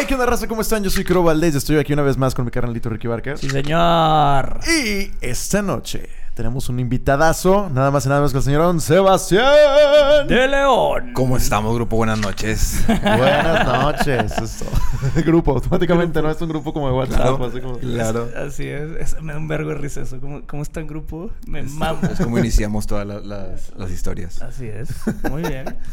Hey, 0.00 0.06
¿qué 0.08 0.14
onda, 0.14 0.24
raza? 0.24 0.48
¿Cómo 0.48 0.62
están? 0.62 0.82
Yo 0.82 0.88
soy 0.88 1.04
Crow 1.04 1.22
Valdés. 1.22 1.54
Estoy 1.54 1.76
aquí 1.76 1.92
una 1.92 2.00
vez 2.00 2.16
más 2.16 2.34
con 2.34 2.46
mi 2.46 2.50
carnalito 2.50 2.88
Ricky 2.88 3.06
Barcas. 3.06 3.38
Sí, 3.40 3.50
señor. 3.50 4.58
Y 4.66 5.10
esta 5.20 5.60
noche 5.60 6.08
tenemos 6.32 6.70
un 6.70 6.80
invitadazo, 6.80 7.68
nada 7.68 7.90
más 7.90 8.06
y 8.06 8.08
nada 8.08 8.22
menos 8.22 8.32
que 8.32 8.38
el 8.38 8.44
señor 8.44 8.80
Sebastián. 8.80 10.26
De 10.26 10.48
León. 10.48 11.12
¿Cómo 11.12 11.36
estamos, 11.36 11.74
grupo? 11.74 11.96
Buenas 11.96 12.18
noches. 12.18 12.82
Buenas 12.86 13.66
noches. 13.66 14.32
Eso 14.38 14.64
grupo, 15.26 15.52
automáticamente, 15.52 16.22
¿no? 16.22 16.30
Es 16.30 16.40
un 16.40 16.48
grupo 16.48 16.72
como 16.72 16.86
de 16.88 16.94
WhatsApp. 16.94 17.20
Claro. 17.36 17.44
Así 17.44 17.60
como... 17.60 17.78
Claro. 17.78 18.28
Así 18.36 18.66
es. 18.68 18.90
Es- 19.14 19.22
Me 19.22 19.34
da 19.34 19.38
un 19.38 19.48
vergo 19.48 19.68
de 19.68 19.76
risa 19.76 20.00
eso. 20.00 20.18
¿Cómo, 20.18 20.40
cómo 20.46 20.62
está 20.62 20.80
en 20.80 20.86
grupo? 20.86 21.30
Me 21.46 21.62
mamo. 21.62 22.00
Es 22.10 22.18
como 22.20 22.38
iniciamos 22.38 22.86
todas 22.86 23.06
la- 23.06 23.20
las, 23.20 23.70
las 23.76 23.90
historias. 23.90 24.40
Así 24.40 24.66
es. 24.66 24.88
Muy 25.30 25.42
bien. 25.42 25.76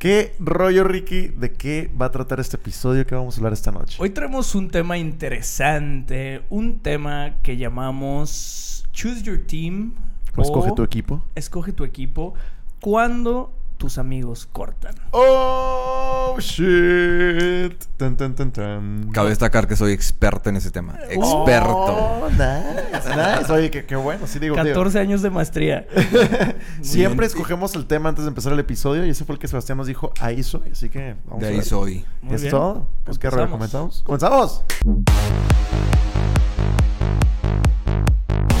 ¿Qué 0.00 0.34
rollo, 0.38 0.82
Ricky? 0.84 1.28
¿De 1.28 1.52
qué 1.52 1.90
va 2.00 2.06
a 2.06 2.10
tratar 2.10 2.40
este 2.40 2.56
episodio 2.56 3.06
que 3.06 3.14
vamos 3.14 3.36
a 3.36 3.38
hablar 3.40 3.52
esta 3.52 3.70
noche? 3.70 3.98
Hoy 4.00 4.08
traemos 4.08 4.54
un 4.54 4.70
tema 4.70 4.96
interesante. 4.96 6.40
Un 6.48 6.78
tema 6.78 7.34
que 7.42 7.58
llamamos 7.58 8.88
Choose 8.92 9.22
Your 9.22 9.40
Team. 9.46 9.92
O 10.38 10.40
escoge 10.40 10.72
tu 10.74 10.82
equipo. 10.82 11.22
Escoge 11.34 11.74
tu 11.74 11.84
equipo 11.84 12.32
cuando 12.80 13.52
tus 13.80 13.96
amigos 13.96 14.46
cortan. 14.52 14.94
Oh, 15.10 16.36
shit. 16.38 17.72
Tan, 17.96 18.14
tan, 18.14 18.34
tan, 18.34 18.50
tan. 18.52 19.08
Cabe 19.10 19.30
destacar 19.30 19.66
que 19.66 19.74
soy 19.74 19.92
experto 19.92 20.50
en 20.50 20.56
ese 20.56 20.70
tema. 20.70 20.98
Experto. 21.08 21.72
Oh, 21.72 22.28
nice, 22.28 23.08
nice. 23.40 23.50
Oye, 23.50 23.70
qué, 23.70 23.86
qué 23.86 23.96
bueno. 23.96 24.26
Sí, 24.26 24.38
digo, 24.38 24.54
digo. 24.56 24.66
14 24.68 24.98
años 24.98 25.22
de 25.22 25.30
maestría. 25.30 25.86
Siempre 26.82 27.26
bien. 27.26 27.30
escogemos 27.30 27.74
el 27.74 27.86
tema 27.86 28.10
antes 28.10 28.24
de 28.26 28.28
empezar 28.28 28.52
el 28.52 28.58
episodio 28.58 29.06
y 29.06 29.08
ese 29.10 29.24
fue 29.24 29.36
el 29.36 29.38
que 29.38 29.48
Sebastián 29.48 29.78
nos 29.78 29.86
dijo, 29.86 30.12
ahí 30.20 30.42
soy. 30.42 30.68
Así 30.72 30.90
que 30.90 31.16
vamos 31.24 31.40
De 31.40 31.46
a 31.46 31.48
ahí 31.48 31.56
ver. 31.56 31.64
soy. 31.64 32.04
Muy 32.20 32.34
¿Es 32.34 32.42
bien. 32.42 32.50
todo? 32.50 32.86
Pues 33.04 33.18
qué 33.18 33.30
rollo. 33.30 33.50
¿comenzamos? 33.50 34.02
¡Comenzamos! 34.04 34.62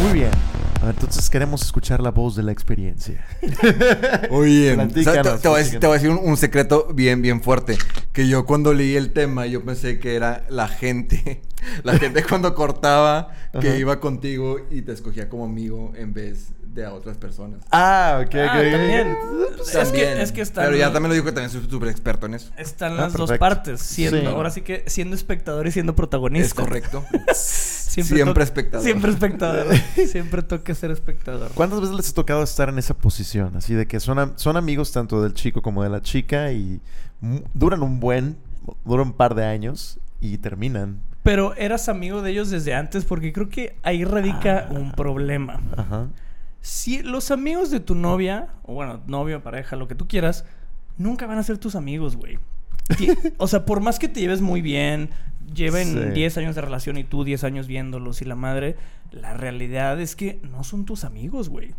Muy 0.02 0.12
bien. 0.14 0.30
Ver, 0.90 0.96
entonces 0.96 1.30
queremos 1.30 1.62
escuchar 1.62 2.00
la 2.00 2.10
voz 2.10 2.36
de 2.36 2.42
la 2.42 2.52
experiencia. 2.52 3.24
Oye, 4.30 4.76
te, 4.76 5.02
te 5.04 5.04
voy 5.04 5.04
a 5.04 5.04
decir, 5.04 5.04
platícanos. 5.04 5.40
te 5.40 5.48
voy 5.86 5.90
a 5.90 5.92
decir 5.94 6.10
un, 6.10 6.18
un 6.22 6.36
secreto 6.36 6.88
bien, 6.94 7.22
bien 7.22 7.42
fuerte. 7.42 7.78
Que 8.12 8.28
yo 8.28 8.44
cuando 8.46 8.72
leí 8.74 8.96
el 8.96 9.12
tema, 9.12 9.46
yo 9.46 9.64
pensé 9.64 9.98
que 9.98 10.14
era 10.16 10.44
la 10.48 10.68
gente. 10.68 11.42
La 11.84 11.98
gente 11.98 12.22
cuando 12.24 12.54
cortaba 12.54 13.32
que 13.60 13.68
Ajá. 13.68 13.76
iba 13.76 14.00
contigo 14.00 14.56
y 14.70 14.80
te 14.80 14.92
escogía 14.92 15.28
como 15.28 15.44
amigo 15.44 15.92
en 15.94 16.14
vez 16.14 16.52
de 16.62 16.86
a 16.86 16.94
otras 16.94 17.18
personas. 17.18 17.60
Ah, 17.70 18.22
ok, 18.24 18.34
Ah, 18.36 18.56
ok. 18.64 18.70
también. 18.72 19.18
Pues, 19.58 19.74
Es 19.74 19.88
que, 19.90 20.22
es 20.22 20.32
que 20.32 20.40
están, 20.40 20.64
Pero 20.64 20.78
ya 20.78 20.90
también 20.90 21.08
lo 21.10 21.14
dijo 21.16 21.26
que 21.26 21.32
también 21.32 21.50
soy 21.50 21.68
súper 21.70 21.90
experto 21.90 22.24
en 22.24 22.32
eso. 22.32 22.50
están 22.56 22.92
Ah, 22.94 23.02
las 23.02 23.12
dos 23.12 23.28
perfecto. 23.28 23.40
partes. 23.40 23.82
Siendo, 23.82 24.20
Sí. 24.20 24.24
Ahora 24.24 24.48
sí 24.48 24.62
que 24.62 24.84
siendo 24.86 25.14
espectador 25.14 25.66
y 25.66 25.70
siendo 25.72 25.94
protagonista. 25.94 26.46
Es 26.46 26.54
correcto. 26.54 27.04
Siempre, 27.90 28.44
espectador. 28.44 28.84
Siempre 28.84 29.10
espectador. 29.10 29.66
siempre 30.08 30.42
toca 30.42 30.74
ser 30.74 30.90
espectador. 30.90 31.50
¿Cuántas 31.54 31.80
veces 31.80 31.96
les 31.96 32.10
ha 32.10 32.14
tocado 32.14 32.42
estar 32.42 32.68
en 32.68 32.78
esa 32.78 32.94
posición? 32.94 33.56
Así 33.56 33.74
de 33.74 33.86
que 33.86 33.98
son, 34.00 34.18
am- 34.18 34.32
son 34.36 34.56
amigos 34.56 34.92
tanto 34.92 35.22
del 35.22 35.34
chico 35.34 35.60
como 35.62 35.82
de 35.82 35.88
la 35.90 36.00
chica 36.02 36.52
y 36.52 36.80
duran 37.54 37.82
un 37.82 38.00
buen, 38.00 38.36
duran 38.84 39.08
un 39.08 39.12
par 39.12 39.34
de 39.34 39.44
años 39.44 39.98
y 40.20 40.38
terminan. 40.38 41.00
Pero 41.22 41.54
eras 41.56 41.88
amigo 41.88 42.22
de 42.22 42.30
ellos 42.30 42.48
desde 42.50 42.74
antes 42.74 43.04
porque 43.04 43.32
creo 43.32 43.48
que 43.48 43.76
ahí 43.82 44.04
radica 44.04 44.68
Ah. 44.70 44.72
un 44.72 44.92
problema. 44.92 45.60
Ajá. 45.76 46.08
Si 46.62 47.02
los 47.02 47.30
amigos 47.30 47.70
de 47.70 47.80
tu 47.80 47.94
novia, 47.94 48.48
o 48.62 48.74
bueno, 48.74 49.00
novio, 49.06 49.42
pareja, 49.42 49.76
lo 49.76 49.88
que 49.88 49.94
tú 49.94 50.06
quieras, 50.06 50.44
nunca 50.98 51.26
van 51.26 51.38
a 51.38 51.42
ser 51.42 51.58
tus 51.58 51.74
amigos, 51.74 52.16
güey. 52.16 52.38
O 53.38 53.46
sea, 53.48 53.64
por 53.64 53.80
más 53.80 53.98
que 53.98 54.08
te 54.08 54.20
lleves 54.20 54.40
muy 54.40 54.60
bien, 54.62 55.10
lleven 55.54 55.86
Sí. 55.94 56.10
10 56.14 56.38
años 56.38 56.54
de 56.54 56.60
relación 56.60 56.96
y 56.96 57.04
tú 57.04 57.24
10 57.24 57.44
años 57.44 57.66
viéndolos 57.66 58.22
y 58.22 58.24
la 58.24 58.34
madre, 58.36 58.76
la 59.10 59.34
realidad 59.34 60.00
es 60.00 60.16
que 60.16 60.40
no 60.50 60.64
son 60.64 60.84
tus 60.84 61.04
amigos, 61.04 61.48
güey. 61.48 61.74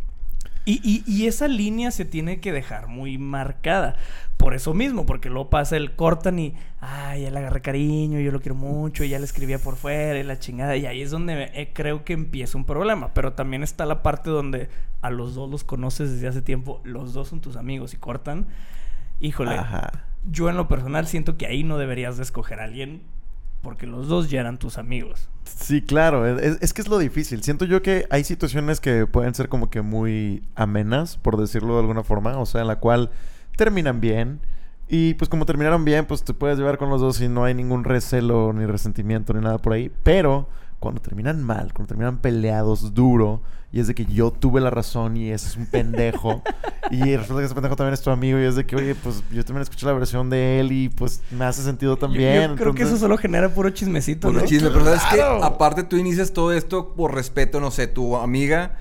Y, 0.65 0.79
y- 0.83 1.03
y 1.11 1.25
esa 1.27 1.47
línea 1.47 1.89
se 1.89 2.05
tiene 2.05 2.39
que 2.39 2.51
dejar 2.51 2.87
muy 2.87 3.17
marcada. 3.17 3.95
Por 4.37 4.53
eso 4.53 4.73
mismo, 4.75 5.05
porque 5.07 5.29
luego 5.29 5.49
pasa 5.49 5.75
el 5.77 5.95
cortan 5.95 6.37
y, 6.39 6.53
ay, 6.79 7.23
ya 7.23 7.31
le 7.31 7.39
agarré 7.39 7.61
cariño, 7.61 8.19
yo 8.19 8.31
lo 8.31 8.41
quiero 8.41 8.55
mucho, 8.55 9.03
y 9.03 9.09
ya 9.09 9.17
le 9.19 9.25
escribía 9.25 9.57
por 9.59 9.75
fuera 9.75 10.19
y 10.19 10.23
la 10.23 10.37
chingada. 10.39 10.75
Y 10.77 10.85
ahí 10.85 11.01
es 11.01 11.09
donde 11.11 11.49
eh, 11.53 11.71
creo 11.73 12.03
que 12.03 12.13
empieza 12.13 12.57
un 12.59 12.65
problema. 12.65 13.11
Pero 13.13 13.33
también 13.33 13.63
está 13.63 13.85
la 13.87 14.03
parte 14.03 14.29
donde 14.29 14.69
a 15.01 15.09
los 15.09 15.33
dos 15.33 15.49
los 15.49 15.63
conoces 15.63 16.11
desde 16.11 16.27
hace 16.27 16.41
tiempo, 16.43 16.79
los 16.83 17.13
dos 17.13 17.27
son 17.29 17.39
tus 17.41 17.55
amigos 17.55 17.93
y 17.95 17.97
cortan. 17.97 18.45
Híjole, 19.19 19.51
Ajá. 19.55 20.05
Yo 20.29 20.49
en 20.49 20.57
lo 20.57 20.67
personal 20.67 21.07
siento 21.07 21.37
que 21.37 21.47
ahí 21.47 21.63
no 21.63 21.77
deberías 21.77 22.17
de 22.17 22.23
escoger 22.23 22.59
a 22.59 22.65
alguien 22.65 23.01
porque 23.61 23.85
los 23.85 24.07
dos 24.07 24.29
ya 24.29 24.39
eran 24.39 24.57
tus 24.57 24.77
amigos. 24.77 25.29
Sí, 25.43 25.81
claro, 25.81 26.25
es, 26.39 26.73
que 26.73 26.81
es 26.81 26.87
lo 26.87 26.97
difícil. 26.97 27.43
Siento 27.43 27.65
yo 27.65 27.81
que 27.81 28.07
hay 28.09 28.23
situaciones 28.23 28.79
que 28.79 29.05
pueden 29.05 29.35
ser 29.35 29.49
como 29.49 29.69
que 29.69 29.81
muy 29.81 30.43
amenas, 30.55 31.17
por 31.17 31.37
decirlo 31.37 31.75
de 31.75 31.81
alguna 31.81 32.03
forma, 32.03 32.37
o 32.39 32.45
sea, 32.45 32.61
en 32.61 32.67
la 32.67 32.77
cual 32.77 33.11
terminan 33.55 34.01
bien 34.01 34.39
y 34.87 35.13
pues 35.13 35.29
como 35.29 35.45
terminaron 35.45 35.85
bien, 35.85 36.05
pues 36.05 36.23
te 36.23 36.33
puedes 36.33 36.57
llevar 36.57 36.77
con 36.77 36.89
los 36.89 36.99
dos 36.99 37.21
y 37.21 37.29
no 37.29 37.45
hay 37.45 37.53
ningún 37.53 37.83
recelo 37.83 38.51
ni 38.51 38.65
resentimiento 38.65 39.33
ni 39.33 39.41
nada 39.41 39.57
por 39.57 39.73
ahí, 39.73 39.91
pero 40.03 40.49
cuando 40.81 40.99
terminan 40.99 41.43
mal, 41.43 41.73
cuando 41.73 41.89
terminan 41.89 42.17
peleados 42.17 42.95
duro 42.95 43.39
y 43.71 43.79
es 43.79 43.87
de 43.87 43.93
que 43.93 44.03
yo 44.05 44.31
tuve 44.31 44.59
la 44.61 44.71
razón 44.71 45.15
y 45.15 45.29
ese 45.29 45.47
es 45.47 45.55
un 45.55 45.67
pendejo 45.67 46.41
y 46.89 47.15
resulta 47.15 47.41
que 47.41 47.45
ese 47.45 47.53
pendejo 47.53 47.75
también 47.75 47.93
es 47.93 48.01
tu 48.01 48.09
amigo 48.09 48.39
y 48.39 48.45
es 48.45 48.55
de 48.55 48.65
que, 48.65 48.75
oye, 48.75 48.95
pues 48.95 49.23
yo 49.31 49.45
también 49.45 49.61
escuché 49.61 49.85
la 49.85 49.93
versión 49.93 50.31
de 50.31 50.59
él 50.59 50.71
y 50.71 50.89
pues 50.89 51.21
me 51.29 51.45
hace 51.45 51.61
sentido 51.61 51.97
también. 51.97 52.49
Yo, 52.49 52.55
creo 52.55 52.73
que 52.73 52.81
eso 52.81 52.97
solo 52.97 53.15
genera 53.19 53.53
puro 53.53 53.69
chismecito, 53.69 54.31
el 54.31 54.43
chisme, 54.45 54.71
pero 54.71 54.83
sabes 54.83 55.03
que 55.03 55.17
¡Claro! 55.17 55.43
aparte 55.43 55.83
tú 55.83 55.97
inicias 55.97 56.33
todo 56.33 56.51
esto 56.51 56.95
por 56.95 57.13
respeto, 57.13 57.59
no 57.59 57.69
sé, 57.69 57.85
tu 57.85 58.17
amiga 58.17 58.75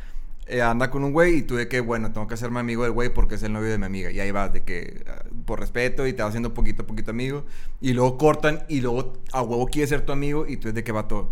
eh, 0.47 0.63
anda 0.63 0.91
con 0.91 1.05
un 1.05 1.13
güey 1.13 1.37
y 1.37 1.43
tú 1.43 1.55
de 1.55 1.69
que, 1.69 1.81
bueno, 1.81 2.13
tengo 2.13 2.27
que 2.27 2.35
hacerme 2.35 2.59
amigo 2.59 2.83
del 2.83 2.93
güey 2.93 3.11
porque 3.15 3.37
es 3.37 3.43
el 3.45 3.53
novio 3.53 3.71
de 3.71 3.79
mi 3.79 3.85
amiga. 3.85 4.11
Y 4.11 4.19
ahí 4.19 4.33
vas 4.33 4.53
de 4.53 4.65
que, 4.65 5.05
ah, 5.07 5.23
por 5.45 5.61
respeto, 5.61 6.09
y 6.09 6.13
te 6.13 6.23
vas 6.23 6.31
haciendo 6.31 6.55
poquito 6.55 6.83
a 6.83 6.87
poquito 6.87 7.13
amigo. 7.13 7.45
Y 7.81 7.93
luego 7.93 8.19
cortan 8.19 8.65
y 8.69 8.81
luego 8.81 9.13
a 9.33 9.43
huevo 9.43 9.67
quiere 9.67 9.87
ser 9.87 10.01
tu 10.01 10.11
amigo 10.11 10.47
y 10.49 10.57
tú 10.57 10.69
es 10.69 10.75
de 10.75 10.83
que 10.83 10.91
va 10.91 11.07
todo. 11.07 11.31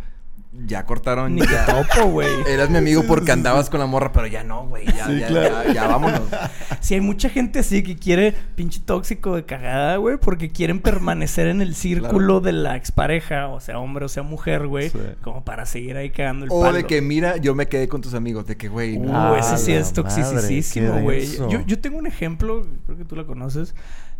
Ya 0.50 0.86
cortaron, 0.86 1.34
Ni 1.34 1.42
ya. 1.42 1.66
topo, 1.66 2.08
güey. 2.08 2.28
Eras 2.48 2.70
mi 2.70 2.78
amigo 2.78 3.04
porque 3.06 3.32
andabas 3.32 3.68
con 3.68 3.80
la 3.80 3.86
morra, 3.86 4.12
pero 4.12 4.26
ya 4.26 4.44
no, 4.44 4.66
güey. 4.66 4.86
Ya, 4.86 5.06
Sí, 5.06 5.20
ya, 5.20 5.26
claro. 5.28 5.64
ya, 5.66 5.72
ya, 5.74 5.86
vámonos. 5.86 6.22
Si 6.80 6.94
hay 6.94 7.00
mucha 7.00 7.28
gente 7.28 7.58
así 7.58 7.82
que 7.82 7.96
quiere 7.96 8.32
pinche 8.54 8.80
tóxico 8.80 9.34
de 9.36 9.44
cagada, 9.44 9.96
güey, 9.96 10.16
porque 10.16 10.50
quieren 10.50 10.80
permanecer 10.80 11.48
en 11.48 11.60
el 11.60 11.74
círculo 11.74 12.40
Claro. 12.40 12.40
de 12.40 12.52
la 12.52 12.76
expareja, 12.76 13.48
o 13.48 13.60
sea, 13.60 13.78
hombre 13.78 14.04
o 14.06 14.08
sea 14.08 14.22
mujer, 14.22 14.66
güey, 14.68 14.88
Sí. 14.90 14.98
como 15.22 15.44
para 15.44 15.66
seguir 15.66 15.96
ahí 15.96 16.10
cagando 16.10 16.46
el 16.46 16.52
O 16.52 16.60
palo. 16.62 16.76
de 16.76 16.84
que, 16.84 17.02
mira, 17.02 17.36
yo 17.36 17.54
me 17.54 17.66
quedé 17.66 17.86
con 17.88 18.00
tus 18.00 18.14
amigos. 18.14 18.46
De 18.46 18.56
que, 18.56 18.68
güey, 18.68 18.96
Uh, 18.96 19.04
no. 19.04 19.34
Ah, 19.34 19.38
ese 19.38 19.58
sí 19.58 19.72
es 19.72 19.92
toxicísimo, 19.92 21.00
güey. 21.00 21.26
Yo, 21.50 21.60
yo 21.66 21.78
tengo 21.78 21.98
un 21.98 22.06
ejemplo, 22.06 22.66
creo 22.86 22.96
que 22.96 23.04
tú 23.04 23.16
la 23.16 23.24
conoces. 23.24 23.74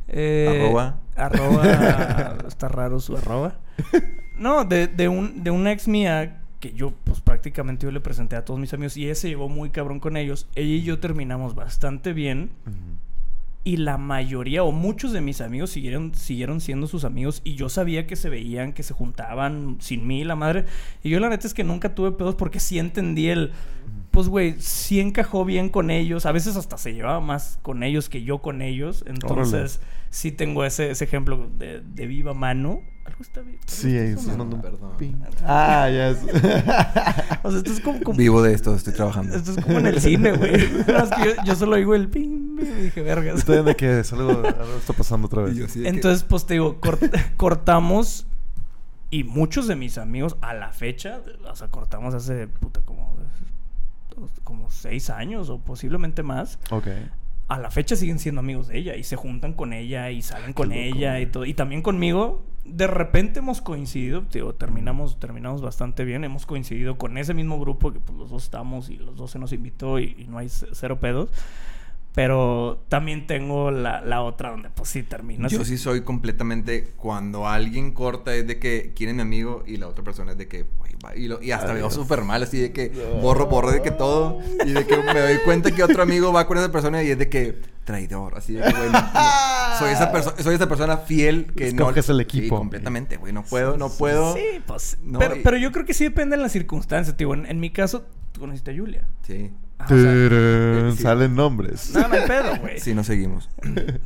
Eh, 0.09 0.62
Arroba. 0.65 0.99
Arroba. 1.17 2.37
está 2.49 2.69
raro 2.69 3.00
su 3.00 3.17
arroba. 3.17 3.55
No, 4.38 4.65
de, 4.65 4.87
de, 4.87 5.09
un, 5.09 5.43
de 5.43 5.50
una 5.50 5.72
ex 5.72 5.88
mía 5.88 6.41
que 6.60 6.72
yo, 6.72 6.93
pues 7.04 7.21
prácticamente 7.21 7.87
yo 7.87 7.93
le 7.93 8.00
presenté 8.00 8.37
a 8.37 8.44
todos 8.44 8.59
mis 8.59 8.72
amigos 8.72 8.97
y 8.97 9.04
ella 9.04 9.15
se 9.15 9.28
llevó 9.28 9.49
muy 9.49 9.71
cabrón 9.71 10.00
con 10.00 10.16
ellos. 10.16 10.49
Ella 10.54 10.75
y 10.75 10.82
yo 10.82 10.99
terminamos 10.99 11.54
bastante 11.54 12.12
bien. 12.12 12.50
Y 13.65 13.76
la 13.76 13.99
mayoría 13.99 14.62
o 14.62 14.72
muchos 14.72 15.12
de 15.12 15.21
mis 15.21 15.41
amigos 15.41 15.71
siguieron, 15.71 16.15
siguieron 16.15 16.60
siendo 16.60 16.87
sus 16.87 17.04
amigos 17.04 17.43
y 17.44 17.54
yo 17.54 17.69
sabía 17.69 18.06
que 18.06 18.16
se 18.16 18.31
veían, 18.31 18.72
que 18.72 18.82
se 18.82 18.94
juntaban 18.94 19.76
sin 19.81 20.06
mí, 20.06 20.25
la 20.25 20.37
madre. 20.37 20.65
Y 21.03 21.10
yo 21.10 21.20
la 21.20 21.28
neta 21.28 21.47
es 21.47 21.55
que 21.55 21.65
nunca 21.65 21.94
tuve 21.94 22.12
pedos 22.12 22.34
porque 22.34 22.60
sí 22.60 22.78
entendí 22.78 23.28
el... 23.28 23.53
Pues, 24.19 24.29
güey, 24.29 24.56
sí 24.59 24.99
encajó 24.99 25.45
bien 25.45 25.69
con 25.69 25.93
ellos. 25.93 26.27
A 26.27 26.33
veces 26.33 26.56
hasta 26.56 26.77
se 26.77 26.93
llevaba 26.93 27.21
más 27.21 27.61
con 27.62 27.84
ellos 27.84 28.09
que 28.09 28.25
yo 28.25 28.39
con 28.39 28.62
ellos. 28.62 29.05
Entonces, 29.06 29.79
sí 30.11 30.33
tengo 30.33 30.65
ese, 30.65 30.91
ese 30.91 31.05
ejemplo 31.05 31.49
de, 31.56 31.83
de 31.83 32.06
viva 32.09 32.34
mano. 32.34 32.81
Algo 33.05 33.23
está 33.23 33.43
bien. 33.43 33.61
Sí, 33.67 33.97
está 33.97 34.25
sonando 34.25 34.56
un 34.56 34.62
Perdón. 34.62 34.97
ping. 34.99 35.15
Ah, 35.47 35.88
ya 35.88 36.09
es. 36.09 36.19
O 37.44 37.50
sea, 37.53 37.59
esto 37.59 37.73
es 37.73 37.81
como... 37.81 38.00
como- 38.03 38.19
Vivo 38.19 38.43
de 38.43 38.55
esto, 38.55 38.75
estoy 38.75 38.93
trabajando. 38.93 39.37
Esto 39.37 39.53
es 39.53 39.65
como 39.65 39.79
en 39.79 39.87
el 39.87 40.00
cine, 40.00 40.32
güey. 40.32 40.69
No, 40.88 40.99
es 41.05 41.11
que 41.11 41.25
yo, 41.37 41.44
yo 41.44 41.55
solo 41.55 41.76
oigo 41.76 41.94
el 41.94 42.09
ping, 42.09 42.56
ping, 42.56 42.67
y 42.67 42.82
dije, 42.87 43.00
vergas. 43.03 43.38
Estoy 43.38 43.62
de 43.64 43.76
que 43.76 44.00
es 44.00 44.12
algo, 44.12 44.31
algo 44.32 44.76
está 44.81 44.94
pasando 44.94 45.29
otra 45.29 45.43
vez. 45.43 45.73
Que- 45.73 45.88
Entonces, 45.88 46.25
pues 46.25 46.44
te 46.44 46.55
digo, 46.55 46.81
cort- 46.81 47.37
cortamos 47.37 48.26
y 49.11 49.23
muchos 49.23 49.69
de 49.69 49.76
mis 49.76 49.97
amigos 49.97 50.37
a 50.41 50.55
la 50.55 50.73
fecha, 50.73 51.21
o 51.49 51.55
sea, 51.55 51.69
cortamos 51.69 52.14
hace 52.14 52.49
puta 52.49 52.81
como, 52.85 53.17
como 54.44 54.70
seis 54.70 55.11
años 55.11 55.49
o 55.50 55.59
posiblemente 55.59 56.23
más. 56.23 56.59
Ok. 56.70 56.88
A 57.49 57.59
la 57.59 57.70
fecha 57.70 57.97
siguen 57.97 58.19
siendo 58.19 58.41
amigos 58.41 58.69
de 58.69 58.79
ella 58.79 58.97
y 58.97 59.05
se 59.05 59.17
juntan 59.17 59.55
con 59.55 59.73
ella 59.73 60.11
y 60.11 60.20
salen 60.23 60.53
con 60.53 60.73
ella 60.73 61.19
y 61.20 61.26
todo. 61.26 61.47
Y 61.47 61.55
también 61.55 61.82
conmigo, 61.82 62.44
de 62.65 62.87
repente 62.87 63.38
hemos 63.38 63.62
coincidido, 63.62 64.26
digo, 64.31 64.55
terminamos, 64.55 65.19
terminamos 65.19 65.62
bastante 65.62 66.05
bien, 66.05 66.25
hemos 66.25 66.44
coincidido 66.44 66.99
con 66.99 67.17
ese 67.17 67.32
mismo 67.32 67.59
grupo 67.59 67.93
que 67.93 68.00
pues 68.00 68.19
los 68.19 68.31
dos 68.31 68.44
estamos 68.44 68.91
y 68.91 68.99
los 68.99 69.17
dos 69.17 69.31
se 69.31 69.38
nos 69.38 69.53
invitó 69.53 69.99
y, 69.99 70.15
y 70.19 70.26
no 70.29 70.38
hay 70.38 70.49
cero 70.49 71.00
pedos. 71.00 71.31
Pero 72.19 72.82
también 72.88 73.29
tengo 73.29 73.70
la, 73.70 74.00
la 74.00 74.23
otra 74.23 74.50
donde 74.50 74.70
pues 74.70 74.88
sí 74.88 75.05
termino. 75.05 75.47
Yo 75.47 75.65
sí 75.65 75.79
soy 75.79 76.00
completamente... 76.00 76.88
Cuando 76.97 77.47
alguien 77.47 77.93
corta 77.93 78.35
es 78.35 78.44
de 78.44 78.59
que 78.59 78.93
quiere 78.97 79.12
mi 79.15 79.23
amigo 79.23 79.62
y 79.69 79.76
la 79.76 79.87
otra 79.87 80.03
persona 80.03 80.32
es 80.32 80.38
de 80.38 80.49
que... 80.49 80.65
güey, 80.79 80.94
va, 81.05 81.15
Y, 81.15 81.29
lo- 81.29 81.41
y 81.41 81.53
hasta 81.53 81.69
veo 81.69 81.87
Adiós. 81.87 81.94
súper 81.94 82.23
mal, 82.25 82.43
así 82.43 82.59
de 82.59 82.73
que 82.73 82.88
borro, 83.23 83.47
borro 83.47 83.70
de 83.70 83.82
que 83.82 83.93
todo. 83.93 84.41
Y 84.67 84.73
de 84.73 84.85
que 84.85 84.97
me 84.97 85.20
doy 85.20 85.38
cuenta 85.44 85.70
que 85.70 85.85
otro 85.85 86.03
amigo 86.03 86.32
va 86.32 86.49
con 86.49 86.59
esa 86.59 86.73
persona 86.73 87.05
y 87.05 87.11
es 87.12 87.19
de 87.19 87.29
que 87.29 87.56
traidor. 87.85 88.37
Así 88.37 88.55
de 88.55 88.62
que, 88.64 88.73
güey, 88.73 88.91
no- 88.91 89.00
no. 89.00 89.79
soy, 89.79 89.93
esa 89.93 90.12
perso- 90.12 90.35
soy 90.43 90.56
esa 90.56 90.69
persona 90.69 90.97
fiel 90.97 91.53
que 91.55 91.73
no... 91.73 91.85
Escoges 91.85 92.09
el 92.09 92.17
Sí, 92.17 92.23
equipo. 92.23 92.56
completamente, 92.59 93.17
güey. 93.17 93.32
No 93.32 93.44
puedo, 93.44 93.76
no 93.76 93.91
puedo. 93.91 94.35
Sí, 94.35 94.43
pues. 94.67 94.99
No, 95.05 95.21
pero, 95.21 95.37
y- 95.37 95.41
pero 95.44 95.56
yo 95.56 95.71
creo 95.71 95.87
que 95.87 95.94
sí 95.94 96.03
depende 96.03 96.37
de 96.37 96.43
las 96.43 96.50
circunstancias, 96.50 97.17
tío. 97.17 97.32
En, 97.32 97.47
en 97.47 97.61
mi 97.61 97.71
caso, 97.71 98.06
tú 98.32 98.41
conociste 98.41 98.73
a 98.73 98.76
Julia. 98.76 99.06
Sí. 99.25 99.53
Ajá, 99.80 99.94
o 99.94 99.96
sea, 99.96 100.12
Turun, 100.28 100.96
sí. 100.96 101.02
Salen 101.02 101.34
nombres. 101.36 101.90
no, 101.94 102.08
no 102.08 102.14
hay 102.14 102.26
pedo, 102.26 102.56
güey. 102.60 102.80
Sí, 102.80 102.94
nos 102.94 103.06
seguimos. 103.06 103.48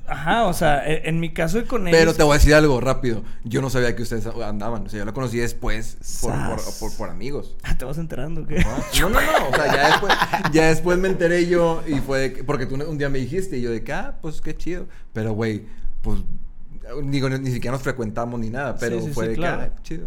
Ajá, 0.07 0.45
o 0.45 0.53
sea, 0.53 0.83
en, 0.87 1.19
mi 1.19 1.33
caso 1.33 1.65
con 1.67 1.89
ellos. 1.89 1.99
Pero 1.99 2.15
te 2.15 2.23
voy 2.23 2.33
a 2.35 2.39
decir 2.39 2.55
algo 2.55 2.79
rápido. 2.81 3.23
Yo 3.45 3.63
no 3.63 3.71
sabía 3.71 3.97
que 3.97 4.03
ustedes 4.03 4.27
andaban. 4.27 4.87
O 4.87 4.89
sea, 4.91 4.99
yo 4.99 5.05
la 5.07 5.13
conocí 5.13 5.39
después 5.39 5.97
por, 6.21 6.33
por, 6.33 6.61
Sas. 6.61 6.79
por- 6.79 6.97
por 6.97 7.09
amigos. 7.09 7.57
Ah, 7.63 7.77
¿Te 7.79 7.85
vas 7.87 7.97
enterando 7.99 8.47
qué? 8.47 8.61
Ah, 8.67 8.83
No, 9.01 9.09
no, 9.09 9.21
no. 9.21 9.49
O 9.49 9.55
sea, 9.55 9.67
ya 9.75 9.87
después, 9.89 10.13
ya 10.53 10.67
después 10.69 10.99
me 10.99 11.09
enteré 11.09 11.47
yo 11.47 11.83
y 11.89 12.01
fue 12.01 12.19
de 12.21 12.33
que- 12.35 12.45
porque 12.45 12.67
tú 12.67 12.75
un 12.75 12.99
día 12.99 13.09
me 13.09 13.19
dijiste 13.19 13.57
y 13.57 13.63
yo 13.63 13.71
de 13.71 13.83
que, 13.83 13.93
ah, 13.95 14.19
pues 14.21 14.41
qué 14.43 14.55
chido. 14.55 14.87
Pero, 15.15 15.33
güey, 15.33 15.65
pues, 16.03 16.21
digo, 17.05 17.31
ni, 17.31 17.39
ni 17.39 17.51
siquiera 17.51 17.73
nos 17.73 17.83
frecuentamos 17.83 18.39
ni 18.39 18.51
nada, 18.51 18.77
pero 18.79 19.01
Sí, 19.01 19.07
sí, 19.07 19.13
fue 19.13 19.25
sí, 19.25 19.31
de 19.31 19.37
claro. 19.37 19.59
que, 19.63 19.65
ah, 19.69 19.83
chido. 19.83 20.07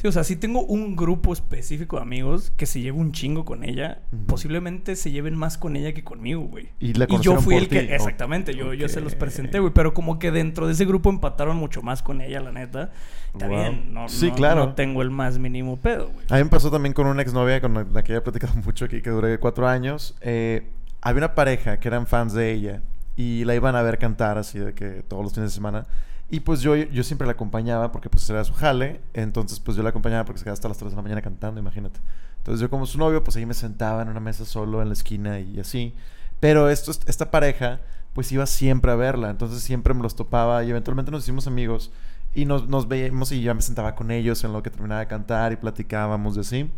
Sí, 0.00 0.06
o 0.06 0.12
sea, 0.12 0.22
sí 0.22 0.36
tengo 0.36 0.62
un 0.62 0.94
grupo 0.94 1.32
específico 1.32 1.96
de 1.96 2.02
amigos 2.02 2.52
que 2.56 2.66
se 2.66 2.80
lleva 2.80 2.98
un 2.98 3.10
chingo 3.10 3.44
con 3.44 3.64
ella. 3.64 3.98
Posiblemente 4.28 4.94
se 4.94 5.10
lleven 5.10 5.34
más 5.34 5.58
con 5.58 5.74
ella 5.74 5.92
que 5.92 6.04
conmigo, 6.04 6.42
güey. 6.42 6.68
Y 6.78 6.92
la 6.94 7.06
yo 7.06 7.08
conocieron 7.08 7.42
fui 7.42 7.54
por 7.54 7.62
el 7.64 7.68
que... 7.68 7.94
Exactamente, 7.96 8.54
yo, 8.54 8.74
yo 8.74 8.88
se 8.88 9.00
los 9.00 9.16
presenté, 9.16 9.58
güey. 9.58 9.72
Pero 9.74 9.94
como 9.94 10.20
que 10.20 10.30
dentro 10.30 10.68
de 10.68 10.74
ese 10.74 10.84
grupo 10.84 11.10
empataron 11.10 11.56
mucho 11.56 11.82
más 11.82 12.02
con 12.04 12.20
ella, 12.20 12.38
la 12.40 12.52
neta. 12.52 12.92
Está 13.32 13.48
Wow. 13.48 13.56
bien, 13.58 13.92
no, 13.92 14.08
Sí, 14.08 14.28
no- 14.28 14.34
claro. 14.36 14.66
no 14.66 14.74
tengo 14.74 15.02
el 15.02 15.10
más 15.10 15.38
mínimo 15.40 15.76
pedo, 15.78 16.10
güey. 16.12 16.24
A 16.30 16.36
mí 16.36 16.44
me 16.44 16.50
pasó 16.50 16.70
también 16.70 16.92
con 16.92 17.08
una 17.08 17.22
exnovia 17.22 17.60
con 17.60 17.74
la 17.92 18.02
que 18.04 18.12
ya 18.12 18.18
he 18.18 18.22
platicado 18.22 18.54
mucho 18.64 18.84
aquí, 18.84 19.02
que 19.02 19.10
duré 19.10 19.38
cuatro 19.38 19.66
años. 19.66 20.14
Eh, 20.20 20.68
había 21.00 21.18
una 21.18 21.34
pareja 21.34 21.80
que 21.80 21.88
eran 21.88 22.06
fans 22.06 22.34
de 22.34 22.52
ella 22.52 22.82
y 23.16 23.44
la 23.44 23.56
iban 23.56 23.74
a 23.74 23.82
ver 23.82 23.98
cantar 23.98 24.38
así 24.38 24.60
de 24.60 24.74
que 24.74 25.02
todos 25.08 25.24
los 25.24 25.34
fines 25.34 25.50
de 25.50 25.54
semana. 25.56 25.86
Y 26.30 26.40
pues 26.40 26.60
yo, 26.60 26.76
yo 26.76 27.02
siempre 27.04 27.26
la 27.26 27.32
acompañaba 27.32 27.90
porque 27.90 28.10
pues 28.10 28.28
era 28.28 28.44
su 28.44 28.52
jale. 28.52 29.00
Entonces 29.14 29.60
pues 29.60 29.76
yo 29.76 29.82
la 29.82 29.90
acompañaba 29.90 30.24
porque 30.24 30.38
se 30.38 30.44
quedaba 30.44 30.54
hasta 30.54 30.68
las 30.68 30.78
3 30.78 30.92
de 30.92 30.96
la 30.96 31.02
mañana 31.02 31.22
cantando, 31.22 31.60
imagínate. 31.60 32.00
Entonces 32.38 32.60
yo 32.60 32.70
como 32.70 32.86
su 32.86 32.98
novio 32.98 33.24
pues 33.24 33.36
ahí 33.36 33.46
me 33.46 33.54
sentaba 33.54 34.02
en 34.02 34.08
una 34.08 34.20
mesa 34.20 34.44
solo 34.44 34.82
en 34.82 34.88
la 34.88 34.94
esquina 34.94 35.40
y 35.40 35.58
así. 35.58 35.94
Pero 36.40 36.68
esto, 36.68 36.92
esta 37.06 37.30
pareja 37.30 37.80
pues 38.12 38.30
iba 38.32 38.46
siempre 38.46 38.90
a 38.90 38.94
verla. 38.94 39.30
Entonces 39.30 39.62
siempre 39.62 39.94
me 39.94 40.02
los 40.02 40.16
topaba 40.16 40.62
y 40.64 40.70
eventualmente 40.70 41.10
nos 41.10 41.22
hicimos 41.22 41.46
amigos. 41.46 41.92
Y 42.34 42.44
nos, 42.44 42.68
nos 42.68 42.88
veíamos 42.88 43.32
y 43.32 43.40
yo 43.40 43.54
me 43.54 43.62
sentaba 43.62 43.94
con 43.94 44.10
ellos 44.10 44.44
en 44.44 44.52
lo 44.52 44.62
que 44.62 44.70
terminaba 44.70 45.00
de 45.00 45.06
cantar 45.06 45.52
y 45.52 45.56
platicábamos 45.56 46.34
de 46.34 46.42
así. 46.42 46.70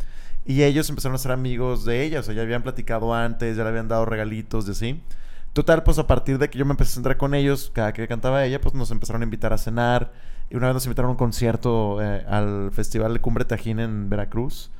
Y 0.46 0.62
ellos 0.62 0.88
empezaron 0.88 1.16
a 1.16 1.18
ser 1.18 1.32
amigos 1.32 1.84
de 1.84 2.02
ella, 2.02 2.20
o 2.20 2.22
sea, 2.22 2.34
ya 2.34 2.42
habían 2.42 2.62
platicado 2.62 3.14
antes, 3.14 3.56
ya 3.56 3.62
le 3.62 3.68
habían 3.68 3.88
dado 3.88 4.06
regalitos 4.06 4.64
de 4.66 4.72
así. 4.72 5.02
Total, 5.52 5.82
pues 5.82 5.98
a 5.98 6.06
partir 6.06 6.38
de 6.38 6.48
que 6.48 6.58
yo 6.58 6.64
me 6.64 6.72
empecé 6.72 6.92
a 6.92 6.94
centrar 6.94 7.16
con 7.16 7.34
ellos, 7.34 7.70
cada 7.74 7.92
que 7.92 8.06
cantaba 8.06 8.44
ella, 8.44 8.60
pues 8.60 8.74
nos 8.74 8.90
empezaron 8.90 9.22
a 9.22 9.24
invitar 9.24 9.52
a 9.52 9.58
cenar. 9.58 10.12
Y 10.48 10.56
una 10.56 10.68
vez 10.68 10.74
nos 10.74 10.86
invitaron 10.86 11.10
a 11.10 11.12
un 11.12 11.18
concierto 11.18 12.00
eh, 12.02 12.24
al 12.28 12.70
Festival 12.72 13.14
de 13.14 13.20
Cumbre 13.20 13.44
Tajín 13.44 13.80
en 13.80 14.08
Veracruz. 14.08 14.70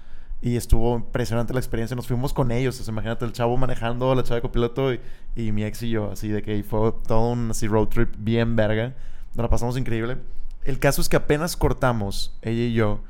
Y 0.43 0.57
estuvo 0.57 0.97
impresionante 0.97 1.53
la 1.53 1.61
experiencia. 1.61 1.97
Nos 1.97 2.07
fuimos 2.07 2.33
con 2.33 2.51
ellos. 2.53 2.87
Imagínate 2.89 3.25
el 3.25 3.33
chavo 3.33 3.57
manejando, 3.57 4.15
la 4.15 4.23
chava 4.23 4.37
de 4.37 4.43
copiloto 4.43 4.93
y, 4.93 5.53
mi 5.53 5.65
ex 5.65 5.83
y 5.83 5.91
yo. 5.91 6.13
Así 6.13 6.29
de 6.29 6.43
que 6.43 6.63
fue 6.63 6.93
todo 7.07 7.31
un 7.31 7.51
así, 7.51 7.67
road 7.67 7.89
trip 7.89 8.15
bien 8.19 8.57
verga. 8.57 8.95
Nos 9.35 9.43
la 9.43 9.49
pasamos 9.49 9.77
increíble. 9.77 10.19
El 10.65 10.79
caso 10.79 11.01
es 11.01 11.09
que 11.09 11.17
apenas 11.17 11.57
cortamos, 11.57 12.37
ella 12.43 12.63
y 12.63 12.73
yo, 12.75 13.01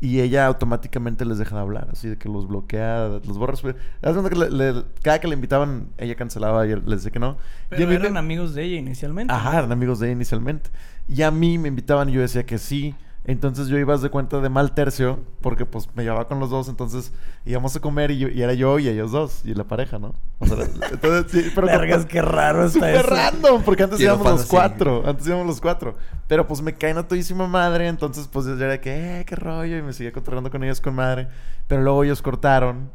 y 0.00 0.20
ella 0.20 0.46
automáticamente 0.46 1.24
les 1.24 1.38
deja 1.38 1.56
de 1.56 1.60
hablar, 1.62 1.88
así 1.92 2.08
de 2.08 2.16
que 2.18 2.28
los 2.28 2.46
bloquea, 2.46 3.08
los 3.26 3.36
borra. 3.38 3.54
que 3.60 4.36
le- 4.36 4.50
le- 4.50 4.84
cada 5.02 5.20
que 5.20 5.26
le 5.28 5.34
invitaban, 5.34 5.88
ella 5.98 6.14
cancelaba 6.14 6.66
y 6.66 6.70
les 6.74 6.84
decía 6.86 7.10
que 7.10 7.18
no. 7.18 7.36
Pero 7.68 7.90
eran 7.90 8.12
me- 8.12 8.18
amigos 8.20 8.54
de 8.54 8.62
ella 8.64 8.76
inicialmente. 8.76 9.32
Ajá, 9.32 9.58
eran 9.58 9.72
amigos 9.72 9.98
de 9.98 10.06
ella 10.06 10.14
inicialmente. 10.14 10.70
Y 11.08 11.22
a 11.22 11.30
mí 11.30 11.58
me 11.58 11.68
invitaban 11.68 12.08
y 12.08 12.12
yo 12.12 12.20
decía 12.20 12.44
que 12.46 12.58
sí. 12.58 12.94
Entonces 13.28 13.68
yo 13.68 13.76
iba 13.76 13.94
de 13.98 14.08
cuenta 14.08 14.40
de 14.40 14.48
mal 14.48 14.72
tercio, 14.72 15.20
porque 15.42 15.66
pues 15.66 15.86
me 15.94 16.02
llevaba 16.02 16.26
con 16.28 16.40
los 16.40 16.48
dos, 16.48 16.66
entonces 16.68 17.12
íbamos 17.44 17.76
a 17.76 17.80
comer 17.80 18.10
y, 18.10 18.18
yo- 18.18 18.28
y 18.28 18.40
era 18.40 18.54
yo 18.54 18.78
y 18.78 18.88
ellos 18.88 19.12
dos, 19.12 19.42
y 19.44 19.52
la 19.54 19.64
pareja, 19.64 19.98
¿no? 19.98 20.14
O 20.38 20.46
sea, 20.46 20.56
entonces 20.90 21.26
sí, 21.30 21.52
pero 21.54 21.66
Vergas, 21.66 22.06
qué 22.06 22.22
raro 22.22 22.64
está 22.64 22.78
Súper 22.78 22.96
eso. 22.96 23.14
random, 23.14 23.62
porque 23.64 23.82
antes 23.82 23.98
Quiero 23.98 24.14
íbamos 24.14 24.32
los 24.32 24.46
cuatro. 24.46 25.02
Antes 25.06 25.26
íbamos 25.26 25.46
los 25.46 25.60
cuatro. 25.60 25.94
Pero 26.26 26.46
pues 26.46 26.62
me 26.62 26.74
caen 26.74 26.96
a 26.96 27.06
todísima 27.06 27.46
madre. 27.46 27.86
Entonces, 27.88 28.26
pues 28.32 28.46
yo 28.46 28.54
era 28.54 28.80
que, 28.80 29.20
eh, 29.20 29.24
qué 29.26 29.36
rollo. 29.36 29.76
Y 29.76 29.82
me 29.82 29.92
seguía 29.92 30.12
cotorreando 30.12 30.50
con 30.50 30.64
ellos 30.64 30.80
con 30.80 30.94
madre. 30.94 31.28
Pero 31.66 31.82
luego 31.82 32.04
ellos 32.04 32.22
cortaron. 32.22 32.90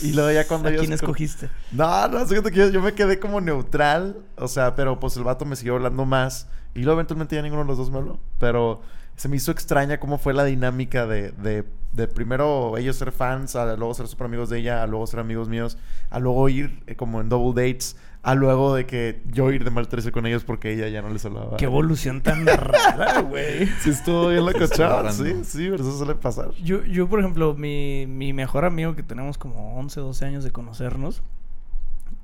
Y 0.00 0.12
luego 0.12 0.30
ya 0.30 0.46
cuando 0.46 0.68
¿A 0.68 0.70
ellos. 0.70 0.82
quién 0.82 0.92
escogiste? 0.92 1.48
No, 1.72 2.06
no, 2.08 2.24
fíjate 2.24 2.52
que 2.52 2.58
yo, 2.58 2.68
yo 2.70 2.80
me 2.82 2.92
quedé 2.92 3.18
como 3.18 3.40
neutral. 3.40 4.16
O 4.36 4.46
sea, 4.46 4.76
pero 4.76 5.00
pues 5.00 5.16
el 5.16 5.24
vato 5.24 5.44
me 5.44 5.56
siguió 5.56 5.74
hablando 5.74 6.04
más. 6.04 6.46
Y 6.74 6.82
luego 6.82 7.00
eventualmente 7.00 7.34
ya 7.34 7.42
ninguno 7.42 7.62
de 7.62 7.68
los 7.68 7.78
dos 7.78 7.90
me 7.90 7.98
habló. 7.98 8.18
Pero 8.38 8.80
se 9.22 9.28
me 9.28 9.36
hizo 9.36 9.52
extraña 9.52 10.00
cómo 10.00 10.18
fue 10.18 10.34
la 10.34 10.42
dinámica 10.42 11.06
de, 11.06 11.30
de, 11.30 11.64
de 11.92 12.08
primero 12.08 12.76
ellos 12.76 12.96
ser 12.96 13.12
fans, 13.12 13.54
a 13.54 13.76
luego 13.76 13.94
ser 13.94 14.08
super 14.08 14.24
amigos 14.24 14.50
de 14.50 14.58
ella, 14.58 14.82
a 14.82 14.86
luego 14.88 15.06
ser 15.06 15.20
amigos 15.20 15.48
míos, 15.48 15.78
a 16.10 16.18
luego 16.18 16.48
ir 16.48 16.82
eh, 16.88 16.96
como 16.96 17.20
en 17.20 17.28
double 17.28 17.54
dates, 17.54 17.96
a 18.24 18.34
luego 18.34 18.74
de 18.74 18.84
que 18.84 19.22
yo 19.30 19.52
ir 19.52 19.62
de 19.62 19.70
mal 19.70 19.86
tercio 19.86 20.10
con 20.10 20.26
ellos 20.26 20.42
porque 20.42 20.72
ella 20.72 20.88
ya 20.88 21.02
no 21.02 21.10
les 21.10 21.24
hablaba. 21.24 21.56
Qué 21.56 21.66
evolución 21.66 22.20
tan 22.22 22.44
rara, 22.48 23.20
güey. 23.20 23.68
Sí, 23.78 23.90
estuvo 23.90 24.26
bien 24.30 24.44
la 24.44 24.54
cochada. 24.54 25.10
Estuvo 25.10 25.28
Sí, 25.28 25.44
sí, 25.44 25.68
pero 25.70 25.84
eso 25.84 25.96
suele 25.96 26.16
pasar. 26.16 26.50
Yo, 26.54 26.82
yo, 26.82 27.08
por 27.08 27.20
ejemplo, 27.20 27.54
mi, 27.54 28.08
mi 28.08 28.32
mejor 28.32 28.64
amigo 28.64 28.96
que 28.96 29.04
tenemos 29.04 29.38
como 29.38 29.78
11, 29.78 30.00
12 30.00 30.24
años 30.24 30.42
de 30.42 30.50
conocernos, 30.50 31.22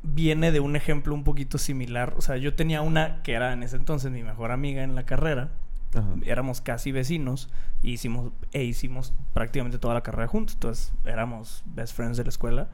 viene 0.02 0.50
de 0.50 0.58
un 0.58 0.74
ejemplo 0.74 1.14
un 1.14 1.22
poquito 1.22 1.58
similar. 1.58 2.14
O 2.16 2.22
sea, 2.22 2.38
yo 2.38 2.54
tenía 2.54 2.82
una 2.82 3.22
que 3.22 3.34
era 3.34 3.52
en 3.52 3.62
ese 3.62 3.76
entonces 3.76 4.10
mi 4.10 4.24
mejor 4.24 4.50
amiga 4.50 4.82
en 4.82 4.96
la 4.96 5.06
carrera. 5.06 5.52
Ajá. 5.94 6.08
Éramos 6.26 6.60
casi 6.60 6.92
vecinos 6.92 7.48
y 7.82 7.92
hicimos, 7.92 8.32
e 8.52 8.64
hicimos 8.64 9.14
prácticamente 9.32 9.78
toda 9.78 9.94
la 9.94 10.02
carrera 10.02 10.28
juntos. 10.28 10.54
Entonces 10.54 10.92
éramos 11.04 11.62
best 11.66 11.94
friends 11.96 12.16
de 12.18 12.24
la 12.24 12.30
escuela. 12.30 12.68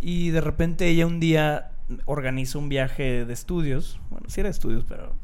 Y 0.00 0.30
de 0.30 0.40
repente 0.40 0.86
ella 0.88 1.06
un 1.06 1.18
día 1.20 1.72
organiza 2.04 2.58
un 2.58 2.68
viaje 2.68 3.24
de 3.24 3.32
estudios. 3.32 4.00
Bueno, 4.10 4.26
sí 4.28 4.40
era 4.40 4.48
de 4.48 4.52
estudios, 4.52 4.84
pero 4.88 5.14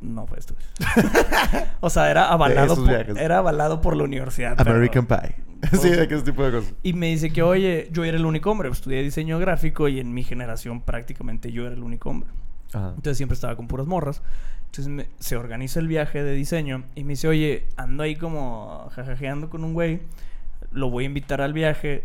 no 0.00 0.26
fue 0.26 0.38
estudios. 0.38 0.64
o 1.80 1.90
sea, 1.90 2.10
era 2.10 2.28
avalado, 2.30 2.74
por, 2.74 2.88
viajes. 2.88 3.16
era 3.16 3.38
avalado 3.38 3.80
por 3.80 3.96
la 3.96 4.04
universidad. 4.04 4.56
pero- 4.56 4.72
American 4.72 5.06
Pie. 5.06 5.36
Pues- 5.70 5.80
sí, 5.82 5.90
de 5.90 6.02
ese 6.04 6.22
tipo 6.22 6.44
de 6.44 6.52
cosas. 6.52 6.74
y 6.82 6.92
me 6.92 7.06
dice 7.08 7.30
que, 7.30 7.42
oye, 7.42 7.88
yo 7.92 8.04
era 8.04 8.16
el 8.18 8.26
único 8.26 8.50
hombre. 8.50 8.68
Estudié 8.68 9.02
diseño 9.02 9.38
gráfico 9.38 9.88
y 9.88 10.00
en 10.00 10.12
mi 10.12 10.22
generación 10.24 10.80
prácticamente 10.80 11.52
yo 11.52 11.66
era 11.66 11.74
el 11.74 11.82
único 11.82 12.10
hombre. 12.10 12.28
Ajá. 12.74 12.88
Entonces 12.90 13.16
siempre 13.16 13.34
estaba 13.34 13.56
con 13.56 13.66
puras 13.68 13.86
morras. 13.86 14.20
Entonces 14.66 14.88
me- 14.88 15.08
se 15.20 15.36
organiza 15.36 15.78
el 15.80 15.86
viaje 15.88 16.22
de 16.22 16.32
diseño 16.32 16.84
y 16.94 17.04
me 17.04 17.10
dice, 17.14 17.28
oye, 17.28 17.66
ando 17.76 18.02
ahí 18.02 18.16
como 18.16 18.90
jajajeando 18.94 19.48
con 19.48 19.64
un 19.64 19.72
güey. 19.72 20.00
Lo 20.72 20.90
voy 20.90 21.04
a 21.04 21.06
invitar 21.06 21.40
al 21.40 21.52
viaje. 21.52 22.04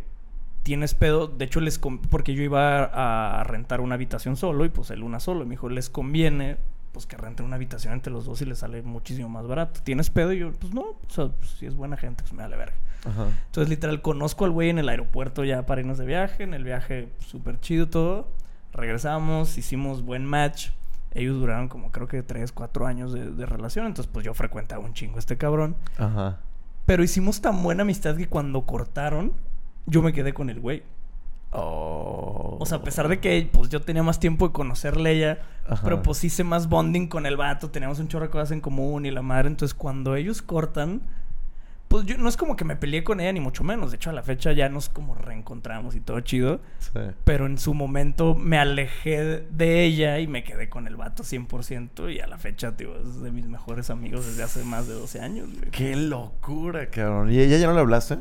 ¿Tienes 0.63 0.93
pedo? 0.93 1.27
De 1.27 1.45
hecho, 1.45 1.61
les 1.61 1.79
porque 1.79 2.33
yo 2.35 2.43
iba 2.43 2.83
a, 2.83 3.41
a 3.41 3.43
rentar 3.43 3.81
una 3.81 3.95
habitación 3.95 4.35
solo 4.35 4.65
y 4.65 4.69
pues 4.69 4.91
él 4.91 5.01
una 5.03 5.19
solo. 5.19 5.41
Y 5.43 5.45
me 5.47 5.51
dijo, 5.51 5.67
les 5.69 5.89
conviene 5.89 6.57
pues 6.91 7.05
que 7.05 7.17
renten 7.17 7.45
una 7.45 7.55
habitación 7.55 7.93
entre 7.93 8.11
los 8.11 8.25
dos 8.25 8.41
y 8.41 8.45
les 8.45 8.59
sale 8.59 8.81
muchísimo 8.81 9.29
más 9.29 9.47
barato. 9.47 9.79
¿Tienes 9.83 10.09
pedo? 10.09 10.33
Y 10.33 10.39
yo, 10.39 10.51
pues 10.51 10.73
no, 10.73 10.81
o 10.81 10.97
sea, 11.07 11.27
pues, 11.29 11.51
si 11.51 11.65
es 11.65 11.75
buena 11.75 11.97
gente, 11.97 12.23
pues 12.23 12.33
me 12.33 12.43
vale 12.43 12.57
verga. 12.57 12.75
Ajá. 13.05 13.27
Entonces, 13.45 13.69
literal, 13.69 14.01
conozco 14.01 14.45
al 14.45 14.51
güey 14.51 14.69
en 14.69 14.79
el 14.79 14.89
aeropuerto 14.89 15.43
ya 15.45 15.65
para 15.65 15.81
irnos 15.81 15.97
de 15.97 16.05
viaje. 16.05 16.43
En 16.43 16.53
el 16.53 16.63
viaje, 16.63 17.09
súper 17.19 17.59
chido 17.59 17.87
todo. 17.89 18.27
Regresamos, 18.73 19.57
hicimos 19.57 20.03
buen 20.03 20.25
match. 20.25 20.69
Ellos 21.11 21.39
duraron 21.39 21.67
como 21.69 21.91
creo 21.91 22.07
que 22.07 22.21
3, 22.21 22.51
4 22.51 22.85
años 22.85 23.13
de, 23.13 23.31
de 23.31 23.45
relación. 23.45 23.87
Entonces, 23.87 24.11
pues 24.11 24.25
yo 24.25 24.33
frecuentaba 24.33 24.83
un 24.83 24.93
chingo 24.93 25.15
a 25.15 25.19
este 25.19 25.37
cabrón. 25.37 25.75
Ajá. 25.97 26.37
Pero 26.85 27.03
hicimos 27.03 27.41
tan 27.41 27.61
buena 27.61 27.83
amistad 27.83 28.15
que 28.15 28.27
cuando 28.27 28.61
cortaron, 28.65 29.33
yo 29.85 30.01
me 30.01 30.13
quedé 30.13 30.33
con 30.33 30.49
el 30.49 30.59
güey. 30.59 30.83
Oh. 31.51 32.57
O 32.59 32.65
sea, 32.65 32.77
a 32.77 32.81
pesar 32.83 33.07
de 33.07 33.19
que 33.19 33.49
pues 33.51 33.69
yo 33.69 33.81
tenía 33.81 34.03
más 34.03 34.19
tiempo 34.19 34.47
de 34.47 34.53
conocerle 34.53 35.11
ella, 35.11 35.39
Ajá. 35.67 35.81
pero 35.83 36.03
pues 36.03 36.23
hice 36.23 36.43
más 36.43 36.69
bonding 36.69 37.07
con 37.07 37.25
el 37.25 37.37
vato, 37.37 37.71
teníamos 37.71 37.99
un 37.99 38.07
chorro 38.07 38.25
de 38.25 38.31
cosas 38.31 38.51
en 38.51 38.61
común 38.61 39.05
y 39.05 39.11
la 39.11 39.21
madre. 39.21 39.47
Entonces, 39.47 39.73
cuando 39.73 40.15
ellos 40.15 40.41
cortan, 40.41 41.01
pues 41.89 42.05
yo 42.05 42.17
no 42.19 42.29
es 42.29 42.37
como 42.37 42.55
que 42.55 42.63
me 42.65 42.75
peleé 42.75 43.03
con 43.03 43.19
ella, 43.19 43.33
ni 43.33 43.39
mucho 43.39 43.63
menos. 43.63 43.89
De 43.89 43.95
hecho, 43.95 44.11
a 44.11 44.13
la 44.13 44.21
fecha 44.21 44.51
ya 44.51 44.69
nos 44.69 44.89
como 44.89 45.15
reencontramos 45.15 45.95
y 45.95 45.99
todo 45.99 46.19
chido. 46.21 46.61
Sí. 46.77 46.99
Pero 47.23 47.47
en 47.47 47.57
su 47.57 47.73
momento 47.73 48.35
me 48.35 48.59
alejé 48.59 49.43
de 49.49 49.83
ella 49.83 50.19
y 50.19 50.27
me 50.27 50.43
quedé 50.43 50.69
con 50.69 50.85
el 50.85 50.95
vato 50.95 51.23
100%. 51.23 52.13
Y 52.13 52.19
a 52.19 52.27
la 52.27 52.37
fecha, 52.37 52.77
tío, 52.77 52.95
es 52.95 53.21
de 53.21 53.31
mis 53.31 53.47
mejores 53.47 53.89
amigos 53.89 54.27
desde 54.27 54.43
hace 54.43 54.63
más 54.63 54.87
de 54.87 54.93
12 54.93 55.19
años, 55.19 55.49
güey. 55.51 55.71
Qué 55.71 55.95
locura, 55.95 56.91
cabrón. 56.91 57.31
¿Y 57.31 57.39
ella 57.39 57.57
ya 57.57 57.65
no 57.65 57.73
le 57.73 57.79
hablaste? 57.79 58.19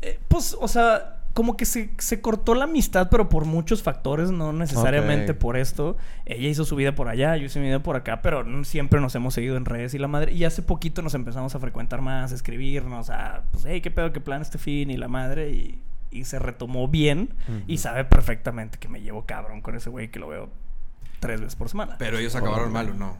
Eh, 0.00 0.18
pues, 0.28 0.56
o 0.58 0.66
sea, 0.66 1.13
como 1.34 1.56
que 1.56 1.66
se, 1.66 1.90
se 1.98 2.20
cortó 2.20 2.54
la 2.54 2.64
amistad, 2.64 3.08
pero 3.10 3.28
por 3.28 3.44
muchos 3.44 3.82
factores, 3.82 4.30
no 4.30 4.52
necesariamente 4.52 5.34
por 5.34 5.56
esto. 5.56 5.96
Ella 6.24 6.48
hizo 6.48 6.64
su 6.64 6.76
vida 6.76 6.94
por 6.94 7.08
allá, 7.08 7.36
yo 7.36 7.46
hice 7.46 7.58
mi 7.58 7.66
vida 7.66 7.82
por 7.82 7.96
acá, 7.96 8.22
pero 8.22 8.44
no 8.44 8.64
siempre 8.64 9.00
nos 9.00 9.16
hemos 9.16 9.34
seguido 9.34 9.56
en 9.56 9.64
redes 9.64 9.94
y 9.94 9.98
la 9.98 10.06
madre. 10.06 10.32
Y 10.32 10.44
hace 10.44 10.62
poquito 10.62 11.02
nos 11.02 11.14
empezamos 11.14 11.54
a 11.56 11.58
frecuentar 11.58 12.00
más, 12.00 12.30
a 12.30 12.36
escribirnos, 12.36 13.10
a, 13.10 13.42
pues, 13.50 13.64
hey, 13.66 13.80
qué 13.80 13.90
pedo, 13.90 14.12
qué 14.12 14.20
plan 14.20 14.42
este 14.42 14.58
fin 14.58 14.90
y 14.90 14.96
la 14.96 15.08
madre. 15.08 15.50
Y, 15.50 15.82
y 16.12 16.24
se 16.24 16.38
retomó 16.38 16.86
bien 16.86 17.30
y 17.66 17.78
sabe 17.78 18.04
perfectamente 18.04 18.78
que 18.78 18.86
me 18.86 19.00
llevo 19.00 19.26
cabrón 19.26 19.60
con 19.60 19.74
ese 19.74 19.90
güey 19.90 20.12
que 20.12 20.20
lo 20.20 20.28
veo 20.28 20.48
tres 21.18 21.40
veces 21.40 21.56
por 21.56 21.68
semana. 21.68 21.96
Pero 21.98 22.18
ellos 22.18 22.36
acabaron 22.36 22.72
mal 22.72 22.90
o 22.90 22.94
no. 22.94 23.16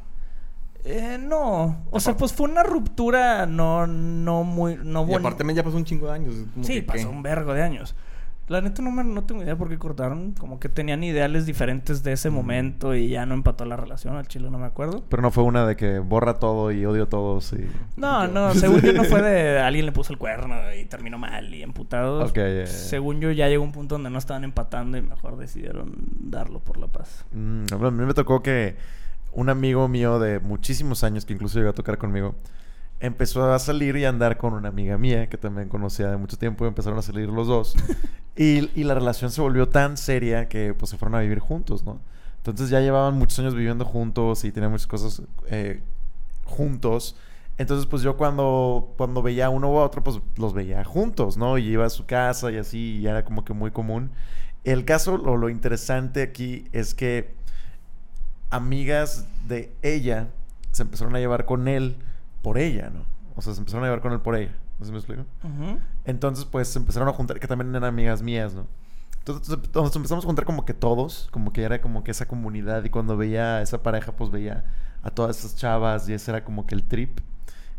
Eh, 0.84 1.18
no, 1.20 1.84
o 1.90 1.98
sea, 2.00 2.16
pues 2.16 2.32
fue 2.32 2.48
una 2.48 2.62
ruptura 2.62 3.46
no, 3.46 3.86
no 3.86 4.44
muy, 4.44 4.76
no 4.76 5.02
Y 5.02 5.06
buena. 5.06 5.20
aparte 5.20 5.38
también 5.38 5.56
ya 5.56 5.62
pasó 5.62 5.76
un 5.78 5.84
chingo 5.84 6.08
de 6.08 6.12
años. 6.12 6.34
como 6.52 6.64
Sí, 6.64 6.74
que, 6.74 6.82
pasó 6.82 7.08
¿qué? 7.08 7.14
un 7.14 7.22
vergo 7.22 7.54
de 7.54 7.62
años. 7.62 7.94
La 8.46 8.60
neta 8.60 8.82
no, 8.82 8.90
me, 8.90 9.02
no 9.02 9.24
tengo 9.24 9.42
idea 9.42 9.56
por 9.56 9.70
qué 9.70 9.78
cortaron. 9.78 10.32
Como 10.32 10.60
que 10.60 10.68
tenían 10.68 11.02
ideales 11.02 11.46
diferentes 11.46 12.02
de 12.02 12.12
ese 12.12 12.28
momento 12.28 12.94
y 12.94 13.08
ya 13.08 13.24
no 13.24 13.32
empató 13.32 13.64
la 13.64 13.74
relación. 13.76 14.16
Al 14.16 14.28
chile 14.28 14.50
no 14.50 14.58
me 14.58 14.66
acuerdo. 14.66 15.02
Pero 15.08 15.22
no 15.22 15.30
fue 15.30 15.44
una 15.44 15.64
de 15.66 15.76
que 15.76 15.98
borra 16.00 16.38
todo 16.38 16.70
y 16.70 16.84
odio 16.84 17.04
a 17.04 17.08
todos 17.08 17.54
y... 17.54 17.66
No, 17.96 18.28
no, 18.28 18.52
según 18.52 18.82
yo 18.82 18.92
no 18.92 19.04
fue 19.04 19.22
de 19.22 19.58
alguien 19.62 19.86
le 19.86 19.92
puso 19.92 20.12
el 20.12 20.18
cuerno 20.18 20.56
y 20.78 20.84
terminó 20.84 21.16
mal 21.16 21.54
y 21.54 21.62
emputados. 21.62 22.28
Ok, 22.28 22.36
ya, 22.36 22.48
ya, 22.48 22.54
ya. 22.64 22.66
Según 22.66 23.20
yo 23.22 23.30
ya 23.30 23.48
llegó 23.48 23.64
un 23.64 23.72
punto 23.72 23.94
donde 23.94 24.10
no 24.10 24.18
estaban 24.18 24.44
empatando 24.44 24.98
y 24.98 25.00
mejor 25.02 25.38
decidieron 25.38 25.94
darlo 26.20 26.60
por 26.60 26.76
la 26.76 26.88
paz. 26.88 27.24
Mm, 27.32 27.64
a 27.72 27.90
mí 27.90 28.04
me 28.04 28.12
tocó 28.12 28.42
que 28.42 28.76
un 29.34 29.48
amigo 29.48 29.88
mío 29.88 30.18
de 30.18 30.40
muchísimos 30.40 31.04
años, 31.04 31.24
que 31.24 31.32
incluso 31.32 31.58
llegó 31.58 31.70
a 31.70 31.74
tocar 31.74 31.98
conmigo, 31.98 32.34
empezó 33.00 33.52
a 33.52 33.58
salir 33.58 33.96
y 33.96 34.04
a 34.04 34.08
andar 34.08 34.38
con 34.38 34.54
una 34.54 34.68
amiga 34.68 34.96
mía 34.96 35.28
que 35.28 35.36
también 35.36 35.68
conocía 35.68 36.10
de 36.10 36.16
mucho 36.16 36.36
tiempo. 36.36 36.64
y 36.64 36.68
Empezaron 36.68 36.98
a 36.98 37.02
salir 37.02 37.28
los 37.28 37.46
dos. 37.46 37.74
y, 38.36 38.70
y 38.78 38.84
la 38.84 38.94
relación 38.94 39.30
se 39.30 39.40
volvió 39.40 39.68
tan 39.68 39.96
seria 39.96 40.48
que 40.48 40.74
pues 40.74 40.90
se 40.90 40.96
fueron 40.96 41.16
a 41.16 41.20
vivir 41.20 41.38
juntos, 41.38 41.84
¿no? 41.84 42.00
Entonces 42.38 42.68
ya 42.68 42.80
llevaban 42.80 43.14
muchos 43.16 43.38
años 43.38 43.54
viviendo 43.54 43.86
juntos 43.86 44.44
y 44.44 44.52
tenían 44.52 44.70
muchas 44.70 44.86
cosas 44.86 45.22
eh, 45.46 45.82
juntos. 46.44 47.16
Entonces, 47.56 47.86
pues 47.86 48.02
yo 48.02 48.16
cuando, 48.16 48.92
cuando 48.98 49.22
veía 49.22 49.46
a 49.46 49.48
uno 49.48 49.70
u 49.70 49.76
otro, 49.76 50.02
pues 50.02 50.20
los 50.36 50.52
veía 50.52 50.84
juntos, 50.84 51.38
¿no? 51.38 51.56
Y 51.56 51.68
iba 51.68 51.86
a 51.86 51.90
su 51.90 52.04
casa 52.04 52.50
y 52.50 52.58
así, 52.58 52.98
y 52.98 53.06
era 53.06 53.24
como 53.24 53.44
que 53.44 53.54
muy 53.54 53.70
común. 53.70 54.10
El 54.64 54.84
caso, 54.84 55.14
o 55.14 55.36
lo 55.36 55.48
interesante 55.48 56.22
aquí 56.22 56.66
es 56.72 56.94
que 56.94 57.34
amigas 58.50 59.26
de 59.48 59.74
ella 59.82 60.28
se 60.72 60.82
empezaron 60.82 61.14
a 61.16 61.18
llevar 61.18 61.44
con 61.44 61.68
él 61.68 61.96
por 62.42 62.58
ella, 62.58 62.90
¿no? 62.90 63.04
O 63.36 63.42
sea, 63.42 63.54
se 63.54 63.60
empezaron 63.60 63.84
a 63.84 63.88
llevar 63.88 64.00
con 64.00 64.12
él 64.12 64.20
por 64.20 64.36
ella. 64.36 64.54
¿No 64.78 64.86
se 64.86 64.92
me 64.92 64.98
explica? 64.98 65.24
Ujú. 65.42 65.78
Entonces, 66.04 66.44
pues 66.44 66.68
se 66.68 66.78
empezaron 66.78 67.08
a 67.08 67.12
juntar, 67.12 67.38
que 67.38 67.46
también 67.46 67.70
eran 67.70 67.84
amigas 67.84 68.22
mías, 68.22 68.54
¿no? 68.54 68.66
Entonces 69.18 69.58
nos 69.74 69.96
empezamos 69.96 70.24
a 70.24 70.26
juntar 70.26 70.44
como 70.44 70.66
que 70.66 70.74
todos, 70.74 71.28
como 71.30 71.52
que 71.52 71.62
era 71.62 71.80
como 71.80 72.04
que 72.04 72.10
esa 72.10 72.28
comunidad 72.28 72.84
y 72.84 72.90
cuando 72.90 73.16
veía 73.16 73.56
a 73.56 73.62
esa 73.62 73.82
pareja, 73.82 74.12
pues 74.12 74.30
veía 74.30 74.66
a 75.02 75.10
todas 75.10 75.38
esas 75.38 75.56
chavas 75.56 76.06
y 76.08 76.12
ese 76.12 76.30
era 76.30 76.44
como 76.44 76.66
que 76.66 76.74
el 76.74 76.82
trip. 76.82 77.20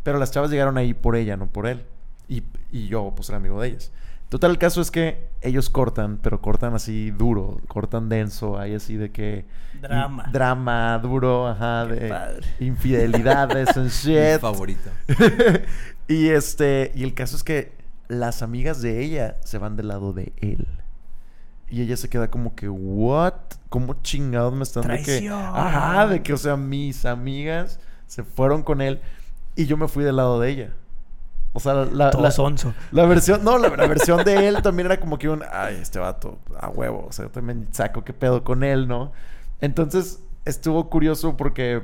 Pero 0.02 0.18
las 0.18 0.32
chavas 0.32 0.50
llegaron 0.50 0.78
ahí 0.78 0.96
por 0.96 1.16
ella, 1.16 1.38
no 1.38 1.48
por 1.48 1.68
él. 1.68 1.86
Y, 2.28 2.44
y 2.72 2.88
yo, 2.88 3.14
pues 3.16 3.30
era 3.30 3.38
amigo 3.38 3.62
de 3.62 3.68
ellas. 3.68 3.92
Total, 4.36 4.52
el 4.52 4.58
caso 4.58 4.82
es 4.82 4.92
que 4.92 5.30
ellos 5.40 5.70
cortan, 5.70 6.20
pero 6.22 6.42
cortan 6.42 6.74
así 6.74 7.10
duro, 7.10 7.62
cortan 7.70 8.10
denso, 8.10 8.60
hay 8.60 8.76
así 8.76 8.98
de 8.98 9.10
que... 9.10 9.46
Drama. 9.82 10.26
Drama, 10.30 11.00
duro, 11.00 11.48
ajá, 11.48 11.88
Qué 11.88 11.94
de 11.96 12.10
padre. 12.10 12.48
infidelidades 12.60 13.78
and 13.78 13.86
Mi 13.86 13.92
shit. 13.92 14.42
favorita. 14.42 14.92
y 16.10 16.28
este, 16.28 16.92
y 16.96 17.04
el 17.04 17.14
caso 17.14 17.38
es 17.38 17.46
que 17.46 17.72
las 18.10 18.42
amigas 18.42 18.82
de 18.82 19.06
ella 19.06 19.38
se 19.46 19.58
van 19.58 19.78
del 19.78 19.88
lado 19.88 20.12
de 20.12 20.34
él. 20.42 20.68
Y 21.70 21.84
ella 21.84 21.96
se 21.96 22.10
queda 22.10 22.30
como 22.30 22.56
que, 22.56 22.68
¿what? 22.68 23.36
¿Cómo 23.70 24.02
chingados 24.02 24.54
me 24.54 24.64
están 24.64 24.86
de 24.86 25.02
que? 25.02 25.30
Ajá, 25.30 26.08
de 26.08 26.22
que, 26.22 26.34
o 26.34 26.38
sea, 26.38 26.58
mis 26.58 27.06
amigas 27.06 27.80
se 28.06 28.24
fueron 28.24 28.64
con 28.64 28.82
él 28.82 29.00
y 29.56 29.66
yo 29.66 29.78
me 29.78 29.88
fui 29.88 30.04
del 30.04 30.18
lado 30.18 30.42
de 30.42 30.50
ella. 30.50 30.74
O 31.58 31.60
sea, 31.62 31.74
la, 31.86 32.10
Todo 32.10 32.22
la, 32.24 32.32
sonso. 32.32 32.74
la 32.92 33.06
versión, 33.06 33.44
no, 33.46 33.58
la, 33.58 33.70
la 33.70 33.88
versión 33.88 34.26
de 34.26 34.48
él 34.50 34.62
también 34.62 34.88
era 34.88 35.00
como 35.00 35.18
que 35.18 35.30
un, 35.30 35.42
ay, 35.52 35.78
este 35.82 36.00
vato, 36.00 36.38
a 36.60 36.68
huevo, 36.70 37.06
o 37.08 37.12
sea, 37.14 37.26
yo 37.26 37.32
también 37.32 37.70
saco 37.72 38.04
qué 38.04 38.12
pedo 38.12 38.44
con 38.44 38.64
él, 38.64 38.88
¿no? 38.90 39.14
Entonces, 39.62 40.20
estuvo 40.44 40.90
curioso 40.90 41.38
porque, 41.38 41.82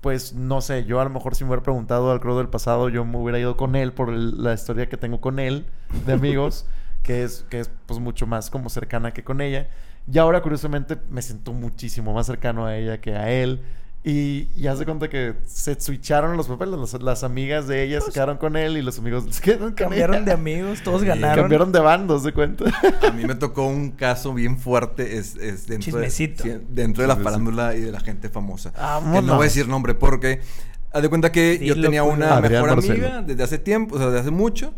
pues, 0.00 0.32
no 0.34 0.62
sé, 0.62 0.84
yo 0.86 1.00
a 1.00 1.04
lo 1.04 1.10
mejor 1.10 1.34
si 1.34 1.44
me 1.44 1.50
hubiera 1.50 1.62
preguntado 1.62 2.10
al 2.10 2.20
creo 2.20 2.38
del 2.38 2.48
pasado, 2.48 2.88
yo 2.88 3.04
me 3.04 3.18
hubiera 3.18 3.38
ido 3.38 3.58
con 3.58 3.76
él 3.76 3.92
por 3.92 4.08
el- 4.08 4.42
la 4.42 4.54
historia 4.54 4.88
que 4.88 4.96
tengo 4.96 5.20
con 5.20 5.38
él, 5.38 5.66
de 6.06 6.14
amigos, 6.14 6.66
que 7.02 7.22
es, 7.22 7.44
que 7.50 7.60
es, 7.60 7.70
pues, 7.86 8.00
mucho 8.00 8.26
más 8.26 8.48
como 8.50 8.70
cercana 8.70 9.12
que 9.12 9.22
con 9.22 9.42
ella. 9.42 9.68
Y 10.10 10.18
ahora, 10.18 10.40
curiosamente, 10.40 10.96
me 11.10 11.20
siento 11.20 11.52
muchísimo 11.52 12.14
más 12.14 12.26
cercano 12.26 12.64
a 12.64 12.74
ella 12.76 13.00
que 13.02 13.14
a 13.16 13.30
él. 13.30 13.60
Y 14.02 14.46
ya 14.58 14.74
se 14.76 14.86
cuenta 14.86 15.10
que 15.10 15.34
se 15.46 15.78
switcharon 15.78 16.34
los 16.36 16.48
papeles. 16.48 16.78
Las, 16.80 17.02
las 17.02 17.22
amigas 17.22 17.68
de 17.68 17.82
ella 17.82 18.00
se 18.00 18.10
quedaron 18.10 18.38
con 18.38 18.56
él 18.56 18.78
y 18.78 18.82
los 18.82 18.98
amigos 18.98 19.24
se 19.30 19.42
quedaron 19.42 19.68
con 19.68 19.74
Cambiaron 19.74 20.16
ella. 20.16 20.24
de 20.24 20.32
amigos, 20.32 20.82
todos 20.82 21.02
Sí, 21.02 21.06
ganaron. 21.06 21.42
Cambiaron 21.42 21.70
de 21.70 21.80
bandos, 21.80 22.22
de 22.22 22.32
cuenta. 22.32 22.64
A 23.06 23.10
mí 23.12 23.24
me 23.26 23.34
tocó 23.34 23.66
un 23.66 23.90
caso 23.90 24.32
bien 24.32 24.58
fuerte 24.58 25.18
es, 25.18 25.36
es 25.36 25.66
dentro, 25.66 25.98
de, 25.98 26.08
Chismecito. 26.08 26.44
sí, 26.44 26.50
dentro 26.70 27.02
de 27.02 27.08
la 27.08 27.16
farándula 27.16 27.74
y 27.76 27.80
de 27.82 27.92
la 27.92 28.00
gente 28.00 28.30
famosa. 28.30 28.72
Que 28.72 29.20
no 29.20 29.34
voy 29.34 29.42
a 29.42 29.44
decir 29.44 29.68
nombre 29.68 29.94
porque 29.94 30.40
haz 30.92 31.02
de 31.02 31.08
cuenta 31.10 31.30
que 31.30 31.58
yo 31.58 31.74
Dilo, 31.74 31.86
tenía 31.88 32.02
pues. 32.02 32.16
una 32.16 32.36
Adrián 32.36 32.62
mejor 32.62 32.76
Marcelo. 32.76 32.94
amiga 33.06 33.22
desde 33.22 33.42
hace 33.42 33.58
tiempo, 33.58 33.96
o 33.96 33.98
sea, 33.98 34.06
desde 34.06 34.20
hace 34.20 34.30
mucho, 34.30 34.72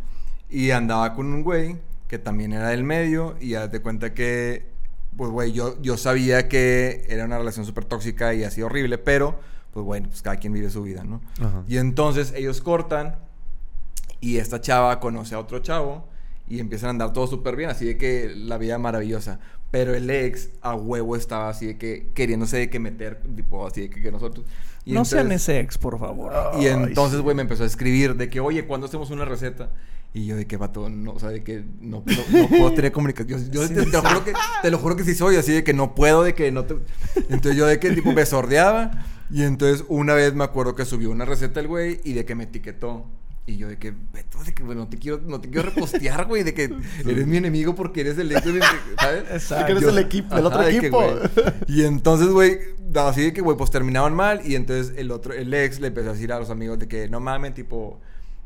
y 0.50 0.73
andaba 0.73 1.14
con 1.14 1.26
un 1.33 1.45
güey 1.45 1.76
que 2.09 2.19
también 2.19 2.52
era 2.52 2.71
del 2.71 2.83
medio, 2.83 3.37
y 3.41 3.55
haz 3.55 3.71
de 3.71 3.81
cuenta 3.81 4.12
que, 4.14 4.72
pues, 5.16 5.31
güey, 5.31 5.52
yo, 5.52 5.81
yo 5.83 5.97
sabía 5.97 6.49
que 6.49 7.04
era 7.09 7.25
una 7.25 7.38
relación 7.38 7.66
súper 7.66 7.85
tóxica 7.85 8.35
y 8.35 8.45
así 8.45 8.62
horrible, 8.62 8.99
pero, 8.99 9.38
pues, 9.73 9.85
bueno, 9.85 10.09
pues 10.09 10.23
cada 10.23 10.37
quien 10.37 10.52
vive 10.52 10.71
su 10.71 10.83
vida, 10.83 11.04
¿no? 11.04 11.21
Ajá. 11.40 11.62
Y 11.69 11.76
entonces 11.78 12.33
ellos 12.37 12.61
cortan 12.61 13.16
y 14.21 14.38
esta 14.38 14.61
chava 14.61 15.00
conoce 15.00 15.35
a 15.35 15.38
otro 15.38 15.59
chavo 15.61 16.07
y 16.49 16.61
empiezan 16.61 16.88
a 16.88 16.90
andar 16.90 17.12
todo 17.12 17.26
súper 17.26 17.57
bien, 17.57 17.71
así 17.71 17.85
de 17.87 17.97
que 17.97 18.33
la 18.35 18.59
vida 18.59 18.78
maravillosa. 18.78 19.38
Pero 19.71 19.95
el 19.95 20.11
ex 20.11 20.50
a 20.61 20.75
huevo 20.75 21.16
estaba 21.16 21.49
así 21.49 21.66
de 21.66 21.78
que 21.78 22.11
queriéndose 22.14 22.59
de 22.59 22.69
que 22.71 22.78
meter, 22.78 23.23
tipo 23.35 23.66
así 23.66 23.83
de 23.83 23.90
que, 23.90 24.02
que 24.02 24.12
nosotros. 24.12 24.45
Y 24.85 24.92
no 24.92 25.04
sean 25.04 25.23
entonces- 25.26 25.49
ese 25.49 25.61
ex, 25.61 25.78
por 25.78 25.99
favor. 25.99 26.33
Y 26.61 26.66
entonces, 26.66 27.16
sí. 27.19 27.23
güey, 27.23 27.35
me 27.35 27.42
empezó 27.42 27.62
a 27.62 27.66
escribir 27.66 28.16
de 28.16 28.28
que, 28.28 28.40
oye, 28.40 28.66
¿cuándo 28.66 28.87
hacemos 28.87 29.11
una 29.11 29.25
receta? 29.25 29.71
Y 30.14 30.26
yo 30.26 30.37
de 30.37 30.47
que, 30.47 30.59
vato, 30.59 30.90
no, 30.90 31.12
o 31.12 31.19
sea, 31.19 31.31
de 31.31 31.42
que 31.42 31.64
no, 31.81 32.02
no, 32.04 32.38
no 32.38 32.49
puedo 32.49 32.73
tener 32.73 32.92
comunicación. 32.92 33.50
Yo, 33.50 33.62
Sí, 33.66 33.75
te, 33.75 33.87
te 33.87 33.90
lo 33.90 34.02
juro 34.02 34.25
que, 34.25 34.33
te 34.61 34.71
lo 34.71 34.78
juro 34.78 34.97
que 34.97 35.04
sí 35.04 35.14
soy, 35.14 35.37
así 35.37 35.52
de 35.52 35.64
que 35.64 35.73
no 35.73 35.95
puedo, 35.95 36.23
de 36.23 36.35
que 36.35 36.52
no 36.52 36.64
te... 36.64 36.76
Entonces 37.31 37.57
yo 37.57 37.66
de 37.66 37.78
que, 37.81 37.90
tipo, 37.92 38.12
me 38.12 38.26
sordeaba. 38.26 38.90
Y 39.31 39.45
entonces 39.45 39.87
una 39.88 40.12
vez 40.12 40.35
me 40.35 40.45
acuerdo 40.45 40.75
que 40.75 40.85
subió 40.85 41.11
una 41.11 41.25
receta 41.25 41.61
el 41.61 41.69
güey 41.69 42.00
y 42.04 42.12
de 42.12 42.26
que 42.26 42.35
me 42.35 42.45
etiquetó. 42.45 43.07
Y 43.47 43.57
yo 43.57 43.69
de 43.69 43.78
que, 43.78 43.90
Beto, 43.90 44.38
de 44.45 44.52
que, 44.52 44.62
bueno, 44.62 44.83
no 44.83 44.88
te 44.88 44.99
quiero, 44.99 45.21
no 45.26 45.40
te 45.40 45.49
quiero 45.49 45.71
repostear, 45.71 46.26
güey, 46.26 46.42
de 46.45 46.52
que 46.52 46.71
eres 47.04 47.26
mi 47.26 47.38
enemigo 47.38 47.75
porque 47.75 48.02
eres 48.02 48.19
el 48.19 48.31
ex 48.31 48.45
de 48.45 48.52
mi... 48.52 48.61
¿Sabes? 49.00 49.25
Exacto. 49.33 49.66
Que 49.66 49.73
eres 49.73 49.85
el 49.85 49.99
equipo, 49.99 50.37
el 50.37 50.47
otro 50.47 50.62
de 50.62 50.71
que, 50.71 50.76
equipo. 50.76 51.02
güey. 51.02 51.19
y 51.66 51.85
entonces, 51.85 52.28
güey, 52.28 52.59
así 52.95 53.23
de 53.23 53.33
que, 53.33 53.40
güey, 53.40 53.57
pues 53.57 53.71
terminaban 53.71 54.14
mal. 54.14 54.42
Y 54.45 54.54
entonces 54.54 54.95
el 54.97 55.11
otro, 55.11 55.33
el 55.33 55.52
ex 55.54 55.81
le 55.81 55.88
empezó 55.88 56.11
a 56.11 56.12
decir 56.12 56.33
a 56.33 56.38
los 56.38 56.50
amigos 56.50 56.78
de 56.78 56.87
que 56.87 57.09
no 57.09 57.19
mames, 57.19 57.54
tipo, 57.54 57.99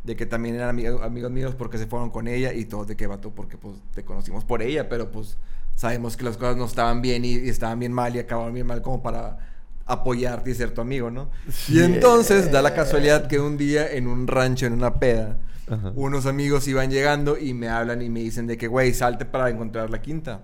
de 0.07 0.17
que 0.17 0.25
también 0.25 0.55
eran 0.55 0.69
amigos, 0.71 1.03
amigos 1.03 1.31
míos 1.31 1.55
porque 1.57 1.79
se 1.79 1.87
fueron 1.87 2.11
con 2.11 2.29
ella. 2.29 2.53
Y 2.55 2.65
todos 2.65 2.87
de 2.87 2.97
que 2.97 3.07
vato, 3.07 3.31
porque 3.31 3.59
pues 3.59 3.75
te 3.95 4.05
conocimos 4.05 4.45
por 4.45 4.63
ella, 4.63 4.89
pero 4.89 5.11
pues 5.11 5.37
sabemos 5.75 6.17
que 6.17 6.25
las 6.25 6.37
cosas 6.37 6.57
no 6.57 6.65
estaban 6.65 7.03
bien 7.03 7.25
y, 7.25 7.33
y 7.33 7.49
estaban 7.49 7.79
bien 7.79 7.93
mal 7.93 8.15
y 8.17 8.21
acabaron 8.21 8.55
bien 8.55 8.67
mal 8.67 8.81
como 8.81 9.03
para 9.03 9.39
apoyarte 9.85 10.51
y 10.51 10.55
ser 10.55 10.71
tu 10.71 10.81
amigo, 10.81 11.11
¿no? 11.11 11.31
Y 11.69 11.81
entonces 11.81 12.51
da 12.51 12.63
la 12.63 12.75
casualidad 12.75 13.29
que 13.29 13.39
un 13.39 13.57
día 13.57 13.93
en 13.93 14.07
un 14.07 14.27
rancho, 14.27 14.67
en 14.67 14.73
una 14.73 14.95
peda, 14.95 15.37
Ajá. 15.69 15.93
unos 15.95 16.27
amigos 16.27 16.67
iban 16.67 16.91
llegando 16.91 17.39
y 17.39 17.55
me 17.55 17.69
hablan 17.69 18.03
y 18.03 18.09
me 18.09 18.21
dicen 18.21 18.47
de 18.47 18.57
que, 18.57 18.69
güey, 18.69 18.95
salte 18.95 19.25
para 19.25 19.51
encontrar 19.51 19.91
la 19.91 20.01
quinta. 20.03 20.41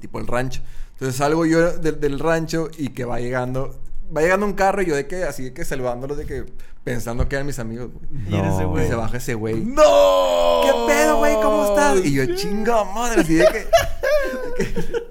Tipo 0.00 0.18
el 0.20 0.26
rancho. 0.26 0.62
Entonces 0.92 1.16
salgo 1.16 1.46
yo 1.46 1.78
del 1.78 2.18
rancho 2.18 2.68
y 2.76 2.88
que 2.88 3.04
va 3.04 3.20
llegando... 3.20 3.78
Va 4.14 4.22
llegando 4.22 4.44
un 4.46 4.54
carro 4.54 4.82
y 4.82 4.86
yo 4.86 4.96
de 4.96 5.06
que, 5.06 5.24
así 5.24 5.44
de 5.44 5.52
que 5.52 5.64
saludándolos 5.64 6.16
de 6.16 6.26
que... 6.26 6.44
Pensando 6.82 7.28
que 7.28 7.36
eran 7.36 7.46
mis 7.46 7.58
amigos, 7.58 7.90
güey. 7.92 8.06
Y 8.30 8.34
eres 8.34 8.54
ese 8.54 8.62
No. 8.62 8.68
Y 8.68 8.70
güey. 8.70 8.88
se 8.88 8.94
baja 8.94 9.16
ese 9.18 9.34
güey. 9.34 9.54
¡No! 9.56 10.62
¿Qué 10.64 10.72
pedo, 10.92 11.18
güey? 11.18 11.34
¿Cómo 11.34 11.66
estás? 11.68 12.04
Y 12.04 12.14
yo, 12.14 12.34
chinga 12.34 12.84
madre, 12.84 13.20
así 13.20 13.34
de 13.34 13.46
que... 13.46 13.66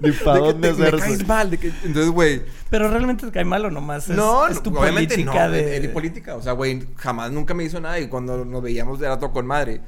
Ni 0.00 0.10
para 0.12 0.34
de 0.34 0.40
que 0.42 0.52
dónde 0.52 0.72
te- 0.74 0.92
me 0.92 0.98
caes 0.98 1.26
mal, 1.28 1.50
de 1.50 1.58
que... 1.58 1.68
Entonces, 1.68 2.10
güey... 2.10 2.42
Pero 2.70 2.88
realmente 2.88 3.24
te 3.26 3.32
cae 3.32 3.44
mal 3.44 3.64
o 3.64 3.70
nomás 3.70 4.08
es, 4.10 4.16
no, 4.16 4.48
es 4.48 4.60
tu 4.62 4.70
no, 4.72 4.80
obviamente 4.80 5.14
política 5.14 5.46
no, 5.46 5.52
de... 5.52 5.76
es 5.76 5.82
mi 5.82 5.88
política. 5.88 6.34
O 6.36 6.42
sea, 6.42 6.52
güey, 6.52 6.86
jamás 6.96 7.30
nunca 7.30 7.54
me 7.54 7.64
hizo 7.64 7.80
nada 7.80 7.98
y 8.00 8.08
cuando 8.08 8.44
nos 8.44 8.62
veíamos 8.62 9.00
era 9.00 9.18
todo 9.18 9.32
con 9.32 9.46
madre. 9.46 9.80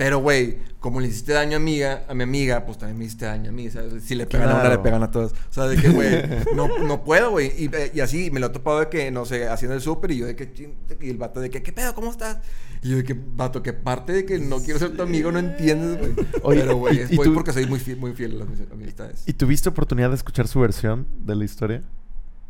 Pero, 0.00 0.18
güey, 0.20 0.56
como 0.78 0.98
le 0.98 1.08
hiciste 1.08 1.34
daño 1.34 1.52
a, 1.52 1.60
amiga, 1.60 2.04
a 2.08 2.14
mi 2.14 2.22
amiga, 2.22 2.64
pues 2.64 2.78
también 2.78 2.96
me 2.98 3.04
hiciste 3.04 3.26
daño 3.26 3.50
a 3.50 3.52
mí, 3.52 3.68
¿sabes? 3.68 4.02
Si 4.02 4.14
le 4.14 4.24
pegan 4.26 4.48
a 4.48 4.52
una, 4.52 4.60
Claro. 4.62 4.76
le 4.76 4.82
pegan 4.82 5.02
a 5.02 5.10
todas. 5.10 5.32
O 5.32 5.52
sea, 5.52 5.64
de 5.66 5.76
que, 5.76 5.90
güey, 5.90 6.08
no, 6.56 6.78
no 6.78 7.04
puedo, 7.04 7.32
güey. 7.32 7.52
Y, 7.62 7.66
eh, 7.66 7.90
y 7.92 8.00
así, 8.00 8.30
me 8.30 8.40
lo 8.40 8.46
he 8.46 8.48
topado 8.48 8.80
de 8.80 8.88
que, 8.88 9.10
no 9.10 9.26
sé, 9.26 9.46
haciendo 9.46 9.74
el 9.74 9.82
súper 9.82 10.12
y 10.12 10.16
yo 10.16 10.24
de 10.26 10.36
que, 10.36 10.72
y 11.02 11.10
el 11.10 11.18
vato 11.18 11.40
de 11.40 11.50
que, 11.50 11.62
¿qué 11.62 11.72
pedo? 11.74 11.94
¿Cómo 11.94 12.10
estás? 12.10 12.38
Y 12.82 12.88
yo 12.92 12.96
de 12.96 13.04
que, 13.04 13.12
vato, 13.14 13.62
que 13.62 13.74
parte 13.74 14.14
de 14.14 14.24
que 14.24 14.38
no 14.38 14.60
quiero 14.60 14.78
ser 14.80 14.96
tu 14.96 15.02
amigo, 15.02 15.30
no 15.32 15.38
entiendes, 15.38 15.98
güey. 15.98 16.26
Pero, 16.58 16.76
güey, 16.78 17.00
es 17.00 17.12
y 17.12 17.16
güey, 17.16 17.28
tú- 17.28 17.34
porque 17.34 17.52
soy 17.52 17.66
muy 17.66 17.78
fiel, 17.78 17.98
muy 17.98 18.12
fiel 18.14 18.36
a 18.36 18.38
las 18.46 18.48
mis- 18.48 18.72
amistades. 18.72 19.24
¿Y 19.26 19.34
tuviste 19.34 19.68
oportunidad 19.68 20.08
de 20.08 20.16
escuchar 20.16 20.48
su 20.48 20.60
versión 20.60 21.06
de 21.26 21.34
la 21.36 21.44
historia? 21.44 21.82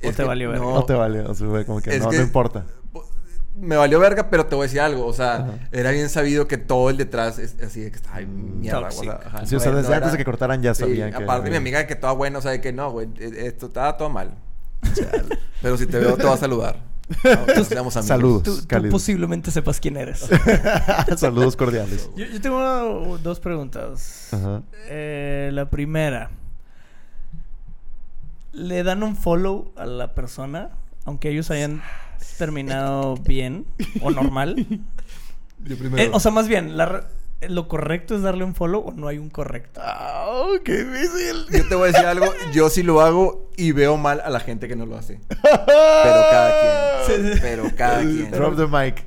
¿O 0.05 0.07
Es 0.09 0.15
te 0.15 0.23
que 0.23 0.29
valió? 0.29 0.53
No, 0.55 0.85
te 0.85 0.95
vale, 0.95 1.23
o 1.23 1.35
sea, 1.35 1.49
güey, 1.49 1.65
como 1.65 1.81
que 1.83 1.91
Es 1.97 2.01
no, 2.03 2.11
que- 2.11 2.19
no 2.19 2.23
importa. 2.23 2.65
Me 3.61 3.77
valió 3.77 4.01
verga, 4.01 4.31
pero 4.31 4.47
te 4.47 4.55
voy 4.55 4.65
a 4.65 4.67
decir 4.67 4.81
algo. 4.81 5.07
O 5.07 5.13
sea, 5.13 5.35
Ajá. 5.37 5.53
era 5.71 5.91
bien 5.91 6.09
sabido 6.09 6.49
que 6.49 6.57
todo 6.57 6.89
el 6.91 6.97
detrás 6.97 7.39
es 7.39 7.57
así 7.63 7.81
de 7.83 7.91
que 7.91 7.97
estaba 7.97 8.21
Mm. 8.21 8.61
mierda, 8.61 8.81
Toxic. 8.89 9.05
güey. 9.05 9.17
ajá, 9.27 9.47
Sí, 9.47 9.55
o 9.57 9.61
sea, 9.61 9.71
desde 9.73 9.89
no 9.91 9.95
antes 9.95 10.07
era- 10.09 10.11
de 10.13 10.19
que 10.19 10.25
cortaran 10.25 10.63
ya 10.63 10.75
Sí, 10.75 10.81
sabían 10.83 11.11
que... 11.13 11.23
Aparte, 11.25 11.51
mi 11.51 11.57
amiga 11.57 11.87
que 11.87 11.95
toda 11.95 12.13
buena, 12.15 12.39
o 12.39 12.43
sea, 12.43 12.53
de 12.53 12.61
que 12.61 12.73
no, 12.73 12.91
güey, 12.91 13.09
e- 13.19 13.47
esto 13.47 13.67
estaba 13.67 13.97
todo 13.97 14.09
mal. 14.09 14.33
pero 15.63 15.77
si 15.77 15.87
te 15.87 15.99
veo, 15.99 16.17
te 16.17 16.25
voy 16.25 16.33
a 16.35 16.37
saludar. 16.39 16.77
Nos 17.57 17.67
seamos 17.67 17.97
amigos. 17.97 18.07
Saludos. 18.09 18.67
Tú, 18.69 18.89
posiblemente 18.91 19.51
sepas 19.51 19.81
quién 19.81 19.97
eres. 19.97 20.29
Saludos 21.17 21.57
cordiales. 21.57 22.09
yo, 22.17 22.25
yo 22.25 22.41
tengo 22.41 22.57
una- 22.57 23.19
dos 23.19 23.41
preguntas. 23.41 24.29
Ajá. 24.33 24.63
Eh, 24.89 25.51
la 25.53 25.69
primera. 25.69 26.31
¿Le 28.53 28.83
dan 28.83 29.03
un 29.03 29.17
follow 29.17 29.73
a 29.77 29.87
la 29.87 30.15
persona? 30.15 30.71
Aunque 31.05 31.31
ellos 31.31 31.51
hayan 31.51 31.83
terminado 32.39 33.17
bien 33.17 33.67
o 34.03 34.11
normal. 34.11 34.67
Yo 35.65 35.77
primero. 35.77 36.03
Eh, 36.03 36.11
o 36.13 36.21
sea, 36.21 36.31
más 36.31 36.49
bien, 36.49 36.77
la 36.77 37.07
¿lo 37.49 37.69
correcto 37.69 38.15
es 38.15 38.23
darle 38.23 38.45
un 38.45 38.55
follow 38.55 38.81
o 38.81 38.93
no 38.93 39.09
hay 39.09 39.19
un 39.19 39.31
correcto? 39.31 39.81
Ah, 39.83 40.47
qué 40.65 40.85
difícil. 40.85 41.47
yo 41.51 41.69
te 41.69 41.75
voy 41.75 41.89
a 41.89 41.93
decir 41.93 42.07
algo. 42.07 42.27
Yo 42.53 42.69
sí 42.69 42.83
lo 42.83 43.01
hago 43.01 43.51
y 43.57 43.73
veo 43.73 43.97
mal 43.97 44.21
a 44.21 44.31
la 44.31 44.41
gente 44.41 44.69
que 44.69 44.77
no 44.77 44.87
lo 44.87 44.97
hace. 44.97 45.21
Pero 45.29 45.43
cada 46.31 46.61
quien. 46.61 46.91
Sí, 47.01 47.15
sí. 47.33 47.39
Pero 47.41 47.65
cada 47.77 48.01
quien. 48.03 48.31
Drop 48.31 48.57
the 48.57 48.67
mic. 48.67 49.05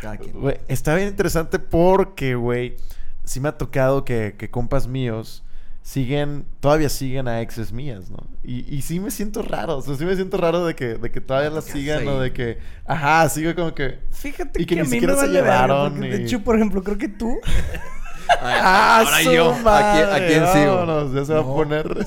Cada 0.00 0.16
quien. 0.16 0.34
Está 0.68 0.94
bien 0.94 1.08
interesante 1.08 1.58
porque, 1.58 2.34
güey, 2.34 2.76
sí 3.24 3.40
me 3.40 3.50
ha 3.50 3.58
tocado 3.58 4.04
que, 4.04 4.34
que 4.38 4.50
compas 4.50 4.88
míos 4.88 5.44
siguen, 5.86 6.46
todavía 6.60 6.88
siguen 6.88 7.28
a 7.28 7.42
exes 7.42 7.70
mías, 7.70 8.10
¿no? 8.10 8.16
Y, 8.42 8.74
y 8.74 8.80
sí 8.80 9.00
me 9.00 9.10
siento 9.10 9.42
raro, 9.42 9.76
o 9.78 9.82
sea, 9.82 9.94
sí 9.96 10.04
me 10.06 10.16
siento 10.16 10.38
raro 10.38 10.64
de 10.64 10.74
que, 10.74 10.94
de 10.94 11.10
que 11.10 11.20
todavía 11.20 11.50
las 11.50 11.66
¿Qué 11.66 11.72
sigan 11.72 12.08
o 12.08 12.18
de 12.20 12.32
que, 12.32 12.58
ajá, 12.86 13.28
sigue 13.28 13.54
como 13.54 13.74
que... 13.74 13.98
Fíjate 14.10 14.62
Y 14.62 14.64
que 14.64 14.74
que, 14.74 14.74
ni 14.76 14.80
a 14.80 14.84
mí 14.84 14.90
siquiera 14.90 15.14
me 15.14 15.20
se 15.20 15.28
llevaron 15.28 16.02
y- 16.02 16.08
De 16.08 16.22
hecho, 16.22 16.42
por 16.42 16.56
ejemplo, 16.56 16.82
creo 16.82 16.96
que 16.96 17.08
tú... 17.08 17.38
¡Ah, 18.40 19.00
ahora 19.04 19.18
su 19.22 19.30
yo. 19.32 19.52
¿A 19.52 19.92
quién, 19.92 20.08
a 20.10 20.26
quién 20.26 20.46
sigo? 20.54 20.76
Vámonos, 20.76 21.12
ya 21.12 21.24
se 21.26 21.34
va 21.34 21.40
a 21.40 21.42
No. 21.42 21.54
poner... 21.54 21.86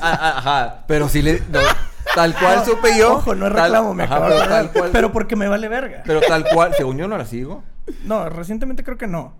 ah, 0.00 0.34
Ajá. 0.38 0.84
Pero 0.86 1.06
sí 1.10 1.20
le. 1.20 1.40
no, 1.50 1.60
tal 2.14 2.34
cual 2.38 2.64
supe 2.64 2.98
yo. 2.98 3.16
Ojo, 3.16 3.34
no 3.34 3.46
es 3.48 3.52
tal- 3.52 3.64
reclamo, 3.64 3.92
me 3.94 4.04
acabo 4.04 4.24
de 4.24 4.30
pero 4.30 4.40
acordar. 4.42 4.62
tal 4.64 4.72
cual. 4.72 4.90
Pero 4.92 5.12
porque 5.12 5.36
me 5.36 5.46
vale 5.46 5.68
verga. 5.68 6.02
Pero 6.06 6.20
tal 6.22 6.46
cual, 6.48 6.72
según 6.74 6.96
yo 6.96 7.06
no 7.06 7.18
la 7.18 7.26
sigo. 7.26 7.62
No, 8.04 8.26
recientemente 8.30 8.82
creo 8.82 8.96
que 8.96 9.06
no. 9.06 9.34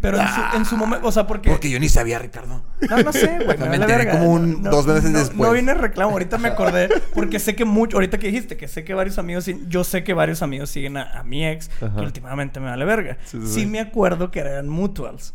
Pero 0.00 0.18
en 0.20 0.28
su, 0.28 0.40
en 0.58 0.64
su 0.64 0.76
momento, 0.76 1.08
o 1.08 1.10
sea, 1.12 1.26
porque... 1.26 1.50
Porque 1.50 1.68
yo 1.70 1.80
ni 1.80 1.88
sabía, 1.88 2.20
Ricardo. 2.20 2.62
No, 2.88 3.02
no 3.02 3.12
sé, 3.12 3.40
güey. 3.44 3.58
Me 3.58 3.76
enteré 3.76 3.96
verga. 4.04 4.12
como 4.12 4.30
un- 4.32 4.62
No, 4.62 4.70
dos 4.70 4.86
meses 4.86 5.10
no, 5.10 5.18
después. 5.18 5.38
No 5.40 5.52
viene 5.52 5.72
el 5.72 5.78
reclamo. 5.78 6.12
Ahorita 6.12 6.38
me 6.38 6.48
acordé. 6.48 6.88
Porque 7.14 7.40
sé 7.40 7.56
que 7.56 7.64
mucho... 7.64 7.96
Ahorita 7.96 8.16
que 8.18 8.28
dijiste 8.28 8.56
que 8.56 8.68
sé 8.68 8.84
que 8.84 8.94
varios 8.94 9.18
amigos... 9.18 9.46
Yo 9.66 9.82
sé 9.82 10.04
que 10.04 10.14
varios 10.14 10.40
amigos 10.42 10.70
siguen 10.70 10.96
a, 10.98 11.18
a 11.18 11.24
mi 11.24 11.44
ex. 11.44 11.68
Ajá. 11.82 11.96
Que 11.96 12.02
últimamente 12.02 12.60
me 12.60 12.66
vale 12.66 12.84
verga. 12.84 13.18
Sí, 13.24 13.38
Sí, 13.40 13.46
sí, 13.46 13.60
sí. 13.62 13.66
me 13.66 13.80
acuerdo 13.80 14.30
que 14.30 14.38
eran 14.38 14.68
mutuals. 14.68 15.34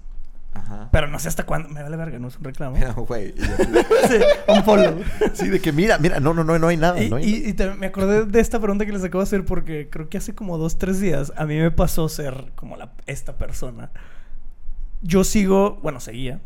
Ajá. 0.53 0.87
Pero 0.93 1.07
no 1.07 1.19
sé 1.19 1.27
hasta 1.27 1.45
cuándo... 1.45 1.67
Me 1.67 1.83
vale 1.83 1.97
verga, 1.97 2.17
no 2.19 2.29
es 2.29 2.37
un 2.37 2.43
reclamo. 2.45 2.77
Pero, 2.79 2.93
güey. 3.05 3.33
sí, 4.07 4.15
un 4.47 4.63
follow. 4.63 5.01
Sí, 5.33 5.49
de 5.49 5.59
que 5.59 5.73
mira, 5.73 5.97
mira, 5.97 6.21
no, 6.21 6.33
no, 6.33 6.45
no, 6.45 6.57
no 6.57 6.67
hay 6.69 6.77
nada, 6.77 7.03
Y, 7.03 7.09
no 7.09 7.17
hay 7.17 7.25
y- 7.25 7.49
y 7.49 7.53
te- 7.53 7.73
me 7.73 7.87
acordé 7.87 8.23
de 8.25 8.39
esta 8.39 8.59
pregunta 8.59 8.85
que 8.85 8.93
les 8.93 9.03
acabo 9.03 9.19
de 9.21 9.27
hacer 9.27 9.43
porque 9.43 9.89
creo 9.89 10.07
que 10.07 10.17
hace 10.19 10.33
como 10.35 10.57
dos, 10.57 10.77
tres 10.77 11.01
días 11.01 11.33
a 11.35 11.45
mí 11.45 11.57
me 11.57 11.71
pasó 11.71 12.07
ser 12.07 12.53
como 12.55 12.77
la, 12.77 12.93
esta 13.07 13.35
persona. 13.37 13.91
Yo 15.03 15.23
sigo, 15.23 15.79
bueno, 15.83 15.99
seguía 15.99 16.39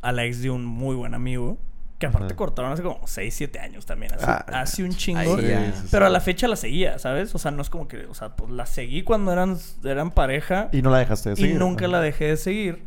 a 0.00 0.12
la 0.12 0.24
ex 0.24 0.40
de 0.40 0.50
un 0.50 0.64
muy 0.64 0.94
buen 0.96 1.12
amigo 1.14 1.58
que 1.98 2.06
aparte 2.06 2.26
Ajá. 2.26 2.36
cortaron 2.36 2.72
hace 2.72 2.82
como 2.82 3.00
6, 3.06 3.34
7 3.34 3.58
años 3.58 3.86
también, 3.86 4.12
hace, 4.14 4.24
Ah, 4.26 4.44
hace 4.52 4.84
un 4.84 4.90
chingo. 4.94 5.38
Sí, 5.38 5.46
Pero 5.90 6.06
a 6.06 6.08
la 6.10 6.20
fecha 6.20 6.46
la 6.46 6.56
seguía, 6.56 6.98
¿sabes? 6.98 7.34
O 7.34 7.38
sea, 7.38 7.50
no 7.50 7.62
es 7.62 7.70
como 7.70 7.88
que, 7.88 8.04
o 8.06 8.14
sea, 8.14 8.36
pues 8.36 8.50
la 8.52 8.66
seguí 8.66 9.02
cuando 9.02 9.32
eran, 9.32 9.56
eran 9.82 10.10
pareja 10.10 10.68
Y 10.72 10.82
no 10.82 10.90
la 10.90 10.98
dejaste 10.98 11.30
de 11.30 11.32
y 11.34 11.42
seguir. 11.42 11.58
nunca 11.58 11.86
Ajá. 11.86 11.92
la 11.92 12.00
dejé 12.00 12.26
de 12.26 12.36
seguir. 12.36 12.82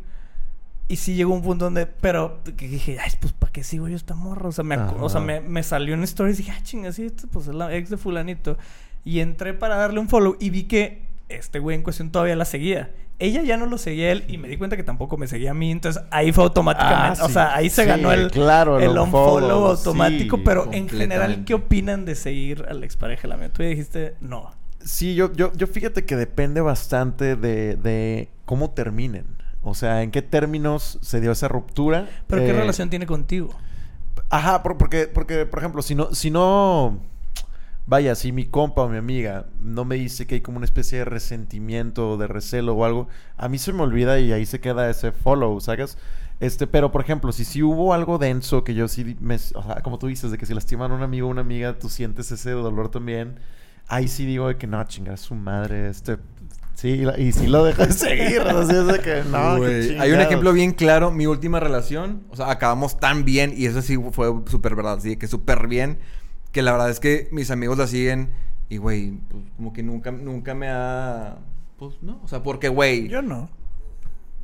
Y 0.86 0.96
sí 0.96 1.14
llegó 1.14 1.34
un 1.34 1.42
punto 1.42 1.66
donde, 1.66 1.86
pero 1.86 2.40
que 2.56 2.66
dije, 2.68 2.98
ay, 3.00 3.10
pues 3.20 3.32
¿para 3.32 3.52
qué 3.52 3.62
sigo 3.64 3.86
yo 3.88 3.96
esta 3.96 4.14
morra? 4.14 4.48
O 4.48 4.52
sea, 4.52 4.64
me, 4.64 4.76
o 4.76 5.08
sea, 5.08 5.20
me, 5.20 5.40
me 5.40 5.62
salió 5.62 5.94
en 5.94 6.02
stories 6.04 6.38
y 6.40 6.42
dije, 6.44 6.54
ah, 6.56 6.62
chinga, 6.62 6.92
sí, 6.92 7.04
esta, 7.06 7.26
pues 7.28 7.46
es 7.48 7.54
la 7.54 7.74
ex 7.74 7.90
de 7.90 7.96
Fulanito. 7.96 8.56
Y 9.04 9.20
entré 9.20 9.54
para 9.54 9.76
darle 9.76 9.98
un 10.00 10.08
follow 10.08 10.36
y 10.40 10.50
vi 10.50 10.64
que 10.64 11.02
este 11.28 11.58
güey 11.58 11.76
en 11.76 11.82
cuestión 11.82 12.10
todavía 12.10 12.34
la 12.36 12.44
seguía. 12.44 12.90
Ella 13.20 13.42
ya 13.42 13.56
no 13.56 13.66
lo 13.66 13.78
seguía 13.78 14.08
a 14.08 14.12
él 14.12 14.24
y 14.28 14.38
me 14.38 14.48
di 14.48 14.56
cuenta 14.56 14.76
que 14.76 14.82
tampoco 14.82 15.16
me 15.16 15.28
seguía 15.28 15.52
a 15.52 15.54
mí. 15.54 15.70
Entonces 15.70 16.02
ahí 16.10 16.32
fue 16.32 16.42
automáticamente. 16.44 17.20
Ah, 17.20 17.24
o 17.24 17.28
sí. 17.28 17.34
sea, 17.34 17.54
ahí 17.54 17.70
se 17.70 17.82
Sí, 17.82 17.88
ganó 17.88 18.12
el, 18.12 18.30
claro, 18.30 18.78
el 18.78 18.84
el 18.84 18.98
unfollow 18.98 19.62
unfollow, 19.62 19.66
automático. 19.66 20.36
sí, 20.36 20.42
pero 20.44 20.68
en 20.72 20.88
general. 20.88 21.44
¿qué 21.44 21.54
opinan 21.54 22.04
de 22.04 22.14
seguir 22.16 22.64
a 22.68 22.74
la 22.74 22.84
expareja 22.86 23.22
de 23.22 23.28
la 23.28 23.36
mía? 23.36 23.52
Tú 23.52 23.62
ya 23.62 23.68
dijiste, 23.68 24.16
no. 24.20 24.50
Sí, 24.82 25.14
yo, 25.14 25.32
yo, 25.34 25.52
yo 25.54 25.66
fíjate 25.66 26.04
que 26.06 26.16
depende 26.16 26.60
bastante 26.62 27.36
de, 27.36 27.76
de 27.76 28.30
cómo 28.46 28.70
terminen. 28.70 29.26
O 29.62 29.74
sea, 29.74 30.02
en 30.02 30.10
qué 30.10 30.22
términos 30.22 30.98
se 31.02 31.20
dio 31.20 31.32
esa 31.32 31.48
ruptura. 31.48 32.08
Pero 32.26 32.42
¿qué 32.42 32.50
Eh, 32.50 32.54
relación 32.54 32.88
tiene 32.88 33.06
contigo? 33.06 33.50
Ajá, 34.30 34.62
por- 34.62 34.78
porque, 34.78 35.06
porque, 35.06 35.44
por 35.46 35.58
ejemplo, 35.58 35.82
si 35.82 35.94
no, 35.94 36.14
si 36.14 36.30
no, 36.30 36.98
vaya, 37.90 38.14
si 38.14 38.30
mi 38.30 38.44
compa 38.44 38.82
o 38.82 38.88
mi 38.88 38.98
amiga 38.98 39.46
no 39.60 39.84
me 39.84 39.96
dice 39.96 40.24
que 40.24 40.36
hay 40.36 40.40
como 40.40 40.58
una 40.58 40.64
especie 40.64 40.98
de 40.98 41.04
resentimiento 41.04 42.10
o 42.10 42.16
de 42.16 42.28
recelo 42.28 42.74
o 42.74 42.84
algo, 42.84 43.08
a 43.36 43.48
mí 43.48 43.58
se 43.58 43.72
me 43.72 43.82
olvida 43.82 44.20
y 44.20 44.32
ahí 44.32 44.46
se 44.46 44.60
queda 44.60 44.88
ese 44.88 45.10
follow, 45.10 45.60
¿sabes? 45.60 45.98
Este, 46.38 46.68
pero 46.68 46.92
por 46.92 47.00
ejemplo, 47.02 47.32
si 47.32 47.44
sí 47.44 47.64
hubo 47.64 47.92
algo 47.92 48.16
denso 48.16 48.62
que 48.62 48.74
yo 48.74 48.86
sí 48.86 49.16
me, 49.20 49.34
o 49.34 49.62
sea, 49.64 49.80
como 49.82 49.98
tú 49.98 50.06
dices, 50.06 50.30
de 50.30 50.38
que 50.38 50.46
si 50.46 50.54
lastiman 50.54 50.92
a 50.92 50.94
un 50.94 51.02
amigo 51.02 51.26
o 51.26 51.30
una 51.30 51.40
amiga, 51.40 51.80
tú 51.80 51.88
sientes 51.88 52.30
ese 52.30 52.52
dolor 52.52 52.92
también. 52.92 53.40
Ahí 53.88 54.06
sí 54.06 54.24
digo 54.24 54.46
de 54.46 54.56
que 54.56 54.68
no, 54.68 54.82
chingar 54.84 55.18
su 55.18 55.34
madre, 55.34 55.90
este, 55.90 56.18
sí, 56.74 57.02
y 57.18 57.32
sí 57.32 57.48
lo 57.48 57.64
dejo 57.64 57.84
de 57.86 57.92
seguir, 57.92 58.42
así 58.42 58.72
es 58.72 58.86
de 58.86 59.00
que 59.00 59.24
no, 59.28 59.60
qué 59.60 59.96
Hay 59.98 60.12
un 60.12 60.20
ejemplo 60.20 60.52
bien 60.52 60.70
claro. 60.74 61.10
Mi 61.10 61.26
última 61.26 61.58
relación, 61.58 62.22
o 62.30 62.36
sea, 62.36 62.52
acabamos 62.52 63.00
tan 63.00 63.24
bien, 63.24 63.52
y 63.56 63.66
eso 63.66 63.82
sí 63.82 63.98
fue 64.12 64.32
súper 64.46 64.76
verdad, 64.76 65.00
sí, 65.00 65.16
que 65.16 65.26
súper 65.26 65.66
bien, 65.66 65.98
que 66.52 66.62
la 66.62 66.72
verdad 66.72 66.90
es 66.90 67.00
que 67.00 67.28
mis 67.32 67.50
amigos 67.50 67.78
la 67.78 67.86
siguen, 67.86 68.30
y 68.68 68.76
güey, 68.78 69.12
pues 69.28 69.44
como 69.56 69.72
que 69.72 69.82
nunca, 69.82 70.10
nunca 70.10 70.54
me 70.54 70.68
ha. 70.70 71.36
Pues 71.78 71.96
no, 72.02 72.20
o 72.22 72.28
sea, 72.28 72.42
porque, 72.42 72.68
güey. 72.68 73.08
Yo 73.08 73.22
no. 73.22 73.48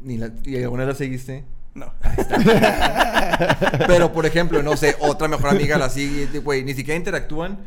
Ni 0.02 0.16
la, 0.18 0.30
¿Y 0.44 0.62
alguna 0.62 0.84
vez 0.84 0.94
la 0.94 0.98
seguiste? 0.98 1.44
No. 1.74 1.92
Pero, 3.86 4.12
por 4.12 4.26
ejemplo, 4.26 4.62
no 4.62 4.76
sé, 4.76 4.96
otra 5.00 5.28
mejor 5.28 5.50
amiga 5.50 5.78
la 5.78 5.88
sigue, 5.90 6.26
güey, 6.40 6.64
ni 6.64 6.74
siquiera 6.74 6.96
interactúan 6.96 7.58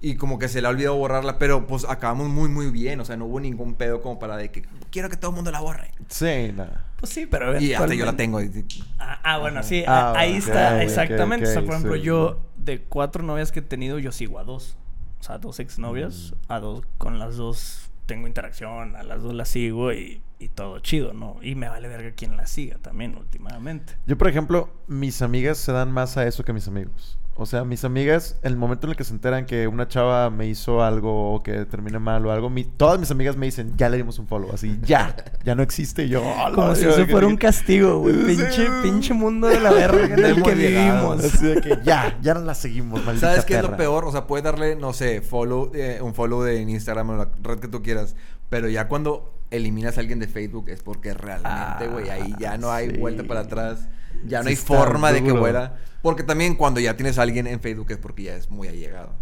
y 0.00 0.14
como 0.16 0.38
que 0.38 0.48
se 0.48 0.60
le 0.60 0.66
ha 0.68 0.70
olvidado 0.70 0.96
borrarla, 0.96 1.38
pero 1.38 1.66
pues 1.66 1.84
acabamos 1.88 2.28
muy, 2.28 2.48
muy 2.50 2.70
bien, 2.70 3.00
o 3.00 3.04
sea, 3.04 3.16
no 3.16 3.24
hubo 3.24 3.40
ningún 3.40 3.74
pedo 3.74 4.02
como 4.02 4.18
para 4.18 4.36
de 4.36 4.50
que 4.50 4.62
quiero 4.90 5.08
que 5.08 5.16
todo 5.16 5.30
el 5.30 5.36
mundo 5.36 5.50
la 5.50 5.60
borre. 5.60 5.90
Sí, 6.08 6.52
nada. 6.54 6.84
Pues 7.00 7.12
sí, 7.12 7.26
pero 7.26 7.58
Y 7.58 7.72
hasta 7.74 7.94
yo 7.94 8.04
la 8.04 8.14
tengo. 8.14 8.40
y- 8.40 8.64
Ah, 8.98 9.18
ah, 9.24 9.38
bueno, 9.38 9.62
sí, 9.62 9.84
Ah, 9.86 10.12
ahí 10.16 10.32
ok, 10.32 10.38
está, 10.38 10.74
ok, 10.76 10.82
exactamente. 10.82 11.46
o 11.48 11.52
sea, 11.52 11.62
por 11.62 11.70
ejemplo, 11.74 11.94
sí. 11.96 12.02
yo 12.02 12.42
de 12.66 12.82
cuatro 12.82 13.22
novias 13.22 13.50
que 13.52 13.60
he 13.60 13.62
tenido, 13.62 13.98
yo 13.98 14.12
sigo 14.12 14.38
a 14.38 14.44
dos. 14.44 14.76
O 15.20 15.22
sea, 15.22 15.38
dos 15.38 15.58
exnovias, 15.60 16.32
Mm. 16.48 16.52
a 16.52 16.60
dos, 16.60 16.84
con 16.98 17.18
las 17.18 17.36
dos 17.36 17.90
tengo 18.04 18.26
interacción, 18.28 18.94
a 18.96 19.02
las 19.02 19.22
dos 19.22 19.34
las 19.34 19.48
sigo 19.48 19.92
y, 19.92 20.20
y 20.38 20.48
todo 20.48 20.78
chido, 20.80 21.12
¿no? 21.14 21.38
Y 21.42 21.54
me 21.54 21.68
vale 21.68 21.88
verga 21.88 22.12
quien 22.12 22.36
la 22.36 22.46
siga 22.46 22.76
también 22.78 23.16
últimamente. 23.16 23.94
Yo, 24.06 24.16
por 24.18 24.28
ejemplo, 24.28 24.68
mis 24.86 25.22
amigas 25.22 25.58
se 25.58 25.72
dan 25.72 25.90
más 25.90 26.16
a 26.16 26.26
eso 26.26 26.44
que 26.44 26.52
mis 26.52 26.68
amigos. 26.68 27.18
O 27.38 27.44
sea, 27.44 27.64
mis 27.64 27.84
amigas, 27.84 28.38
en 28.42 28.52
el 28.52 28.56
momento 28.56 28.86
en 28.86 28.92
el 28.92 28.96
que 28.96 29.04
se 29.04 29.12
enteran 29.12 29.44
que 29.44 29.68
una 29.68 29.88
chava 29.88 30.30
me 30.30 30.46
hizo 30.46 30.82
algo 30.82 31.34
o 31.34 31.42
que 31.42 31.66
termine 31.66 31.98
mal 31.98 32.24
o 32.24 32.32
algo, 32.32 32.48
mi- 32.48 32.64
todas 32.64 32.98
mis 32.98 33.10
amigas 33.10 33.36
me 33.36 33.44
dicen, 33.44 33.74
ya 33.76 33.90
le 33.90 33.98
dimos 33.98 34.18
un 34.18 34.26
follow. 34.26 34.50
Así, 34.54 34.78
ya, 34.82 35.14
ya 35.44 35.54
no 35.54 35.62
existe. 35.62 36.04
Y 36.04 36.08
yo, 36.08 36.22
"Oh, 36.24 36.52
Como 36.54 36.74
si 36.74 36.86
eso 36.86 37.06
fuera 37.06 37.26
un 37.26 37.36
castigo, 37.36 37.98
güey. 37.98 38.14
Pinche, 38.24 38.66
pinche 38.82 39.12
mundo 39.12 39.48
de 39.48 39.60
la 39.60 39.70
verga 39.70 40.04
en 40.14 40.24
el 40.24 40.42
que 40.42 40.54
llegado. 40.54 41.10
vivimos. 41.18 41.24
Así 41.34 41.46
de 41.46 41.60
que 41.60 41.78
ya, 41.84 42.16
ya 42.22 42.32
no 42.32 42.40
la 42.40 42.54
seguimos, 42.54 43.04
maldita 43.04 43.28
¿Sabes 43.28 43.44
qué 43.44 43.56
es 43.56 43.60
lo 43.62 43.66
perra". 43.68 43.76
peor? 43.76 44.04
O 44.06 44.12
sea, 44.12 44.26
puedes 44.26 44.42
darle, 44.42 44.74
no 44.74 44.94
sé, 44.94 45.20
follow, 45.20 45.70
eh, 45.74 45.98
un 46.00 46.14
follow 46.14 46.42
de 46.42 46.62
en 46.62 46.70
Instagram 46.70 47.10
o 47.10 47.16
la 47.16 47.28
red 47.42 47.58
que 47.58 47.68
tú 47.68 47.82
quieras. 47.82 48.16
Pero 48.48 48.68
ya 48.70 48.88
cuando 48.88 49.34
eliminas 49.50 49.98
a 49.98 50.00
alguien 50.00 50.20
de 50.20 50.26
Facebook 50.26 50.70
es 50.70 50.82
porque 50.82 51.12
realmente, 51.12 51.86
güey, 51.88 52.08
ahí 52.08 52.34
ya 52.38 52.56
no 52.56 52.70
hay 52.72 52.88
Ah, 52.88 52.92
sí. 52.94 52.98
vuelta 52.98 53.24
para 53.24 53.40
atrás. 53.40 53.88
Ya 54.24 54.38
no 54.38 54.44
Sí 54.44 54.50
hay 54.50 54.56
forma 54.56 55.12
de 55.12 55.22
que 55.22 55.32
vuela. 55.32 55.76
Porque 56.02 56.22
también 56.22 56.54
cuando 56.56 56.80
ya 56.80 56.96
tienes 56.96 57.18
a 57.18 57.22
alguien 57.22 57.46
en 57.46 57.60
Facebook 57.60 57.90
es 57.90 57.98
porque 57.98 58.24
ya 58.24 58.36
es 58.36 58.50
muy 58.50 58.68
allegado. 58.68 59.12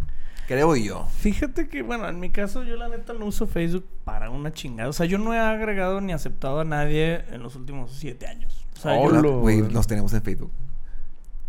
Creo 0.47 0.77
yo. 0.77 1.09
Fíjate 1.19 1.69
que, 1.69 1.83
bueno, 1.83 2.07
en 2.07 2.21
mi 2.21 2.29
caso 2.31 2.65
yo 2.65 2.77
la 2.77 2.89
neta 2.89 3.15
no 3.15 3.25
uso 3.25 3.47
Facebook 3.47 3.87
para 4.05 4.29
una 4.29 4.53
chingada. 4.53 4.91
O 4.91 4.93
sea, 4.93 5.07
yo 5.07 5.17
no 5.17 5.33
he 5.33 5.39
agregado 5.39 6.03
ni 6.03 6.13
aceptado 6.13 6.61
a 6.61 6.65
nadie 6.65 7.25
en 7.33 7.43
los 7.43 7.57
últimos 7.57 7.93
siete 7.93 8.27
años. 8.27 8.67
O 8.77 8.81
sea, 8.81 8.95
yo- 8.97 9.01
Hola. 9.41 9.69
Nos 9.73 9.87
tenemos 9.87 10.13
en 10.13 10.23
Facebook. 10.23 10.51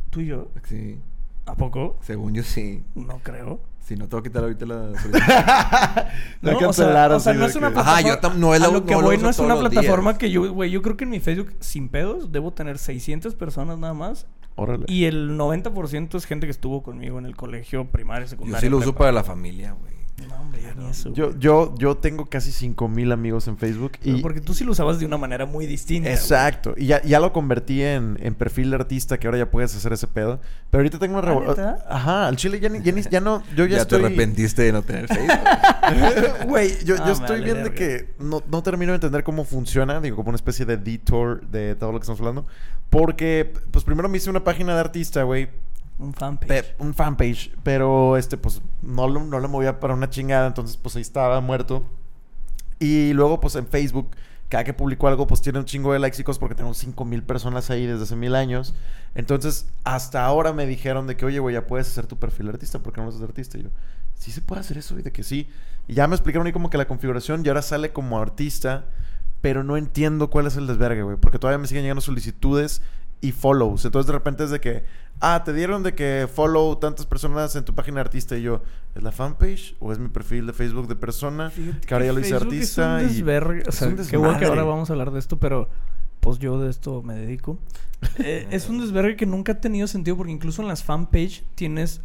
tú 0.10 0.22
y 0.22 0.28
yo, 0.28 0.50
Sí. 0.64 0.98
¿a 1.46 1.56
poco? 1.56 2.00
Según 2.02 2.34
yo 2.34 2.44
sí. 2.44 2.86
No 2.96 3.20
creo. 3.22 3.60
Si 3.86 3.96
no, 3.96 4.08
tengo 4.08 4.24
que 4.24 4.30
quitar 4.30 4.42
ahorita 4.44 4.66
la... 4.66 4.76
La 6.42 6.52
No, 6.54 6.58
o 6.70 6.74
sea, 6.74 7.08
o 7.16 7.20
sea, 7.20 7.34
no 7.34 7.46
es 7.46 7.56
una 7.56 7.72
que- 7.72 7.80
Ajá, 7.80 8.02
plataforma. 8.02 8.10
yo 8.10 8.20
tam- 8.20 8.36
no 8.40 8.56
es 8.56 8.62
la- 8.62 8.68
a 8.68 8.72
lo 8.72 8.84
que 8.84 8.92
no 8.96 9.02
voy 9.02 9.18
no 9.20 9.30
es 9.30 9.38
una 9.38 9.56
plataforma 9.58 10.12
días. 10.12 10.18
que 10.20 10.32
yo, 10.32 10.52
güey, 10.54 10.72
yo 10.72 10.82
creo 10.82 10.98
que 10.98 11.04
en 11.04 11.12
mi 11.12 11.20
Facebook, 11.20 11.54
sin 11.60 11.90
pedos, 11.90 12.32
debo 12.32 12.52
tener 12.52 12.80
600 12.80 13.36
personas 13.36 13.78
nada 13.78 13.94
más. 13.94 14.26
Órale. 14.56 14.86
Y 14.88 15.06
el 15.06 15.38
90% 15.38 16.16
es 16.18 16.26
gente 16.26 16.48
que 16.48 16.52
estuvo 16.52 16.82
conmigo 16.82 17.20
en 17.20 17.26
el 17.28 17.36
colegio 17.36 17.86
primario, 17.86 18.28
secundario. 18.28 18.58
Yo 18.58 18.62
sí 18.62 18.70
lo 18.70 18.78
uso 18.80 18.96
para 18.96 19.12
la 19.12 19.24
familia, 19.24 19.74
güey. 19.74 19.94
No, 20.30 20.34
hombre, 20.40 20.62
ya 20.62 20.74
ni 20.76 20.88
eso. 20.90 21.12
Yo, 21.14 21.28
güey. 21.28 21.40
yo, 21.40 21.76
yo 21.78 21.98
tengo 21.98 22.26
casi 22.28 22.52
5000 22.54 23.12
amigos 23.12 23.48
en 23.50 23.58
Facebook 23.58 23.94
Pero 24.02 24.18
y. 24.18 24.22
Porque 24.22 24.40
tú 24.40 24.54
sí 24.54 24.64
lo 24.64 24.72
usabas 24.72 24.98
de 24.98 25.06
una 25.06 25.18
manera 25.18 25.46
muy 25.46 25.66
distinta. 25.68 26.08
güey. 26.10 26.18
Exacto. 26.18 26.74
Y 26.78 26.86
ya, 26.86 27.02
ya 27.04 27.20
lo 27.20 27.34
convertí 27.34 27.84
en, 27.84 28.18
en 28.22 28.34
perfil 28.34 28.70
de 28.70 28.78
artista 28.78 29.18
que 29.20 29.28
ahora 29.28 29.40
ya 29.40 29.52
puedes 29.52 29.76
hacer 29.76 29.92
ese 29.92 30.08
pedo. 30.08 30.40
Pero 30.72 30.80
ahorita 30.80 31.00
tengo 31.00 31.20
una 31.20 31.28
¿Ah, 31.30 31.34
revo- 31.34 31.48
neta? 31.50 31.86
Ajá, 31.90 32.28
al 32.28 32.38
chile 32.38 32.62
ya, 32.62 32.70
ni- 32.70 32.82
ya, 32.82 32.94
ni- 32.94 33.02
ya 33.02 33.20
no. 33.20 33.44
Yo 33.58 33.66
ya, 33.66 33.76
Ya, 33.76 33.82
estoy. 33.82 34.00
te 34.00 34.06
arrepentiste 34.06 34.62
de 34.62 34.72
no 34.72 34.84
tener 34.84 35.08
Facebook. 35.08 35.28
Güey, 36.48 36.84
yo, 36.86 36.96
Ah, 37.00 37.04
yo 37.08 37.12
estoy 37.12 37.42
vale, 37.42 37.44
bien 37.54 37.64
de 37.66 37.74
que 37.74 38.14
no, 38.20 38.42
no 38.50 38.64
termino 38.64 38.94
de 38.94 38.96
entender 38.96 39.24
cómo 39.24 39.44
funciona, 39.44 40.00
digo, 40.00 40.16
como 40.16 40.30
una 40.30 40.36
especie 40.38 40.66
de 40.66 40.78
detour 40.78 41.46
de 41.48 41.76
todo 41.76 41.92
lo 41.92 42.00
que 42.00 42.04
estamos 42.04 42.20
hablando. 42.22 42.46
Porque, 42.90 43.52
pues 43.72 43.84
primero 43.84 44.08
me 44.08 44.18
hice 44.18 44.30
una 44.30 44.44
página 44.44 44.74
de 44.74 44.80
artista, 44.80 45.24
güey, 45.24 45.50
Un 45.98 46.14
fanpage. 46.14 46.76
un 46.80 46.94
fanpage, 46.94 47.52
pero 47.64 48.18
este, 48.18 48.38
pues 48.38 48.62
no 48.82 49.08
lo, 49.08 49.24
no 49.24 49.40
lo 49.40 49.48
movía 49.48 49.80
para 49.80 49.94
una 49.94 50.10
chingada, 50.10 50.48
entonces 50.48 50.78
pues 50.78 50.96
ahí 50.96 51.02
estaba 51.02 51.40
muerto. 51.40 51.84
Y 52.80 53.14
luego, 53.14 53.40
pues 53.40 53.56
en 53.56 53.66
Facebook, 53.68 54.10
cada 54.50 54.64
que 54.64 54.74
publico 54.74 55.08
algo, 55.08 55.26
pues 55.26 55.42
tiene 55.42 55.60
un 55.60 55.66
chingo 55.66 55.94
de 55.94 56.00
likes 56.00 56.22
cosas 56.24 56.40
porque 56.40 56.56
tengo 56.56 56.74
5 56.74 57.06
mil 57.06 57.24
personas 57.24 57.70
ahí 57.70 57.86
desde 57.86 58.04
hace 58.04 58.16
mil 58.16 58.36
años. 58.36 58.76
Entonces, 59.16 59.68
hasta 59.86 60.26
ahora 60.26 60.52
me 60.52 60.66
dijeron 60.66 61.08
de 61.08 61.16
que, 61.16 61.26
oye, 61.26 61.40
güey, 61.40 61.54
ya 61.54 61.66
puedes 61.66 61.88
hacer 61.88 62.08
tu 62.08 62.18
perfil 62.18 62.50
artista, 62.50 62.80
¿por 62.80 62.92
qué 62.92 63.00
no 63.00 63.06
lo 63.06 63.10
haces 63.12 63.22
artista? 63.24 63.58
Y 63.58 63.64
yo, 63.64 63.70
sí 64.16 64.32
se 64.32 64.42
puede 64.42 64.62
hacer 64.62 64.78
eso, 64.78 65.00
y 65.00 65.02
de 65.02 65.12
que 65.12 65.24
sí. 65.24 65.50
Y 65.88 65.94
ya 65.94 66.08
me 66.08 66.16
explicaron 66.16 66.46
ahí 66.48 66.54
como 66.54 66.70
que 66.70 66.78
la 66.78 66.88
configuración 66.88 67.44
y 67.46 67.48
ahora 67.48 67.62
sale 67.62 67.94
como 67.94 68.20
artista, 68.20 68.86
pero 69.42 69.64
no 69.64 69.78
entiendo 69.78 70.30
cuál 70.30 70.48
es 70.48 70.58
el 70.58 70.68
desvergue, 70.68 71.04
güey, 71.04 71.18
porque 71.18 71.40
todavía 71.40 71.60
me 71.60 71.68
siguen 71.68 71.84
llegando 71.84 72.02
solicitudes 72.02 72.82
y 73.22 73.32
follows. 73.32 73.86
Entonces, 73.86 74.08
de 74.08 74.14
repente 74.14 74.44
es 74.44 74.50
de 74.50 74.60
que, 74.60 74.84
ah, 75.20 75.44
te 75.44 75.54
dieron 75.54 75.84
de 75.84 75.96
que 75.96 76.28
follow 76.34 76.76
tantas 76.78 77.06
personas 77.06 77.56
en 77.56 77.64
tu 77.64 77.74
página 77.74 77.96
de 77.96 78.02
artista 78.02 78.38
y 78.38 78.44
yo, 78.44 78.62
¿es 78.94 79.04
la 79.04 79.12
fanpage 79.12 79.76
o 79.80 79.92
es 79.92 80.00
mi 80.00 80.10
perfil 80.10 80.48
de 80.48 80.54
Facebook 80.54 80.88
de 80.88 80.96
persona? 80.96 81.50
Fíjate 81.50 81.88
que 81.88 81.94
ahora 81.94 82.06
ya 82.06 82.14
lo 82.14 82.20
hice 82.20 82.36
artista 82.36 83.02
Es 83.02 83.08
un 83.08 83.12
y 83.12 83.14
desvergue. 83.16 83.64
O 83.66 83.70
es 83.70 83.82
un 83.82 84.08
qué 84.08 84.18
bueno 84.18 84.38
que 84.38 84.46
ahora 84.46 84.64
vamos 84.64 84.90
a 84.90 84.94
hablar 84.94 85.12
de 85.12 85.20
esto, 85.20 85.38
pero 85.38 85.70
pues 86.20 86.40
yo 86.40 86.60
de 86.60 86.70
esto 86.70 87.02
me 87.02 87.16
dedico. 87.16 87.58
Eh, 88.20 88.48
es 88.52 88.70
un 88.70 88.80
desvergue 88.80 89.16
que 89.16 89.26
nunca 89.26 89.54
ha 89.54 89.62
tenido 89.62 89.88
sentido 89.88 90.18
porque 90.18 90.32
incluso 90.32 90.62
en 90.62 90.68
las 90.68 90.84
fanpage 90.84 91.44
tienes 91.56 92.02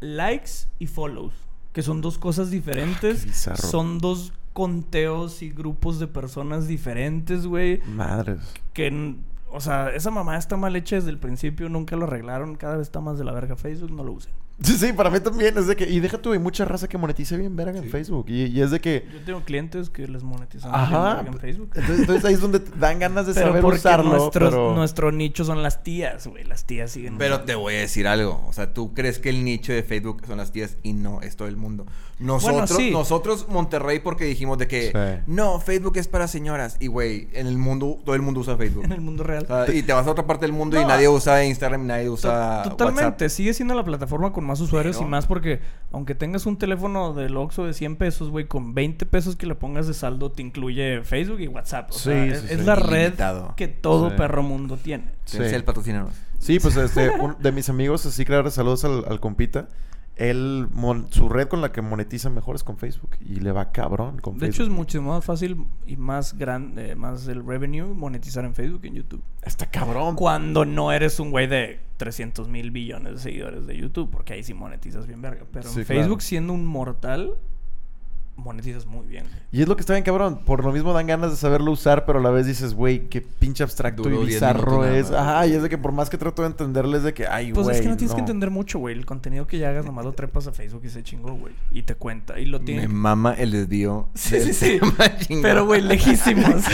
likes 0.00 0.66
y 0.78 0.86
follows, 0.86 1.34
que 1.72 1.82
son 1.82 2.00
dos 2.00 2.18
cosas 2.18 2.50
diferentes. 2.50 3.46
Ah, 3.46 3.56
son 3.56 3.98
dos 3.98 4.32
conteos 4.52 5.42
y 5.42 5.50
grupos 5.50 5.98
de 6.00 6.06
personas 6.06 6.66
diferentes, 6.66 7.46
güey. 7.46 7.80
Madres. 7.86 8.40
Que, 8.72 9.16
o 9.50 9.60
sea, 9.60 9.90
esa 9.90 10.10
mamá 10.10 10.36
está 10.36 10.56
mal 10.56 10.74
hecha 10.76 10.96
desde 10.96 11.10
el 11.10 11.18
principio, 11.18 11.68
nunca 11.68 11.96
lo 11.96 12.04
arreglaron, 12.04 12.56
cada 12.56 12.76
vez 12.76 12.88
está 12.88 13.00
más 13.00 13.18
de 13.18 13.24
la 13.24 13.32
verga 13.32 13.56
Facebook, 13.56 13.92
no 13.92 14.04
lo 14.04 14.12
usen. 14.12 14.32
Sí, 14.62 14.74
sí, 14.76 14.92
para 14.92 15.08
mí 15.10 15.20
también 15.20 15.56
es 15.56 15.66
de 15.66 15.74
que, 15.76 15.88
y 15.88 16.00
deja 16.00 16.18
tú, 16.18 16.32
hay 16.32 16.38
mucha 16.38 16.64
raza 16.64 16.86
que 16.88 16.98
monetiza 16.98 17.36
bien 17.36 17.56
verga 17.56 17.78
en 17.78 17.84
Sí. 17.84 17.90
Facebook. 17.90 18.26
Y, 18.28 18.44
y 18.46 18.60
es 18.60 18.70
de 18.70 18.80
que, 18.80 19.06
Yo 19.12 19.20
tengo 19.24 19.40
clientes 19.44 19.88
que 19.90 20.06
les 20.06 20.22
monetizan 20.22 20.70
ajá. 20.74 21.24
en 21.26 21.38
Facebook. 21.38 21.70
Entonces, 21.74 22.00
entonces 22.00 22.24
ahí 22.26 22.34
es 22.34 22.40
donde 22.40 22.60
te 22.60 22.78
dan 22.78 22.98
ganas 22.98 23.26
de 23.26 23.34
Pero 23.34 23.46
saber 23.48 23.62
porque 23.62 23.78
usarlo. 23.78 24.10
nuestros- 24.10 24.50
pero... 24.50 24.74
nuestro 24.74 25.12
nicho 25.12 25.44
son 25.44 25.62
las 25.62 25.82
tías, 25.82 26.26
güey. 26.26 26.44
Las 26.44 26.64
tías 26.66 26.90
siguen. 26.90 27.16
Pero 27.18 27.40
te 27.42 27.54
voy 27.54 27.74
a 27.74 27.78
decir 27.78 28.06
algo. 28.06 28.44
O 28.46 28.52
sea, 28.52 28.74
tú 28.74 28.92
crees 28.94 29.18
que 29.18 29.30
el 29.30 29.44
nicho 29.44 29.72
de 29.72 29.82
Facebook 29.82 30.22
son 30.26 30.36
las 30.38 30.52
tías 30.52 30.76
y 30.82 30.92
no, 30.92 31.22
es 31.22 31.36
todo 31.36 31.48
el 31.48 31.56
mundo. 31.56 31.86
Nosotros, 32.18 32.70
sí. 32.76 32.90
nosotros 32.90 33.46
Monterrey, 33.48 34.00
porque 34.00 34.26
dijimos 34.26 34.58
de 34.58 34.68
que 34.68 34.90
Sí. 34.92 35.22
no, 35.26 35.58
Facebook 35.58 35.96
es 35.96 36.06
para 36.06 36.28
señoras. 36.28 36.76
Y 36.78 36.88
güey, 36.88 37.28
en 37.32 37.46
el 37.46 37.56
mundo, 37.56 37.98
todo 38.04 38.14
el 38.14 38.20
mundo 38.20 38.40
usa 38.40 38.58
Facebook. 38.58 38.84
en 38.84 38.92
el 38.92 39.00
mundo 39.00 39.24
real. 39.24 39.44
O 39.48 39.64
sea, 39.64 39.74
y 39.74 39.82
te 39.82 39.94
vas 39.94 40.06
a 40.06 40.10
otra 40.10 40.26
parte 40.26 40.44
del 40.44 40.52
mundo 40.52 40.78
y 40.78 40.84
nadie 40.84 41.08
usa 41.08 41.42
Instagram, 41.46 41.86
nadie 41.86 42.10
usa 42.10 42.62
Totalmente. 42.64 43.04
WhatsApp. 43.24 43.28
Sigue 43.30 43.54
siendo 43.54 43.74
la 43.74 43.84
plataforma 43.84 44.32
con 44.34 44.49
más 44.50 44.60
usuarios 44.60 44.96
Pero- 44.96 45.06
y 45.08 45.10
más 45.10 45.26
porque, 45.26 45.60
aunque 45.92 46.14
tengas 46.14 46.44
un 46.46 46.58
teléfono 46.58 47.14
del 47.14 47.36
Oxxo 47.36 47.64
de 47.64 47.72
100 47.72 47.96
pesos, 47.96 48.28
güey, 48.30 48.46
con 48.46 48.74
20 48.74 49.06
pesos 49.06 49.36
que 49.36 49.46
le 49.46 49.54
pongas 49.54 49.86
de 49.86 49.94
saldo 49.94 50.30
te 50.30 50.42
incluye 50.42 51.02
Facebook 51.02 51.40
y 51.40 51.48
WhatsApp. 51.48 51.90
O 51.90 51.94
Sí, 51.94 52.00
sea, 52.10 52.24
sí, 52.24 52.30
es, 52.32 52.40
sí. 52.40 52.46
es 52.50 52.64
la 52.66 52.74
red 52.74 53.14
que 53.56 53.68
todo 53.68 54.10
Sí. 54.10 54.16
perro 54.16 54.42
mundo 54.42 54.76
tiene. 54.76 55.04
Sí. 55.24 55.38
El 55.38 55.64
patrocínanos. 55.64 56.10
Sí, 56.38 56.58
pues 56.60 56.76
este, 56.76 57.10
un- 57.20 57.36
de 57.40 57.52
mis 57.52 57.68
amigos, 57.68 58.04
así 58.06 58.24
claro, 58.24 58.50
saludos 58.50 58.84
al, 58.84 59.04
al 59.08 59.20
compita. 59.20 59.68
Él, 60.20 60.68
mon- 60.72 61.10
su 61.10 61.28
red 61.30 61.48
con 61.48 61.60
la 61.62 61.72
que 61.72 61.80
monetiza 61.80 62.28
mejor 62.30 62.54
es 62.54 62.62
con 62.62 62.76
Facebook. 62.76 63.10
Y 63.20 63.36
le 63.40 63.52
va 63.52 63.72
cabrón 63.72 64.18
con 64.18 64.34
De 64.34 64.40
Facebook. 64.40 64.54
hecho, 64.54 64.62
es 64.64 64.68
mucho 64.68 65.00
más 65.02 65.24
fácil 65.24 65.64
y 65.86 65.96
más 65.96 66.36
grande, 66.36 66.94
más 66.94 67.26
el 67.28 67.44
revenue 67.46 67.94
monetizar 67.94 68.44
en 68.44 68.54
Facebook 68.54 68.82
que 68.82 68.88
en 68.88 68.94
YouTube. 68.96 69.22
Está 69.42 69.70
cabrón. 69.70 70.16
Cuando 70.16 70.64
no 70.66 70.92
eres 70.92 71.18
un 71.20 71.30
güey 71.30 71.46
de 71.46 71.80
300 71.96 72.48
mil 72.48 72.70
billones 72.70 73.14
de 73.14 73.18
seguidores 73.18 73.66
de 73.66 73.76
YouTube, 73.76 74.10
porque 74.10 74.34
ahí 74.34 74.42
sí 74.42 74.52
monetizas 74.52 75.06
bien 75.06 75.22
verga. 75.22 75.44
Pero 75.50 75.68
Sí, 75.70 75.80
en 75.80 75.84
claro. 75.86 76.00
Facebook, 76.02 76.22
siendo 76.22 76.52
un 76.52 76.66
mortal, 76.66 77.34
monetizas 78.40 78.86
muy 78.86 79.06
bien. 79.06 79.24
güey. 79.24 79.38
Y 79.52 79.62
es 79.62 79.68
lo 79.68 79.76
que 79.76 79.80
está 79.80 79.92
bien 79.92 80.04
cabrón. 80.04 80.40
Por 80.44 80.64
lo 80.64 80.72
mismo 80.72 80.92
dan 80.92 81.06
ganas 81.06 81.30
de 81.30 81.36
saberlo 81.36 81.70
usar, 81.70 82.04
pero 82.06 82.18
a 82.18 82.22
la 82.22 82.30
vez 82.30 82.46
dices, 82.46 82.74
güey, 82.74 83.08
qué 83.08 83.20
pinche 83.20 83.62
abstracto 83.62 84.08
y 84.08 84.12
10 84.12 84.26
bizarro 84.26 84.82
nada 84.82 84.96
es. 84.96 85.10
Ajá, 85.10 85.46
y 85.46 85.52
es 85.52 85.62
de 85.62 85.68
que 85.68 85.78
por 85.78 85.92
más 85.92 86.10
que 86.10 86.18
trato 86.18 86.42
de 86.42 86.48
entenderles 86.48 87.02
de 87.02 87.14
que, 87.14 87.26
ay, 87.26 87.52
güey. 87.52 87.64
Pues 87.64 87.76
es 87.76 87.82
que 87.82 87.88
no 87.88 87.96
tienes 87.96 88.14
que 88.14 88.20
entender 88.20 88.50
mucho, 88.50 88.78
güey. 88.78 88.94
El 88.96 89.06
contenido 89.06 89.46
que 89.46 89.58
ya 89.58 89.70
hagas, 89.70 89.84
nomás 89.84 90.04
lo 90.04 90.12
trepas 90.12 90.46
a 90.46 90.52
Facebook 90.52 90.82
y 90.84 90.90
se 90.90 91.02
chingó, 91.02 91.34
güey. 91.34 91.54
Y 91.70 91.82
te 91.82 91.94
cuenta. 91.94 92.38
Y 92.38 92.46
lo 92.46 92.60
tiene. 92.60 92.82
Me 92.82 92.88
mama 92.88 93.34
el 93.34 93.52
desvío. 93.52 94.08
Sí, 94.14 94.40
sí, 94.40 94.52
sí. 94.52 94.80
Pero, 95.42 95.66
güey, 95.66 95.80
lejísimos. 95.80 96.64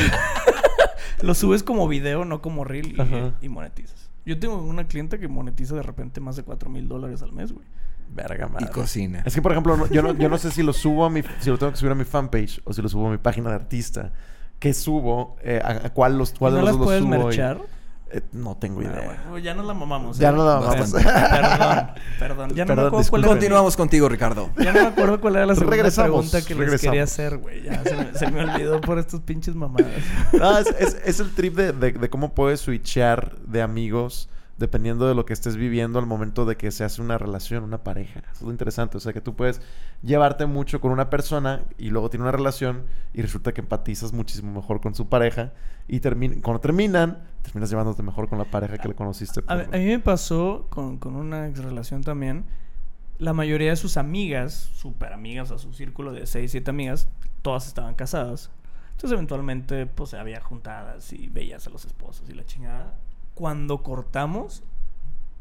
lo 1.22 1.34
subes 1.34 1.62
como 1.62 1.88
video, 1.88 2.24
no 2.24 2.42
como 2.42 2.64
reel 2.64 2.94
y, 3.40 3.46
y 3.46 3.48
monetizas. 3.48 4.10
Yo 4.24 4.38
tengo 4.38 4.56
una 4.56 4.88
clienta 4.88 5.18
que 5.18 5.28
monetiza 5.28 5.76
de 5.76 5.82
repente 5.82 6.20
más 6.20 6.36
de 6.36 6.42
4 6.42 6.68
mil 6.68 6.88
dólares 6.88 7.22
al 7.22 7.32
mes, 7.32 7.52
güey. 7.52 7.64
Verga, 8.08 8.46
Y 8.48 8.52
madre. 8.52 8.70
cocina. 8.70 9.22
Es 9.26 9.34
que, 9.34 9.42
por 9.42 9.52
ejemplo, 9.52 9.88
yo, 9.90 10.02
no, 10.02 10.14
yo 10.14 10.28
no 10.28 10.38
sé 10.38 10.50
si 10.50 10.62
lo 10.62 10.72
subo 10.74 11.04
a 11.04 11.10
mi... 11.10 11.22
Si 11.40 11.50
lo 11.50 11.58
tengo 11.58 11.72
que 11.72 11.78
subir 11.78 11.92
a 11.92 11.96
mi 11.96 12.04
fanpage 12.04 12.60
o 12.64 12.72
si 12.72 12.80
lo 12.82 12.88
subo 12.88 13.08
a 13.08 13.10
mi 13.10 13.18
página 13.18 13.50
de 13.50 13.56
artista. 13.56 14.12
¿Qué 14.58 14.72
subo? 14.72 15.36
Eh, 15.42 15.60
a, 15.62 15.86
a 15.86 15.90
cuál, 15.92 16.16
los, 16.16 16.32
cuál 16.32 16.54
¿No 16.54 16.58
de 16.58 16.62
los 16.64 16.70
las 16.70 16.78
dos 16.78 16.86
puedes 16.86 17.02
subo? 17.02 17.14
y- 17.14 17.18
merchar? 17.18 17.58
Eh, 18.08 18.22
no 18.32 18.56
tengo 18.56 18.80
Ah, 18.80 18.84
idea. 18.84 19.18
bueno, 19.28 19.38
ya 19.38 19.52
nos 19.54 19.66
la 19.66 19.74
mamamos. 19.74 20.16
Ya 20.16 20.28
¿eh? 20.28 20.32
nos 20.32 20.46
la 20.46 20.60
mamamos. 20.60 20.92
Perdón, 20.92 21.88
perdón. 22.20 22.50
Ya 22.54 22.64
no 22.64 22.68
Perdón, 22.68 22.84
me 22.84 22.88
acuerdo 22.88 23.10
cuál 23.10 23.22
era. 23.24 23.28
Continuamos 23.32 23.76
contigo, 23.76 24.08
Ricardo. 24.08 24.50
ya 24.58 24.72
no 24.72 24.80
me 24.82 24.86
acuerdo 24.86 25.20
cuál 25.20 25.36
era 25.36 25.44
la 25.46 25.54
segunda 25.56 25.76
Regresamos, 25.76 26.30
pregunta 26.30 26.42
que 26.46 26.54
les 26.54 26.58
regresamos. 26.58 26.90
quería 26.92 27.02
hacer, 27.02 27.38
güey. 27.38 27.62
Ya 27.64 27.82
se 27.82 27.96
me, 27.96 28.14
se 28.14 28.30
me 28.30 28.44
olvidó 28.44 28.80
por 28.80 28.98
estos 29.00 29.20
pinches 29.22 29.56
mamadas. 29.56 29.88
No, 30.32 30.56
es, 30.56 30.68
es- 30.78 30.96
es 31.04 31.20
el 31.20 31.34
trip 31.34 31.56
de, 31.56 31.72
de- 31.72 31.92
de 31.92 32.08
cómo 32.08 32.32
puedes 32.32 32.60
switchear 32.60 33.36
de 33.40 33.60
amigos 33.60 34.28
dependiendo 34.58 35.06
de 35.06 35.14
lo 35.14 35.26
que 35.26 35.32
estés 35.32 35.56
viviendo 35.56 35.98
al 35.98 36.06
momento 36.06 36.46
de 36.46 36.56
que 36.56 36.70
se 36.70 36.84
hace 36.84 37.02
una 37.02 37.18
relación, 37.18 37.64
una 37.64 37.84
pareja. 37.84 38.22
Es 38.32 38.40
lo 38.40 38.50
interesante. 38.50 38.96
O 38.96 39.00
sea, 39.00 39.12
que 39.12 39.20
tú 39.20 39.34
puedes 39.34 39.60
llevarte 40.02 40.46
mucho 40.46 40.80
con 40.80 40.92
una 40.92 41.10
persona 41.10 41.62
y 41.76 41.90
luego 41.90 42.08
tiene 42.08 42.22
una 42.22 42.32
relación 42.32 42.84
y 43.12 43.22
resulta 43.22 43.52
que 43.52 43.60
empatizas 43.60 44.12
muchísimo 44.12 44.52
mejor 44.52 44.80
con 44.80 44.94
su 44.94 45.08
pareja 45.08 45.52
y 45.88 46.00
cuando 46.40 46.60
terminan, 46.60 47.22
terminas 47.42 47.70
llevándote 47.70 48.02
mejor 48.02 48.28
con 48.28 48.38
la 48.38 48.44
pareja 48.44 48.78
que 48.78 48.88
le 48.88 48.94
conociste. 48.94 49.42
A, 49.46 49.54
a 49.54 49.78
mí 49.78 49.86
me 49.86 49.98
pasó 49.98 50.66
con, 50.70 50.98
con 50.98 51.16
una 51.16 51.48
ex 51.48 51.62
relación 51.62 52.02
también. 52.02 52.44
La 53.18 53.32
mayoría 53.32 53.70
de 53.70 53.76
sus 53.76 53.96
amigas, 53.96 54.52
súper 54.52 55.12
amigas, 55.12 55.50
a 55.50 55.58
su 55.58 55.72
círculo 55.72 56.12
de 56.12 56.26
6, 56.26 56.50
7 56.50 56.70
amigas, 56.70 57.08
todas 57.42 57.66
estaban 57.66 57.94
casadas. 57.94 58.50
Entonces, 58.92 59.12
eventualmente, 59.12 59.86
pues 59.86 60.14
había 60.14 60.40
juntadas 60.40 61.12
y 61.12 61.28
veías 61.28 61.66
a 61.66 61.70
los 61.70 61.84
esposos 61.84 62.28
y 62.28 62.34
la 62.34 62.44
chingada. 62.44 62.94
Cuando 63.36 63.82
cortamos, 63.84 64.64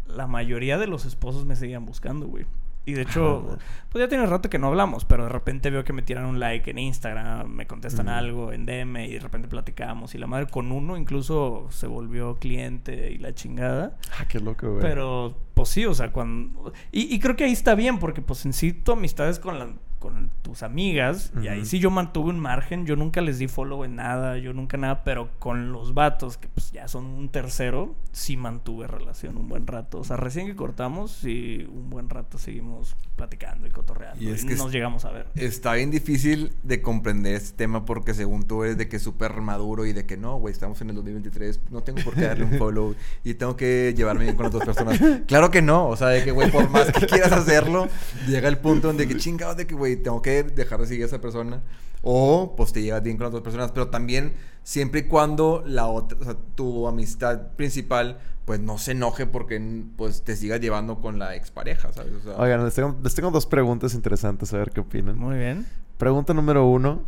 la 0.06 0.28
mayoría 0.28 0.78
de 0.78 0.86
los 0.86 1.06
esposos 1.06 1.46
me 1.46 1.56
seguían 1.56 1.86
buscando, 1.86 2.28
güey. 2.28 2.46
Y 2.88 2.94
de 2.94 3.02
hecho, 3.02 3.48
Ah. 3.54 3.58
pues 3.90 4.04
ya 4.04 4.08
tiene 4.08 4.28
rato 4.28 4.48
que 4.48 4.60
no 4.60 4.68
hablamos, 4.68 5.06
pero 5.06 5.24
de 5.24 5.30
repente 5.30 5.72
veo 5.72 5.84
que 5.84 5.92
me 5.94 6.04
tiran 6.04 6.26
un 6.26 6.40
like 6.40 6.70
en 6.70 6.78
Instagram, 6.78 7.48
me 7.48 7.66
contestan 7.66 8.06
Mm. 8.06 8.10
algo 8.10 8.52
en 8.54 8.68
DM 8.68 9.06
y 9.08 9.14
de 9.14 9.20
repente 9.22 9.48
platicamos. 9.48 10.14
Y 10.14 10.20
la 10.20 10.28
madre 10.28 10.46
con 10.46 10.72
uno 10.72 10.96
incluso 10.96 11.66
se 11.72 11.88
volvió 11.88 12.36
cliente 12.36 13.12
y 13.12 13.18
la 13.18 13.34
chingada. 13.34 13.98
Ah, 14.20 14.26
qué 14.28 14.40
loco, 14.40 14.70
güey. 14.70 14.82
Pero, 14.82 15.36
pues 15.56 15.70
sí, 15.70 15.84
o 15.88 15.96
sea, 15.96 16.12
cuando... 16.12 16.74
Y, 16.92 17.12
y 17.16 17.20
creo 17.20 17.36
que 17.36 17.46
ahí 17.46 17.54
está 17.54 17.74
bien, 17.74 17.98
porque 17.98 18.22
pues 18.22 18.46
en 18.46 18.54
sí 18.54 18.72
tu 18.72 18.92
amistad 18.92 19.30
es 19.30 19.40
con, 19.40 19.58
la, 19.58 19.70
con 20.06 20.30
tu 20.44 20.52
sus 20.52 20.62
amigas. 20.62 21.32
Y 21.42 21.48
ahí 21.48 21.66
sí 21.66 21.80
yo 21.80 21.90
mantuve 21.90 22.30
un 22.30 22.40
margen. 22.40 22.86
Yo 22.86 22.96
nunca 22.96 23.22
les 23.22 23.40
di 23.40 23.48
follow 23.48 23.84
en 23.84 23.96
nada. 23.96 24.38
Yo 24.38 24.54
nunca 24.54 24.78
nada. 24.78 25.04
Pero 25.04 25.32
con 25.40 25.72
los 25.72 25.96
vatos, 25.96 26.38
que 26.38 26.48
pues 26.48 26.72
ya 26.72 26.88
son 26.88 27.06
un 27.06 27.30
tercero, 27.30 27.96
sí 28.12 28.38
mantuve 28.38 28.86
relación 28.86 29.38
un 29.38 29.50
buen 29.50 29.66
rato. 29.66 30.00
O 30.00 30.04
sea, 30.04 30.18
recién 30.18 30.46
que 30.46 30.56
cortamos, 30.56 31.12
sí, 31.12 31.68
un 31.72 31.90
buen 31.90 32.10
rato 32.10 32.38
seguimos 32.38 32.96
platicando 33.16 33.66
y 33.66 33.72
cotorreando. 33.72 34.24
Y 34.24 34.28
Y, 34.28 34.32
es 34.32 34.46
que 34.46 34.56
nos 34.56 34.72
llegamos 34.72 35.06
a 35.06 35.12
ver. 35.12 35.28
Está 35.34 35.74
bien 35.74 35.90
difícil 35.90 36.54
de 36.62 36.82
comprender 36.82 37.34
este 37.34 37.58
tema 37.58 37.86
porque 37.86 38.14
según 38.14 38.44
tú 38.48 38.64
eres 38.64 38.78
de 38.78 38.88
que 38.88 39.00
súper 39.00 39.42
maduro 39.42 39.86
y 39.86 39.94
de 39.94 40.06
que 40.06 40.18
no, 40.18 40.38
güey, 40.38 40.52
estamos 40.52 40.80
en 40.82 40.90
el 40.90 40.96
2023, 40.96 41.62
no 41.72 41.82
tengo 41.82 42.04
por 42.04 42.14
qué 42.14 42.22
darle 42.22 42.46
un 42.46 42.52
follow 42.60 42.96
y 43.24 43.34
tengo 43.34 43.56
que 43.56 43.96
llevarme 43.98 44.26
bien 44.26 44.36
con 44.36 44.44
las 44.44 44.54
dos 44.54 44.64
personas. 44.64 45.00
Claro 45.26 45.50
que 45.50 45.64
no, 45.64 45.88
o 45.88 45.98
sea, 45.98 46.10
de 46.10 46.24
que, 46.24 46.32
güey, 46.32 46.52
por 46.52 46.70
más 46.70 46.92
que 46.92 47.08
quieras 47.08 47.32
hacerlo, 47.32 47.88
llega 48.28 48.48
el 48.48 48.60
punto 48.60 48.88
donde 48.88 49.08
que 49.08 49.18
chingados 49.18 49.58
de 49.58 49.66
que, 49.66 49.74
güey, 49.74 49.95
tengo 49.98 50.22
que 50.22 50.44
dejar 50.44 50.80
de 50.80 50.88
seguir 50.88 51.04
a 51.04 51.08
esa 51.08 51.22
persona. 51.22 51.62
O, 52.02 52.54
pues, 52.56 52.72
te 52.72 52.82
llevas 52.84 53.02
bien 53.02 53.18
con 53.18 53.26
las 53.26 53.34
dos 53.34 53.42
personas, 53.42 53.72
pero 53.72 53.88
también 53.88 54.34
siempre 54.64 55.02
y 55.02 55.04
cuando 55.04 55.64
la 55.66 55.88
otra, 55.88 56.18
o 56.22 56.24
sea, 56.24 56.36
tu 56.56 56.88
amistad 56.88 57.48
principal, 57.56 58.20
pues, 58.46 58.60
no 58.60 58.78
se 58.78 58.92
enoje 58.92 59.26
porque, 59.26 59.60
pues, 59.98 60.22
te 60.22 60.36
sigas 60.36 60.62
llevando 60.62 61.02
con 61.02 61.18
la 61.18 61.36
expareja, 61.36 61.92
¿sabes? 61.94 62.14
O 62.14 62.20
sea, 62.22 62.38
Oigan, 62.38 62.64
les 62.64 62.76
tengo, 62.76 62.96
les 63.02 63.16
tengo 63.16 63.32
dos 63.32 63.48
preguntas 63.48 63.96
interesantes, 63.96 64.54
a 64.54 64.58
ver 64.58 64.72
qué 64.72 64.82
opinan. 64.82 65.18
Muy 65.18 65.38
bien. 65.38 65.66
Pregunta 65.98 66.34
número 66.34 66.68
uno. 66.68 67.02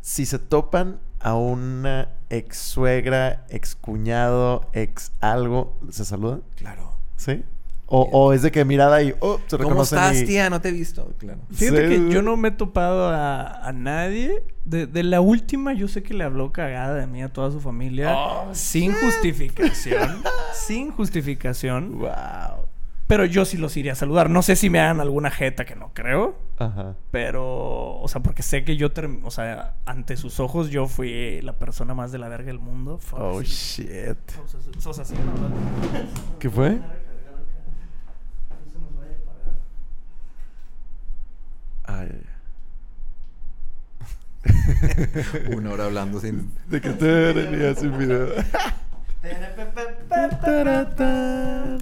Si 0.00 0.26
se 0.26 0.38
topan 0.38 1.00
a 1.18 1.34
una 1.34 2.10
ex 2.30 2.58
suegra, 2.58 3.44
ex 3.48 3.74
cuñado, 3.74 4.68
ex 4.72 5.10
algo, 5.20 5.76
¿se 5.90 6.04
saludan? 6.04 6.42
claro. 6.54 6.92
¿Sí? 7.16 7.42
O, 7.88 8.00
o 8.02 8.32
es 8.32 8.42
de 8.42 8.50
que 8.50 8.64
mirada 8.64 9.00
y 9.02 9.14
oh, 9.20 9.38
se 9.46 9.58
¿Cómo 9.58 9.84
estás, 9.84 10.16
y- 10.20 10.26
tía? 10.26 10.50
No 10.50 10.60
te 10.60 10.70
he 10.70 10.72
visto, 10.72 11.12
claro. 11.18 11.38
Fíjate 11.52 11.88
Sí, 11.88 12.04
que 12.06 12.10
yo 12.12 12.20
no 12.20 12.36
me 12.36 12.48
he 12.48 12.50
topado 12.50 13.08
a, 13.10 13.64
a 13.66 13.72
nadie. 13.72 14.42
De, 14.64 14.88
de 14.88 15.04
la 15.04 15.20
última, 15.20 15.72
yo 15.72 15.86
sé 15.86 16.02
que 16.02 16.12
le 16.12 16.24
habló 16.24 16.50
cagada 16.50 16.94
de 16.96 17.06
mí 17.06 17.22
a 17.22 17.32
toda 17.32 17.52
su 17.52 17.60
familia. 17.60 18.12
Oh, 18.16 18.48
sin 18.52 18.92
justificación. 18.92 20.20
sin 20.52 20.90
justificación. 20.90 22.00
Wow. 22.00 22.66
Pero 23.06 23.24
yo 23.24 23.44
sí 23.44 23.56
los 23.56 23.76
iría 23.76 23.92
a 23.92 23.94
saludar. 23.94 24.30
No 24.30 24.42
sé 24.42 24.56
si 24.56 24.68
me 24.68 24.80
hagan 24.80 25.00
alguna 25.00 25.30
jeta 25.30 25.64
que 25.64 25.76
no 25.76 25.92
creo. 25.94 26.36
Ajá. 26.58 26.96
Pero, 27.12 28.00
o 28.00 28.08
sea, 28.08 28.20
porque 28.20 28.42
sé 28.42 28.64
que 28.64 28.76
yo, 28.76 28.92
term- 28.92 29.20
o 29.22 29.30
sea, 29.30 29.76
ante 29.84 30.16
sus 30.16 30.40
ojos 30.40 30.70
yo 30.70 30.88
fui 30.88 31.40
la 31.42 31.52
persona 31.52 31.94
más 31.94 32.10
de 32.10 32.18
la 32.18 32.28
verga 32.28 32.46
del 32.48 32.58
mundo. 32.58 32.98
Fuck, 32.98 33.20
Oh 33.20 33.42
shit. 33.42 33.88
O 34.44 34.48
sea, 34.80 34.90
o 34.90 34.94
sea, 34.94 35.04
sí, 35.04 35.14
la 35.14 35.20
verdad. 35.40 35.50
¿Qué 36.40 36.50
fue? 36.50 36.70
No 36.72 36.82
se 38.72 38.78
nos 38.80 38.96
vaya 38.96 39.12
a 39.12 39.14
apagar. 39.22 39.54
Ay, 41.84 42.10
ay, 44.44 44.65
Una 45.56 45.72
hora 45.72 45.84
hablando 45.84 46.20
sin... 46.20 46.50
De 46.68 46.80
que 46.80 46.90
te 46.90 47.32
venía 47.32 47.74
sin 47.74 47.96
video. 47.98 48.28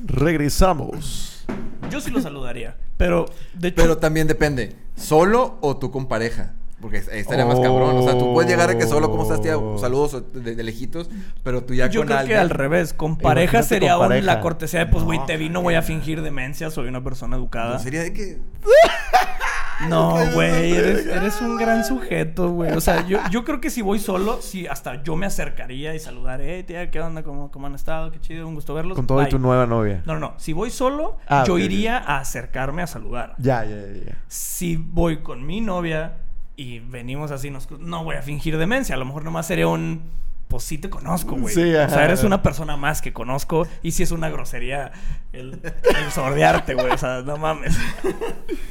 Regresamos. 0.06 1.46
Yo 1.90 2.00
sí 2.00 2.10
lo 2.10 2.20
saludaría. 2.20 2.76
Pero, 2.96 3.26
de 3.54 3.68
hecho, 3.68 3.82
Pero 3.82 3.98
también 3.98 4.26
depende. 4.26 4.76
¿Solo 4.96 5.58
o 5.60 5.76
tú 5.76 5.90
con 5.90 6.06
pareja? 6.06 6.54
Porque 6.80 6.98
ahí 6.98 7.20
estaría 7.20 7.46
más 7.46 7.60
cabrón. 7.60 7.96
O 7.96 8.02
sea, 8.02 8.18
tú 8.18 8.34
puedes 8.34 8.50
llegar 8.50 8.68
a 8.68 8.76
que 8.76 8.86
solo, 8.86 9.10
¿cómo 9.10 9.22
estás, 9.22 9.40
tía? 9.40 9.56
Oh. 9.56 9.78
Saludos 9.78 10.22
de, 10.34 10.54
de 10.54 10.62
lejitos. 10.62 11.08
Pero 11.42 11.64
tú 11.64 11.72
ya 11.72 11.88
yo 11.88 12.00
con 12.00 12.08
creo 12.08 12.18
alguien... 12.18 12.36
que 12.36 12.40
al 12.40 12.50
revés. 12.50 12.92
Con 12.92 13.16
pareja 13.16 13.58
Imagínate 13.58 13.68
sería 13.68 13.96
con 13.96 14.08
pareja. 14.08 14.26
la 14.26 14.40
cortesía 14.40 14.80
de, 14.80 14.86
pues, 14.86 15.02
güey, 15.02 15.18
No, 15.18 15.24
te 15.24 15.36
vi, 15.38 15.48
no 15.48 15.62
voy 15.62 15.74
a 15.74 15.82
fingir 15.82 16.20
demencia, 16.20 16.70
soy 16.70 16.88
una 16.88 17.02
persona 17.02 17.36
educada. 17.36 17.74
No, 17.74 17.78
sería 17.78 18.02
de 18.02 18.12
que... 18.12 18.38
No, 19.88 20.14
güey, 20.34 20.72
eres, 20.72 21.40
un 21.40 21.56
gran 21.56 21.84
sujeto, 21.84 22.50
güey. 22.50 22.72
O 22.72 22.80
sea, 22.80 23.06
yo, 23.06 23.18
yo 23.30 23.44
creo 23.44 23.60
que 23.60 23.70
si 23.70 23.82
voy 23.82 23.98
solo, 23.98 24.40
sí, 24.40 24.66
hasta 24.66 25.02
yo 25.02 25.16
me 25.16 25.26
acercaría 25.26 25.94
y 25.94 25.98
saludaré, 25.98 26.56
hey, 26.56 26.62
tía, 26.64 26.90
¿qué 26.90 27.00
onda? 27.00 27.22
¿Cómo, 27.22 27.50
¿Cómo 27.50 27.66
han 27.66 27.74
estado? 27.74 28.10
Qué 28.12 28.20
chido, 28.20 28.46
un 28.46 28.54
gusto 28.54 28.74
verlos. 28.74 28.94
Con 28.96 29.06
todo 29.06 29.20
y 29.20 29.24
Bye. 29.24 29.30
tu 29.30 29.38
nueva 29.38 29.66
novia. 29.66 30.02
No, 30.06 30.14
no, 30.14 30.20
no. 30.20 30.34
Si 30.38 30.52
voy 30.52 30.70
solo, 30.70 31.18
Ah, 31.28 31.44
yo 31.46 31.54
ok, 31.54 31.58
ok. 31.60 31.64
iría 31.64 31.98
a 31.98 32.18
acercarme 32.18 32.82
a 32.82 32.86
saludar. 32.86 33.34
Ya, 33.38 33.64
ya, 33.64 33.76
ya. 34.06 34.16
Si 34.28 34.76
voy 34.76 35.18
con 35.18 35.44
mi 35.46 35.60
novia 35.60 36.18
y 36.56 36.78
venimos 36.78 37.30
así, 37.32 37.50
nos- 37.50 37.70
no 37.72 38.04
voy 38.04 38.16
a 38.16 38.22
fingir 38.22 38.56
demencia. 38.58 38.94
A 38.94 38.98
lo 38.98 39.04
mejor 39.04 39.24
nomás 39.24 39.46
sería 39.46 39.66
un. 39.66 40.02
Pues 40.46 40.62
sí 40.62 40.78
te 40.78 40.88
conozco, 40.90 41.34
güey. 41.36 41.52
Sí, 41.54 41.74
o 41.74 41.88
sea, 41.88 42.04
eres 42.04 42.22
una 42.22 42.42
persona 42.42 42.76
más 42.76 43.00
que 43.02 43.12
conozco. 43.12 43.66
Y 43.82 43.90
si 43.92 44.02
es 44.04 44.12
una 44.12 44.28
grosería 44.28 44.92
el, 45.34 45.60
el 45.62 46.12
sordearte, 46.12 46.74
güey. 46.74 46.90
O 46.90 46.98
sea, 46.98 47.22
no 47.22 47.36
mames. 47.36 47.76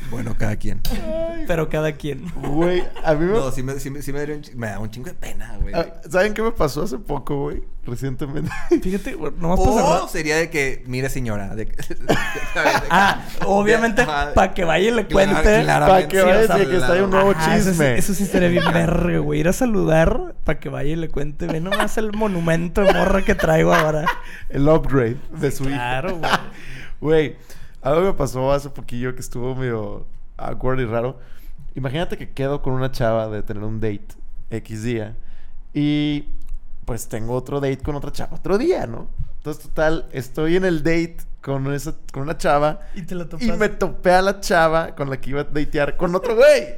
Bueno, 0.09 0.35
cada 0.37 0.55
quien. 0.55 0.81
Pero 1.47 1.69
cada 1.69 1.91
quien. 1.93 2.29
Güey, 2.35 2.83
a 3.03 3.13
mí 3.15 3.25
me... 3.25 3.33
No, 3.33 3.51
sí 3.51 3.63
me, 3.63 3.79
sí 3.79 3.89
me, 3.89 4.01
sí 4.01 4.13
me 4.13 4.19
daría 4.19 4.35
un, 4.35 4.43
me 4.55 4.67
da 4.67 4.79
un 4.79 4.89
chingo 4.91 5.07
de 5.07 5.15
pena, 5.15 5.57
güey. 5.59 5.73
Ah, 5.73 5.87
¿Saben 6.09 6.33
qué 6.33 6.41
me 6.41 6.51
pasó 6.51 6.83
hace 6.83 6.99
poco, 6.99 7.35
güey? 7.43 7.63
Recientemente. 7.85 8.49
Fíjate, 8.81 9.15
güey, 9.15 9.33
nomás 9.37 9.59
O 9.59 10.07
sería 10.07 10.37
de 10.37 10.49
que, 10.49 10.83
mire 10.87 11.09
señora, 11.09 11.53
de 11.55 11.65
que- 11.65 11.75
Ah, 12.89 13.21
obviamente, 13.45 14.03
Ajá. 14.03 14.33
para 14.33 14.53
que 14.53 14.63
vaya 14.63 14.87
y 14.87 14.91
le 14.91 15.05
cuente. 15.07 15.63
claro. 15.63 15.87
Para 15.87 16.07
que 16.07 16.17
Sí, 16.17 16.21
o 16.21 16.25
vaya 16.27 16.47
sea, 16.47 16.55
de 16.57 16.67
que 16.67 16.77
está 16.77 16.93
ahí 16.93 17.01
un 17.01 17.09
nuevo 17.09 17.31
Ajá, 17.31 17.55
eso 17.57 17.65
sí- 17.65 17.69
chisme. 17.71 17.97
Eso 17.97 18.13
sí, 18.13 18.23
estaría 18.23 18.49
bien 18.49 18.63
verga, 18.71 19.17
güey. 19.19 19.39
Ir 19.41 19.47
a 19.49 19.53
saludar 19.53 20.35
para 20.45 20.59
que 20.59 20.69
vaya 20.69 20.91
y 20.91 20.95
le 20.95 21.09
cuente. 21.09 21.47
Ve 21.47 21.59
nomás 21.59 21.97
el 21.97 22.13
monumento 22.13 22.81
de 22.81 22.93
morra 22.93 23.23
que 23.23 23.35
traigo 23.35 23.73
ahora. 23.73 24.05
El 24.49 24.67
upgrade 24.69 25.17
de 25.31 25.51
su 25.51 25.63
hija. 25.65 25.73
Claro, 25.75 26.17
güey. 26.17 26.31
Güey, 27.01 27.35
algo 27.81 28.01
me 28.01 28.13
pasó 28.13 28.51
hace 28.51 28.69
poquillo 28.69 29.13
que 29.13 29.21
estuvo 29.21 29.55
medio 29.55 30.05
awkward 30.37 30.79
y 30.79 30.85
raro. 30.85 31.19
Imagínate 31.75 32.17
que 32.17 32.31
quedo 32.31 32.61
con 32.61 32.73
una 32.73 32.91
chava 32.91 33.27
de 33.27 33.43
tener 33.43 33.63
un 33.63 33.79
date 33.79 34.07
X 34.49 34.83
día 34.83 35.15
y 35.73 36.27
pues 36.85 37.07
tengo 37.07 37.33
otro 37.33 37.59
date 37.59 37.79
con 37.79 37.95
otra 37.95 38.11
chava 38.11 38.35
otro 38.35 38.57
día, 38.57 38.85
¿no? 38.87 39.07
Entonces, 39.37 39.63
total, 39.63 40.07
estoy 40.13 40.55
en 40.55 40.65
el 40.65 40.83
date 40.83 41.17
con, 41.41 41.73
esa, 41.73 41.95
con 42.13 42.23
una 42.23 42.37
chava 42.37 42.79
Y 42.95 43.01
te 43.01 43.15
la 43.15 43.27
y 43.39 43.51
me 43.51 43.69
topé 43.69 44.11
a 44.11 44.21
la 44.21 44.39
chava 44.39 44.95
con 44.95 45.09
la 45.09 45.19
que 45.19 45.31
iba 45.31 45.41
a 45.41 45.43
datear 45.43 45.97
con 45.97 46.15
otro 46.15 46.35
güey. 46.35 46.75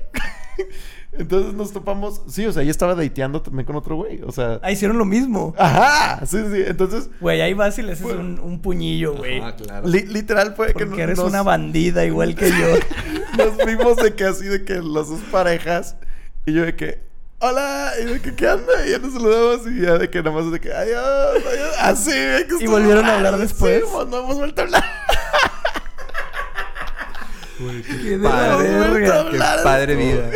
Entonces 1.17 1.54
nos 1.54 1.71
topamos, 1.71 2.21
sí, 2.28 2.45
o 2.45 2.51
sea, 2.51 2.62
ella 2.63 2.71
estaba 2.71 2.93
dateando 2.95 3.41
también 3.41 3.65
con 3.65 3.75
otro 3.75 3.95
güey, 3.95 4.21
o 4.23 4.32
sea... 4.32 4.60
Ah, 4.62 4.71
hicieron 4.71 4.97
lo 4.97 5.06
mismo. 5.06 5.56
Ajá, 5.58 6.25
sí, 6.25 6.38
sí, 6.51 6.63
entonces... 6.65 7.10
Güey, 7.21 7.41
ahí 7.41 7.54
vas 7.54 7.78
y 7.80 7.84
le 7.84 7.93
haces 7.93 8.06
un, 8.06 8.39
un 8.39 8.62
puñillo, 8.62 9.15
güey. 9.15 9.39
Ah, 9.39 9.56
claro. 9.56 9.88
li- 9.88 10.06
literal 10.08 10.54
fue 10.56 10.73
que 10.73 10.86
Porque 10.86 11.01
eres 11.04 11.17
nos- 11.17 11.30
una 11.30 11.41
bandida 11.41 12.04
igual 12.06 12.36
que 12.36 12.49
yo. 12.49 12.56
Nos 13.38 13.65
vimos 13.65 13.97
de 13.97 14.13
que 14.15 14.23
así, 14.25 14.45
de 14.45 14.63
que 14.63 14.75
las 14.75 15.10
dos 15.10 15.19
parejas. 15.32 15.97
Y 16.45 16.54
yo 16.54 16.63
de 16.65 16.75
que, 16.75 17.01
hola. 17.39 17.91
Y 18.01 18.06
de 18.06 18.21
que, 18.21 18.34
¿qué 18.36 18.47
onda? 18.47 18.71
Y 18.88 18.91
ya 18.91 18.99
nos 18.99 19.12
saludamos. 19.13 19.67
Y 19.67 19.82
ya 19.82 19.97
de 19.97 20.10
que 20.10 20.23
nada 20.23 20.32
más 20.41 20.49
de 20.51 20.60
que, 20.62 20.71
adiós, 20.71 21.43
adiós. 21.45 21.75
Así, 21.82 22.12
de 22.12 22.47
que 22.47 22.63
¿Y 22.63 22.67
volvieron 22.67 23.04
a 23.06 23.15
hablar 23.15 23.38
después? 23.38 23.84
Sí, 23.84 23.89
pues, 23.93 24.08
no 24.08 24.19
hemos 24.19 24.38
vuelto 24.38 24.62
a 24.62 24.63
hablar. 24.65 24.84
Qué 27.58 28.10
de 28.10 28.17
la 28.17 28.30
Padre. 28.30 29.04
Qué 29.32 29.39
padre 29.63 29.95
vida. 29.95 30.30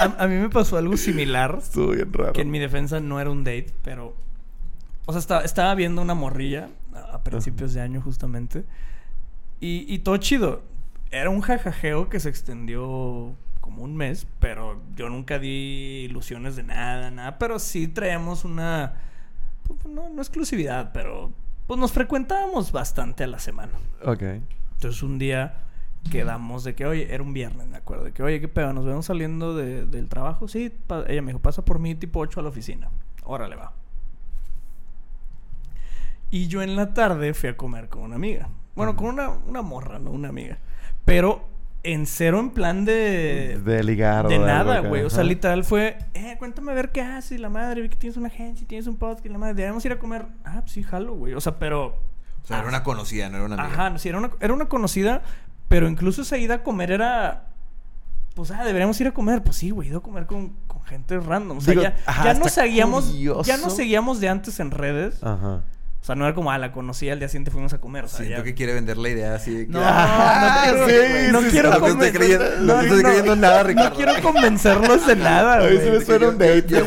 A, 0.00 0.24
a 0.24 0.26
mí 0.28 0.34
me 0.36 0.48
pasó 0.48 0.76
algo 0.76 0.96
similar. 0.96 1.58
Estuvo 1.60 1.88
bien 1.92 2.12
raro. 2.12 2.32
Que 2.32 2.42
en 2.42 2.50
mi 2.50 2.58
defensa 2.58 3.00
no 3.00 3.20
era 3.20 3.30
un 3.30 3.44
date, 3.44 3.72
pero. 3.82 4.14
O 5.06 5.12
sea, 5.12 5.20
estaba, 5.20 5.42
estaba 5.42 5.74
viendo 5.74 6.02
una 6.02 6.14
morrilla 6.14 6.68
a, 6.94 7.16
a 7.16 7.24
principios 7.24 7.74
de 7.74 7.80
año, 7.80 8.00
justamente. 8.00 8.64
Y, 9.60 9.84
y 9.92 9.98
todo 10.00 10.16
chido. 10.16 10.62
Era 11.10 11.30
un 11.30 11.40
jajajeo 11.40 12.08
que 12.08 12.20
se 12.20 12.28
extendió 12.28 13.34
como 13.60 13.82
un 13.82 13.96
mes, 13.96 14.26
pero 14.38 14.80
yo 14.96 15.08
nunca 15.08 15.38
di 15.38 16.06
ilusiones 16.08 16.56
de 16.56 16.62
nada, 16.62 17.10
nada. 17.10 17.38
Pero 17.38 17.58
sí 17.58 17.88
traíamos 17.88 18.44
una. 18.44 18.94
pues, 19.66 19.84
no, 19.86 20.08
no 20.08 20.20
exclusividad, 20.22 20.92
pero. 20.92 21.32
Pues 21.66 21.78
nos 21.78 21.92
frecuentábamos 21.92 22.72
bastante 22.72 23.22
a 23.22 23.26
la 23.28 23.38
semana. 23.38 23.72
Ok. 24.04 24.22
Entonces 24.72 25.02
un 25.02 25.18
día 25.18 25.54
quedamos 26.10 26.64
de 26.64 26.74
que, 26.74 26.86
oye, 26.86 27.12
era 27.12 27.22
un 27.22 27.32
viernes, 27.32 27.66
me 27.68 27.76
acuerdo, 27.76 28.04
de 28.04 28.12
que, 28.12 28.22
oye, 28.22 28.40
qué 28.40 28.48
pedo, 28.48 28.72
nos 28.72 28.84
vemos 28.84 29.06
saliendo 29.06 29.54
de- 29.56 29.86
del 29.86 30.08
trabajo. 30.08 30.48
Sí, 30.48 30.72
ella 31.08 31.22
me 31.22 31.28
dijo, 31.32 31.40
pasa 31.40 31.64
por 31.64 31.78
mí 31.78 31.94
tipo 31.94 32.20
8 32.20 32.40
a 32.40 32.42
la 32.42 32.48
oficina. 32.48 32.88
Órale, 33.24 33.56
va. 33.56 33.72
Y 36.30 36.46
yo 36.46 36.62
en 36.62 36.76
la 36.76 36.94
tarde 36.94 37.34
fui 37.34 37.48
a 37.48 37.56
comer 37.56 37.88
con 37.88 38.02
una 38.02 38.14
amiga. 38.16 38.48
Bueno, 38.76 38.94
con 38.96 39.06
una, 39.08 39.30
una 39.30 39.62
morra, 39.62 39.98
no 39.98 40.10
una 40.10 40.28
amiga. 40.28 40.58
Pero 41.04 41.44
en 41.82 42.06
cero 42.06 42.38
en 42.38 42.50
plan 42.50 42.84
de... 42.84 43.60
De 43.64 43.82
ligar 43.82 44.28
De 44.28 44.34
algo 44.36 44.46
nada, 44.46 44.80
güey. 44.80 45.02
O 45.02 45.10
sea, 45.10 45.24
literal 45.24 45.64
fue, 45.64 45.98
eh, 46.14 46.36
cuéntame 46.38 46.70
a 46.72 46.74
ver 46.74 46.92
qué 46.92 47.00
haces, 47.00 47.40
la 47.40 47.48
madre, 47.48 47.82
vi 47.82 47.88
que 47.88 47.96
tienes 47.96 48.16
una 48.16 48.28
agencia, 48.28 48.66
tienes 48.66 48.86
un 48.86 48.96
podcast, 48.96 49.24
y 49.26 49.28
la 49.28 49.38
madre, 49.38 49.54
debemos 49.54 49.84
ir 49.84 49.92
a 49.92 49.98
comer. 49.98 50.26
Ah, 50.44 50.60
pues 50.60 50.72
sí, 50.72 50.82
jalo, 50.82 51.14
güey. 51.14 51.34
O 51.34 51.40
sea, 51.40 51.58
pero 51.58 51.96
O 52.42 52.46
sea, 52.46 52.58
era 52.60 52.68
una 52.68 52.82
conocida, 52.84 53.28
no 53.28 53.36
era 53.38 53.46
una 53.46 53.54
amiga. 53.62 53.86
Ajá, 53.88 53.98
sí, 53.98 54.08
era 54.08 54.18
una, 54.18 54.30
era 54.40 54.52
una 54.54 54.66
conocida, 54.68 55.22
pero 55.70 55.88
incluso 55.88 56.20
esa 56.22 56.36
ida 56.36 56.56
a 56.56 56.62
comer 56.62 56.90
era. 56.90 57.44
Pues, 58.34 58.50
ah, 58.50 58.64
deberíamos 58.64 59.00
ir 59.00 59.06
a 59.06 59.12
comer. 59.12 59.42
Pues 59.42 59.56
sí, 59.56 59.70
güey, 59.70 59.88
ido 59.88 59.98
a 59.98 60.02
comer 60.02 60.26
con, 60.26 60.50
con 60.66 60.82
gente 60.82 61.18
random. 61.18 61.58
O 61.58 61.60
sea, 61.60 61.70
Digo, 61.72 61.82
ya, 61.84 61.96
ajá, 62.06 62.24
ya 62.24 62.34
nos 62.34 62.52
seguíamos. 62.52 63.04
curioso. 63.06 63.42
Ya 63.44 63.56
nos 63.56 63.74
seguíamos 63.76 64.20
de 64.20 64.28
antes 64.28 64.58
en 64.60 64.70
redes. 64.72 65.22
Ajá. 65.22 65.62
O 66.00 66.04
sea, 66.04 66.14
no 66.14 66.24
era 66.24 66.34
como, 66.34 66.50
ah, 66.50 66.56
la 66.56 66.72
conocí, 66.72 67.10
al 67.10 67.18
día 67.18 67.28
siguiente 67.28 67.50
fuimos 67.50 67.72
a 67.74 67.78
comer. 67.78 68.04
O 68.06 68.08
sea, 68.08 68.18
Siento 68.20 68.38
ya- 68.38 68.42
que 68.42 68.54
quiere 68.54 68.72
vender 68.72 68.96
la 68.96 69.10
idea 69.10 69.34
así 69.34 69.52
de 69.52 69.66
que... 69.66 69.72
No, 69.72 69.80
Ah, 69.84 70.72
no, 70.74 70.86
sí, 70.86 70.92
no 71.30 71.40
sí, 71.42 71.48
quiero 71.50 71.72
sí, 71.74 71.78
no 71.78 71.84
te 71.84 71.90
estoy 72.06 72.10
creyendo- 72.12 72.50
no 72.60 72.66
no, 72.74 72.80
te 72.80 72.86
estoy 72.86 73.02
no, 73.02 73.08
creyendo 73.08 73.36
nada, 73.36 73.62
No 73.62 73.68
Ricardo. 73.68 73.96
quiero 73.96 74.12
convencerlos 74.22 75.06
de 75.06 75.16
nada, 75.28 75.60
güey. 75.60 75.76
se 75.78 75.90
me 75.90 76.00
suena 76.00 76.28
un 76.28 76.38
date. 76.38 76.64
Yo, 76.68 76.86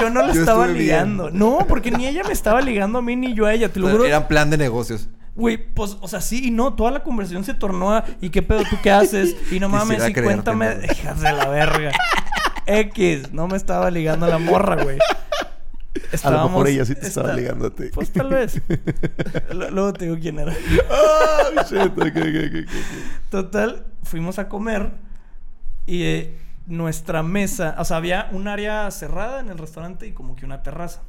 yo 0.00 0.10
no 0.10 0.32
Yo 0.32 0.40
estaba 0.40 0.66
bien. 0.66 0.78
ligando. 0.78 1.30
No, 1.30 1.60
porque 1.66 1.90
ni 1.90 2.06
ella 2.06 2.22
me 2.26 2.32
estaba 2.34 2.60
ligando 2.60 2.98
a 2.98 3.02
mí 3.02 3.16
ni 3.16 3.32
yo 3.32 3.46
a 3.46 3.54
ella. 3.54 3.70
Te 3.70 3.80
lo 3.80 3.88
juro. 3.88 4.04
Era 4.04 4.28
plan 4.28 4.50
de 4.50 4.58
negocios. 4.58 5.08
Güey, 5.36 5.58
pues, 5.58 5.98
o 6.00 6.08
sea, 6.08 6.20
sí 6.20 6.48
y 6.48 6.50
no. 6.50 6.74
Toda 6.74 6.90
la 6.90 7.02
conversación 7.02 7.44
se 7.44 7.54
tornó 7.54 7.92
a 7.94 8.04
¿y 8.20 8.30
qué 8.30 8.42
pedo 8.42 8.62
tú 8.68 8.76
qué 8.82 8.90
haces? 8.90 9.36
Y 9.52 9.60
no 9.60 9.68
mames, 9.68 9.98
Quisiera 9.98 10.20
y 10.20 10.24
cuéntame. 10.24 10.74
¿no? 10.74 10.84
Hijas 10.92 11.20
de 11.20 11.32
la 11.32 11.48
verga. 11.48 11.92
X, 12.66 13.32
no 13.32 13.46
me 13.46 13.56
estaba 13.56 13.90
ligando 13.90 14.26
a 14.26 14.30
la 14.30 14.38
morra, 14.38 14.82
güey. 14.82 14.98
A 16.22 16.30
lo 16.30 16.36
mejor 16.44 16.66
Estábamos- 16.66 16.68
ella 16.68 16.84
sí 16.84 16.94
te 16.94 17.06
estaba 17.06 17.32
ligando 17.32 17.66
a 17.68 17.70
ti. 17.70 17.84
Pues 17.92 18.12
tal 18.12 18.28
vez. 18.28 18.60
Luego 19.50 19.92
te 19.94 20.04
digo 20.04 20.18
quién 20.20 20.38
era. 20.38 20.52
Ah, 20.90 21.62
shit. 21.68 21.78
ok, 21.80 21.98
ok, 21.98 22.16
ok, 22.16 22.68
ok. 22.68 22.70
Total, 23.30 23.86
fuimos 24.02 24.38
a 24.38 24.48
comer 24.48 24.90
y 25.86 26.02
eh, 26.02 26.38
nuestra 26.66 27.22
mesa, 27.22 27.76
o 27.78 27.84
sea, 27.86 27.96
había 27.96 28.28
un 28.32 28.46
área 28.46 28.90
cerrada 28.90 29.40
en 29.40 29.48
el 29.48 29.56
restaurante 29.56 30.06
y 30.06 30.12
como 30.12 30.36
que 30.36 30.44
una 30.44 30.62
terraza. 30.62 31.00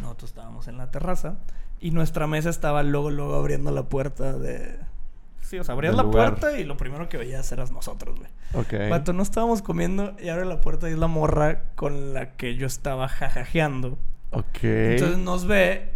Nosotros 0.00 0.30
estábamos 0.30 0.66
en 0.68 0.78
la 0.78 0.90
terraza 0.90 1.36
y 1.80 1.90
nuestra 1.90 2.26
mesa 2.26 2.50
estaba 2.50 2.82
luego, 2.82 3.10
luego 3.10 3.34
abriendo 3.34 3.70
la 3.70 3.84
puerta 3.84 4.32
de... 4.32 4.78
Sí, 5.42 5.58
o 5.58 5.64
sea, 5.64 5.74
abrías 5.74 5.94
la 5.94 6.02
lugar. 6.02 6.34
puerta 6.34 6.58
y 6.58 6.64
lo 6.64 6.76
primero 6.76 7.08
que 7.08 7.18
veías 7.18 7.50
eras 7.52 7.70
nosotros, 7.70 8.18
güey. 8.18 8.30
Ok. 8.54 8.90
Vato, 8.90 9.12
no 9.12 9.22
estábamos 9.22 9.62
comiendo 9.62 10.16
y 10.20 10.28
abre 10.28 10.44
la 10.44 10.60
puerta 10.60 10.88
y 10.88 10.92
es 10.92 10.98
la 10.98 11.06
morra 11.06 11.70
con 11.76 12.14
la 12.14 12.32
que 12.32 12.56
yo 12.56 12.66
estaba 12.66 13.06
jajajeando. 13.08 13.96
Ok. 14.32 14.64
Entonces 14.64 15.18
nos 15.18 15.46
ve 15.46 15.95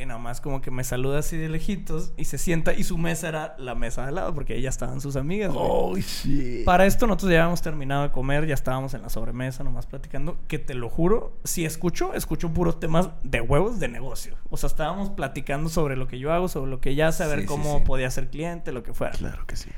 y 0.00 0.06
nada 0.06 0.18
más 0.18 0.40
como 0.40 0.60
que 0.60 0.70
me 0.70 0.82
saluda 0.84 1.18
así 1.18 1.36
de 1.36 1.48
lejitos 1.48 2.12
y 2.16 2.24
se 2.24 2.38
sienta 2.38 2.72
y 2.72 2.82
su 2.84 2.96
mesa 2.98 3.28
era 3.28 3.54
la 3.58 3.74
mesa 3.74 4.02
de 4.02 4.08
al 4.08 4.14
lado 4.14 4.34
porque 4.34 4.54
ahí 4.54 4.62
ya 4.62 4.68
estaban 4.68 5.00
sus 5.00 5.16
amigas. 5.16 5.52
Oh, 5.54 5.96
shit. 5.96 6.64
Para 6.64 6.86
esto 6.86 7.06
nosotros 7.06 7.30
ya 7.32 7.40
habíamos 7.42 7.62
terminado 7.62 8.02
de 8.04 8.10
comer, 8.10 8.46
ya 8.46 8.54
estábamos 8.54 8.94
en 8.94 9.02
la 9.02 9.10
sobremesa 9.10 9.62
nomás 9.64 9.86
platicando, 9.86 10.38
que 10.48 10.58
te 10.58 10.74
lo 10.74 10.88
juro, 10.88 11.36
si 11.44 11.64
escucho, 11.64 12.14
escucho 12.14 12.52
puros 12.54 12.80
temas 12.80 13.10
de 13.22 13.40
huevos 13.40 13.78
de 13.80 13.88
negocio. 13.88 14.36
O 14.50 14.56
sea, 14.56 14.68
estábamos 14.68 15.10
platicando 15.10 15.68
sobre 15.68 15.96
lo 15.96 16.06
que 16.06 16.18
yo 16.18 16.32
hago, 16.32 16.48
sobre 16.48 16.70
lo 16.70 16.80
que 16.80 16.90
ella 16.90 17.08
hace, 17.08 17.22
a 17.24 17.26
ver 17.26 17.40
Sí, 17.40 17.46
cómo 17.46 17.78
sí. 17.78 17.84
podía 17.84 18.10
ser 18.10 18.28
cliente, 18.30 18.72
lo 18.72 18.82
que 18.82 18.94
fuera. 18.94 19.16
Claro 19.16 19.46
que 19.46 19.56
sí. 19.56 19.68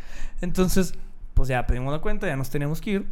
Entonces, 0.40 0.94
pues 1.34 1.48
ya 1.48 1.66
pedimos 1.66 1.92
la 1.92 2.00
cuenta, 2.00 2.26
ya 2.26 2.36
nos 2.36 2.50
teníamos 2.50 2.80
que 2.80 2.90
ir. 2.90 3.06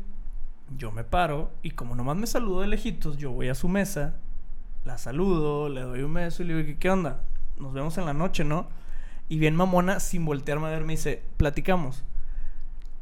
Yo 0.76 0.92
me 0.92 1.02
paro 1.02 1.50
y 1.62 1.70
como 1.72 1.96
nomás 1.96 2.16
me 2.16 2.26
saludo 2.28 2.60
de 2.60 2.68
lejitos, 2.68 3.16
yo 3.16 3.32
voy 3.32 3.48
a 3.48 3.54
su 3.56 3.68
mesa, 3.68 4.14
la 4.84 4.98
saludo, 4.98 5.68
le 5.68 5.82
doy 5.82 6.02
un 6.02 6.14
beso 6.14 6.42
y 6.42 6.46
le 6.46 6.62
digo, 6.62 6.78
¿qué, 6.80 6.90
onda? 6.90 7.20
Nos 7.58 7.72
vemos 7.72 7.98
en 7.98 8.06
la 8.06 8.14
noche, 8.14 8.44
¿no? 8.44 8.68
Y 9.28 9.38
bien 9.38 9.54
mamona, 9.54 10.00
sin 10.00 10.24
voltearme 10.24 10.66
a 10.66 10.70
ver, 10.70 10.84
me 10.84 10.94
dice, 10.94 11.22
platicamos. 11.36 12.04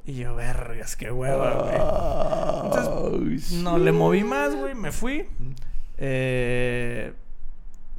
Y 0.05 0.15
yo, 0.15 0.35
vergas, 0.35 0.97
qué 0.97 1.11
hueva, 1.11 1.55
güey. 1.55 2.65
Entonces, 2.65 3.53
No 3.53 3.79
le 3.79 3.93
moví 3.93 4.25
más, 4.25 4.55
güey, 4.57 4.75
me 4.75 4.91
fui. 4.91 5.27
Eh, 5.99 7.13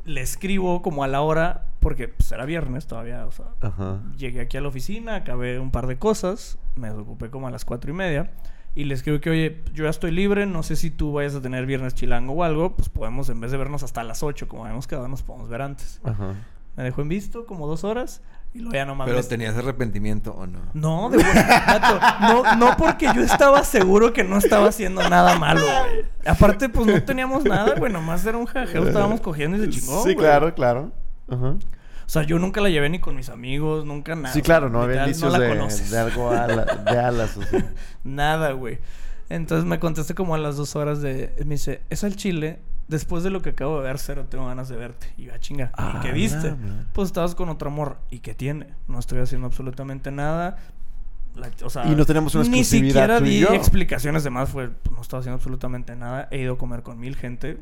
le 0.06 0.22
escribo 0.22 0.82
como 0.82 1.04
a 1.04 1.08
la 1.08 1.22
hora, 1.22 1.68
porque 1.80 2.08
pues, 2.08 2.32
era 2.32 2.46
viernes 2.46 2.88
todavía, 2.88 3.26
o 3.26 3.32
sea, 3.32 3.46
Ajá. 3.62 4.02
Llegué 4.18 4.42
aquí 4.42 4.58
a 4.58 4.62
la 4.62 4.68
oficina, 4.68 5.16
acabé 5.16 5.60
un 5.60 5.72
par 5.72 5.88
de 5.88 5.98
cosas, 5.98 6.58
me 6.76 6.90
desocupé 6.90 7.30
como 7.30 7.48
a 7.48 7.52
las 7.52 7.64
cuatro 7.64 7.92
y 7.92 7.94
media. 7.94 8.32
Y 8.76 8.84
le 8.86 8.94
escribo 8.94 9.20
que, 9.20 9.30
oye, 9.30 9.62
yo 9.74 9.86
ya 9.86 9.90
estoy 9.90 10.12
libre, 10.12 10.46
no 10.46 10.64
sé 10.64 10.76
si 10.76 10.90
tú 10.92 11.12
vayas 11.14 11.36
a 11.36 11.42
tener 11.42 11.66
viernes 11.66 11.96
chilango 11.96 12.34
o 12.34 12.44
algo, 12.44 12.76
pues 12.76 12.88
podemos, 12.88 13.28
en 13.30 13.42
vez 13.42 13.52
de 13.52 13.58
vernos 13.58 13.84
hasta 13.84 14.04
las 14.04 14.24
8, 14.24 14.48
como 14.48 14.64
habíamos 14.64 14.88
quedado, 14.88 15.08
nos 15.08 15.24
podemos 15.24 15.50
ver 15.50 15.62
antes. 15.62 16.00
Ajá. 16.04 16.34
Me 16.78 16.84
dejó 16.84 17.02
en 17.02 17.10
visto 17.10 17.46
como 17.46 17.68
dos 17.68 17.84
horas 17.84 18.22
y 18.54 18.60
luego 18.60 18.74
ya 18.76 18.86
nomás... 18.86 19.08
Pero 19.10 19.22
tenías 19.24 19.56
arrepentimiento 19.58 20.32
o 20.34 20.48
no. 20.48 20.60
No, 20.74 21.10
de 21.10 21.18
buen- 21.18 21.36
vato, 21.68 22.00
no, 22.22 22.56
no 22.56 22.78
porque 22.78 23.08
yo 23.14 23.22
estaba 23.22 23.64
seguro 23.66 24.14
que 24.14 24.24
no 24.24 24.38
estaba 24.38 24.70
haciendo 24.70 25.08
nada 25.10 25.38
malo, 25.38 25.62
güey. 25.62 26.06
Aparte, 26.26 26.70
pues 26.70 26.88
no 26.88 27.04
teníamos 27.04 27.44
nada, 27.44 27.74
güey, 27.76 27.92
nomás 27.92 28.26
era 28.26 28.38
un 28.38 28.46
jajeo, 28.46 28.88
estábamos 28.88 29.20
cogiendo 29.20 29.58
y 29.58 29.62
se 29.62 29.70
chingó, 29.82 29.98
Sí, 30.04 30.14
güey. 30.14 30.16
claro, 30.18 30.54
claro. 30.56 30.92
Ajá. 31.28 31.56
O 32.10 32.12
sea, 32.12 32.24
yo 32.24 32.40
nunca 32.40 32.60
la 32.60 32.70
llevé 32.70 32.90
ni 32.90 32.98
con 32.98 33.16
mis 33.16 33.30
amigos, 33.30 33.86
nunca 33.86 34.16
nada. 34.16 34.34
Sí, 34.34 34.42
claro, 34.42 34.68
no 34.68 34.82
había 34.82 35.04
indicios 35.04 35.32
la 35.32 35.38
de, 35.38 35.50
de 35.92 35.98
algo 36.00 36.32
ala- 36.32 36.66
de 36.66 36.98
alas 36.98 37.38
o 37.38 37.44
sea. 37.44 37.64
Nada, 38.04 38.54
güey. 38.54 38.80
Entonces 39.30 39.64
me 39.64 39.78
contesté 39.80 40.16
como 40.16 40.34
a 40.34 40.40
las 40.40 40.58
dos 40.58 40.76
horas 40.76 41.04
de... 41.04 41.36
Me 41.46 41.54
dice, 41.54 41.82
es 41.92 42.04
al 42.04 42.16
chile. 42.16 42.58
Después 42.88 43.22
de 43.24 43.30
lo 43.30 43.44
que 43.44 43.50
acabo 43.52 43.78
de 43.78 43.84
ver, 43.84 44.00
cero 44.00 44.26
tengo 44.28 44.48
ganas 44.48 44.70
de 44.70 44.76
verte. 44.76 45.14
Y 45.18 45.26
yo, 45.26 45.34
ah, 45.36 45.40
chinga. 45.40 45.66
¿Y 45.66 45.70
Ah, 45.78 46.00
qué 46.02 46.12
viste? 46.12 46.50
la. 46.50 46.88
Pues 46.94 47.10
estabas 47.10 47.36
con 47.36 47.48
otra 47.50 47.70
morra. 47.70 47.98
¿Y 48.10 48.22
qué 48.22 48.34
tiene? 48.34 48.74
No 48.88 48.98
estoy 48.98 49.20
haciendo 49.20 49.46
absolutamente 49.46 50.10
nada. 50.10 50.58
La- 51.36 51.52
o 51.64 51.70
sea, 51.70 51.86
Y 51.86 51.94
no 51.96 52.08
tenemos 52.08 52.34
una 52.34 52.44
Ni 52.46 52.64
siquiera 52.64 53.20
di 53.20 53.44
explicaciones 53.44 54.24
de 54.24 54.32
más. 54.32 54.50
Fue, 54.50 54.70
pues, 54.70 54.96
no 54.96 55.04
estaba 55.04 55.20
haciendo 55.20 55.36
absolutamente 55.36 55.96
nada. 55.96 56.28
He 56.32 56.40
ido 56.40 56.56
a 56.56 56.58
comer 56.58 56.82
con 56.82 57.00
mil 57.00 57.16
gente. 57.16 57.60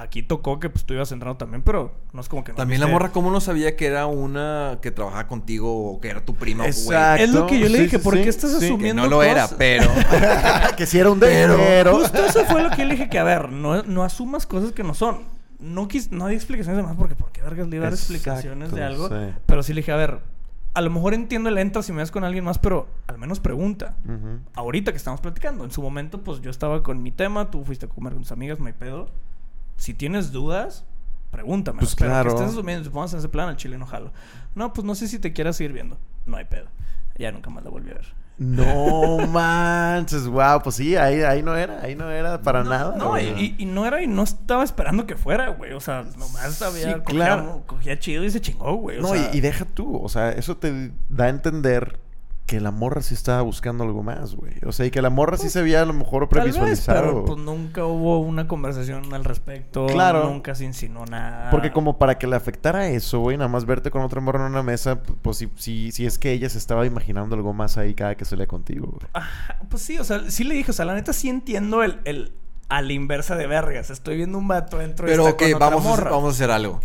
Aquí 0.00 0.22
tocó 0.22 0.60
que 0.60 0.70
pues 0.70 0.84
tú 0.84 0.94
ibas 0.94 1.10
entrando 1.12 1.36
también, 1.36 1.62
pero 1.62 1.92
no 2.12 2.20
es 2.20 2.28
como 2.28 2.44
que 2.44 2.52
no 2.52 2.56
También 2.56 2.80
la 2.80 2.86
morra, 2.86 3.10
¿cómo 3.10 3.30
no 3.30 3.40
sabía 3.40 3.76
que 3.76 3.86
era 3.86 4.06
una 4.06 4.78
que 4.80 4.90
trabajaba 4.90 5.26
contigo 5.26 5.90
o 5.92 6.00
que 6.00 6.08
era 6.08 6.24
tu 6.24 6.34
prima, 6.34 6.64
güey? 6.64 6.70
Exacto. 6.70 7.24
Es 7.24 7.30
lo 7.30 7.46
que 7.46 7.58
yo 7.58 7.68
le 7.68 7.78
Sí, 7.78 7.82
dije. 7.84 7.98
sí, 7.98 8.04
¿Por 8.04 8.14
sí, 8.16 8.22
qué 8.22 8.28
estás 8.28 8.52
sí. 8.52 8.58
Que 8.60 8.66
asumiendo 8.66 9.02
no 9.02 9.08
lo 9.08 9.22
era, 9.22 9.48
pero... 9.58 9.90
que 10.76 10.86
si 10.86 10.98
era 10.98 11.10
un 11.10 11.18
Pero- 11.18 11.56
pero. 11.56 11.98
Justo 11.98 12.24
eso 12.24 12.44
fue 12.44 12.62
lo 12.62 12.70
que 12.70 12.78
yo 12.78 12.84
le 12.84 12.94
dije 12.94 13.08
que, 13.08 13.18
a 13.18 13.24
ver, 13.24 13.50
no, 13.50 13.82
no 13.82 14.04
asumas 14.04 14.46
cosas 14.46 14.72
que 14.72 14.82
no 14.84 14.94
son. 14.94 15.24
No, 15.58 15.88
quis, 15.88 16.12
no 16.12 16.28
di 16.28 16.36
explicaciones 16.36 16.76
de 16.76 16.82
más 16.84 16.96
porque, 16.96 17.16
¿por 17.16 17.32
qué 17.32 17.42
vergas 17.42 17.66
le 17.66 17.76
iba 17.76 17.86
a 17.86 17.90
dar 17.90 17.94
Exacto, 17.98 18.14
explicaciones 18.14 18.70
de 18.72 18.84
algo? 18.84 19.08
sí. 19.08 19.14
Pero 19.46 19.62
sí 19.64 19.72
le 19.74 19.80
dije, 19.80 19.90
a 19.90 19.96
ver, 19.96 20.20
a 20.74 20.80
lo 20.80 20.90
mejor 20.90 21.14
entiendo 21.14 21.48
el 21.48 21.58
entra 21.58 21.82
si 21.82 21.90
me 21.92 21.98
ves 21.98 22.12
con 22.12 22.22
alguien 22.22 22.44
más, 22.44 22.58
pero 22.60 22.86
al 23.08 23.18
menos 23.18 23.40
pregunta. 23.40 23.96
Ahorita 24.54 24.92
que 24.92 24.96
estamos 24.96 25.20
platicando, 25.20 25.64
en 25.64 25.72
su 25.72 25.82
momento, 25.82 26.22
pues 26.22 26.40
yo 26.40 26.50
estaba 26.50 26.84
con 26.84 27.02
mi 27.02 27.10
tema, 27.10 27.50
tú 27.50 27.64
fuiste 27.64 27.86
a 27.86 27.88
comer 27.88 28.12
con 28.12 28.22
tus 28.22 28.30
amigas, 28.30 28.58
hay 28.64 28.72
pedo. 28.72 29.08
Si 29.78 29.94
tienes 29.94 30.32
dudas, 30.32 30.84
pregúntame. 31.30 31.78
Pues 31.78 31.94
pero 31.96 32.10
claro. 32.10 32.30
que 32.30 32.36
estés 32.36 32.52
asumiendo, 32.52 32.84
si 32.84 32.90
pongas 32.90 33.12
en 33.14 33.20
ese 33.20 33.28
plan, 33.28 33.48
al 33.48 33.56
chile 33.56 33.78
no 33.78 33.86
jalo. 33.86 34.12
No, 34.54 34.72
pues 34.72 34.84
no 34.84 34.94
sé 34.94 35.08
si 35.08 35.18
te 35.18 35.32
quieras 35.32 35.56
seguir 35.56 35.72
viendo. 35.72 35.98
No 36.26 36.36
hay 36.36 36.44
pedo. 36.44 36.66
Ya 37.16 37.32
nunca 37.32 37.48
más 37.48 37.64
la 37.64 37.70
volví 37.70 37.90
a 37.90 37.94
ver. 37.94 38.14
No 38.38 39.18
manches, 39.28 40.26
wow, 40.28 40.62
pues 40.62 40.76
sí, 40.76 40.94
ahí, 40.96 41.22
ahí 41.22 41.42
no 41.42 41.56
era, 41.56 41.80
ahí 41.80 41.96
no 41.96 42.08
era 42.10 42.40
para 42.40 42.62
no, 42.62 42.70
nada. 42.70 42.96
No, 42.96 43.18
y, 43.18 43.64
no 43.66 43.84
era, 43.86 44.02
y 44.02 44.06
no 44.06 44.22
estaba 44.22 44.62
esperando 44.62 45.06
que 45.06 45.16
fuera, 45.16 45.48
güey. 45.48 45.72
O 45.72 45.80
sea, 45.80 46.04
nomás 46.16 46.62
había, 46.62 46.94
Sí, 46.94 47.00
cogía, 47.00 47.24
claro. 47.24 47.64
cogía 47.66 47.98
chido 47.98 48.24
y 48.24 48.30
se 48.30 48.40
chingó, 48.40 48.74
güey. 48.74 48.98
O 48.98 49.02
no, 49.02 49.08
sea, 49.08 49.30
y, 49.32 49.38
y 49.38 49.40
deja 49.40 49.64
tú, 49.64 49.96
o 49.96 50.08
sea, 50.08 50.30
eso 50.30 50.56
te 50.56 50.92
da 51.08 51.24
a 51.24 51.28
entender 51.28 51.98
que 52.48 52.60
la 52.62 52.70
morra 52.70 53.02
sí 53.02 53.12
estaba 53.12 53.42
buscando 53.42 53.84
algo 53.84 54.02
más, 54.02 54.34
güey. 54.34 54.54
O 54.66 54.72
sea, 54.72 54.86
y 54.86 54.90
que 54.90 55.02
la 55.02 55.10
morra 55.10 55.36
sí 55.36 55.50
se 55.50 55.58
había 55.58 55.82
a 55.82 55.84
lo 55.84 55.92
mejor 55.92 56.26
tal 56.30 56.44
vez, 56.44 56.54
previsualizado. 56.56 57.00
pero 57.02 57.24
pues 57.26 57.38
nunca 57.38 57.84
hubo 57.84 58.20
una 58.20 58.48
conversación 58.48 59.12
al 59.12 59.22
respecto. 59.24 59.86
Claro. 59.86 60.24
Nunca 60.24 60.54
se 60.54 60.64
insinuó 60.64 61.04
nada. 61.04 61.50
Porque 61.50 61.70
como 61.70 61.98
para 61.98 62.16
que 62.16 62.26
le 62.26 62.36
afectara 62.36 62.88
eso, 62.88 63.20
güey, 63.20 63.36
nada 63.36 63.48
más 63.48 63.66
verte 63.66 63.90
con 63.90 64.00
otra 64.00 64.22
morra 64.22 64.46
en 64.46 64.52
una 64.52 64.62
mesa, 64.62 65.02
pues 65.20 65.36
si, 65.36 65.52
si, 65.56 65.92
si 65.92 66.06
es 66.06 66.18
que 66.18 66.32
ella 66.32 66.48
se 66.48 66.56
estaba 66.56 66.86
imaginando 66.86 67.36
algo 67.36 67.52
más 67.52 67.76
ahí 67.76 67.92
cada 67.92 68.14
que 68.14 68.24
salía 68.24 68.46
contigo, 68.46 68.86
güey. 68.86 69.06
Ajá, 69.12 69.58
pues 69.68 69.82
sí, 69.82 69.98
o 69.98 70.04
sea, 70.04 70.30
sí 70.30 70.42
le 70.42 70.54
dije, 70.54 70.70
o 70.70 70.74
sea, 70.74 70.86
la 70.86 70.94
neta 70.94 71.12
sí 71.12 71.28
entiendo 71.28 71.82
el, 71.82 72.00
el 72.06 72.32
a 72.70 72.80
la 72.80 72.92
inversa 72.94 73.36
de 73.36 73.46
vergas. 73.46 73.90
Estoy 73.90 74.16
viendo 74.16 74.38
un 74.38 74.48
vato 74.48 74.78
dentro 74.78 75.04
de 75.06 75.12
Pero 75.12 75.26
ok, 75.26 75.36
con 75.38 75.52
otra 75.54 75.58
vamos 75.68 75.84
a, 75.84 75.88
hacer- 75.92 75.98
morra. 76.04 76.10
vamos 76.16 76.28
a 76.32 76.34
hacer 76.34 76.50
algo. 76.50 76.80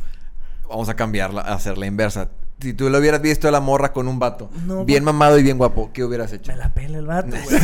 Vamos 0.67 0.89
a 0.89 0.95
cambiarla, 0.95 1.39
a 1.41 1.53
hacer 1.53 1.77
la 1.77 1.85
inversa. 1.85 2.29
Si 2.63 2.73
tú 2.73 2.89
lo 2.89 2.97
hubieras 2.99 3.21
visto 3.21 3.47
a 3.47 3.51
la 3.51 3.59
morra 3.59 3.91
con 3.93 4.07
un 4.07 4.17
vato, 4.19 4.49
No, 4.65 4.85
bien 4.85 5.03
güey. 5.03 5.13
mamado 5.13 5.37
y 5.37 5.43
bien 5.43 5.57
guapo, 5.57 5.91
¿qué 5.93 6.03
hubieras 6.03 6.31
hecho? 6.33 6.51
Me 6.51 6.57
la 6.57 6.73
pela 6.73 6.97
el 6.97 7.05
vato, 7.05 7.35
güey. 7.43 7.61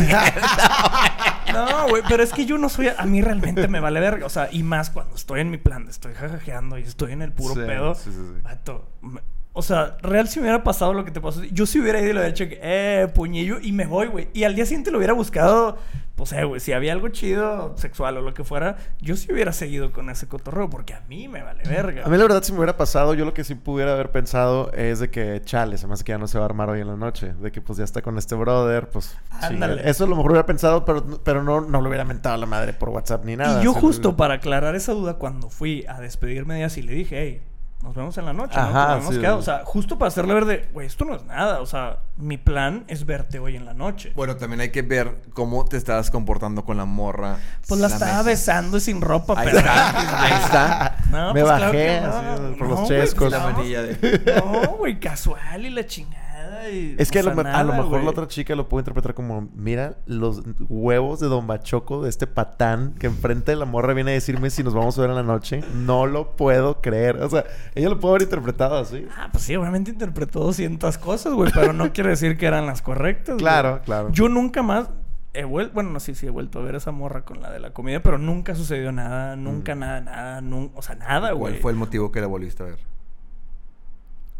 no, 1.52 1.88
güey, 1.88 2.02
pero 2.08 2.22
es 2.22 2.32
que 2.32 2.44
yo 2.46 2.58
no 2.58 2.68
soy... 2.68 2.88
A 2.88 3.04
mí 3.06 3.22
realmente 3.22 3.66
me 3.66 3.80
vale 3.80 3.98
verga. 4.00 4.26
O 4.26 4.28
sea, 4.28 4.48
y 4.52 4.62
más 4.62 4.90
cuando 4.90 5.16
estoy 5.16 5.40
en 5.40 5.50
mi 5.50 5.56
plan, 5.58 5.88
estoy 5.88 6.14
jajajeando 6.14 6.78
y 6.78 6.82
estoy 6.82 7.12
en 7.12 7.22
el 7.22 7.32
puro 7.32 7.54
Sí, 7.54 7.60
pedo. 7.66 7.94
sí, 7.94 8.10
sí, 8.10 8.10
sí. 8.12 8.40
Vato, 8.42 8.88
me- 9.02 9.22
o 9.52 9.62
sea, 9.62 9.96
real 10.00 10.28
si 10.28 10.38
me 10.38 10.44
hubiera 10.44 10.62
pasado 10.62 10.94
lo 10.94 11.04
que 11.04 11.10
te 11.10 11.20
pasó. 11.20 11.42
Yo 11.42 11.66
si 11.66 11.80
hubiera 11.80 12.00
ido 12.00 12.10
y 12.10 12.12
le 12.12 12.20
hubiera 12.20 12.34
que, 12.34 12.60
eh, 12.62 13.08
puñillo, 13.12 13.58
y 13.60 13.72
me 13.72 13.86
voy, 13.86 14.06
güey. 14.06 14.28
Y 14.32 14.44
al 14.44 14.54
día 14.54 14.64
siguiente 14.64 14.92
lo 14.92 14.98
hubiera 14.98 15.12
buscado, 15.12 15.76
pues, 16.14 16.32
eh, 16.32 16.44
güey, 16.44 16.60
si 16.60 16.72
había 16.72 16.92
algo 16.92 17.08
chido, 17.08 17.74
sexual 17.76 18.16
o 18.18 18.20
lo 18.20 18.32
que 18.32 18.44
fuera, 18.44 18.76
yo 19.00 19.16
sí 19.16 19.32
hubiera 19.32 19.52
seguido 19.52 19.92
con 19.92 20.08
ese 20.08 20.28
cotorreo, 20.28 20.70
porque 20.70 20.94
a 20.94 21.00
mí 21.08 21.26
me 21.26 21.42
vale 21.42 21.64
verga. 21.64 22.04
A 22.04 22.08
mí 22.08 22.16
la 22.16 22.22
verdad 22.22 22.44
si 22.44 22.52
me 22.52 22.58
hubiera 22.58 22.76
pasado, 22.76 23.14
yo 23.14 23.24
lo 23.24 23.34
que 23.34 23.42
sí 23.42 23.56
pudiera 23.56 23.94
haber 23.94 24.12
pensado 24.12 24.70
es 24.72 25.00
de 25.00 25.10
que, 25.10 25.42
chale, 25.44 25.78
se 25.78 25.88
me 25.88 25.94
hace 25.94 26.04
que 26.04 26.12
ya 26.12 26.18
no 26.18 26.28
se 26.28 26.38
va 26.38 26.44
a 26.44 26.46
armar 26.46 26.70
hoy 26.70 26.80
en 26.80 26.86
la 26.86 26.96
noche. 26.96 27.32
De 27.40 27.50
que 27.50 27.60
pues 27.60 27.78
ya 27.78 27.84
está 27.84 28.02
con 28.02 28.18
este 28.18 28.36
brother, 28.36 28.88
pues... 28.88 29.16
Ándale. 29.30 29.88
Eso 29.88 30.04
a 30.04 30.06
lo 30.06 30.14
mejor 30.14 30.30
hubiera 30.30 30.46
pensado, 30.46 30.84
pero, 30.84 31.20
pero 31.24 31.42
no, 31.42 31.60
no 31.60 31.80
lo 31.80 31.88
hubiera 31.88 32.04
mentado 32.04 32.36
a 32.36 32.38
la 32.38 32.46
madre 32.46 32.72
por 32.72 32.90
WhatsApp 32.90 33.24
ni 33.24 33.34
nada. 33.34 33.60
y 33.60 33.64
yo 33.64 33.72
justo 33.72 34.16
para 34.16 34.34
aclarar 34.34 34.76
esa 34.76 34.92
duda, 34.92 35.14
cuando 35.14 35.50
fui 35.50 35.84
a 35.88 36.00
despedirme 36.00 36.54
de 36.54 36.60
ella, 36.60 36.68
sí 36.68 36.82
le 36.82 36.92
dije, 36.92 37.20
hey, 37.20 37.42
nos 37.82 37.94
vemos 37.94 38.16
en 38.18 38.26
la 38.26 38.32
noche, 38.34 38.56
¿no? 38.56 38.62
Ajá, 38.62 39.00
sí. 39.10 39.18
quedado. 39.18 39.38
O 39.38 39.42
sea, 39.42 39.62
justo 39.64 39.98
para 39.98 40.08
hacerle 40.08 40.34
ver 40.34 40.44
de, 40.44 40.68
güey, 40.72 40.86
esto 40.86 41.04
no 41.06 41.14
es 41.16 41.24
nada. 41.24 41.60
O 41.62 41.66
sea, 41.66 42.00
mi 42.18 42.36
plan 42.36 42.84
es 42.88 43.06
verte 43.06 43.38
hoy 43.38 43.56
en 43.56 43.64
la 43.64 43.72
noche. 43.72 44.12
Bueno, 44.14 44.36
también 44.36 44.60
hay 44.60 44.70
que 44.70 44.82
ver 44.82 45.22
cómo 45.32 45.64
te 45.64 45.76
estabas 45.78 46.10
comportando 46.10 46.64
con 46.64 46.76
la 46.76 46.84
morra. 46.84 47.38
Pues 47.66 47.80
la 47.80 47.86
estaba 47.86 48.12
mesa. 48.18 48.22
besando 48.22 48.76
y 48.76 48.80
sin 48.80 49.00
ropa, 49.00 49.34
Ahí 49.36 49.46
pero... 49.46 49.58
está, 49.58 50.24
ahí 50.24 50.32
está. 50.44 50.96
No, 51.10 51.34
Me 51.34 51.40
pues 51.40 51.52
claro 51.54 51.64
bajé 51.66 52.00
no. 52.02 52.08
así, 52.08 52.54
por 52.58 52.68
No, 52.68 52.74
los 52.76 52.88
chescos. 52.88 53.28
pues, 53.30 53.32
La 53.32 53.50
manilla 53.52 53.82
de... 53.82 54.42
No, 54.44 54.76
güey, 54.76 55.00
casual 55.00 55.66
y 55.66 55.70
la 55.70 55.84
chingada. 55.86 56.29
Y, 56.68 56.96
Es 56.98 57.10
que 57.10 57.18
a 57.20 57.22
o 57.22 57.24
lo, 57.26 57.34
sea, 57.34 57.42
me- 57.44 57.50
a 57.50 57.62
lo 57.64 57.70
nada, 57.72 57.82
mejor 57.84 58.02
la 58.02 58.10
otra 58.10 58.26
chica 58.26 58.54
lo 58.54 58.68
puede 58.68 58.82
interpretar 58.82 59.14
como, 59.14 59.48
mira 59.54 59.96
los 60.06 60.42
huevos 60.68 61.20
de 61.20 61.28
Don 61.28 61.46
Bachoco, 61.46 62.02
de 62.02 62.10
este 62.10 62.26
patán 62.26 62.94
que 62.98 63.06
enfrente 63.06 63.52
de 63.52 63.56
la 63.56 63.64
morra 63.64 63.94
viene 63.94 64.10
a 64.10 64.14
decirme 64.14 64.50
si 64.50 64.62
nos 64.62 64.74
vamos 64.74 64.98
a 64.98 65.00
ver 65.02 65.10
en 65.10 65.16
la 65.16 65.22
noche. 65.22 65.62
No 65.74 66.06
lo 66.06 66.36
puedo 66.36 66.80
creer. 66.80 67.16
O 67.22 67.28
sea, 67.30 67.44
ella 67.74 67.88
lo 67.88 67.98
puede 68.00 68.12
haber 68.12 68.22
interpretado 68.22 68.76
así. 68.78 69.06
Ah, 69.16 69.28
pues 69.32 69.44
sí, 69.44 69.56
obviamente 69.56 69.90
interpretó 69.90 70.40
200 70.40 70.98
cosas, 70.98 71.32
güey, 71.32 71.50
pero 71.54 71.72
no 71.72 71.92
quiere 71.92 72.10
decir 72.10 72.36
que 72.36 72.46
eran 72.46 72.66
las 72.66 72.82
correctas. 72.82 73.36
Claro, 73.36 73.80
claro. 73.84 74.10
Yo 74.12 74.28
nunca 74.28 74.62
más 74.62 74.88
he 75.32 75.44
vuelto, 75.44 75.74
bueno, 75.74 75.90
no 75.90 76.00
sé 76.00 76.14
si 76.16 76.26
he 76.26 76.30
vuelto 76.30 76.58
a 76.58 76.62
ver 76.62 76.74
esa 76.74 76.90
morra 76.90 77.24
con 77.24 77.40
la 77.40 77.50
de 77.52 77.60
la 77.60 77.72
comida, 77.72 78.00
pero 78.00 78.18
nunca 78.18 78.54
sucedió 78.56 78.90
nada, 78.90 79.36
nunca 79.36 79.76
nada, 79.76 80.00
nada, 80.00 80.40
nun- 80.40 80.72
o 80.74 80.82
sea, 80.82 80.96
nada, 80.96 81.30
güey. 81.32 81.52
¿Cuál 81.52 81.62
fue 81.62 81.72
el 81.72 81.78
motivo 81.78 82.10
que 82.10 82.20
la 82.20 82.26
volviste 82.26 82.62
a 82.64 82.66
ver? 82.66 82.78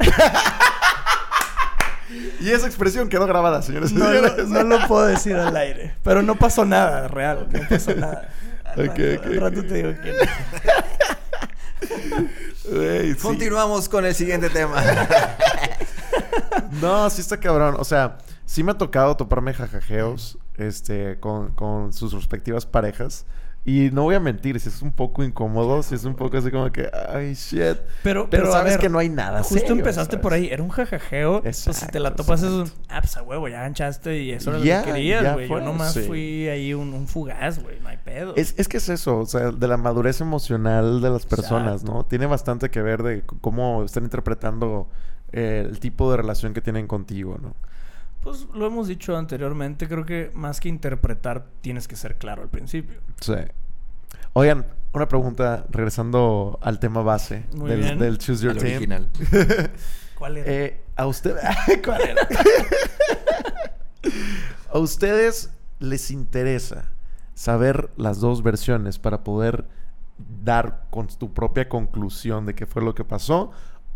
Y 2.40 2.50
esa 2.50 2.66
expresión 2.66 3.08
quedó 3.08 3.26
grabada, 3.26 3.62
señores. 3.62 3.92
No, 3.92 4.06
señores. 4.06 4.48
lo, 4.48 4.64
no 4.64 4.78
lo 4.78 4.86
puedo 4.88 5.06
decir 5.06 5.36
al 5.36 5.56
aire, 5.56 5.94
pero 6.02 6.22
no 6.22 6.36
pasó 6.36 6.64
nada, 6.64 7.08
real, 7.08 7.48
no 7.50 7.60
pasó 7.68 7.94
nada. 7.94 8.28
Al 8.70 8.86
rato, 8.86 9.60
al 9.60 9.66
te 9.66 9.74
digo 9.74 9.92
que 10.00 10.14
sí. 12.54 13.20
Continuamos 13.20 13.88
con 13.88 14.06
el 14.06 14.14
siguiente 14.14 14.48
tema. 14.48 14.80
No, 16.80 17.10
sí 17.10 17.20
está 17.20 17.38
cabrón. 17.38 17.76
O 17.78 17.84
sea, 17.84 18.18
sí 18.46 18.62
me 18.62 18.72
ha 18.72 18.78
tocado 18.78 19.16
toparme 19.16 19.52
jajajeos 19.54 20.38
este, 20.56 21.18
con, 21.20 21.50
con 21.50 21.92
sus 21.92 22.12
respectivas 22.12 22.66
parejas. 22.66 23.26
Y 23.64 23.90
no 23.92 24.04
voy 24.04 24.14
a 24.14 24.20
mentir, 24.20 24.58
si 24.58 24.68
es 24.70 24.80
un 24.80 24.92
poco 24.92 25.22
incómodo, 25.22 25.82
si 25.82 25.94
es 25.94 26.04
un 26.04 26.16
poco 26.16 26.38
así 26.38 26.50
como 26.50 26.72
que, 26.72 26.90
ay, 27.10 27.34
shit. 27.34 27.76
Pero, 28.02 28.28
Pero, 28.30 28.50
sabes 28.50 28.72
ver, 28.72 28.80
que 28.80 28.88
no 28.88 28.98
hay 28.98 29.10
nada 29.10 29.42
Justo 29.42 29.68
serio, 29.68 29.74
empezaste 29.74 30.16
¿sabes? 30.16 30.22
por 30.22 30.32
ahí, 30.32 30.48
era 30.50 30.62
un 30.62 30.70
jajajeo. 30.70 31.42
pues 31.42 31.56
si 31.56 31.86
te 31.88 32.00
la 32.00 32.08
Exacto, 32.08 32.14
topas 32.14 32.42
es 32.42 32.50
un. 32.50 32.60
exacto. 32.62 32.82
Ah, 32.88 33.00
pues 33.02 33.16
a 33.16 33.22
huevo, 33.22 33.48
ya 33.48 33.60
ganchaste 33.60 34.22
y 34.22 34.32
eso 34.32 34.50
era 34.50 34.60
Ya, 34.60 34.78
lo 34.80 34.84
que 34.86 34.92
querías, 34.92 35.32
güey. 35.34 35.48
Yo 35.48 35.60
nomás 35.60 35.92
sí. 35.92 36.00
fui 36.02 36.48
ahí 36.48 36.72
un, 36.74 36.94
un 36.94 37.06
fugaz, 37.06 37.62
güey, 37.62 37.80
no 37.80 37.88
hay 37.90 37.98
pedo. 37.98 38.34
Es, 38.36 38.54
es 38.58 38.66
que 38.68 38.78
es 38.78 38.88
eso, 38.88 39.18
o 39.18 39.26
sea, 39.26 39.50
de 39.52 39.68
la 39.68 39.76
madurez 39.76 40.20
emocional 40.22 41.00
de 41.02 41.10
las 41.10 41.26
personas, 41.26 41.82
Exacto. 41.82 41.92
¿no? 41.92 42.06
Tiene 42.06 42.26
bastante 42.26 42.70
que 42.70 42.80
ver 42.82 43.02
de 43.02 43.24
cómo 43.42 43.84
están 43.84 44.04
interpretando 44.04 44.88
eh, 45.32 45.66
el 45.68 45.80
tipo 45.80 46.10
de 46.10 46.16
relación 46.16 46.54
que 46.54 46.60
tienen 46.62 46.86
contigo, 46.86 47.38
¿no? 47.40 47.54
Pues 48.22 48.46
lo 48.54 48.66
hemos 48.66 48.88
dicho 48.88 49.16
anteriormente, 49.16 49.88
creo 49.88 50.04
que 50.04 50.30
más 50.34 50.60
que 50.60 50.68
interpretar, 50.68 51.46
tienes 51.62 51.88
que 51.88 51.96
ser 51.96 52.16
claro 52.18 52.42
al 52.42 52.48
principio. 52.48 53.00
Sí. 53.20 53.34
Oigan, 54.34 54.66
una 54.92 55.08
pregunta, 55.08 55.64
regresando 55.70 56.58
al 56.62 56.78
tema 56.78 57.02
base 57.02 57.46
Muy 57.54 57.70
del, 57.70 57.80
bien. 57.80 57.98
del 57.98 58.18
Choose 58.18 58.44
Your 58.44 58.56
Team. 58.56 58.76
original. 58.76 59.08
¿Cuál 60.18 60.36
era? 60.36 60.52
Eh, 60.52 60.80
a 60.96 61.06
usted... 61.06 61.36
¿Cuál 61.84 62.02
era? 62.02 62.22
¿A 64.72 64.78
ustedes 64.78 65.50
les 65.78 66.10
interesa 66.10 66.84
saber 67.34 67.90
las 67.96 68.20
dos 68.20 68.42
versiones 68.42 68.98
para 68.98 69.24
poder 69.24 69.66
dar 70.44 70.84
con 70.90 71.08
tu 71.08 71.32
propia 71.32 71.68
conclusión 71.68 72.46
de 72.46 72.54
qué 72.54 72.66
fue 72.66 72.82
lo 72.82 72.94
que 72.94 73.04
pasó? 73.04 73.50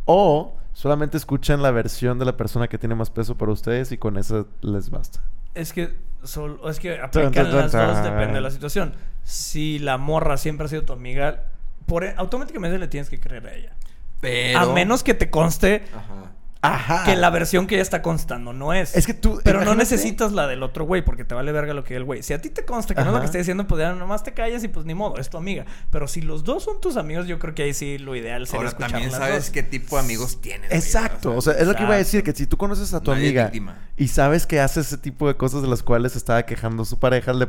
¿O 0.05 0.57
solamente 0.73 1.17
escuchan 1.17 1.63
la 1.63 1.71
versión 1.71 2.19
de 2.19 2.25
la 2.25 2.37
persona 2.37 2.69
que 2.69 2.79
tiene 2.79 2.95
más 2.95 3.11
peso 3.11 3.37
para 3.37 3.53
ustedes 3.53 3.93
y 3.93 3.99
con 3.99 4.19
eso 4.19 4.49
les 4.61 4.91
basta? 4.91 5.21
Es 5.55 5.73
que 5.73 5.97
sol- 6.23 6.61
es 6.69 6.81
que 6.81 7.01
aplican 7.01 7.53
las 7.55 7.73
dos, 7.73 8.03
depende 8.03 8.35
de 8.35 8.41
la 8.41 8.51
situación. 8.51 8.95
Si 9.23 9.79
la 9.79 9.97
morra 9.99 10.37
siempre 10.37 10.67
ha 10.67 10.69
sido 10.69 10.83
tu 10.83 10.93
amiga, 10.93 11.45
por 11.87 12.05
e- 12.05 12.15
automáticamente 12.17 12.79
le 12.79 12.89
tienes 12.89 13.09
que 13.09 13.21
creer 13.21 13.47
a 13.47 13.55
ella. 13.55 13.73
Pero... 14.21 14.59
A 14.59 14.73
menos 14.75 15.03
que 15.03 15.15
te 15.15 15.31
conste 15.31 15.85
Ajá. 15.95 16.33
Ajá. 16.67 17.05
que 17.05 17.17
la 17.17 17.31
versión 17.31 17.67
que 17.67 17.75
ella 17.77 17.83
está 17.83 18.01
constando 18.03 18.53
no 18.53 18.73
es. 18.73 18.97
Es 18.97 19.07
que 19.07 19.15
tú... 19.15 19.41
Pero 19.45 19.65
no 19.65 19.75
necesitas 19.75 20.33
la 20.33 20.47
del 20.47 20.63
otro 20.63 20.85
güey 20.85 21.05
porque 21.05 21.25
te 21.25 21.35
vale 21.35 21.53
verga 21.53 21.75
lo 21.75 21.85
que 21.85 21.95
el 21.97 22.05
güey. 22.05 22.23
Si 22.23 22.33
a 22.33 22.41
ti 22.41 22.51
te 22.51 22.65
consta 22.65 22.95
que 22.95 23.01
no 23.03 23.09
es 23.09 23.15
lo 23.15 23.21
que 23.21 23.27
está 23.27 23.39
diciendo, 23.39 23.67
pues 23.67 23.81
ya 23.81 23.93
nomás 23.93 24.23
te 24.25 24.33
callas 24.35 24.65
y 24.65 24.69
pues 24.69 24.87
ni 24.87 24.95
modo, 24.95 25.19
es 25.19 25.29
tu 25.31 25.37
amiga. 25.37 25.65
Pero 25.91 26.09
si 26.09 26.21
los 26.23 26.45
dos 26.45 26.63
son 26.65 26.81
tus 26.81 26.97
amigos, 26.97 27.27
yo 27.27 27.39
creo 27.39 27.55
que 27.55 27.63
ahí 27.65 27.75
sí 27.75 27.99
lo 27.99 28.17
ideal 28.17 28.47
sería 28.47 28.59
Ahora 28.59 28.69
escuchar 28.71 28.91
también 28.93 29.11
las 29.13 29.21
sabes 29.21 29.45
dos. 29.45 29.51
qué 29.51 29.63
tipo 29.63 29.97
de 29.97 30.03
amigos 30.03 30.41
tienes. 30.41 30.69
güey, 30.69 30.79
Exacto, 30.81 31.37
o 31.37 31.41
sea, 31.43 31.55
es 31.55 31.67
lo 31.67 31.75
que 31.75 31.83
iba 31.83 31.95
a 31.95 31.99
decir, 31.99 32.23
que 32.23 32.33
si 32.33 32.47
tú 32.47 32.57
conoces 32.57 32.93
a 32.95 33.01
tu 33.01 33.13
amiga 33.13 33.51
y 33.97 34.09
sabes 34.09 34.47
que 34.47 34.61
hace 34.61 34.81
ese 34.81 34.99
tipo 34.99 35.29
de 35.29 35.37
cosas 35.37 35.63
de 35.63 35.69
las 35.69 35.83
cuales 35.83 36.13
se 36.13 36.19
estaba 36.19 36.45
quejando 36.45 36.85
su 36.85 36.99
pareja, 36.99 37.33
le- 37.33 37.49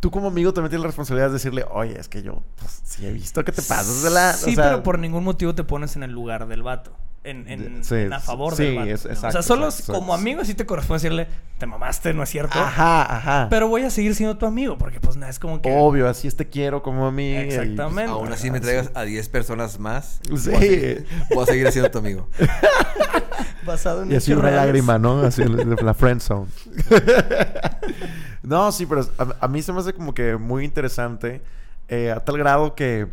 tú 0.00 0.10
como 0.10 0.28
amigo 0.28 0.52
también 0.52 0.70
tienes 0.70 0.82
la 0.82 0.88
responsabilidad 0.88 1.28
de 1.28 1.34
decirle, 1.34 1.64
oye, 1.70 1.98
es 1.98 2.08
que 2.08 2.22
yo, 2.22 2.42
pues, 2.56 2.80
sí 2.84 3.06
he 3.06 3.12
visto 3.12 3.44
que 3.44 3.52
te 3.52 3.62
pasas 3.62 4.02
de 4.02 4.10
la... 4.10 4.30
o 4.30 4.44
Sí, 4.44 4.54
sea, 4.54 4.64
pero 4.64 4.82
por 4.82 4.98
ningún 4.98 5.24
motivo 5.24 5.54
te 5.54 5.64
pones 5.64 5.96
en 5.96 6.02
el 6.02 6.10
lugar 6.12 6.46
del 6.46 6.62
vato. 6.62 6.96
En, 7.24 7.48
en- 7.48 7.82
Sí, 7.84 7.94
en 7.94 8.12
a 8.12 8.20
favor 8.20 8.54
sí, 8.54 8.64
del 8.64 8.76
vato. 8.76 8.90
es- 8.90 9.06
o 9.06 9.14
sea, 9.16 9.42
solo 9.42 9.64
exacto, 9.66 9.94
como 9.94 10.08
exacto. 10.12 10.20
amigo 10.20 10.44
sí 10.44 10.52
te 10.54 10.66
corresponde 10.66 10.98
decirle, 11.02 11.26
te 11.58 11.64
mamaste, 11.66 12.12
¿no 12.12 12.22
es 12.22 12.28
cierto? 12.28 12.58
Ajá, 12.58 13.16
ajá. 13.16 13.46
Pero 13.48 13.66
voy 13.68 13.82
a 13.82 13.88
seguir 13.90 14.14
siendo 14.14 14.36
tu 14.36 14.44
amigo 14.44 14.76
porque 14.76 15.00
pues 15.00 15.16
no 15.16 15.26
es 15.26 15.38
como 15.38 15.62
que... 15.62 15.74
Obvio, 15.74 16.06
así 16.06 16.28
es 16.28 16.36
te 16.36 16.48
quiero 16.50 16.82
como 16.82 17.06
amiga. 17.06 17.40
y- 17.40 17.44
Exactamente. 17.44 18.12
Aún 18.12 18.30
así 18.30 18.50
me 18.50 18.60
traigas 18.60 18.90
a 18.94 19.02
10 19.04 19.28
personas 19.30 19.78
más. 19.78 20.20
Sí. 20.36 20.50
Voy 20.50 20.54
a 20.56 20.60
seguir, 20.60 21.06
voy 21.34 21.42
a 21.42 21.46
seguir 21.46 21.72
siendo 21.72 21.90
tu 21.90 21.98
amigo. 21.98 22.28
Basado 23.64 24.02
en 24.02 24.12
Y 24.12 24.16
así 24.16 24.32
una 24.34 24.50
lágrima, 24.50 24.98
¿no? 24.98 25.20
Así 25.22 25.40
en 25.40 25.76
la 25.82 25.94
friend 25.94 26.20
zone. 26.20 26.48
no, 28.42 28.70
sí, 28.72 28.86
pero 28.86 29.02
a, 29.18 29.34
a 29.44 29.48
mí 29.48 29.62
se 29.62 29.72
me 29.72 29.80
hace 29.80 29.92
como 29.94 30.12
que 30.14 30.36
muy 30.36 30.64
interesante. 30.64 31.40
eh, 31.88 32.10
a 32.10 32.20
tal 32.20 32.36
grado 32.38 32.74
que, 32.74 33.06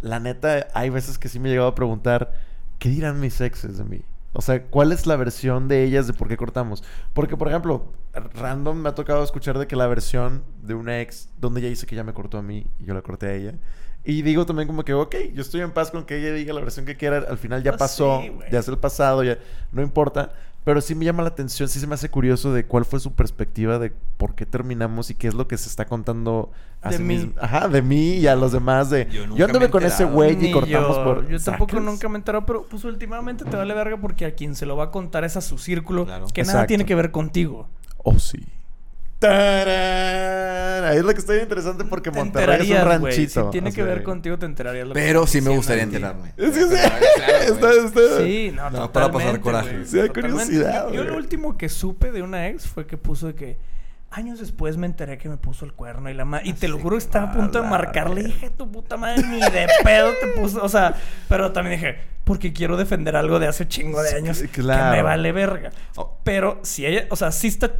la 0.00 0.20
neta, 0.20 0.68
hay 0.74 0.90
veces 0.90 1.18
que 1.18 1.28
sí 1.28 1.38
me 1.38 1.48
he 1.48 1.52
llegado 1.52 1.68
a 1.68 1.74
preguntar, 1.74 2.32
¿qué 2.78 2.88
dirán 2.88 3.20
mis 3.20 3.40
exes 3.40 3.78
de 3.78 3.84
mí? 3.84 4.02
O 4.32 4.42
sea, 4.42 4.62
¿cuál 4.64 4.92
es 4.92 5.06
la 5.06 5.16
versión 5.16 5.68
de 5.68 5.84
ellas 5.84 6.06
de 6.06 6.12
por 6.12 6.28
qué 6.28 6.36
cortamos? 6.36 6.84
Porque, 7.14 7.36
por 7.36 7.48
ejemplo, 7.48 7.92
random 8.34 8.76
me 8.76 8.90
ha 8.90 8.94
tocado 8.94 9.24
escuchar 9.24 9.58
de 9.58 9.66
que 9.66 9.74
la 9.74 9.86
versión 9.86 10.42
de 10.62 10.74
una 10.74 11.00
ex, 11.00 11.30
donde 11.40 11.60
ella 11.60 11.70
dice 11.70 11.86
que 11.86 11.96
ya 11.96 12.04
me 12.04 12.12
cortó 12.12 12.38
a 12.38 12.42
mí 12.42 12.66
y 12.78 12.84
yo 12.84 12.94
la 12.94 13.02
corté 13.02 13.26
a 13.26 13.34
ella. 13.34 13.54
Y 14.10 14.22
digo 14.22 14.46
también 14.46 14.66
como 14.66 14.84
que, 14.86 14.94
ok, 14.94 15.14
yo 15.34 15.42
estoy 15.42 15.60
en 15.60 15.70
paz 15.70 15.90
con 15.90 16.04
que 16.06 16.16
ella 16.18 16.32
diga 16.32 16.54
la 16.54 16.62
versión 16.62 16.86
que 16.86 16.96
quiera. 16.96 17.18
Al 17.28 17.36
final 17.36 17.62
ya 17.62 17.72
Pues 17.72 17.78
pasó, 17.80 18.22
sí, 18.22 18.32
ya 18.50 18.60
es 18.60 18.68
el 18.68 18.78
pasado, 18.78 19.22
ya 19.22 19.36
no 19.70 19.82
importa. 19.82 20.32
Pero 20.64 20.80
sí 20.80 20.94
me 20.94 21.04
llama 21.04 21.22
la 21.22 21.28
atención, 21.28 21.68
sí 21.68 21.78
se 21.78 21.86
me 21.86 21.94
hace 21.94 22.08
curioso 22.08 22.52
de 22.54 22.64
cuál 22.64 22.86
fue 22.86 23.00
su 23.00 23.12
perspectiva 23.12 23.78
de 23.78 23.92
por 24.16 24.34
qué 24.34 24.46
terminamos 24.46 25.10
y 25.10 25.14
qué 25.14 25.28
es 25.28 25.34
lo 25.34 25.46
que 25.46 25.58
se 25.58 25.68
está 25.68 25.84
contando 25.86 26.50
a 26.80 26.88
De 26.90 26.96
sí 26.96 27.02
mí. 27.02 27.16
mismo. 27.18 27.32
Ajá, 27.38 27.68
de 27.68 27.82
mí 27.82 28.14
y 28.16 28.26
a 28.28 28.34
los 28.34 28.52
demás 28.52 28.88
de... 28.88 29.06
Yo 29.10 29.12
Yo, 29.12 29.26
nunca 29.26 29.36
me 29.36 29.44
anduve 29.44 29.70
con 29.70 29.84
ese 29.84 30.04
güey 30.06 30.32
y 30.32 30.36
Ni 30.36 30.52
cortamos 30.52 30.96
yo, 30.96 31.04
por... 31.04 31.28
Yo 31.28 31.38
tampoco 31.40 31.70
¿Sacas? 31.72 31.84
nunca 31.84 32.08
me 32.08 32.14
he 32.14 32.18
enterado, 32.18 32.46
pero 32.46 32.66
pues 32.66 32.84
últimamente 32.84 33.44
te 33.44 33.56
vale 33.56 33.74
verga 33.74 33.98
porque 33.98 34.24
a 34.24 34.34
quien 34.34 34.54
se 34.54 34.64
lo 34.64 34.74
va 34.76 34.84
a 34.84 34.90
contar 34.90 35.24
es 35.24 35.36
a 35.36 35.42
su 35.42 35.58
círculo, 35.58 36.06
Claro. 36.06 36.26
que 36.32 36.44
nada 36.44 36.66
tiene 36.66 36.84
que 36.86 36.94
ver 36.94 37.10
contigo. 37.12 37.68
Oh, 37.98 38.18
sí. 38.18 38.42
¡Tarán! 39.18 40.84
Ahí 40.84 40.98
es 40.98 41.04
lo 41.04 41.12
que 41.12 41.18
está 41.18 41.32
bien 41.32 41.44
interesante 41.44 41.84
porque 41.84 42.10
Te 42.10 42.18
Monterrey 42.18 42.70
es 42.72 42.78
un 42.80 42.84
ranchito. 42.88 43.44
Si 43.46 43.50
tiene 43.50 43.72
que 43.72 43.82
ver 43.82 44.02
contigo, 44.02 44.38
te 44.38 44.46
enterarías. 44.46 44.86
lo 44.88 44.94
Pero 44.94 45.26
sí 45.26 45.40
me 45.40 45.50
gustaría 45.50 45.82
enterarme. 45.84 46.32
Es 46.36 46.50
que 46.52 46.62
sí, 46.64 46.74
está, 47.48 47.70
está- 47.72 48.18
Sí, 48.18 48.52
no, 48.54 48.70
No, 48.70 48.92
para 48.92 49.10
pasar 49.10 49.40
coraje. 49.40 49.84
Sí, 49.84 49.96
totalmente. 49.98 50.20
curiosidad, 50.20 50.88
Yo, 50.88 50.94
yo 50.94 51.04
lo 51.04 51.16
último 51.16 51.56
que 51.58 51.68
supe 51.68 52.12
de 52.12 52.22
una 52.22 52.48
ex 52.48 52.66
fue 52.66 52.86
que 52.86 52.96
puso 52.96 53.26
de 53.28 53.34
que 53.34 53.56
años 54.10 54.40
después 54.40 54.76
me 54.78 54.86
enteré 54.86 55.18
que 55.18 55.28
me 55.28 55.36
puso 55.36 55.64
el 55.66 55.74
cuerno 55.74 56.08
y 56.08 56.14
la 56.14 56.24
ma- 56.24 56.40
y 56.42 56.54
te 56.54 56.66
lo 56.68 56.78
juro 56.78 56.96
estaba 56.96 57.30
a 57.30 57.32
punto 57.32 57.60
de 57.60 57.68
marcarle, 57.68 58.22
dije, 58.22 58.48
tu 58.50 58.70
puta 58.70 58.96
madre 58.96 59.22
ni 59.26 59.38
de 59.40 59.66
pedo 59.84 60.10
te 60.18 60.28
puso, 60.40 60.62
o 60.64 60.68
sea, 60.70 60.94
pero 61.28 61.52
también 61.52 61.78
dije, 61.78 61.98
porque 62.24 62.54
quiero 62.54 62.78
defender 62.78 63.16
algo 63.16 63.38
de 63.38 63.48
hace 63.48 63.68
chingo 63.68 64.00
de 64.00 64.08
Sí, 64.10 64.16
años 64.16 64.42
claro. 64.50 64.92
que 64.92 64.96
me 64.96 65.02
vale 65.02 65.32
verga. 65.32 65.70
Oh. 65.96 66.18
Pero 66.24 66.58
si 66.62 66.86
ella, 66.86 67.04
o 67.10 67.16
sea, 67.16 67.30
sí 67.32 67.48
está 67.48 67.70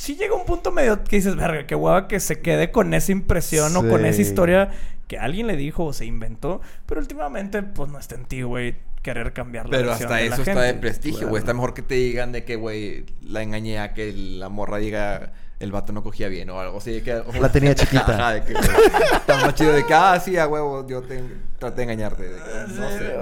sí 0.00 0.16
llega 0.16 0.34
un 0.34 0.46
punto 0.46 0.72
medio 0.72 1.04
que 1.04 1.16
dices, 1.16 1.36
verga, 1.36 1.66
qué 1.66 1.74
guava 1.74 2.08
que 2.08 2.20
se 2.20 2.40
quede 2.40 2.70
con 2.70 2.94
esa 2.94 3.12
impresión 3.12 3.76
o 3.76 3.86
con 3.86 4.06
esa 4.06 4.22
historia 4.22 4.70
que 5.06 5.18
alguien 5.18 5.46
le 5.46 5.56
dijo 5.56 5.84
o 5.84 5.92
se 5.92 6.06
inventó. 6.06 6.62
Pero 6.86 7.02
últimamente, 7.02 7.62
pues 7.62 7.90
no 7.90 7.98
está 7.98 8.14
en 8.14 8.24
ti, 8.24 8.40
güey, 8.40 8.76
querer 9.02 9.34
cambiar 9.34 9.68
la 9.68 9.76
Pero 9.76 9.92
hasta 9.92 10.16
de 10.16 10.30
la 10.30 10.36
eso 10.36 10.42
está 10.42 10.62
de 10.62 10.72
prestigio, 10.72 11.18
Claro. 11.18 11.28
güey. 11.30 11.40
Está 11.40 11.52
mejor 11.52 11.74
que 11.74 11.82
te 11.82 11.96
digan 11.96 12.32
de 12.32 12.44
que, 12.44 12.56
güey, 12.56 13.04
la 13.20 13.42
engañé 13.42 13.78
a 13.78 13.92
que 13.92 14.10
la 14.14 14.48
morra 14.48 14.78
diga 14.78 15.32
el 15.58 15.70
vato 15.70 15.92
no 15.92 16.02
cogía 16.02 16.28
bien 16.28 16.48
o 16.48 16.58
algo 16.58 16.78
así. 16.78 16.92
de 16.92 17.02
Que, 17.02 17.22
La 17.38 17.52
tenía 17.52 17.74
chiquita. 17.74 18.14
Ajá, 18.14 18.32
de 18.32 18.44
que, 18.44 18.54
está 18.54 19.36
más 19.36 19.54
chido 19.54 19.74
de 19.74 19.84
que, 19.84 19.92
ah, 19.92 20.18
sí, 20.18 20.38
a 20.38 20.48
huevo, 20.48 20.86
yo 20.88 21.02
te, 21.02 21.22
traté 21.58 21.76
de 21.76 21.82
engañarte. 21.82 22.22
de 22.22 22.36
que, 22.36 22.72
no 22.72 22.88
sé. 22.88 23.16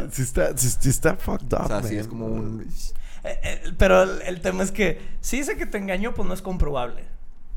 Ay, 0.00 0.08
sí 0.10 0.22
está, 0.22 0.56
sí, 0.56 0.88
está 0.88 1.16
fucked 1.16 1.52
up, 1.52 1.64
O 1.64 1.68
sea, 1.68 1.82
sí 1.82 1.96
es 1.98 2.08
como 2.08 2.24
un... 2.24 2.66
Eh, 3.24 3.40
eh, 3.42 3.72
pero 3.78 4.02
el, 4.02 4.22
el 4.22 4.40
tema 4.40 4.62
es 4.62 4.70
que 4.70 5.00
si 5.20 5.38
dice 5.38 5.56
que 5.56 5.66
te 5.66 5.78
engañó, 5.78 6.14
pues 6.14 6.28
no 6.28 6.34
es 6.34 6.42
comprobable. 6.42 7.04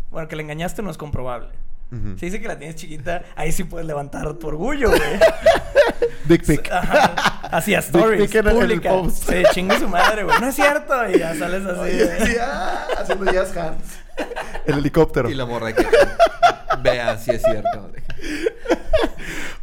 Bueno, 0.10 0.28
que 0.28 0.36
le 0.36 0.44
engañaste 0.44 0.82
no 0.82 0.90
es 0.90 0.98
comprobable. 0.98 1.50
Si 1.90 2.26
dice 2.26 2.42
que 2.42 2.50
la 2.50 2.58
tienes 2.58 2.76
chiquita, 2.76 3.24
ahí 3.38 3.54
sí 3.54 3.64
puedes 3.64 3.88
levantar 3.88 4.34
tu 4.34 4.48
orgullo, 4.48 4.90
güey. 4.90 5.02
Dick 6.26 6.46
pic. 6.46 6.70
Ajá. 6.70 7.48
Hacía 7.50 7.80
stories 7.80 8.30
pic 8.30 8.36
en 8.36 8.48
el 8.48 8.82
post. 8.82 9.32
Chingue 9.54 9.80
su 9.80 9.88
madre, 9.88 10.26
güey. 10.26 10.38
No 10.42 10.48
es 10.50 10.56
cierto. 10.56 11.10
Y 11.10 11.20
ya 11.20 11.34
sales 11.34 11.66
así. 11.66 11.80
Oye, 11.80 12.26
sí, 12.26 12.36
ah, 12.42 12.88
haciendo 13.00 13.32
jazz 13.32 13.56
hands. 13.56 14.00
El 14.66 14.80
helicóptero. 14.80 15.30
Y 15.30 15.34
la 15.34 15.46
morra 15.46 15.74
que... 15.74 15.86
Vea 16.84 17.18
si 17.18 17.32
es 17.32 17.42
cierto. 17.42 17.90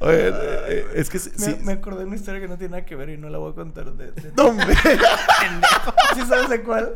Oye, 0.00 0.28
eh, 0.28 0.86
es 0.96 1.09
que 1.09 1.18
sí. 1.18 1.30
Me, 1.38 1.44
sí- 1.46 1.57
me 1.62 1.72
acordé 1.74 2.00
de 2.00 2.07
una 2.07 2.16
historia 2.16 2.40
que 2.40 2.48
no 2.48 2.59
tiene 2.59 2.72
nada 2.72 2.84
que 2.84 2.96
ver 2.96 3.09
y 3.11 3.16
no 3.16 3.28
la 3.30 3.38
voy 3.38 3.52
a 3.52 3.55
contar. 3.55 3.92
De, 3.92 4.11
de- 4.11 4.32
No, 4.36 4.46
hombre. 4.48 4.74
¿Sí 6.14 6.20
sabes 6.28 6.48
de 6.50 6.62
cuál? 6.62 6.94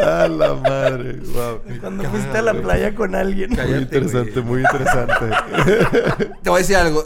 A 0.00 0.28
la 0.28 0.54
madre. 0.54 1.14
Wow. 1.14 1.62
Cuando 1.80 2.02
Cállate, 2.04 2.08
fuiste 2.08 2.38
a 2.38 2.42
la 2.42 2.54
playa 2.54 2.94
con 2.94 3.14
alguien. 3.14 3.50
Muy 3.50 3.78
interesante, 3.78 4.30
güey. 4.40 4.44
muy 4.44 4.60
interesante. 4.60 5.36
Te 6.42 6.48
voy 6.50 6.58
a 6.58 6.60
decir 6.60 6.76
algo. 6.76 7.04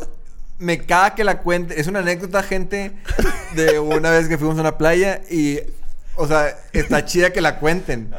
Me 0.58 0.78
caga 0.84 1.14
que 1.14 1.24
la 1.24 1.38
cuente. 1.38 1.80
Es 1.80 1.86
una 1.86 2.00
anécdota, 2.00 2.42
gente, 2.42 2.92
de 3.54 3.78
una 3.78 4.10
vez 4.10 4.28
que 4.28 4.36
fuimos 4.36 4.58
a 4.58 4.60
una 4.60 4.76
playa 4.78 5.22
y... 5.30 5.58
O 6.20 6.28
sea, 6.28 6.56
está 6.72 7.04
chida 7.04 7.30
que 7.32 7.40
la 7.40 7.58
cuenten. 7.58 8.10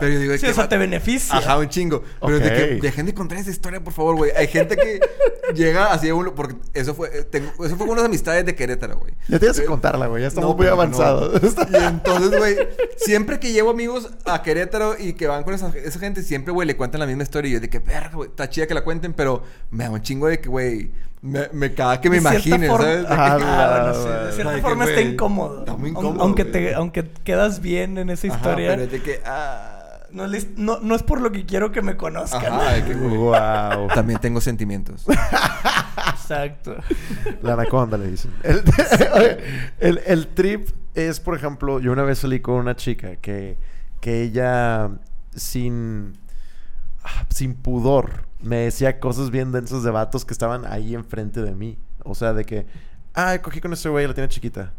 Pero 0.00 0.12
yo 0.12 0.18
digo... 0.20 0.34
Sí, 0.34 0.40
¿qué 0.40 0.50
eso 0.50 0.60
va- 0.62 0.68
te 0.68 0.78
beneficia. 0.78 1.36
Ajá, 1.38 1.58
un 1.58 1.68
chingo. 1.68 2.02
Pero 2.20 2.36
es 2.38 2.42
de 2.44 2.50
que 2.54 2.66
dejen 2.80 3.06
de 3.06 3.14
contar 3.14 3.38
esa 3.38 3.50
historia, 3.50 3.80
por 3.84 3.92
favor, 3.92 4.16
güey. 4.16 4.30
Hay 4.36 4.48
gente 4.48 4.76
que 4.76 5.00
llega 5.54 5.92
así 5.92 6.08
a 6.08 6.14
un... 6.14 6.34
Porque 6.34 6.56
eso 6.74 6.94
fue... 6.94 7.08
eh, 7.16 7.22
tengo- 7.24 7.50
eso 7.64 7.76
fue 7.76 7.86
con 7.86 7.90
unas 7.90 8.04
amistades 8.04 8.44
de 8.46 8.54
Querétaro, 8.54 8.98
güey. 8.98 9.12
Ya 9.28 9.38
tienes 9.38 9.56
que 9.58 9.64
Eh, 9.64 9.66
contarla, 9.66 10.06
güey. 10.06 10.22
Ya 10.22 10.28
estamos 10.28 10.50
no, 10.50 10.56
muy 10.56 10.64
pero 10.64 10.76
no. 10.76 10.82
avanzados. 10.82 11.40
Y 11.70 11.76
entonces, 11.76 12.38
güey, 12.38 12.56
siempre 12.96 13.38
que 13.38 13.52
llevo 13.52 13.70
amigos 13.70 14.10
a 14.24 14.42
Querétaro 14.42 14.96
y 14.98 15.12
que 15.12 15.26
van 15.26 15.44
con 15.44 15.54
esa, 15.54 15.68
esa 15.76 15.98
gente, 15.98 16.22
siempre, 16.22 16.52
güey, 16.52 16.66
le 16.66 16.76
cuentan 16.76 17.00
la 17.00 17.06
misma 17.06 17.22
historia. 17.22 17.50
Y 17.50 17.52
yo 17.54 17.60
de 17.60 17.68
que, 17.68 17.78
verga, 17.78 18.10
güey, 18.14 18.30
está 18.30 18.48
chida 18.48 18.66
que 18.66 18.74
la 18.74 18.82
cuenten, 18.84 19.12
pero 19.12 19.42
me 19.70 19.84
da 19.84 19.90
un 19.90 20.02
chingo 20.02 20.26
de 20.28 20.40
que, 20.40 20.48
güey, 20.48 20.90
me, 21.22 21.48
me 21.52 21.74
caga 21.74 22.00
que 22.00 22.08
me 22.10 22.16
imaginen, 22.18 22.70
forma- 22.70 22.84
¿sabes? 22.86 23.02
De 23.02 23.06
que- 23.08 23.12
Ah, 23.14 23.26
Ah, 23.32 23.36
bueno, 23.82 23.94
sí, 23.94 24.08
madre. 24.08 24.26
de 24.26 24.32
cierta 24.32 24.52
Ay, 24.54 24.60
forma 24.62 24.84
está 24.84 25.00
incómodo. 25.00 25.58
Está 25.60 25.76
muy 25.76 25.90
incómodo, 25.90 26.22
Aunque, 26.22 26.42
güey. 26.44 26.52
te, 26.52 26.74
aunque 26.74 27.10
quedas 27.24 27.60
bien 27.60 27.98
en 27.98 28.10
esa 28.10 28.28
Ajá, 28.28 28.36
historia. 28.36 28.70
pero 28.70 28.82
es 28.82 28.90
de 28.92 29.02
que, 29.02 29.20
ah... 29.26 29.76
no, 30.12 30.26
les- 30.26 30.56
no, 30.56 30.80
no 30.80 30.94
es 30.94 31.02
por 31.02 31.20
lo 31.20 31.30
que 31.30 31.44
quiero 31.46 31.72
que 31.72 31.82
me 31.82 31.96
conozcan. 31.96 32.44
Ajá, 32.52 32.84
que, 32.84 32.94
wow. 32.94 33.88
También 33.94 34.18
tengo 34.20 34.40
sentimientos. 34.40 35.04
Exacto. 36.12 36.76
La 37.42 37.54
anaconda 37.54 37.98
le 37.98 38.10
dicen. 38.10 38.32
El, 38.42 38.62
el- 39.80 40.00
el 40.06 40.26
trip 40.28 40.68
es, 40.94 41.20
por 41.20 41.36
ejemplo, 41.36 41.80
yo 41.80 41.92
una 41.92 42.02
vez 42.02 42.18
salí 42.18 42.40
con 42.40 42.54
una 42.56 42.76
chica 42.76 43.16
que, 43.16 43.56
que 44.00 44.22
ella 44.22 44.90
sin, 45.34 46.12
sin 47.28 47.54
pudor 47.54 48.30
me 48.42 48.56
decía 48.56 49.00
cosas 49.00 49.30
bien 49.30 49.52
densas 49.52 49.82
de 49.82 49.90
vatos 49.90 50.24
que 50.24 50.32
estaban 50.32 50.64
ahí 50.66 50.94
enfrente 50.94 51.42
de 51.42 51.54
mí. 51.54 51.78
O 52.04 52.14
sea, 52.14 52.32
de 52.32 52.44
que, 52.44 52.66
ah, 53.14 53.38
cogí 53.42 53.60
con 53.60 53.72
ese 53.72 53.88
güey, 53.88 54.06
la 54.06 54.14
tiene 54.14 54.28
chiquita. 54.28 54.72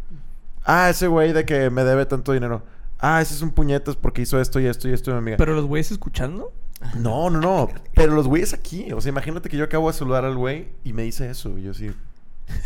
Ah, 0.64 0.90
ese 0.90 1.08
güey 1.08 1.34
de 1.34 1.46
que 1.46 1.70
me 1.70 1.84
debe 1.84 2.06
tanto 2.06 2.34
dinero. 2.34 2.64
Ah, 3.00 3.22
ese 3.22 3.34
es 3.34 3.42
un 3.42 3.52
puñetas 3.52 3.96
porque 3.96 4.22
hizo 4.22 4.40
esto 4.40 4.60
y 4.60 4.68
esto 4.68 4.88
y 4.88 4.94
esto, 4.94 5.12
mi 5.12 5.18
amiga. 5.18 5.38
Pero 5.38 5.56
los 5.56 5.66
güeyes 5.66 5.92
escuchando. 5.92 6.54
No, 6.98 7.30
no, 7.30 7.40
no. 7.40 7.70
Pero 7.94 8.14
los 8.14 8.28
güeyes 8.28 8.54
aquí. 8.54 8.92
O 8.94 9.02
sea, 9.02 9.10
imagínate 9.10 9.50
que 9.50 9.58
yo 9.58 9.64
acabo 9.64 9.92
de 9.92 9.98
saludar 9.98 10.26
al 10.26 10.36
güey 10.36 10.70
y 10.84 10.94
me 10.94 11.04
dice 11.04 11.30
eso. 11.30 11.58
Y 11.58 11.64
yo 11.64 11.74
sí. 11.74 11.92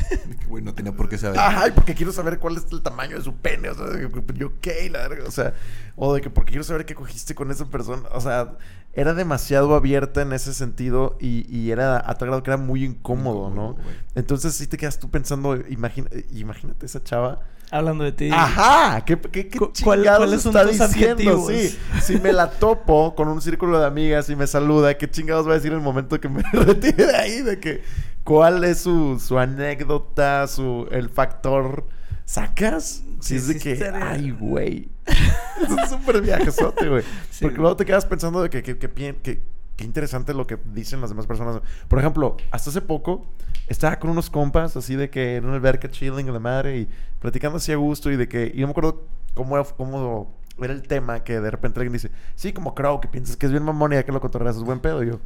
De 0.10 0.36
que, 0.36 0.46
Güey, 0.48 0.64
no 0.64 0.74
tenía 0.74 0.94
por 0.94 1.10
qué 1.10 1.18
saber. 1.18 1.40
Ay, 1.40 1.72
porque 1.74 1.94
quiero 1.96 2.12
saber 2.12 2.40
cuál 2.40 2.58
es 2.58 2.66
el 2.72 2.82
tamaño 2.82 3.18
de 3.18 3.24
su 3.24 3.36
pene. 3.36 3.70
O 3.70 3.76
sea, 3.76 3.86
de 3.88 4.10
que, 4.10 4.34
yo 4.34 4.60
qué, 4.60 4.90
la 4.90 5.08
verga. 5.08 5.26
O 5.28 5.32
sea, 5.32 5.54
o 5.96 6.14
de 6.14 6.22
que 6.22 6.30
porque 6.30 6.52
quiero 6.52 6.64
saber 6.64 6.86
qué 6.86 6.96
cogiste 6.96 7.36
con 7.36 7.52
esa 7.52 7.66
persona. 7.70 8.04
O 8.14 8.22
sea, 8.22 8.58
era 8.96 9.14
demasiado 9.14 9.76
abierta 9.76 10.22
en 10.22 10.32
ese 10.34 10.54
sentido 10.54 11.18
y, 11.20 11.46
y 11.56 11.72
era 11.72 11.98
a 11.98 12.16
tal 12.16 12.30
grado 12.30 12.44
que 12.44 12.50
era 12.50 12.58
muy 12.58 12.84
incómodo, 12.86 13.50
¿no? 13.50 13.76
Entonces 14.16 14.56
sí 14.56 14.68
te 14.68 14.78
quedas 14.78 14.98
tú 15.00 15.10
pensando, 15.12 15.56
imagina, 15.70 16.10
imagínate 16.34 16.86
esa 16.86 17.04
chava. 17.04 17.42
Hablando 17.72 18.04
de 18.04 18.12
ti. 18.12 18.30
Ajá, 18.32 19.04
¿qué, 19.06 19.20
qué, 19.20 19.50
qué 19.50 19.58
¿cuál- 19.58 19.72
chingados 19.74 20.18
cuáles 20.20 20.42
son 20.42 20.56
está 20.56 20.66
diciendo? 20.66 21.32
adjetivos? 21.32 21.48
Sí, 21.52 21.78
si 22.04 22.20
me 22.20 22.32
la 22.32 22.50
topo 22.52 23.16
con 23.16 23.28
un 23.28 23.42
círculo 23.42 23.80
de 23.80 23.86
amigas 23.88 24.30
y 24.30 24.36
me 24.36 24.48
saluda, 24.48 24.98
¿qué 24.98 25.10
chingados 25.10 25.48
va 25.48 25.52
a 25.52 25.56
decir 25.56 25.72
en 25.72 25.80
el 25.80 25.84
momento 25.84 26.20
que 26.22 26.30
me 26.30 26.42
retire 26.54 27.06
de 27.08 27.16
ahí? 27.16 27.42
De 27.42 27.60
que, 27.60 27.82
¿cuál 28.24 28.64
es 28.64 28.80
su, 28.82 29.20
su 29.20 29.38
anécdota, 29.40 30.48
su, 30.48 30.88
el 30.92 31.10
factor? 31.10 31.86
¿Sacas? 32.24 33.04
Si 33.20 33.30
Sí, 33.30 33.36
es 33.36 33.48
de 33.48 33.54
sí 33.56 33.60
que, 33.60 33.72
estaría- 33.74 34.10
ay, 34.12 34.32
güey. 34.32 34.90
es 35.62 35.70
un 35.70 35.88
súper 35.90 36.22
viajezote, 36.22 36.90
güey. 36.90 37.04
Sí, 37.30 37.42
Porque 37.44 37.56
güey. 37.58 37.62
luego 37.62 37.76
te 37.76 37.86
quedas 37.86 38.06
pensando 38.06 38.42
de 38.42 38.50
que, 38.50 38.64
que, 38.64 38.78
que, 38.78 38.90
que- 38.92 39.42
qué 39.76 39.84
interesante 39.84 40.34
lo 40.34 40.48
que 40.48 40.58
dicen 40.74 41.02
las 41.02 41.10
demás 41.10 41.28
personas. 41.28 41.62
Por 41.90 42.00
ejemplo, 42.00 42.38
hasta 42.52 42.70
hace 42.70 42.82
poco 42.82 43.26
estaba 43.68 44.00
con 44.00 44.10
unos 44.10 44.30
compas 44.30 44.78
así 44.78 44.96
de 44.96 45.10
que 45.10 45.36
en 45.36 45.46
una 45.46 45.56
alberca 45.56 45.90
chilling 45.90 46.30
a 46.30 46.32
la 46.32 46.40
madre 46.40 46.78
y 46.78 46.90
platicando 47.20 47.58
así 47.58 47.72
a 47.74 47.76
gusto 47.76 48.10
y 48.12 48.16
de 48.16 48.28
que... 48.30 48.52
Y 48.56 48.62
no 48.62 48.68
me 48.68 48.72
acuerdo 48.72 49.04
cómo 49.34 49.58
era, 49.58 49.66
cómo 49.76 50.34
era 50.62 50.72
el 50.72 50.82
tema 50.84 51.24
que 51.26 51.42
de 51.42 51.52
repente 51.52 51.80
alguien 51.82 51.92
dice, 51.92 52.10
sí, 52.36 52.54
como 52.54 52.74
creo 52.74 53.02
que 53.02 53.10
piensas 53.10 53.36
que 53.36 53.48
es 53.48 53.52
bien 53.52 53.64
mamón 53.64 53.92
y 53.92 53.96
ya 53.96 54.04
que 54.06 54.14
lo 54.14 54.22
cotorreas 54.22 54.56
es 54.56 54.64
buen 54.64 54.80
pedo. 54.80 55.04
Y 55.04 55.08
yo, 55.08 55.20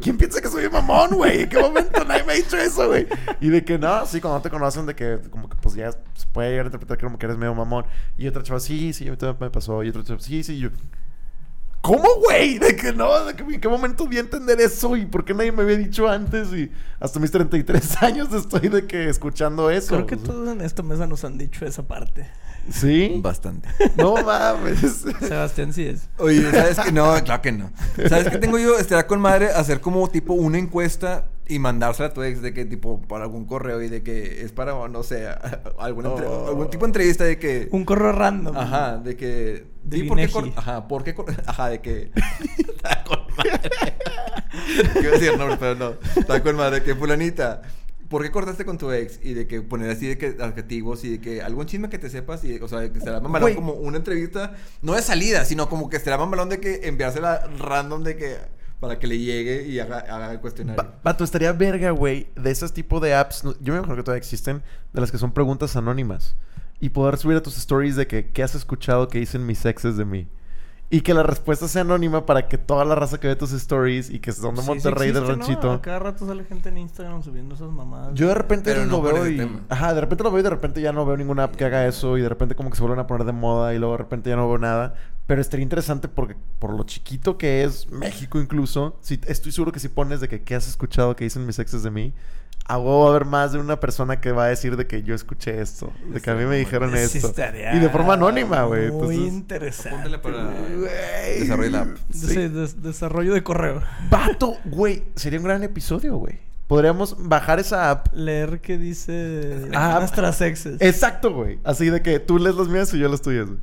¿quién 0.00 0.16
piensa 0.16 0.40
que 0.40 0.48
soy 0.48 0.66
un 0.66 0.72
mamón, 0.72 1.10
güey? 1.10 1.42
¿En 1.42 1.48
qué 1.48 1.58
momento 1.58 2.04
nadie 2.04 2.24
me 2.24 2.32
ha 2.32 2.36
dicho 2.36 2.56
eso, 2.56 2.88
güey? 2.88 3.06
Y 3.40 3.48
de 3.48 3.64
que 3.64 3.78
no, 3.78 4.06
sí, 4.06 4.20
cuando 4.20 4.38
no 4.38 4.42
te 4.42 4.50
conocen, 4.50 4.86
de 4.86 4.94
que 4.94 5.20
como 5.30 5.48
que 5.48 5.56
pues 5.60 5.74
ya 5.74 5.90
puede 6.32 6.50
llegar 6.50 6.66
a 6.66 6.68
interpretar 6.68 6.98
que 6.98 7.04
como 7.04 7.18
que 7.18 7.26
eres 7.26 7.38
medio 7.38 7.54
mamón. 7.54 7.84
Y 8.18 8.26
otra 8.26 8.42
chava, 8.42 8.60
sí, 8.60 8.92
sí, 8.92 9.08
a 9.08 9.36
me 9.40 9.50
pasó. 9.50 9.82
Y 9.84 9.90
otra 9.90 10.02
chava, 10.04 10.20
sí, 10.20 10.42
sí, 10.42 10.58
yo... 10.58 10.70
¿Cómo, 11.82 12.08
güey? 12.16 12.58
De 12.58 12.76
que 12.76 12.92
no, 12.92 13.24
de 13.24 13.34
que 13.34 13.42
en 13.42 13.58
qué 13.58 13.68
momento 13.68 14.06
di 14.06 14.18
a 14.18 14.20
entender 14.20 14.60
eso 14.60 14.96
y 14.96 15.06
por 15.06 15.24
qué 15.24 15.32
nadie 15.32 15.50
me 15.50 15.62
había 15.62 15.78
dicho 15.78 16.06
antes 16.06 16.52
y 16.52 16.70
hasta 16.98 17.18
mis 17.18 17.30
33 17.30 18.02
años 18.02 18.32
estoy 18.34 18.68
de 18.68 18.86
que 18.86 19.08
escuchando 19.08 19.70
eso. 19.70 19.94
Creo 19.94 20.06
que 20.06 20.16
todos 20.16 20.46
en 20.50 20.60
esta 20.60 20.82
mesa 20.82 21.06
nos 21.06 21.24
han 21.24 21.38
dicho 21.38 21.64
esa 21.64 21.88
parte. 21.88 22.28
¿Sí? 22.70 23.18
Bastante. 23.22 23.68
No 23.96 24.14
mames. 24.22 25.04
Sebastián 25.20 25.72
sí 25.72 25.86
es. 25.86 26.08
Oye, 26.18 26.50
¿sabes 26.50 26.78
qué? 26.80 26.92
No, 26.92 27.14
claro 27.24 27.42
que 27.42 27.52
no. 27.52 27.70
¿Sabes 28.08 28.28
qué 28.28 28.38
tengo 28.38 28.58
yo? 28.58 28.78
Estará 28.78 29.06
con 29.06 29.20
madre 29.20 29.46
hacer 29.48 29.80
como 29.80 30.08
tipo 30.08 30.34
una 30.34 30.58
encuesta 30.58 31.26
y 31.48 31.58
mandársela 31.58 32.10
a 32.10 32.12
tu 32.14 32.22
ex 32.22 32.42
de 32.42 32.54
que 32.54 32.64
tipo 32.64 33.00
para 33.02 33.24
algún 33.24 33.44
correo 33.44 33.82
y 33.82 33.88
de 33.88 34.02
que 34.04 34.44
es 34.44 34.52
para, 34.52 34.86
no 34.88 35.02
sé, 35.02 35.26
alguna 35.80 36.10
entre- 36.10 36.26
Oh. 36.26 36.46
algún 36.48 36.70
tipo 36.70 36.84
de 36.84 36.90
entrevista 36.90 37.24
de 37.24 37.38
que... 37.40 37.68
Un 37.72 37.84
correo 37.84 38.12
random. 38.12 38.56
Ajá, 38.56 38.98
de 38.98 39.16
que... 39.16 39.66
Del 39.82 40.04
¿y 40.04 40.08
por 40.08 40.18
qué 40.18 40.52
Ajá, 40.54 40.86
¿por 40.86 41.02
qué 41.02 41.14
cor- 41.14 41.34
Ajá, 41.46 41.68
de 41.70 41.80
que... 41.80 42.12
Está 42.58 43.02
con 43.02 43.18
madre. 43.36 43.60
Quiero 44.92 45.10
decir 45.12 45.36
nombres, 45.36 45.58
pero 45.58 45.74
no. 45.74 45.94
Está 46.20 46.40
con 46.42 46.54
madre 46.56 46.82
que 46.84 46.94
fulanita... 46.94 47.62
¿Por 48.10 48.22
qué 48.22 48.32
cortaste 48.32 48.64
con 48.64 48.76
tu 48.76 48.90
ex? 48.90 49.20
Y 49.22 49.34
de 49.34 49.46
que 49.46 49.62
poner 49.62 49.88
así 49.88 50.08
de 50.08 50.18
que 50.18 50.36
adjetivos 50.40 51.04
y 51.04 51.10
de 51.10 51.20
que 51.20 51.42
algún 51.42 51.66
chisme 51.66 51.88
que 51.88 51.96
te 51.96 52.10
sepas 52.10 52.42
y, 52.42 52.56
o 52.56 52.66
sea, 52.66 52.92
que 52.92 52.98
será 52.98 53.20
mamalón 53.20 53.54
como 53.54 53.74
una 53.74 53.98
entrevista, 53.98 54.56
no 54.82 54.94
de 54.94 55.02
salida, 55.02 55.44
sino 55.44 55.68
como 55.68 55.88
que 55.88 56.00
será 56.00 56.18
mamalón 56.18 56.48
de 56.48 56.58
que 56.58 56.88
enviársela 56.88 57.48
random 57.56 58.02
de 58.02 58.16
que 58.16 58.36
para 58.80 58.98
que 58.98 59.06
le 59.06 59.16
llegue 59.16 59.64
y 59.64 59.78
haga, 59.78 60.00
haga 60.00 60.32
el 60.32 60.40
cuestionario. 60.40 60.92
Vato, 61.04 61.22
estaría 61.22 61.52
verga, 61.52 61.92
güey, 61.92 62.26
de 62.34 62.50
esos 62.50 62.72
tipos 62.72 63.00
de 63.00 63.14
apps. 63.14 63.44
Yo 63.60 63.74
me 63.74 63.78
imagino 63.78 63.94
que 63.94 64.02
todavía 64.02 64.18
existen, 64.18 64.64
de 64.92 65.00
las 65.00 65.12
que 65.12 65.18
son 65.18 65.30
preguntas 65.30 65.76
anónimas. 65.76 66.34
Y 66.80 66.88
poder 66.88 67.16
subir 67.16 67.36
a 67.36 67.42
tus 67.44 67.56
stories 67.58 67.94
de 67.94 68.08
que, 68.08 68.32
¿qué 68.32 68.42
has 68.42 68.56
escuchado 68.56 69.06
que 69.06 69.20
dicen 69.20 69.46
mis 69.46 69.64
exes 69.64 69.96
de 69.96 70.04
mí? 70.04 70.26
Y 70.92 71.02
que 71.02 71.14
la 71.14 71.22
respuesta 71.22 71.68
sea 71.68 71.82
anónima 71.82 72.26
para 72.26 72.48
que 72.48 72.58
toda 72.58 72.84
la 72.84 72.96
raza 72.96 73.20
que 73.20 73.28
ve 73.28 73.36
tus 73.36 73.52
stories 73.52 74.10
y 74.10 74.18
que 74.18 74.32
son 74.32 74.56
de 74.56 74.60
Sí, 74.60 74.66
sí 74.66 74.68
Monterrey, 74.72 75.12
del 75.12 75.22
existe, 75.22 75.38
¿no? 75.38 75.46
ranchito. 75.46 75.70
A 75.72 75.80
cada 75.82 75.98
rato 76.00 76.26
sale 76.26 76.42
gente 76.44 76.68
en 76.68 76.78
Instagram 76.78 77.22
subiendo 77.22 77.54
esas 77.54 77.70
mamadas. 77.70 78.12
Yo 78.14 78.26
de 78.26 78.34
repente 78.34 78.72
Pero 78.72 78.84
lo 78.86 78.90
no 78.90 79.02
veo 79.02 79.28
y... 79.28 79.36
tema. 79.36 79.60
Ajá, 79.68 79.94
de 79.94 80.00
repente 80.00 80.24
lo 80.24 80.32
veo 80.32 80.40
y 80.40 80.42
de 80.42 80.50
repente 80.50 80.80
ya 80.80 80.92
no 80.92 81.06
veo 81.06 81.16
ninguna 81.16 81.44
app 81.44 81.54
que 81.54 81.64
haga 81.64 81.86
eso 81.86 82.18
y 82.18 82.22
de 82.22 82.28
repente 82.28 82.56
como 82.56 82.70
que 82.70 82.76
se 82.76 82.82
vuelven 82.82 82.98
a 82.98 83.06
poner 83.06 83.24
de 83.24 83.32
moda 83.32 83.72
y 83.72 83.78
luego 83.78 83.92
de 83.92 83.98
repente 83.98 84.30
ya 84.30 84.36
no 84.36 84.48
veo 84.48 84.58
nada. 84.58 84.94
Pero 85.28 85.40
estaría 85.40 85.62
interesante 85.62 86.08
porque 86.08 86.34
por 86.58 86.74
lo 86.74 86.82
chiquito 86.82 87.38
que 87.38 87.62
es 87.62 87.88
México 87.92 88.40
incluso, 88.40 88.98
si, 89.00 89.20
estoy 89.28 89.52
seguro 89.52 89.70
que 89.70 89.78
si 89.78 89.88
pones 89.88 90.20
de 90.20 90.28
que 90.28 90.42
qué 90.42 90.56
has 90.56 90.66
escuchado 90.66 91.14
que 91.14 91.22
dicen 91.22 91.46
mis 91.46 91.60
exes 91.60 91.84
de 91.84 91.92
mí, 91.92 92.14
a 92.72 92.78
huevo 92.78 93.00
va 93.00 93.06
a 93.06 93.10
haber 93.10 93.24
más 93.24 93.52
de 93.52 93.58
una 93.58 93.80
persona 93.80 94.20
que 94.20 94.32
va 94.32 94.44
a 94.44 94.48
decir 94.48 94.76
de 94.76 94.86
que 94.86 95.02
yo 95.02 95.14
escuché 95.14 95.60
esto, 95.60 95.92
de 96.12 96.20
que 96.20 96.30
a 96.30 96.34
mí 96.34 96.44
me 96.44 96.56
dijeron 96.56 96.90
Sí 96.96 97.18
esto. 97.18 97.28
estaría 97.28 97.74
Y 97.74 97.78
de 97.80 97.88
forma 97.88 98.14
anónima, 98.14 98.62
güey. 98.64 98.90
Muy 98.90 99.14
Entonces, 99.16 99.32
interesante. 99.34 100.18
Para 100.18 100.50
desarrollo 101.38 101.70
la 101.70 101.80
app. 101.80 101.88
Sí, 102.12 102.26
Sí. 102.28 102.48
des- 102.48 102.82
desarrollo 102.82 103.34
de 103.34 103.42
correo. 103.42 103.82
Vato, 104.10 104.54
güey, 104.64 105.04
sería 105.16 105.38
un 105.38 105.44
gran 105.44 105.62
episodio, 105.62 106.16
güey. 106.16 106.38
Podríamos 106.66 107.16
bajar 107.18 107.58
esa 107.58 107.90
app 107.90 108.06
Leer 108.14 108.60
qué 108.60 108.78
dice 108.78 109.68
Ah, 109.74 109.96
nuestras 109.98 110.40
exes. 110.40 110.76
Exacto, 110.80 111.32
güey. 111.32 111.58
Así 111.64 111.90
de 111.90 112.00
que 112.02 112.20
tú 112.20 112.38
lees 112.38 112.54
las 112.54 112.68
mías 112.68 112.94
y 112.94 112.98
yo 112.98 113.08
las 113.08 113.22
tuyas, 113.22 113.46
güey. 113.46 113.58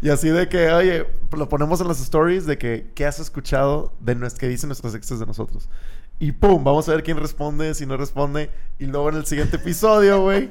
Y 0.00 0.08
así 0.10 0.28
de 0.30 0.48
que, 0.48 0.70
oye, 0.72 1.06
lo 1.36 1.48
ponemos 1.48 1.80
en 1.80 1.88
las 1.88 2.00
stories 2.00 2.44
de 2.46 2.58
que, 2.58 2.90
¿qué 2.94 3.06
has 3.06 3.18
escuchado 3.20 3.92
de 4.00 4.16
nues- 4.16 4.34
que 4.36 4.48
dicen 4.48 4.68
nuestras 4.68 4.94
exes 4.94 5.18
de 5.20 5.26
nosotros? 5.26 5.68
Y 6.22 6.30
pum, 6.30 6.62
vamos 6.62 6.88
a 6.88 6.92
ver 6.92 7.02
quién 7.02 7.16
responde, 7.16 7.74
si 7.74 7.84
no 7.84 7.96
responde. 7.96 8.48
Y 8.78 8.86
luego 8.86 9.08
en 9.08 9.16
el 9.16 9.26
siguiente 9.26 9.56
episodio, 9.56 10.20
güey, 10.20 10.50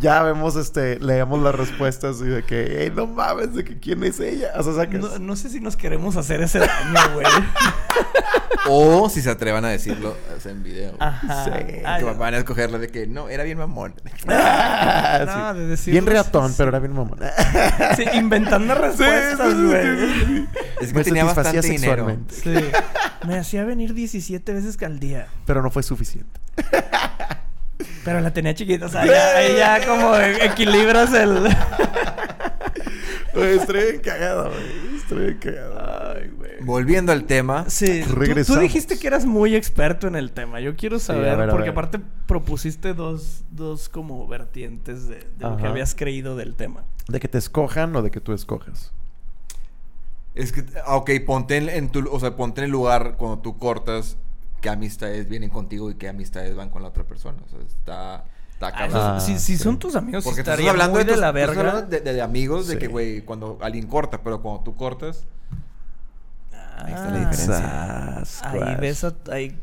ya 0.00 0.24
vemos, 0.24 0.56
este, 0.56 0.98
leemos 0.98 1.40
las 1.40 1.54
respuestas 1.54 2.20
y 2.20 2.24
de 2.24 2.42
que, 2.42 2.78
hey, 2.80 2.92
no 2.92 3.06
mames, 3.06 3.54
de 3.54 3.62
que 3.62 3.78
quién 3.78 4.02
es 4.02 4.18
ella. 4.18 4.50
O 4.58 4.64
sea, 4.64 4.74
sacas. 4.74 5.00
No, 5.00 5.18
no 5.20 5.36
sé 5.36 5.50
si 5.50 5.60
nos 5.60 5.76
queremos 5.76 6.16
hacer 6.16 6.42
ese 6.42 6.58
daño, 6.58 7.14
güey. 7.14 7.26
O 8.68 9.08
si 9.10 9.20
se 9.20 9.30
atrevan 9.30 9.64
a 9.64 9.68
decirlo 9.68 10.16
en 10.44 10.62
video. 10.62 10.94
Ajá. 10.98 11.44
Sí. 11.44 11.50
Que 11.50 12.04
van 12.04 12.34
a 12.34 12.38
escogerlo 12.38 12.78
de 12.78 12.88
que 12.88 13.06
no, 13.06 13.28
era 13.28 13.44
bien 13.44 13.58
mamón. 13.58 13.94
Ah, 14.28 15.22
No, 15.26 15.52
sí. 15.54 15.58
de 15.60 15.66
decirlo, 15.66 15.92
Bien 15.92 16.06
reatón, 16.06 16.48
sí. 16.50 16.54
pero 16.58 16.70
era 16.70 16.78
bien 16.78 16.92
mamón. 16.94 17.18
Sí, 17.96 18.04
inventando 18.14 18.74
respuestas, 18.74 19.54
güey. 19.54 20.46
Es 20.80 20.88
que 20.88 20.94
Me 20.94 21.04
tenía 21.04 21.24
bastante 21.24 21.60
dinero. 21.60 22.16
Sí. 22.28 22.54
Me 23.26 23.38
hacía 23.38 23.64
venir 23.64 23.94
17 23.94 24.52
veces 24.52 24.82
al 24.82 24.98
día. 24.98 25.28
Pero 25.46 25.62
no 25.62 25.70
fue 25.70 25.82
suficiente. 25.82 26.40
Pero 28.04 28.20
la 28.20 28.32
tenía 28.32 28.54
chiquita, 28.54 28.86
o 28.86 28.88
sea, 28.88 29.06
ya, 29.06 29.36
ahí 29.36 29.56
ya 29.56 29.86
como 29.86 30.14
equilibras 30.16 31.12
el. 31.14 31.46
Estoy 33.34 33.82
bien 33.82 34.00
cagado, 34.00 34.50
güey. 34.50 34.96
Estoy 34.96 35.18
bien 35.18 35.38
cagado. 35.38 36.14
Ay, 36.16 36.28
güey. 36.36 36.43
Volviendo 36.64 37.12
al 37.12 37.24
tema. 37.24 37.68
Sí, 37.68 38.02
tú- 38.46 38.58
dijiste 38.58 38.98
que 38.98 39.06
eras 39.06 39.24
muy 39.26 39.54
experto 39.54 40.06
en 40.08 40.16
el 40.16 40.32
tema. 40.32 40.60
Yo 40.60 40.76
quiero 40.76 40.98
Sí, 40.98 41.06
saber, 41.06 41.28
a 41.30 41.36
ver, 41.36 41.50
a 41.50 41.52
porque 41.52 41.70
aparte 41.70 42.00
propusiste 42.26 42.94
dos, 42.94 43.42
dos 43.50 43.88
como 43.88 44.26
vertientes 44.26 45.06
de, 45.08 45.16
de 45.16 45.24
lo 45.40 45.56
que 45.56 45.66
habías 45.66 45.94
creído 45.94 46.36
del 46.36 46.54
tema. 46.54 46.84
¿De 47.08 47.20
que 47.20 47.28
te 47.28 47.38
escojan 47.38 47.94
o 47.96 48.02
de 48.02 48.10
que 48.10 48.20
tú 48.20 48.32
escojas? 48.32 48.92
Es 50.34 50.50
que, 50.52 50.64
ah, 50.84 50.96
ok, 50.96 51.10
ponte 51.26 51.56
en, 51.56 51.68
en 51.68 51.88
tu, 51.90 52.08
o 52.10 52.18
sea, 52.18 52.34
ponte 52.34 52.60
en 52.60 52.64
el 52.66 52.70
lugar 52.72 53.14
cuando 53.16 53.38
tú 53.38 53.56
cortas 53.56 54.16
qué 54.60 54.68
amistades 54.68 55.28
vienen 55.28 55.50
contigo 55.50 55.90
y 55.90 55.94
qué 55.94 56.08
amistades 56.08 56.56
van 56.56 56.70
con 56.70 56.82
la 56.82 56.88
otra 56.88 57.04
persona. 57.04 57.38
O 57.46 57.48
sea, 57.48 57.60
está, 57.60 58.24
está 58.52 58.68
Ah. 58.72 59.16
Ah, 59.16 59.20
si 59.20 59.38
si 59.38 59.56
sí. 59.56 59.62
son 59.62 59.78
tus 59.78 59.94
amigos, 59.94 60.24
Porque 60.24 60.40
estaría 60.40 60.64
estás 60.66 60.72
hablando 60.72 60.94
muy 60.96 61.04
de, 61.04 61.12
tus- 61.12 61.20
la 61.20 61.32
tú 61.32 61.38
estás 61.38 61.54
verga. 61.54 61.70
hablando 61.70 61.90
de, 61.90 62.00
de- 62.00 62.12
de 62.14 62.22
amigos, 62.22 62.66
de 62.66 62.78
que, 62.78 62.86
güey, 62.88 63.20
cuando 63.22 63.58
alguien 63.60 63.86
corta, 63.86 64.22
pero 64.24 64.40
cuando 64.42 64.62
tú 64.64 64.74
cortas, 64.74 65.24
ahí 66.78 66.92
está 66.92 67.10
la 67.10 67.16
Ah, 67.16 67.30
diferencia. 67.30 68.50
Ahí 68.50 68.76
ves, 68.80 69.04
a- 69.04 69.14
ahí 69.30 69.58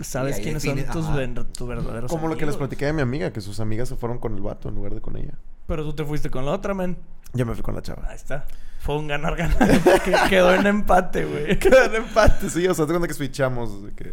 sabes 0.00 0.36
ahí 0.36 0.42
quiénes 0.42 0.62
son 0.62 0.82
tus, 0.84 1.14
ven- 1.14 1.34
tus 1.34 1.68
verdaderos 1.68 2.10
Como 2.10 2.28
lo 2.28 2.36
que 2.36 2.46
les 2.46 2.56
platiqué 2.56 2.86
de 2.86 2.92
mi 2.92 3.02
amiga, 3.02 3.32
que 3.32 3.40
sus 3.40 3.60
amigas 3.60 3.88
se 3.88 3.96
fueron 3.96 4.18
con 4.18 4.34
el 4.34 4.42
vato 4.42 4.68
en 4.68 4.74
lugar 4.74 4.94
de 4.94 5.00
con 5.00 5.16
ella. 5.16 5.34
Pero 5.66 5.84
tú 5.84 5.94
te 5.94 6.04
fuiste 6.04 6.28
con 6.30 6.44
la 6.44 6.52
otra, 6.52 6.74
men. 6.74 6.96
Yo 7.34 7.46
me 7.46 7.54
fui 7.54 7.62
con 7.62 7.74
la 7.74 7.82
chava. 7.82 8.06
Ahí 8.08 8.16
está. 8.16 8.44
Fue 8.80 8.96
un 8.98 9.06
ganar-ganar. 9.08 9.58
que 10.04 10.14
quedó 10.28 10.52
en 10.54 10.66
empate, 10.66 11.24
güey. 11.24 11.58
Quedó 11.58 11.84
en 11.84 11.94
empate, 11.94 12.50
sí. 12.50 12.66
O 12.66 12.74
sea, 12.74 12.84
te 12.84 12.90
cuenta 12.92 13.06
que 13.08 13.14
switchamos. 13.14 13.70
que... 13.96 14.12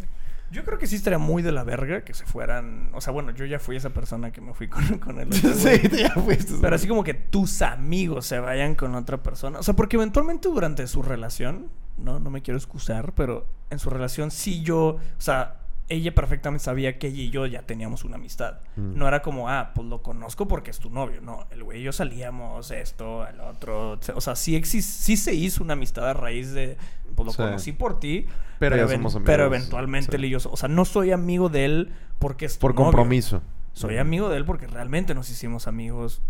Yo 0.52 0.64
creo 0.64 0.78
que 0.78 0.86
sí 0.86 0.96
estaría 0.96 1.18
muy 1.18 1.42
de 1.42 1.52
la 1.52 1.62
verga 1.64 2.02
que 2.02 2.14
se 2.14 2.24
fueran. 2.24 2.90
O 2.94 3.00
sea, 3.00 3.12
bueno, 3.12 3.30
yo 3.32 3.44
ya 3.44 3.58
fui 3.58 3.76
esa 3.76 3.90
persona 3.90 4.30
que 4.32 4.40
me 4.40 4.54
fui 4.54 4.68
con, 4.68 4.84
con 4.98 5.18
el 5.20 5.28
otro. 5.28 5.50
güey. 5.50 5.78
sí, 5.78 5.88
te 5.88 5.98
ya 6.02 6.10
fuiste. 6.14 6.54
Pero 6.60 6.74
así 6.76 6.86
como 6.88 7.04
que 7.04 7.14
tus 7.14 7.62
amigos 7.62 8.26
se 8.26 8.38
vayan 8.38 8.74
con 8.74 8.94
otra 8.94 9.22
persona. 9.22 9.58
O 9.58 9.62
sea, 9.62 9.74
porque 9.74 9.96
eventualmente 9.96 10.48
durante 10.48 10.86
su 10.86 11.02
relación, 11.02 11.68
no, 12.02 12.18
no 12.20 12.30
me 12.30 12.42
quiero 12.42 12.58
excusar, 12.58 13.12
pero 13.14 13.46
en 13.70 13.78
su 13.78 13.90
relación 13.90 14.30
sí 14.30 14.62
yo, 14.62 14.78
o 14.96 15.00
sea, 15.18 15.56
ella 15.88 16.14
perfectamente 16.14 16.64
sabía 16.64 16.98
que 17.00 17.08
ella 17.08 17.22
y 17.22 17.30
yo 17.30 17.46
ya 17.46 17.62
teníamos 17.62 18.04
una 18.04 18.14
amistad. 18.16 18.60
Mm. 18.76 18.96
No 18.96 19.08
era 19.08 19.22
como, 19.22 19.48
ah, 19.48 19.72
pues 19.74 19.88
lo 19.88 20.02
conozco 20.02 20.46
porque 20.46 20.70
es 20.70 20.78
tu 20.78 20.88
novio. 20.88 21.20
No, 21.20 21.46
el 21.50 21.64
güey 21.64 21.80
y 21.80 21.82
yo 21.82 21.92
salíamos, 21.92 22.70
esto, 22.70 23.26
el 23.26 23.40
otro. 23.40 23.98
O 24.14 24.20
sea, 24.20 24.36
sí, 24.36 24.62
sí 24.64 25.16
se 25.16 25.34
hizo 25.34 25.64
una 25.64 25.72
amistad 25.72 26.08
a 26.08 26.12
raíz 26.14 26.52
de, 26.52 26.76
pues 27.16 27.26
lo 27.26 27.32
Sí. 27.32 27.38
conocí 27.38 27.72
por 27.72 27.98
ti. 27.98 28.26
Pero 28.60 28.76
ya 28.76 28.82
even- 28.82 28.98
somos 28.98 29.16
amigos, 29.16 29.26
pero 29.26 29.46
eventualmente 29.46 30.12
sí. 30.12 30.16
él 30.16 30.24
y 30.26 30.30
yo, 30.30 30.38
o 30.48 30.56
sea, 30.56 30.68
no 30.68 30.84
soy 30.84 31.10
amigo 31.10 31.48
de 31.48 31.64
él 31.64 31.92
porque 32.20 32.44
es 32.46 32.54
tu 32.54 32.60
Por 32.60 32.74
novio. 32.74 32.84
compromiso. 32.84 33.42
Soy 33.72 33.96
amigo 33.98 34.28
de 34.28 34.36
él 34.36 34.44
porque 34.44 34.66
realmente 34.68 35.14
nos 35.14 35.28
hicimos 35.30 35.66
amigos 35.66 36.20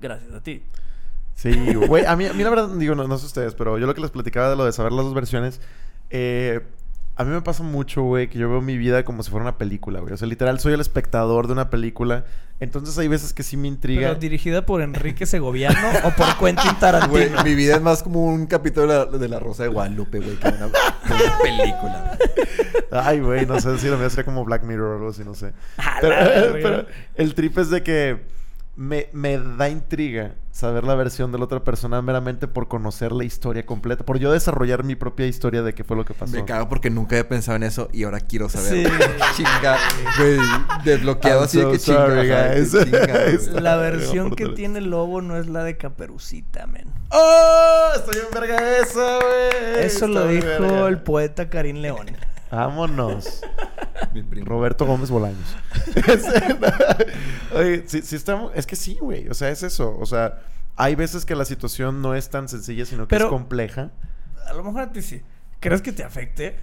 gracias 0.00 0.32
a 0.32 0.42
ti. 0.42 0.62
Sí, 1.38 1.72
güey. 1.72 2.04
A 2.04 2.16
mí, 2.16 2.26
a 2.26 2.32
mí 2.32 2.42
la 2.42 2.50
verdad, 2.50 2.68
digo, 2.70 2.96
no, 2.96 3.06
no 3.06 3.16
sé 3.16 3.26
ustedes, 3.26 3.54
pero 3.54 3.78
yo 3.78 3.86
lo 3.86 3.94
que 3.94 4.00
les 4.00 4.10
platicaba 4.10 4.50
de 4.50 4.56
lo 4.56 4.64
de 4.64 4.72
saber 4.72 4.90
las 4.90 5.04
dos 5.04 5.14
versiones, 5.14 5.60
eh, 6.10 6.62
a 7.14 7.22
mí 7.22 7.30
me 7.30 7.40
pasa 7.42 7.62
mucho, 7.62 8.02
güey, 8.02 8.28
que 8.28 8.40
yo 8.40 8.50
veo 8.50 8.60
mi 8.60 8.76
vida 8.76 9.04
como 9.04 9.22
si 9.22 9.30
fuera 9.30 9.44
una 9.44 9.56
película, 9.56 10.00
güey. 10.00 10.12
O 10.12 10.16
sea, 10.16 10.26
literal, 10.26 10.58
soy 10.58 10.72
el 10.72 10.80
espectador 10.80 11.46
de 11.46 11.52
una 11.52 11.70
película. 11.70 12.24
Entonces 12.58 12.98
hay 12.98 13.06
veces 13.06 13.32
que 13.32 13.44
sí 13.44 13.56
me 13.56 13.68
intriga. 13.68 14.08
Pero 14.08 14.18
dirigida 14.18 14.66
por 14.66 14.82
Enrique 14.82 15.26
Segoviano 15.26 15.78
o 16.02 16.10
por 16.10 16.26
Quentin 16.38 16.76
Tarantino. 16.80 17.12
Güey, 17.12 17.30
mi 17.44 17.54
vida 17.54 17.76
es 17.76 17.82
más 17.82 18.02
como 18.02 18.24
un 18.24 18.46
capítulo 18.46 19.06
de 19.06 19.28
la, 19.28 19.38
Rosa 19.38 19.62
de 19.62 19.68
Guadalupe, 19.68 20.18
güey, 20.18 20.34
que 20.38 20.48
una, 20.48 20.66
una 20.66 21.38
película. 21.40 22.18
Ay, 22.90 23.20
güey, 23.20 23.46
no 23.46 23.60
sé 23.60 23.78
si 23.78 23.86
lo 23.86 23.96
mío 23.96 24.10
sería 24.10 24.24
como 24.24 24.44
Black 24.44 24.64
Mirror 24.64 24.90
o 24.90 24.96
algo 24.96 25.10
así, 25.10 25.22
no 25.22 25.34
sé. 25.34 25.52
A 25.76 25.98
Pero, 26.00 26.16
pero 26.54 26.86
el 27.14 27.34
trip 27.36 27.58
es 27.58 27.70
de 27.70 27.84
que 27.84 28.37
me, 28.78 29.08
me 29.12 29.38
da 29.38 29.68
intriga 29.68 30.36
saber 30.52 30.84
la 30.84 30.94
versión 30.94 31.32
de 31.32 31.38
la 31.38 31.44
otra 31.46 31.64
persona 31.64 32.00
meramente 32.00 32.46
por 32.46 32.68
conocer 32.68 33.10
la 33.10 33.24
historia 33.24 33.66
completa. 33.66 34.04
Por 34.04 34.20
yo 34.20 34.30
desarrollar 34.30 34.84
mi 34.84 34.94
propia 34.94 35.26
historia 35.26 35.62
de 35.62 35.74
qué 35.74 35.82
fue 35.82 35.96
lo 35.96 36.04
que 36.04 36.14
pasó. 36.14 36.32
Me 36.36 36.44
cago 36.44 36.68
porque 36.68 36.88
nunca 36.88 37.16
había 37.16 37.28
pensado 37.28 37.56
en 37.56 37.64
eso 37.64 37.88
y 37.92 38.04
ahora 38.04 38.20
quiero 38.20 38.48
saber. 38.48 38.86
Sí. 38.86 38.94
Chinga, 39.36 39.78
güey, 40.16 40.38
desbloqueado 40.84 41.40
I'm 41.40 41.44
así 41.46 41.58
de 41.58 41.72
que 41.72 41.78
chinga. 41.80 42.06
sorry, 42.06 42.30
ajá, 42.30 42.50
que 42.54 42.60
guys. 42.60 42.72
chinga, 42.72 43.22
güey. 43.52 43.62
La 43.62 43.76
versión 43.76 44.30
que 44.36 44.46
tiene 44.50 44.78
el 44.78 44.90
lobo 44.90 45.22
no 45.22 45.36
es 45.36 45.48
la 45.48 45.64
de 45.64 45.76
Caperucita, 45.76 46.68
men. 46.68 46.86
¡Oh! 47.10 47.90
Estoy 47.96 48.20
en 48.28 48.32
verga 48.32 48.78
eso, 48.78 49.18
güey. 49.20 49.84
Eso 49.84 50.06
lo 50.06 50.28
dijo 50.28 50.46
verga. 50.46 50.86
el 50.88 51.02
poeta 51.02 51.50
Karim 51.50 51.78
León. 51.78 52.06
Vámonos. 52.50 53.42
Mi 54.14 54.22
primo. 54.22 54.46
Roberto 54.46 54.86
Gómez 54.86 55.10
Bolaños. 55.10 55.56
Oye, 57.54 57.84
sí, 57.86 58.02
sí 58.02 58.16
estamos... 58.16 58.52
Es 58.54 58.66
que 58.66 58.76
sí, 58.76 58.96
güey. 59.00 59.28
O 59.28 59.34
sea, 59.34 59.50
es 59.50 59.62
eso. 59.62 59.96
O 59.98 60.06
sea, 60.06 60.40
hay 60.76 60.94
veces 60.94 61.24
que 61.24 61.34
la 61.34 61.44
situación 61.44 62.00
no 62.02 62.14
es 62.14 62.30
tan 62.30 62.48
sencilla, 62.48 62.84
sino 62.86 63.02
que 63.06 63.14
Pero- 63.14 63.26
es 63.26 63.30
compleja. 63.30 63.90
A 64.46 64.52
lo 64.54 64.64
mejor 64.64 64.82
a 64.82 64.92
ti 64.92 65.02
sí. 65.02 65.22
¿Crees 65.60 65.82
que 65.82 65.92
te 65.92 66.04
afecte? 66.04 66.56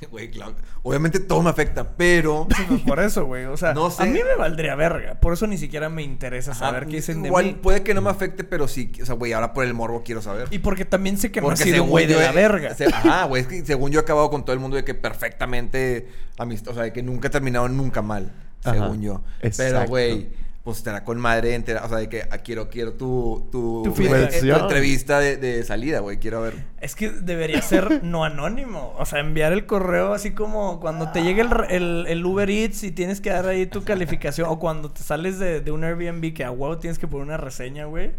Güey, 0.10 0.30
claro. 0.30 0.54
Obviamente 0.82 1.18
todo 1.20 1.42
me 1.42 1.50
afecta, 1.50 1.96
pero. 1.96 2.46
Por 2.86 3.00
eso, 3.00 3.24
güey. 3.26 3.44
O 3.46 3.56
sea, 3.56 3.74
No 3.74 3.90
sé. 3.90 4.02
a 4.02 4.06
mí 4.06 4.20
me 4.22 4.36
valdría 4.36 4.74
verga. 4.76 5.14
Por 5.20 5.32
eso 5.32 5.46
ni 5.46 5.58
siquiera 5.58 5.88
me 5.88 6.02
interesa 6.02 6.54
saber 6.54 6.82
Ajá, 6.82 6.90
qué 6.90 6.96
dicen 6.96 7.22
de 7.22 7.28
Igual 7.28 7.44
mí. 7.46 7.52
puede 7.62 7.82
que 7.82 7.94
no 7.94 8.00
me 8.00 8.10
afecte, 8.10 8.44
pero 8.44 8.68
sí. 8.68 8.92
O 9.02 9.06
sea, 9.06 9.14
güey, 9.14 9.32
ahora 9.32 9.52
por 9.52 9.64
el 9.64 9.74
morbo 9.74 10.02
quiero 10.04 10.22
saber. 10.22 10.48
Y 10.50 10.58
porque 10.60 10.84
también 10.84 11.18
sé 11.18 11.32
que 11.32 11.40
no 11.40 11.50
ha 11.50 11.56
sido 11.56 11.84
güey 11.84 12.06
de 12.06 12.14
la 12.16 12.32
verga. 12.32 12.74
se- 12.74 12.86
Ajá, 12.86 13.24
güey. 13.24 13.42
Es 13.42 13.48
que 13.48 13.64
según 13.66 13.90
yo 13.90 14.00
he 14.00 14.02
acabado 14.02 14.30
con 14.30 14.44
todo 14.44 14.54
el 14.54 14.60
mundo 14.60 14.76
de 14.76 14.84
que 14.84 14.94
perfectamente 14.94 16.08
amistad. 16.38 16.72
O 16.72 16.74
sea, 16.74 16.84
de 16.84 16.92
que 16.92 17.02
nunca 17.02 17.28
he 17.28 17.30
terminado 17.30 17.68
nunca 17.68 18.02
mal. 18.02 18.32
Ajá, 18.64 18.74
Según 18.74 19.02
yo. 19.02 19.22
Pero, 19.40 19.48
exacto. 19.48 19.88
güey, 19.88 20.28
pues 20.68 20.78
estará 20.78 21.02
con 21.02 21.18
madre 21.18 21.54
entera. 21.54 21.82
O 21.82 21.88
sea, 21.88 21.96
de 21.96 22.10
que 22.10 22.24
ah, 22.30 22.36
quiero, 22.36 22.68
quiero 22.68 22.92
tu, 22.92 23.48
tu, 23.50 23.86
eh, 23.86 24.28
tu 24.38 24.52
entrevista 24.52 25.18
de, 25.18 25.38
de 25.38 25.64
salida, 25.64 26.00
güey. 26.00 26.18
Quiero 26.18 26.42
ver. 26.42 26.62
Es 26.78 26.94
que 26.94 27.08
debería 27.08 27.62
ser 27.62 28.04
no 28.04 28.22
anónimo. 28.22 28.94
O 28.98 29.06
sea, 29.06 29.20
enviar 29.20 29.54
el 29.54 29.64
correo 29.64 30.12
así 30.12 30.32
como 30.32 30.78
cuando 30.78 31.10
te 31.10 31.22
llegue 31.22 31.40
el, 31.40 31.48
el, 31.70 32.04
el 32.06 32.26
Uber 32.26 32.50
Eats 32.50 32.82
y 32.82 32.90
tienes 32.90 33.22
que 33.22 33.30
dar 33.30 33.46
ahí 33.46 33.64
tu 33.64 33.82
calificación. 33.82 34.46
O 34.50 34.58
cuando 34.58 34.90
te 34.90 35.02
sales 35.02 35.38
de, 35.38 35.62
de 35.62 35.70
un 35.70 35.84
Airbnb 35.84 36.34
que 36.34 36.44
a 36.44 36.50
huevo 36.50 36.76
tienes 36.76 36.98
que 36.98 37.08
poner 37.08 37.28
una 37.28 37.38
reseña, 37.38 37.86
güey. 37.86 38.10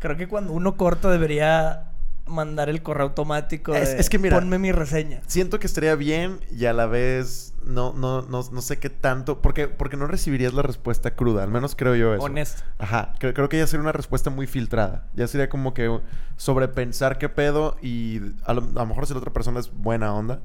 Creo 0.00 0.18
que 0.18 0.28
cuando 0.28 0.52
uno 0.52 0.76
corta 0.76 1.10
debería 1.10 1.89
mandar 2.26 2.68
el 2.68 2.82
correo 2.82 3.06
automático. 3.08 3.74
Es- 3.74 3.90
de, 3.94 4.00
es 4.00 4.08
que 4.10 4.18
mira- 4.18 4.38
Ponme 4.38 4.58
mi 4.58 4.72
reseña. 4.72 5.20
Siento 5.26 5.58
que 5.58 5.66
estaría 5.66 5.94
bien 5.96 6.40
y 6.50 6.66
a 6.66 6.72
la 6.72 6.86
vez 6.86 7.54
no, 7.64 7.92
no, 7.92 8.22
no, 8.22 8.42
no 8.50 8.62
sé 8.62 8.78
qué 8.78 8.88
tanto. 8.90 9.42
Porque, 9.42 9.68
porque 9.68 9.96
no 9.96 10.06
recibirías 10.06 10.52
la 10.54 10.62
respuesta 10.62 11.14
cruda. 11.16 11.42
Al 11.42 11.50
menos 11.50 11.74
creo 11.76 11.94
yo 11.96 12.14
eso. 12.14 12.22
Honesto. 12.24 12.62
Ajá. 12.78 13.14
Creo, 13.18 13.34
creo 13.34 13.48
que 13.48 13.58
ya 13.58 13.66
sería 13.66 13.82
una 13.82 13.92
respuesta 13.92 14.30
muy 14.30 14.46
filtrada. 14.46 15.08
Ya 15.14 15.26
sería 15.26 15.48
como 15.48 15.74
que 15.74 16.00
sobrepensar 16.36 17.18
qué 17.18 17.28
pedo 17.28 17.76
y 17.82 18.20
a 18.44 18.54
lo, 18.54 18.62
a 18.62 18.80
lo 18.80 18.86
mejor 18.86 19.06
si 19.06 19.12
la 19.12 19.18
otra 19.18 19.32
persona 19.32 19.60
es 19.60 19.70
buena 19.72 20.14
onda, 20.14 20.40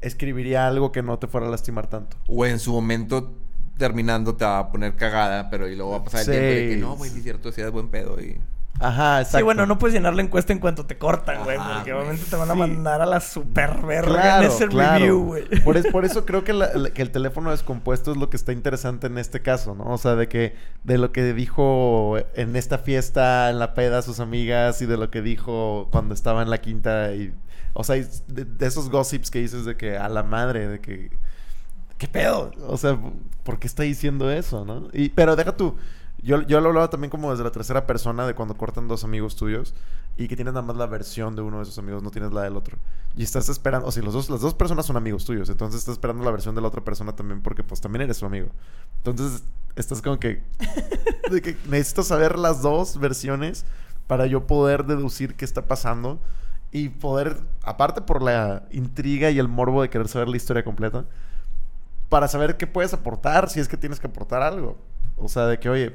escribiría 0.00 0.66
algo 0.66 0.92
que 0.92 1.02
no 1.02 1.18
te 1.18 1.26
fuera 1.26 1.46
a 1.46 1.50
lastimar 1.50 1.86
tanto. 1.88 2.16
O 2.28 2.44
en 2.46 2.58
su 2.58 2.72
momento 2.72 3.34
terminando 3.78 4.34
te 4.36 4.44
va 4.44 4.58
a 4.58 4.72
poner 4.72 4.96
cagada, 4.96 5.50
pero 5.50 5.68
y 5.68 5.76
luego 5.76 5.92
va 5.92 5.96
a 5.98 6.04
pasar 6.04 6.20
el 6.20 6.26
Sí. 6.26 6.32
tiempo 6.32 6.46
de 6.54 6.68
que 6.70 6.76
no, 6.78 6.96
güey, 6.96 7.10
es 7.14 7.22
cierto, 7.22 7.52
sí 7.52 7.60
es 7.60 7.70
buen 7.70 7.88
pedo. 7.88 8.18
Y... 8.20 8.40
Ajá, 8.78 9.20
exacto. 9.20 9.38
Sí, 9.38 9.42
bueno, 9.42 9.64
no 9.66 9.78
puedes 9.78 9.94
llenar 9.94 10.14
la 10.14 10.22
encuesta 10.22 10.52
en 10.52 10.58
cuanto 10.58 10.84
te 10.86 10.98
cortan, 10.98 11.44
güey. 11.44 11.56
Porque 11.56 11.92
obviamente 11.94 12.24
te 12.28 12.36
van 12.36 12.50
a 12.50 12.52
Sí. 12.54 12.58
mandar 12.58 13.00
a 13.00 13.06
la 13.06 13.20
super 13.20 13.80
verga 13.82 14.12
Claro, 14.20 14.44
en 14.46 14.50
ese 14.50 14.66
claro. 14.68 14.98
review, 14.98 15.24
güey. 15.24 15.44
Por, 15.62 15.76
es- 15.76 15.86
por 15.86 16.04
eso 16.04 16.26
creo 16.26 16.44
que, 16.44 16.52
la- 16.52 16.72
la- 16.74 16.90
que 16.90 17.00
el 17.02 17.10
teléfono 17.10 17.50
descompuesto 17.50 18.10
es 18.12 18.16
lo 18.18 18.28
que 18.28 18.36
está 18.36 18.52
interesante 18.52 19.06
en 19.06 19.16
este 19.18 19.40
caso, 19.40 19.74
¿no? 19.74 19.84
O 19.84 19.98
sea, 19.98 20.14
de 20.14 20.28
que 20.28 20.54
de 20.84 20.98
lo 20.98 21.10
que 21.12 21.32
dijo 21.32 22.16
en 22.34 22.54
esta 22.56 22.78
fiesta, 22.78 23.48
en 23.50 23.58
la 23.58 23.72
peda, 23.74 23.98
a 23.98 24.02
sus 24.02 24.20
amigas 24.20 24.82
y 24.82 24.86
de 24.86 24.96
lo 24.98 25.10
que 25.10 25.22
dijo 25.22 25.88
cuando 25.90 26.14
estaba 26.14 26.42
en 26.42 26.50
la 26.50 26.58
quinta 26.58 27.14
y... 27.14 27.32
O 27.78 27.84
sea, 27.84 27.96
de 27.96 28.66
esos 28.66 28.88
gossips 28.90 29.30
que 29.30 29.38
dices 29.40 29.64
de 29.66 29.76
que 29.76 29.96
a 29.98 30.08
la 30.08 30.22
madre, 30.22 30.66
de 30.68 30.80
que... 30.80 31.10
¿Qué 31.98 32.08
pedo? 32.08 32.50
O 32.68 32.76
sea, 32.76 32.98
¿por 33.42 33.58
qué 33.58 33.66
está 33.66 33.82
diciendo 33.82 34.30
eso, 34.30 34.64
no? 34.66 34.88
Y, 34.92 35.08
pero 35.10 35.34
deja 35.34 35.56
tú. 35.56 35.76
Yo, 36.26 36.42
yo 36.42 36.60
lo 36.60 36.70
hablaba 36.70 36.90
también 36.90 37.08
como 37.08 37.30
desde 37.30 37.44
la 37.44 37.52
tercera 37.52 37.86
persona 37.86 38.26
de 38.26 38.34
cuando 38.34 38.56
cortan 38.56 38.88
dos 38.88 39.04
amigos 39.04 39.36
tuyos 39.36 39.74
y 40.16 40.26
que 40.26 40.34
tienes 40.34 40.54
nada 40.54 40.66
más 40.66 40.76
la 40.76 40.86
versión 40.86 41.36
de 41.36 41.42
uno 41.42 41.58
de 41.58 41.62
esos 41.62 41.78
amigos, 41.78 42.02
no 42.02 42.10
tienes 42.10 42.32
la 42.32 42.42
del 42.42 42.56
otro. 42.56 42.78
Y 43.14 43.22
estás 43.22 43.48
esperando, 43.48 43.86
o 43.86 43.92
sea, 43.92 44.02
los 44.02 44.12
dos, 44.12 44.28
las 44.28 44.40
dos 44.40 44.52
personas 44.52 44.86
son 44.86 44.96
amigos 44.96 45.24
tuyos, 45.24 45.48
entonces 45.50 45.78
estás 45.78 45.92
esperando 45.92 46.24
la 46.24 46.32
versión 46.32 46.56
de 46.56 46.60
la 46.60 46.66
otra 46.66 46.82
persona 46.82 47.14
también 47.14 47.42
porque 47.42 47.62
pues 47.62 47.80
también 47.80 48.02
eres 48.02 48.16
su 48.16 48.26
amigo. 48.26 48.48
Entonces 49.04 49.44
estás 49.76 50.02
como 50.02 50.18
que, 50.18 50.42
de 51.30 51.40
que 51.40 51.56
necesito 51.68 52.02
saber 52.02 52.40
las 52.40 52.60
dos 52.60 52.98
versiones 52.98 53.64
para 54.08 54.26
yo 54.26 54.48
poder 54.48 54.84
deducir 54.84 55.36
qué 55.36 55.44
está 55.44 55.62
pasando 55.62 56.18
y 56.72 56.88
poder, 56.88 57.40
aparte 57.62 58.00
por 58.00 58.20
la 58.20 58.64
intriga 58.72 59.30
y 59.30 59.38
el 59.38 59.46
morbo 59.46 59.80
de 59.80 59.90
querer 59.90 60.08
saber 60.08 60.26
la 60.26 60.38
historia 60.38 60.64
completa, 60.64 61.04
para 62.08 62.26
saber 62.26 62.56
qué 62.56 62.66
puedes 62.66 62.92
aportar 62.92 63.48
si 63.48 63.60
es 63.60 63.68
que 63.68 63.76
tienes 63.76 64.00
que 64.00 64.08
aportar 64.08 64.42
algo. 64.42 64.76
O 65.16 65.28
sea, 65.28 65.46
de 65.46 65.58
que, 65.58 65.68
oye, 65.68 65.94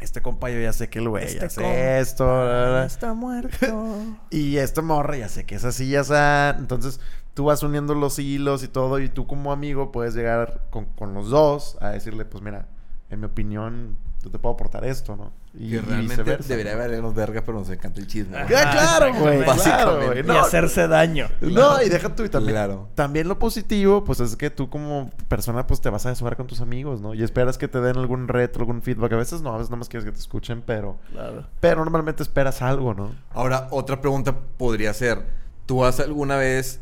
este 0.00 0.22
compa 0.22 0.50
yo 0.50 0.60
ya 0.60 0.72
sé 0.72 0.88
que 0.88 0.98
el 0.98 1.08
güey 1.08 1.24
Este 1.24 1.46
hace 1.46 2.00
esto, 2.00 2.24
bla, 2.24 2.44
bla, 2.44 2.68
bla. 2.68 2.84
Está 2.86 3.14
muerto. 3.14 4.02
y 4.30 4.56
esta 4.56 4.82
morra 4.82 5.16
ya 5.16 5.28
sé 5.28 5.44
que 5.46 5.54
es 5.54 5.64
así, 5.64 5.88
ya 5.88 6.04
sea. 6.04 6.56
Entonces 6.58 7.00
tú 7.34 7.44
vas 7.44 7.62
uniendo 7.62 7.94
los 7.94 8.18
hilos 8.18 8.62
y 8.64 8.68
todo, 8.68 8.98
y 8.98 9.08
tú 9.08 9.26
como 9.26 9.52
amigo 9.52 9.92
puedes 9.92 10.14
llegar 10.14 10.62
con, 10.70 10.86
con 10.86 11.14
los 11.14 11.30
dos 11.30 11.78
a 11.80 11.90
decirle, 11.90 12.24
pues 12.24 12.42
mira, 12.42 12.68
en 13.08 13.20
mi 13.20 13.26
opinión, 13.26 13.96
yo 14.22 14.30
te 14.30 14.38
puedo 14.38 14.54
aportar 14.54 14.84
esto, 14.84 15.16
¿no? 15.16 15.32
Y, 15.54 15.70
Que 15.70 15.76
y 15.76 15.78
realmente 15.78 16.22
viceversa, 16.22 16.48
debería 16.48 16.74
¿no? 16.74 16.82
habernos 16.82 17.14
verga, 17.14 17.42
pero 17.44 17.58
nos 17.58 17.70
encanta 17.70 18.00
el 18.00 18.06
chisme. 18.06 18.36
Güey. 18.44 18.54
Ah, 18.54 18.70
claro, 18.70 19.14
güey. 19.18 19.42
Claro, 19.42 20.18
y 20.18 20.22
No, 20.22 20.38
hacerse 20.40 20.86
daño. 20.88 21.28
No, 21.40 21.82
y 21.82 21.88
deja 21.88 22.14
tú 22.14 22.24
y 22.24 22.28
también. 22.28 22.54
Claro. 22.54 22.88
También 22.94 23.28
lo 23.28 23.38
positivo, 23.38 24.04
pues 24.04 24.20
es 24.20 24.36
que 24.36 24.50
tú 24.50 24.68
como 24.68 25.10
persona, 25.28 25.66
pues 25.66 25.80
te 25.80 25.88
vas 25.88 26.04
a 26.04 26.10
desahogar 26.10 26.36
con 26.36 26.46
tus 26.46 26.60
amigos, 26.60 27.00
¿no? 27.00 27.14
Y 27.14 27.22
esperas 27.22 27.56
que 27.56 27.66
te 27.68 27.80
den 27.80 27.96
algún 27.96 28.28
reto, 28.28 28.58
algún 28.58 28.82
feedback. 28.82 29.12
A 29.14 29.16
veces 29.16 29.40
no, 29.40 29.54
a 29.54 29.56
veces 29.56 29.70
nada 29.70 29.78
más 29.78 29.88
quieres 29.88 30.04
que 30.04 30.12
te 30.12 30.18
escuchen, 30.18 30.62
pero. 30.66 30.98
Claro. 31.12 31.46
Pero 31.60 31.82
normalmente 31.82 32.22
esperas 32.22 32.60
algo, 32.60 32.92
¿no? 32.92 33.12
Ahora, 33.32 33.68
otra 33.70 34.00
pregunta 34.02 34.36
podría 34.58 34.92
ser: 34.92 35.24
¿tú 35.64 35.84
has 35.84 35.98
alguna 35.98 36.36
vez, 36.36 36.80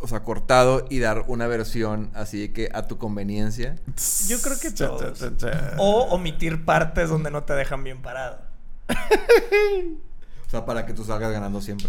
o 0.00 0.08
sea, 0.08 0.20
cortado 0.20 0.86
y 0.90 0.98
dar 0.98 1.24
una 1.28 1.46
versión 1.46 2.10
así 2.14 2.40
de 2.40 2.52
que 2.52 2.70
a 2.72 2.86
tu 2.88 2.98
conveniencia? 2.98 3.76
Yo 4.28 4.40
creo 4.40 4.58
que 4.58 4.70
todos. 4.70 5.18
cha, 5.18 5.36
cha, 5.36 5.50
cha. 5.50 5.74
O 5.78 6.02
omitir 6.14 6.64
partes 6.64 7.08
donde 7.10 7.30
no 7.30 7.44
te 7.44 7.52
dejan 7.54 7.84
bien 7.84 8.00
parado. 8.02 8.40
O 10.46 10.50
sea, 10.50 10.66
para 10.66 10.84
que 10.84 10.92
tú 10.92 11.04
salgas 11.04 11.30
ganando 11.30 11.60
siempre. 11.60 11.88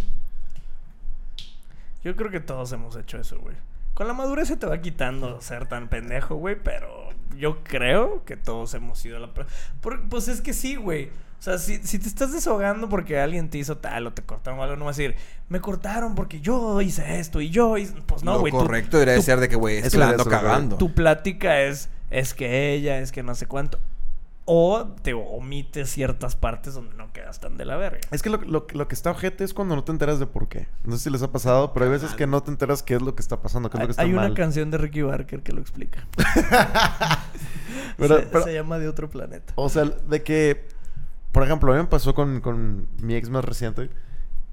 Yo 2.04 2.16
creo 2.16 2.30
que 2.30 2.40
todos 2.40 2.72
hemos 2.74 2.96
hecho 2.96 3.18
eso, 3.20 3.40
güey. 3.40 3.56
Con 3.96 4.08
la 4.08 4.14
madurez 4.14 4.48
se 4.50 4.56
te 4.58 4.68
va 4.68 4.80
quitando 4.82 5.42
ser 5.42 5.68
tan 5.68 5.88
pendejo, 5.90 6.36
güey, 6.36 6.56
pero 6.64 7.10
yo 7.36 7.64
creo 7.64 8.24
que 8.24 8.38
todos 8.38 8.74
hemos 8.76 9.00
sido 9.00 9.18
la... 9.20 9.32
Por- 9.34 10.08
pues 10.10 10.28
es 10.28 10.42
que 10.42 10.54
sí, 10.54 10.76
güey. 10.76 11.10
O 11.42 11.44
sea, 11.44 11.58
si, 11.58 11.78
si 11.80 11.98
te 11.98 12.08
estás 12.08 12.32
desahogando 12.32 12.88
porque 12.88 13.20
alguien 13.20 13.50
te 13.50 13.58
hizo 13.58 13.76
tal 13.80 14.06
o 14.06 14.14
te 14.14 14.22
cortaron 14.22 14.60
o 14.60 14.64
algo, 14.64 14.76
no 14.76 14.86
vas 14.86 14.96
a 15.00 15.02
decir, 15.02 15.16
me 15.50 15.60
cortaron 15.60 16.14
porque 16.14 16.40
yo 16.40 16.80
hice 16.82 17.20
esto 17.20 17.42
y 17.42 17.50
yo 17.50 17.80
hice... 17.80 17.96
Pues 18.06 18.24
no, 18.24 18.34
Lo 18.34 18.40
güey. 18.42 18.52
tu- 18.52 18.60
correcto 18.60 19.00
debería 19.00 19.20
ser 19.24 19.40
de 19.40 19.50
que, 19.50 19.56
güey, 19.56 19.78
es 19.78 19.92
que 19.92 19.98
la 19.98 20.10
ando 20.10 20.24
lo 20.24 20.30
cagando. 20.30 20.78
Tu 20.78 20.94
plática 20.94 21.62
es, 21.62 21.90
es 22.12 22.36
que 22.36 22.74
ella, 22.76 23.00
es 23.00 23.12
que 23.12 23.24
no 23.24 23.34
sé 23.34 23.48
cuánto. 23.48 23.80
O 24.46 24.86
te 25.02 25.14
omites 25.16 25.90
ciertas 25.90 26.36
partes 26.36 26.76
donde 26.76 26.96
no 26.96 27.12
quedas 27.12 27.40
tan 27.40 27.58
de 27.58 27.66
la 27.66 27.76
verga. 27.76 28.02
Es 28.12 28.22
que 28.22 28.30
lo, 28.30 28.38
lo- 28.38 28.68
lo 28.72 28.88
que 28.88 28.94
está 28.94 29.10
ojete 29.10 29.44
es 29.44 29.56
cuando 29.56 29.76
no 29.76 29.84
te 29.84 29.92
enteras 29.92 30.20
de 30.20 30.28
por 30.28 30.48
qué. 30.48 30.68
No 30.84 30.96
sé 30.96 31.06
si 31.06 31.10
les 31.10 31.24
ha 31.24 31.32
pasado, 31.32 31.74
pero 31.74 31.86
hay 31.88 31.92
veces 31.92 32.14
que 32.14 32.28
no 32.28 32.44
te 32.44 32.52
enteras 32.52 32.84
qué 32.84 32.94
es 32.96 33.02
lo 33.02 33.16
que 33.16 33.22
está 33.24 33.42
pasando, 33.42 33.72
qué 33.72 33.78
es 33.78 33.82
lo 33.82 33.88
que 33.88 33.92
está 33.92 34.04
Hay 34.04 34.12
una 34.14 34.22
mal. 34.24 34.34
canción 34.36 34.70
de 34.70 34.78
Ricky 34.78 35.02
Barker 35.02 35.42
que 35.42 35.54
lo 35.54 35.62
explica. 35.62 36.06
Pero- 37.98 38.18
se, 38.20 38.24
pero- 38.28 38.44
se 38.44 38.54
llama 38.54 38.78
De 38.80 38.88
Otro 38.88 39.10
Planeta. 39.10 39.54
O 39.56 39.70
sea, 39.70 39.86
de 39.86 40.24
que, 40.24 40.68
por 41.32 41.44
ejemplo, 41.44 41.72
a 41.72 41.76
mí 41.76 41.82
me 41.82 41.88
pasó 41.88 42.14
con, 42.14 42.42
con 42.42 42.88
mi 43.02 43.16
ex 43.16 43.30
más 43.30 43.46
reciente, 43.46 43.90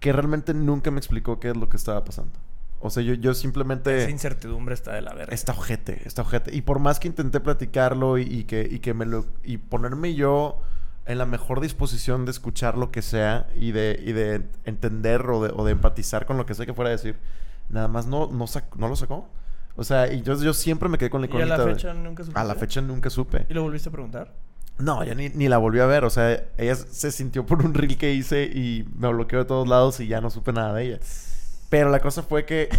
que 0.01 0.13
realmente 0.13 0.55
nunca 0.55 0.91
me 0.91 0.99
explicó 0.99 1.41
qué 1.41 1.51
es 1.51 1.57
lo 1.57 1.69
que 1.69 1.77
estaba 1.77 2.05
pasando. 2.05 2.39
O 2.81 2.91
sea, 2.91 3.03
yo, 3.03 3.15
yo 3.15 3.35
simplemente... 3.35 4.03
Esa 4.03 4.11
incertidumbre 4.11 4.73
está 4.75 4.93
de 4.93 5.03
la 5.03 5.13
verga. 5.13 5.35
Está 5.35 5.53
ojete, 5.53 6.01
está 6.07 6.23
ojete. 6.23 6.55
Y 6.55 6.63
por 6.63 6.79
más 6.79 7.01
que 7.01 7.09
intenté 7.09 7.41
platicarlo 7.41 8.19
y, 8.19 8.23
y 8.23 8.45
que, 8.45 8.69
y 8.71 8.79
que 8.79 8.95
me 8.95 9.05
lo... 9.05 9.27
Y 9.43 9.57
ponerme 9.59 10.15
yo 10.15 10.61
en 11.05 11.19
la 11.19 11.27
mejor 11.27 11.61
disposición 11.61 12.25
de 12.25 12.31
escuchar 12.31 12.79
lo 12.79 12.93
que 12.93 13.03
sea 13.03 13.49
y 13.57 13.73
de, 13.73 14.01
y 14.05 14.13
de 14.13 14.45
entender 14.65 15.23
o 15.29 15.43
de, 15.43 15.53
o 15.57 15.65
de 15.65 15.73
empatizar 15.73 16.25
con 16.27 16.37
lo 16.37 16.47
que 16.47 16.55
sea 16.55 16.67
que 16.67 16.75
fuera 16.75 16.91
a 16.91 16.93
decir, 16.93 17.17
nada 17.69 17.89
más 17.89 18.07
no, 18.07 18.29
no, 18.31 18.45
sac- 18.47 18.77
no 18.77 18.87
lo 18.89 18.95
sacó. 18.95 19.29
O 19.75 19.83
sea, 19.83 20.13
y 20.13 20.23
yo, 20.23 20.41
yo 20.41 20.53
siempre 20.53 20.89
me 20.89 20.99
quedé 20.99 21.11
con 21.11 21.21
la 21.23 21.27
¿Y 21.27 21.31
a 21.31 21.33
la 21.33 21.45
incógnita 21.47 21.65
de- 21.65 21.75
fecha 21.75 21.95
nunca 21.95 22.23
supiste? 22.23 22.41
A 22.41 22.45
la 22.45 22.55
fecha 22.55 22.81
nunca 22.81 23.11
supe. 23.11 23.47
¿Y 23.49 23.55
lo 23.55 23.63
volviste 23.63 23.89
a 23.89 23.93
preguntar? 23.93 24.35
No, 24.79 25.03
ya 25.05 25.15
ni, 25.15 25.29
ni 25.31 25.49
la 25.49 25.59
volví 25.59 25.81
a 25.81 25.87
ver. 25.87 26.05
O 26.05 26.11
sea, 26.11 26.45
ella 26.57 26.77
se 26.77 27.11
sintió 27.11 27.45
por 27.45 27.65
un 27.65 27.75
reel 27.75 27.97
que 27.99 28.13
hice 28.13 28.45
y 28.45 28.87
me 28.97 29.09
bloqueó 29.09 29.41
de 29.41 29.45
todos 29.45 29.69
lados 29.69 30.01
y 30.01 30.07
ya 30.07 30.21
no 30.21 30.31
supe 30.31 30.53
nada 30.53 30.73
de 30.75 30.85
ella. 30.85 30.99
Pero 31.69 31.91
la 31.91 32.01
cosa 32.01 32.23
fue 32.23 32.45
que... 32.45 32.69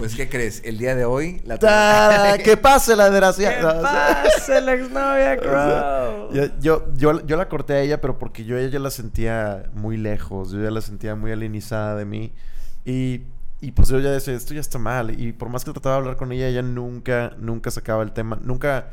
Pues, 0.00 0.14
¿qué 0.14 0.30
crees? 0.30 0.62
El 0.64 0.78
día 0.78 0.94
de 0.94 1.04
hoy 1.04 1.42
la 1.44 1.58
¡Ta! 1.58 2.38
¡Que 2.42 2.56
pase 2.56 2.96
la 2.96 3.10
desgracia! 3.10 3.54
¿Qué 3.54 3.60
No, 3.62 3.68
o 3.78 3.80
sea, 3.82 4.22
pasa, 4.24 4.60
la 4.62 4.72
exnovia, 4.72 5.10
o 5.10 5.14
sea, 5.14 5.36
Crow? 5.36 6.32
yo, 6.32 6.44
yo, 6.58 6.94
yo, 6.94 7.26
yo 7.26 7.36
la 7.36 7.50
corté 7.50 7.74
a 7.74 7.80
ella, 7.82 8.00
pero 8.00 8.18
porque 8.18 8.46
yo 8.46 8.56
ella 8.56 8.78
la 8.78 8.90
sentía 8.90 9.64
muy 9.74 9.98
lejos. 9.98 10.52
Yo 10.52 10.62
ya 10.62 10.70
la 10.70 10.80
sentía 10.80 11.16
muy 11.16 11.32
alienizada 11.32 11.96
de 11.96 12.06
mí. 12.06 12.32
Y, 12.86 13.24
y 13.60 13.72
pues 13.72 13.88
yo 13.88 13.98
ya 13.98 14.10
decía, 14.10 14.32
esto 14.32 14.54
ya 14.54 14.60
está 14.60 14.78
mal. 14.78 15.20
Y 15.20 15.34
por 15.34 15.50
más 15.50 15.66
que 15.66 15.72
trataba 15.72 15.96
de 15.96 16.00
hablar 16.00 16.16
con 16.16 16.32
ella, 16.32 16.48
ella 16.48 16.62
nunca, 16.62 17.34
nunca 17.36 17.70
sacaba 17.70 18.02
el 18.02 18.12
tema. 18.12 18.38
Nunca, 18.42 18.86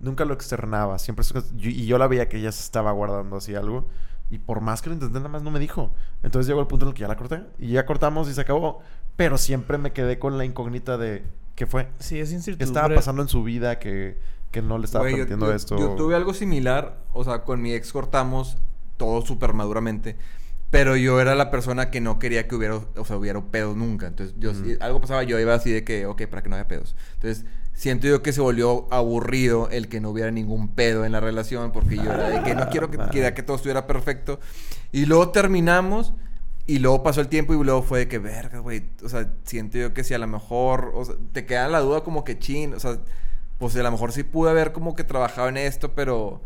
nunca 0.00 0.24
lo 0.24 0.34
externaba. 0.34 0.98
Siempre... 0.98 1.24
y 1.60 1.86
yo 1.86 1.98
la 1.98 2.06
veía 2.06 2.28
que 2.28 2.38
ella 2.38 2.52
se 2.52 2.62
estaba 2.62 2.92
guardando 2.92 3.36
así 3.36 3.54
algo. 3.54 3.86
Y 4.30 4.38
por 4.38 4.60
más 4.60 4.82
que 4.82 4.90
lo 4.90 4.94
intenté, 4.94 5.18
nada 5.18 5.28
más 5.30 5.42
no 5.42 5.50
me 5.50 5.58
dijo. 5.58 5.94
Entonces 6.22 6.46
llegó 6.46 6.60
el 6.60 6.66
punto 6.66 6.84
en 6.84 6.88
el 6.90 6.94
que 6.94 7.00
ya 7.00 7.08
la 7.08 7.16
corté. 7.16 7.42
Y 7.58 7.68
ya 7.68 7.86
cortamos 7.86 8.28
y 8.28 8.34
se 8.34 8.40
acabó. 8.40 8.80
Pero 9.16 9.38
siempre 9.38 9.78
me 9.78 9.92
quedé 9.92 10.18
con 10.18 10.36
la 10.36 10.44
incógnita 10.44 10.98
de 10.98 11.24
qué 11.54 11.66
fue. 11.66 11.88
Sí, 11.98 12.20
es 12.20 12.28
¿Qué 12.28 12.34
incertidumbre. 12.34 12.80
estaba 12.80 12.94
pasando 12.94 13.22
en 13.22 13.28
su 13.28 13.42
vida 13.42 13.78
que, 13.78 14.18
que 14.50 14.60
no 14.60 14.78
le 14.78 14.84
estaba 14.84 15.04
Güey, 15.04 15.14
permitiendo 15.14 15.46
yo, 15.46 15.52
esto? 15.54 15.78
Yo 15.78 15.94
tuve 15.96 16.14
algo 16.14 16.34
similar, 16.34 16.98
o 17.12 17.24
sea, 17.24 17.44
con 17.44 17.62
mi 17.62 17.72
ex 17.72 17.92
cortamos 17.92 18.58
todo 18.96 19.24
súper 19.24 19.54
maduramente, 19.54 20.16
pero 20.70 20.96
yo 20.96 21.20
era 21.20 21.34
la 21.34 21.50
persona 21.50 21.90
que 21.90 22.00
no 22.00 22.18
quería 22.18 22.46
que 22.46 22.54
hubiera, 22.54 22.76
o 22.76 23.04
sea, 23.04 23.16
hubiera 23.16 23.40
pedos 23.40 23.76
nunca. 23.76 24.06
Entonces, 24.06 24.36
yo, 24.38 24.52
si 24.54 24.76
algo 24.80 25.00
pasaba, 25.00 25.22
yo 25.22 25.38
iba 25.38 25.54
así 25.54 25.70
de 25.70 25.84
que, 25.84 26.04
ok, 26.06 26.26
para 26.26 26.42
que 26.42 26.48
no 26.50 26.56
haya 26.56 26.68
pedos. 26.68 26.94
Entonces, 27.14 27.46
siento 27.78 28.08
yo 28.08 28.22
que 28.22 28.32
se 28.32 28.40
volvió 28.40 28.88
aburrido 28.90 29.70
el 29.70 29.86
que 29.88 30.00
no 30.00 30.10
hubiera 30.10 30.32
ningún 30.32 30.66
pedo 30.66 31.04
en 31.04 31.12
la 31.12 31.20
relación, 31.20 31.70
porque 31.70 31.94
yo 31.94 32.12
era 32.12 32.28
de 32.28 32.42
que 32.42 32.56
no 32.56 32.68
quiero 32.70 32.90
que, 32.90 32.98
quería 33.12 33.34
que 33.34 33.44
todo 33.44 33.54
estuviera 33.54 33.86
perfecto. 33.86 34.40
Y 34.90 35.06
luego 35.06 35.30
terminamos. 35.30 36.12
Y 36.66 36.80
luego 36.80 37.02
pasó 37.04 37.20
el 37.22 37.28
tiempo 37.28 37.54
y 37.54 37.64
luego 37.64 37.82
fue 37.82 38.00
de 38.00 38.08
que, 38.08 38.18
verga, 38.18 38.58
güey. 38.58 38.82
O 39.02 39.08
sea, 39.08 39.32
siento 39.44 39.78
yo 39.78 39.94
que 39.94 40.02
si 40.04 40.12
a 40.12 40.18
lo 40.18 40.26
mejor, 40.26 40.90
o 40.94 41.04
sea, 41.04 41.14
te 41.32 41.46
queda 41.46 41.68
la 41.68 41.78
duda 41.80 42.02
como 42.02 42.24
que 42.24 42.38
chin, 42.38 42.74
o 42.74 42.80
sea, 42.80 42.98
pues 43.58 43.74
a 43.76 43.82
lo 43.82 43.90
mejor 43.92 44.12
sí 44.12 44.22
pude 44.24 44.50
haber 44.50 44.72
como 44.72 44.94
que 44.96 45.04
trabajado 45.04 45.48
en 45.48 45.56
esto, 45.56 45.94
pero 45.94 46.42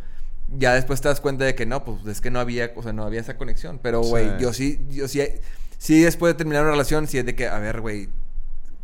ya 0.59 0.74
después 0.74 1.01
te 1.01 1.09
das 1.09 1.20
cuenta 1.20 1.45
de 1.45 1.55
que 1.55 1.66
no, 1.66 1.85
pues 1.85 2.07
es 2.07 2.20
que 2.20 2.30
no 2.30 2.39
había, 2.41 2.72
o 2.76 2.83
sea, 2.83 2.93
no 2.93 3.05
había 3.05 3.20
esa 3.20 3.37
conexión. 3.39 3.80
Pero, 3.83 4.03
güey, 4.03 4.28
Sí. 4.28 4.35
yo 4.39 4.53
sí, 4.53 4.87
yo 4.91 5.09
sí, 5.09 5.22
sí 5.78 6.03
después 6.03 6.35
de 6.35 6.37
terminar 6.37 6.62
una 6.62 6.72
relación, 6.72 7.07
sí 7.09 7.18
es 7.18 7.26
de 7.26 7.35
que, 7.35 7.49
a 7.49 7.59
ver, 7.59 7.80
güey, 7.80 8.09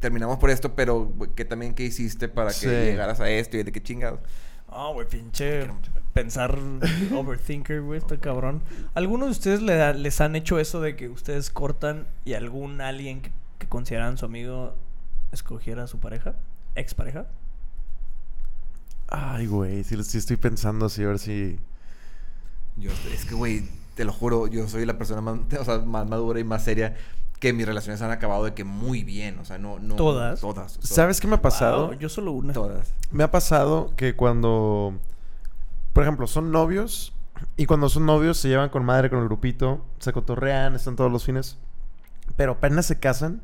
terminamos 0.01 0.39
por 0.39 0.51
esto, 0.51 0.75
pero, 0.75 1.13
¿qué 1.35 1.45
también 1.45 1.75
qué 1.75 1.85
hiciste 1.85 2.29
para 2.29 2.51
que 2.51 2.57
Sí. 2.57 2.67
llegaras 2.69 3.21
a 3.21 3.29
esto 3.31 3.57
y 3.57 3.63
de 3.63 3.73
qué 3.73 3.83
chingados? 3.83 4.21
Ah, 4.69 4.91
güey, 4.93 5.09
pinche 5.09 5.69
pensar 6.13 6.59
overthinker, 7.15 7.81
güey, 7.83 7.99
está 7.99 8.19
cabrón. 8.19 8.63
¿Algunos 8.95 9.29
de 9.29 9.33
ustedes 9.33 9.63
le 9.63 9.75
da- 9.77 9.93
les 9.95 10.21
han 10.21 10.37
hecho 10.37 10.59
eso 10.59 10.81
de 10.81 10.95
que 10.97 11.09
ustedes 11.09 11.51
cortan 11.51 12.07
y 12.25 12.35
algún 12.35 12.81
alguien 12.81 13.23
que, 13.23 13.31
que 13.59 13.67
consideran 13.69 14.19
su 14.19 14.27
amigo 14.27 14.75
escogiera 15.33 15.85
a 15.85 15.87
su 15.87 15.99
pareja? 15.99 16.35
¿Expareja? 16.75 17.27
Ay, 19.09 19.47
güey, 19.47 19.85
sí, 19.85 20.03
sí 20.05 20.19
estoy 20.19 20.37
pensando 20.37 20.87
así, 20.87 21.03
a 21.03 21.09
ver 21.09 21.19
si... 21.19 21.59
Yo, 22.77 22.91
es 23.13 23.25
que, 23.25 23.35
güey, 23.35 23.65
te 23.95 24.05
lo 24.05 24.13
juro, 24.13 24.47
yo 24.49 24.69
soy 24.69 24.85
la 24.85 24.99
persona 24.99 25.21
más, 25.21 25.39
o 25.59 25.65
sea, 25.65 25.79
más 25.79 26.07
madura 26.07 26.39
y 26.41 26.45
más 26.45 26.63
seria 26.63 26.95
que 27.39 27.53
mis 27.53 27.67
relaciones 27.67 28.03
han 28.03 28.11
acabado 28.11 28.45
de 28.45 28.55
que 28.55 28.65
muy 28.65 29.05
bien, 29.05 29.39
o 29.39 29.45
sea, 29.45 29.59
no, 29.59 29.79
no. 29.79 29.97
¿Todas? 29.97 30.41
Todas. 30.41 30.75
todas. 30.75 30.89
¿Sabes 30.89 31.21
qué 31.21 31.29
me 31.29 31.37
ha 31.37 31.43
pasado? 31.43 31.89
Wow, 31.89 31.99
yo 31.99 32.09
solo 32.09 32.33
una. 32.33 32.53
Todas. 32.53 32.93
Me 33.11 33.25
ha 33.25 33.31
pasado 33.31 33.93
que 33.97 34.15
cuando, 34.17 34.95
por 35.93 36.03
ejemplo, 36.03 36.27
son 36.27 36.51
novios 36.51 37.13
y 37.57 37.67
cuando 37.67 37.89
son 37.89 38.07
novios 38.07 38.39
se 38.39 38.49
llevan 38.49 38.71
con 38.71 38.85
madre 38.85 39.11
con 39.11 39.21
el 39.21 39.27
grupito, 39.27 39.85
se 39.99 40.13
cotorrean, 40.13 40.75
están 40.75 40.97
todos 40.97 41.13
los 41.13 41.25
fines, 41.25 41.59
pero 42.37 42.53
apenas 42.53 42.87
se 42.87 42.99
casan 42.99 43.41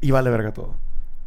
y 0.00 0.10
vale 0.10 0.30
verga 0.30 0.52
todo. 0.52 0.74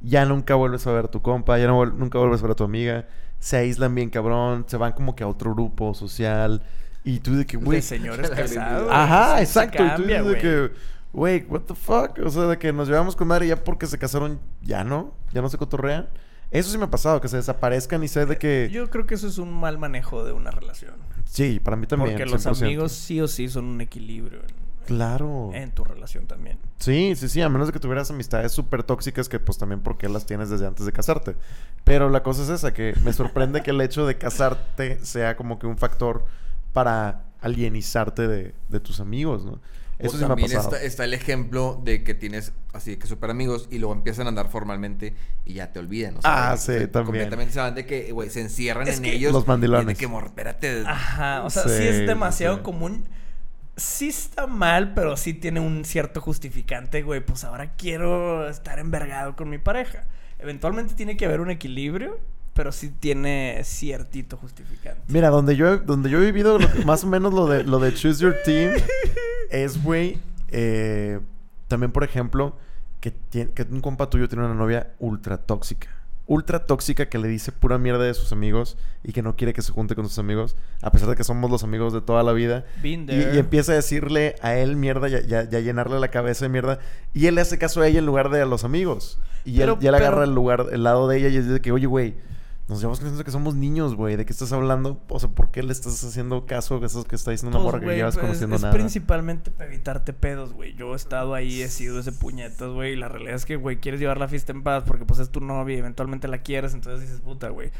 Ya 0.01 0.25
nunca 0.25 0.55
vuelves 0.55 0.85
a 0.87 0.91
ver 0.91 1.05
a 1.05 1.07
tu 1.09 1.21
compa, 1.21 1.57
ya 1.59 1.67
no 1.67 1.85
nunca 1.85 2.17
vuelves 2.17 2.41
a 2.41 2.43
ver 2.43 2.51
a 2.51 2.55
tu 2.55 2.63
amiga, 2.63 3.05
se 3.39 3.57
aíslan 3.57 3.93
bien 3.93 4.09
cabrón, 4.09 4.65
se 4.67 4.77
van 4.77 4.93
como 4.93 5.15
que 5.15 5.23
a 5.23 5.27
otro 5.27 5.53
grupo 5.53 5.93
social 5.93 6.61
y 7.03 7.19
tú 7.19 7.35
de 7.35 7.45
que, 7.45 7.57
güey, 7.57 7.81
señores 7.81 8.29
casados. 8.35 8.89
Ajá, 8.91 9.41
exacto. 9.41 9.83
y 9.85 9.95
tú 9.95 10.03
de 10.03 10.37
que, 10.37 10.71
güey, 11.13 11.45
what 11.47 11.61
the 11.61 11.75
fuck? 11.75 12.19
O 12.25 12.29
sea, 12.29 12.43
de 12.43 12.57
que 12.57 12.73
nos 12.73 12.87
llevamos 12.89 13.15
con 13.15 13.27
madre 13.27 13.47
ya 13.47 13.63
porque 13.63 13.85
se 13.87 13.97
casaron, 13.97 14.39
ya 14.61 14.83
no, 14.83 15.13
ya 15.31 15.41
no 15.41 15.49
se 15.49 15.57
cotorrean. 15.57 16.09
Eso 16.51 16.69
sí 16.69 16.77
me 16.77 16.85
ha 16.85 16.91
pasado, 16.91 17.19
que 17.21 17.27
se 17.27 17.37
desaparezcan 17.37 18.03
y 18.03 18.07
sé 18.07 18.25
de 18.27 18.37
que... 18.37 18.69
Yo 18.71 18.89
creo 18.91 19.07
que 19.07 19.15
eso 19.15 19.27
es 19.27 19.37
un 19.39 19.51
mal 19.53 19.77
manejo 19.79 20.23
de 20.23 20.33
una 20.33 20.51
relación. 20.51 20.93
Sí, 21.25 21.59
para 21.59 21.75
mí 21.77 21.87
también. 21.87 22.11
Porque 22.11 22.29
los 22.29 22.45
100%. 22.45 22.61
amigos 22.63 22.91
sí 22.91 23.19
o 23.21 23.27
sí 23.27 23.47
son 23.47 23.65
un 23.65 23.81
equilibrio 23.81 24.39
en, 24.41 24.63
Claro. 24.85 25.49
en 25.53 25.71
tu 25.71 25.83
relación 25.83 26.27
también. 26.27 26.59
Sí, 26.77 27.15
sí, 27.15 27.27
sí, 27.27 27.41
a 27.41 27.49
menos 27.49 27.67
de 27.67 27.73
que 27.73 27.79
tuvieras 27.79 28.11
amistades 28.11 28.51
súper 28.51 28.83
tóxicas 28.83 29.29
que 29.29 29.39
pues 29.39 29.57
también 29.57 29.81
porque 29.81 30.07
las 30.09 30.27
tienes 30.27 30.49
desde 30.49 30.67
antes 30.67 30.85
de 30.85 30.91
casarte. 30.91 31.35
Pero 31.83 32.09
la 32.09 32.21
cosa 32.21 32.43
es 32.43 32.49
esa, 32.49 32.71
que 32.73 32.93
me 33.03 33.13
sorprende 33.13 33.63
que 33.63 33.71
el 33.71 33.81
hecho 33.81 34.05
de 34.05 34.17
casarte 34.19 35.03
sea 35.03 35.35
como 35.35 35.57
que 35.57 35.65
un 35.65 35.77
factor 35.77 36.25
para 36.71 37.23
alienizarte 37.41 38.27
de, 38.27 38.53
de 38.69 38.79
tus 38.79 38.99
amigos, 38.99 39.43
¿no? 39.43 39.59
Eso 40.05 40.15
o 40.15 40.17
sí 40.17 40.17
me 40.19 40.25
ha 40.25 40.27
también 40.29 40.51
está, 40.51 40.81
está 40.81 41.03
el 41.05 41.13
ejemplo 41.13 41.81
de 41.83 42.03
que 42.03 42.13
tienes 42.13 42.53
así 42.73 42.97
que 42.97 43.07
súper 43.07 43.29
amigos 43.29 43.67
y 43.71 43.77
luego 43.79 43.93
empiezan 43.93 44.25
a 44.25 44.29
andar 44.29 44.49
formalmente 44.49 45.13
y 45.45 45.53
ya 45.55 45.71
te 45.71 45.79
olvidan. 45.79 46.17
o 46.17 46.21
sea, 46.21 46.51
Ah, 46.51 46.57
sí, 46.57 46.65
se- 46.65 46.87
también. 46.87 47.05
Completamente 47.05 47.53
se 47.53 47.59
van 47.59 47.75
de 47.75 47.85
que, 47.85 48.11
güey, 48.11 48.29
se 48.29 48.41
encierran 48.41 48.87
Es 48.87 48.97
en 48.97 49.03
que- 49.03 49.13
ellos. 49.13 49.31
Los 49.33 49.47
mandilones. 49.47 49.85
y 49.85 49.87
de 49.87 49.95
que, 49.95 50.07
mor, 50.07 50.25
espérate. 50.25 50.83
Ajá, 50.85 51.43
o 51.43 51.49
sea, 51.49 51.63
sí, 51.63 51.69
Sí, 51.69 51.83
es 51.87 52.07
demasiado 52.07 52.57
sí. 52.57 52.61
común. 52.63 53.05
Sí 53.75 54.09
está 54.09 54.45
mal, 54.45 54.93
pero 54.93 55.17
sí 55.17 55.33
tiene 55.33 55.59
un 55.59 55.83
cierto 55.85 56.21
justificante, 56.21 57.01
güey. 57.01 57.21
Pues 57.25 57.43
ahora 57.43 57.73
quiero 57.75 58.47
estar 58.47 58.77
envergado 58.79 59.35
con 59.35 59.49
mi 59.49 59.57
pareja. 59.57 60.03
Eventualmente 60.39 60.93
tiene 60.93 61.17
que 61.17 61.25
haber 61.25 61.41
un 61.41 61.49
equilibrio, 61.49 62.19
pero 62.53 62.71
sí 62.71 62.89
tiene 62.99 63.61
ciertito 63.63 64.37
justificante. 64.37 65.01
Mira, 65.07 65.29
donde 65.29 65.55
yo, 65.55 65.77
donde 65.77 66.09
yo 66.09 66.21
he 66.21 66.25
vivido 66.25 66.59
lo 66.59 66.67
más 66.85 67.03
o 67.03 67.07
menos 67.07 67.33
lo 67.33 67.47
de, 67.47 67.63
lo 67.63 67.79
de 67.79 67.93
Choose 67.93 68.21
Your 68.21 68.35
Team 68.45 68.73
es, 69.49 69.81
güey, 69.83 70.19
eh, 70.49 71.19
también, 71.67 71.91
por 71.91 72.03
ejemplo, 72.03 72.55
que, 72.99 73.11
tiene, 73.11 73.51
que 73.51 73.63
un 73.63 73.81
compa 73.81 74.09
tuyo 74.09 74.27
tiene 74.29 74.45
una 74.45 74.53
novia 74.53 74.93
ultra 74.99 75.37
tóxica. 75.37 75.89
Ultra 76.25 76.65
tóxica 76.65 77.09
que 77.09 77.17
le 77.17 77.27
dice 77.27 77.51
pura 77.51 77.77
mierda 77.77 78.03
de 78.05 78.13
sus 78.13 78.31
amigos 78.31 78.77
y 79.03 79.11
que 79.11 79.21
no 79.21 79.35
quiere 79.35 79.51
que 79.51 79.61
se 79.61 79.73
junte 79.73 79.93
con 79.93 80.07
sus 80.07 80.19
amigos, 80.19 80.55
a 80.81 80.89
pesar 80.89 81.09
de 81.09 81.15
que 81.17 81.25
somos 81.25 81.51
los 81.51 81.63
amigos 81.65 81.91
de 81.91 81.99
toda 81.99 82.23
la 82.23 82.31
vida. 82.31 82.63
Been 82.81 83.03
Y, 83.03 83.05
there. 83.07 83.35
y 83.35 83.39
empieza 83.39 83.73
a 83.73 83.75
decirle 83.75 84.35
a 84.41 84.55
él 84.55 84.77
mierda 84.77 85.09
y 85.09 85.15
a, 85.15 85.21
y 85.21 85.33
a- 85.33 85.43
y 85.51 85.55
a 85.55 85.59
llenarle 85.59 85.99
la 85.99 86.07
cabeza 86.11 86.45
de 86.45 86.49
mierda. 86.49 86.79
Y 87.13 87.25
él 87.25 87.35
le 87.35 87.41
hace 87.41 87.57
caso 87.57 87.81
a 87.81 87.87
ella 87.87 87.99
en 87.99 88.05
lugar 88.05 88.29
de 88.29 88.41
a 88.41 88.45
los 88.45 88.63
amigos. 88.63 89.19
Y 89.43 89.57
Pero- 89.57 89.73
él, 89.73 89.79
y 89.81 89.87
él 89.87 89.93
pero- 89.95 90.05
agarra 90.05 90.23
el 90.23 90.33
lugar, 90.33 90.67
el 90.71 90.83
lado 90.83 91.09
de 91.09 91.17
ella 91.17 91.27
y 91.27 91.41
dice 91.41 91.59
que, 91.59 91.73
oye, 91.73 91.87
güey, 91.87 92.13
nos 92.67 92.79
llevamos 92.79 92.99
creyendo 92.99 93.23
que 93.23 93.31
somos 93.31 93.55
niños, 93.55 93.95
güey. 93.95 94.15
¿De 94.15 94.25
qué 94.25 94.31
estás 94.31 94.53
hablando? 94.53 95.01
O 95.09 95.19
sea, 95.19 95.29
¿por 95.29 95.51
qué 95.51 95.63
le 95.63 95.73
estás 95.73 96.01
haciendo 96.03 96.45
caso 96.45 96.81
a 96.81 96.85
eso 96.85 97.03
que 97.03 97.15
está 97.15 97.31
diciendo 97.31 97.57
una 97.57 97.63
Pues, 97.63 97.73
morra 97.75 97.85
que 97.85 97.95
llevas 97.95 98.15
pues, 98.15 98.25
conociendo 98.25 98.55
es 98.55 98.61
nada? 98.61 98.73
principalmente 98.73 99.51
para 99.51 99.69
evitarte 99.69 100.13
pedos, 100.13 100.53
güey. 100.53 100.73
Yo 100.75 100.93
he 100.93 100.95
estado 100.95 101.33
ahí, 101.33 101.61
he 101.61 101.67
sido 101.67 101.99
ese 101.99 102.13
puñetas, 102.13 102.71
güey. 102.71 102.93
Y 102.93 102.95
la 102.95 103.09
realidad 103.09 103.35
es 103.35 103.45
que, 103.45 103.57
güey, 103.57 103.77
quieres 103.81 103.99
llevar 103.99 104.17
la 104.17 104.27
fiesta 104.29 104.53
en 104.53 104.63
paz 104.63 104.83
porque, 104.87 105.03
pues, 105.05 105.19
es 105.19 105.29
tu 105.29 105.41
novia 105.41 105.75
y 105.75 105.79
eventualmente 105.79 106.27
la 106.27 106.37
quieres. 106.37 106.73
Entonces 106.73 107.01
dices, 107.01 107.19
puta, 107.21 107.49
güey. 107.49 107.71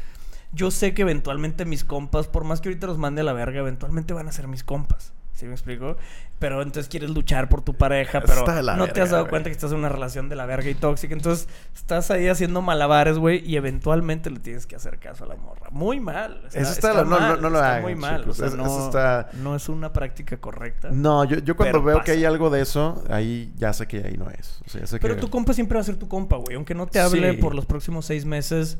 Yo 0.52 0.70
sé 0.70 0.94
que 0.94 1.02
eventualmente 1.02 1.64
mis 1.64 1.82
compas, 1.82 2.28
por 2.28 2.44
más 2.44 2.60
que 2.60 2.68
ahorita 2.68 2.86
los 2.86 2.98
mande 2.98 3.22
a 3.22 3.24
la 3.24 3.32
verga, 3.32 3.60
eventualmente 3.60 4.12
van 4.12 4.28
a 4.28 4.32
ser 4.32 4.48
mis 4.48 4.62
compas. 4.64 5.12
¿Sí 5.34 5.46
me 5.46 5.52
explico? 5.52 5.96
Pero 6.38 6.62
entonces 6.62 6.88
quieres 6.88 7.10
luchar 7.10 7.48
por 7.48 7.60
tu 7.62 7.74
pareja, 7.74 8.20
pero 8.20 8.38
está 8.48 8.76
no 8.76 8.84
te 8.86 9.00
has 9.00 9.08
verga, 9.08 9.12
dado 9.16 9.28
cuenta 9.28 9.50
que 9.50 9.52
estás 9.54 9.72
en 9.72 9.78
una 9.78 9.88
relación 9.88 10.28
de 10.28 10.36
la 10.36 10.46
verga 10.46 10.70
y 10.70 10.74
tóxica. 10.74 11.12
Entonces 11.12 11.48
estás 11.74 12.10
ahí 12.12 12.28
haciendo 12.28 12.62
malabares, 12.62 13.18
güey, 13.18 13.44
y 13.44 13.56
eventualmente 13.56 14.30
le 14.30 14.38
tienes 14.38 14.64
que 14.66 14.76
hacer 14.76 14.98
caso 15.00 15.24
a 15.24 15.26
la 15.26 15.34
morra. 15.34 15.66
Muy 15.72 15.98
mal. 15.98 16.40
Eso 16.52 16.70
está- 16.70 16.92
no- 17.02 17.04
no- 17.04 17.36
no 17.36 17.50
lo 17.50 17.56
está 17.58 17.70
hagan, 17.70 17.82
muy 17.82 17.96
mal. 17.96 18.20
chicos. 18.20 18.38
O 18.40 18.48
sea, 18.48 18.56
no, 18.56 18.64
eso 18.64 18.84
está- 18.86 19.28
no 19.42 19.56
es 19.56 19.68
una 19.68 19.92
práctica 19.92 20.36
correcta. 20.36 20.90
No, 20.92 21.24
yo, 21.24 21.38
yo 21.38 21.56
cuando 21.56 21.82
veo 21.82 21.96
pasa. 21.96 22.04
que 22.04 22.12
hay 22.12 22.24
algo 22.24 22.48
de 22.50 22.60
eso, 22.62 23.02
ahí 23.10 23.52
ya 23.56 23.72
sé 23.72 23.88
que 23.88 24.04
ahí 24.04 24.16
no 24.16 24.30
es. 24.30 24.60
O 24.66 24.70
sea, 24.70 24.82
ya 24.82 24.86
sé 24.86 25.00
Pero 25.00 25.16
que... 25.16 25.20
tu 25.20 25.30
compa 25.30 25.52
siempre 25.52 25.74
va 25.76 25.80
a 25.80 25.84
ser 25.84 25.96
tu 25.96 26.06
compa, 26.06 26.36
güey. 26.36 26.54
Aunque 26.54 26.76
no 26.76 26.86
te 26.86 27.00
hable 27.00 27.32
Sí. 27.32 27.36
por 27.38 27.56
los 27.56 27.66
próximos 27.66 28.06
seis 28.06 28.24
meses, 28.24 28.78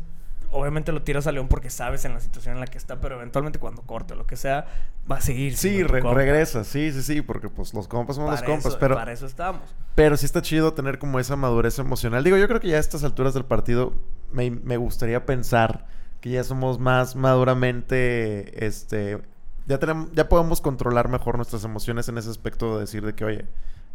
obviamente 0.55 0.93
lo 0.93 1.03
tiras 1.03 1.27
a 1.27 1.33
León 1.33 1.49
porque 1.49 1.69
sabes 1.71 2.05
en 2.05 2.15
la 2.15 2.21
situación 2.21 2.55
en 2.55 2.61
la 2.61 2.67
que 2.67 2.79
está, 2.79 3.01
pero 3.01 3.17
eventualmente 3.17 3.59
cuando 3.59 3.83
corte 3.83 4.15
o 4.15 4.17
lo 4.17 4.27
que 4.27 4.37
sea, 4.37 4.67
va 5.11 5.17
a 5.17 5.21
seguir. 5.21 5.57
Sí, 5.57 5.83
re- 5.83 6.01
compa. 6.01 6.17
regresa, 6.17 6.65
sí, 6.65 6.91
sí, 6.93 7.03
sí, 7.03 7.21
porque 7.23 7.49
pues 7.49 7.75
los 7.75 7.89
compas 7.89 8.17
son 8.17 8.31
los 8.31 8.43
compas, 8.43 8.67
eso- 8.67 8.79
pero... 8.79 8.95
Para 8.95 9.13
eso 9.13 9.27
estamos. 9.27 9.63
Pero 9.95 10.17
sí 10.17 10.27
está 10.27 10.41
chido 10.43 10.73
tener 10.73 10.99
como 10.99 11.21
esa 11.21 11.37
madurez 11.37 11.79
emocional. 11.79 12.25
Digo, 12.25 12.37
yo 12.37 12.49
creo 12.49 12.61
que 12.61 12.69
ya 12.69 12.77
a 12.77 12.81
estas 12.81 13.05
alturas 13.05 13.35
del 13.35 13.45
partido 13.45 13.95
me, 14.33 14.51
me 14.51 14.77
gustaría 14.77 15.27
pensar 15.27 15.87
que 16.21 16.31
ya 16.31 16.43
somos 16.45 16.79
más 16.79 17.15
maduramente, 17.17 18.67
este, 18.67 19.21
ya 19.67 19.79
tenemos, 19.79 20.11
ya 20.13 20.29
podemos 20.29 20.61
controlar 20.61 21.09
mejor 21.09 21.37
nuestras 21.37 21.65
emociones 21.65 22.09
en 22.09 22.19
ese 22.19 22.31
aspecto 22.31 22.75
de 22.75 22.81
decir 22.81 23.05
de 23.05 23.15
que, 23.15 23.25
oye, 23.25 23.45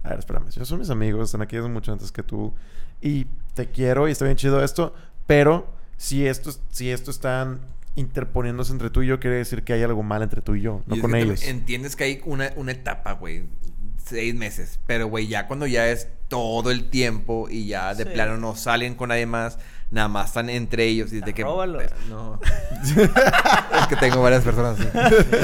a 0.03 0.09
ver, 0.09 0.19
espérame, 0.19 0.49
yo 0.51 0.63
son 0.65 0.79
mis 0.79 0.89
amigos, 0.89 1.25
están 1.29 1.41
aquí 1.41 1.55
desde 1.55 1.69
mucho 1.69 1.91
antes 1.91 2.11
que 2.11 2.23
tú 2.23 2.53
y 3.01 3.25
te 3.53 3.67
quiero 3.69 4.07
y 4.07 4.11
está 4.11 4.25
bien 4.25 4.37
chido 4.37 4.63
esto, 4.63 4.93
pero 5.27 5.67
si 5.99 6.25
esto, 6.25 6.51
si 6.69 6.89
esto 6.91 7.11
están 7.11 7.59
interponiéndose 7.95 8.71
entre 8.71 8.89
tú 8.89 9.01
y 9.01 9.07
yo, 9.07 9.19
quiere 9.19 9.35
decir 9.35 9.63
que 9.63 9.73
hay 9.73 9.83
algo 9.83 10.01
mal 10.01 10.21
entre 10.23 10.41
tú 10.41 10.55
y 10.55 10.61
yo, 10.61 10.81
no 10.87 10.95
Y 10.95 11.01
con 11.01 11.13
ellos. 11.15 11.43
Entiendes 11.43 11.97
que 11.97 12.05
hay 12.05 12.21
una, 12.23 12.51
una 12.55 12.71
etapa, 12.71 13.11
güey. 13.11 13.43
Seis 14.05 14.33
meses. 14.33 14.79
Pero, 14.87 15.07
güey, 15.07 15.27
ya 15.27 15.47
cuando 15.47 15.67
ya 15.67 15.89
es 15.89 16.07
todo 16.29 16.71
el 16.71 16.89
tiempo 16.89 17.47
y 17.49 17.67
ya 17.67 17.93
de 17.93 18.05
Sí. 18.05 18.09
plano 18.11 18.37
no 18.37 18.55
salen 18.55 18.95
con 18.95 19.09
nadie 19.09 19.25
más, 19.25 19.59
nada 19.91 20.07
más 20.07 20.27
están 20.27 20.49
entre 20.49 20.85
ellos. 20.85 21.11
Y 21.11 21.19
de 21.19 21.33
que. 21.33 21.41
Arróbalos. 21.41 21.83
No. 22.09 22.39
es 22.83 23.87
que 23.87 23.95
tengo 23.97 24.21
varias 24.21 24.43
personas 24.43 24.79
así. 24.79 24.87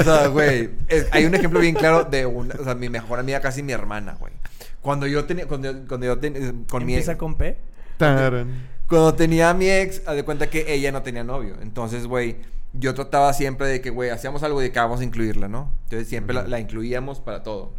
O 0.00 0.04
sea, 0.04 0.26
güey. 0.28 0.70
Hay 1.12 1.26
un 1.26 1.34
ejemplo 1.34 1.60
bien 1.60 1.74
claro 1.74 2.04
de 2.04 2.24
una. 2.26 2.54
O 2.58 2.64
sea, 2.64 2.74
mi 2.74 2.88
mejor 2.88 3.18
amiga, 3.20 3.40
casi 3.40 3.62
mi 3.62 3.72
hermana, 3.72 4.16
güey. 4.18 4.32
Cuando 4.80 5.06
yo 5.06 5.26
tenía. 5.26 5.46
Cuando, 5.46 5.70
yo- 5.70 5.86
cuando 5.86 6.06
yo 6.06 6.18
tenía. 6.18 6.52
Con 6.68 6.84
mi 6.86 6.94
Empieza 6.94 7.18
con 7.18 7.36
P. 7.36 7.58
Taran. 7.98 8.75
Cuando 8.88 9.14
tenía 9.14 9.50
a 9.50 9.54
mi 9.54 9.68
ex, 9.68 10.02
haz 10.06 10.16
de 10.16 10.24
cuenta 10.24 10.48
que 10.48 10.72
ella 10.72 10.92
no 10.92 11.02
tenía 11.02 11.24
novio. 11.24 11.56
Entonces, 11.60 12.06
güey, 12.06 12.36
yo 12.72 12.94
trataba 12.94 13.32
siempre 13.32 13.66
de 13.66 13.80
que, 13.80 13.90
güey, 13.90 14.10
hacíamos 14.10 14.42
algo 14.42 14.60
y 14.60 14.64
de 14.64 14.72
que 14.72 14.78
vamos 14.78 15.00
a 15.00 15.04
incluirla, 15.04 15.48
¿no? 15.48 15.72
Entonces 15.84 16.08
siempre 16.08 16.34
la 16.34 16.60
incluíamos 16.60 17.20
para 17.20 17.42
todo. 17.42 17.72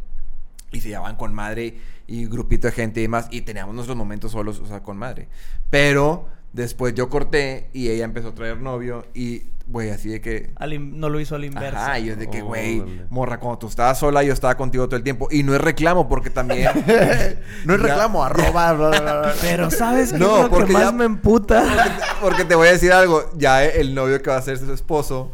Y 0.72 0.82
se 0.82 0.89
llevaban 0.89 1.16
con 1.16 1.34
madre 1.34 1.78
y 2.08 2.26
grupito 2.26 2.68
de 2.68 2.74
gente 2.74 2.99
y 2.99 3.03
demás. 3.03 3.28
Y 3.32 3.41
teníamos 3.41 3.74
nuestros 3.74 3.95
momentos 3.95 4.32
solos, 4.32 4.60
o 4.60 4.66
sea, 4.66 4.84
con 4.84 4.97
madre. 4.97 5.30
Pero 5.70 6.28
después 6.58 6.93
yo 6.95 7.08
corté 7.10 7.70
y 7.72 7.89
ella 7.89 8.03
empezó 8.03 8.30
a 8.30 8.34
traer 8.36 8.58
novio. 8.60 9.05
Y, 9.14 9.43
güey, 9.68 9.91
así 9.91 10.10
de 10.10 10.20
que... 10.22 10.51
Al 10.55 10.99
no 10.99 11.08
lo 11.10 11.20
hizo 11.20 11.36
al 11.36 11.45
inverso. 11.45 11.80
Y 11.99 12.05
yo 12.05 12.16
de 12.16 12.30
que, 12.30 12.41
güey, 12.41 12.84
morra, 13.10 13.39
cuando 13.39 13.60
tú 13.60 13.68
estabas 13.68 13.99
sola, 13.99 14.24
yo 14.24 14.34
estaba 14.34 14.58
contigo 14.58 14.88
todo 14.88 14.97
el 14.97 15.03
tiempo. 15.03 15.28
Y 15.32 15.43
no 15.43 15.53
es 15.55 15.62
reclamo, 15.62 16.10
porque 16.10 16.30
también... 16.30 16.70
no 17.66 17.76
es 17.76 17.80
reclamo, 17.82 18.24
arroba. 18.24 18.74
bla, 18.74 18.89
bla, 18.89 18.99
bla. 18.99 19.34
Pero 19.39 19.70
¿sabes 19.72 20.12
qué 20.12 20.20
No, 20.20 20.38
es 20.38 20.43
lo 20.43 20.49
que 20.49 20.55
porque 20.55 20.74
más 20.74 20.82
ya- 20.84 20.91
me 20.91 21.05
emputa? 21.05 21.64
Porque 22.22 22.43
te, 22.43 22.55
voy 22.55 22.68
a 22.68 22.72
decir 22.72 22.91
algo. 22.91 23.30
Ya 23.38 23.64
el 23.64 23.93
novio 23.93 24.20
que 24.22 24.30
va 24.32 24.38
a 24.38 24.41
ser 24.41 24.58
su 24.58 24.74
esposo, 24.74 25.32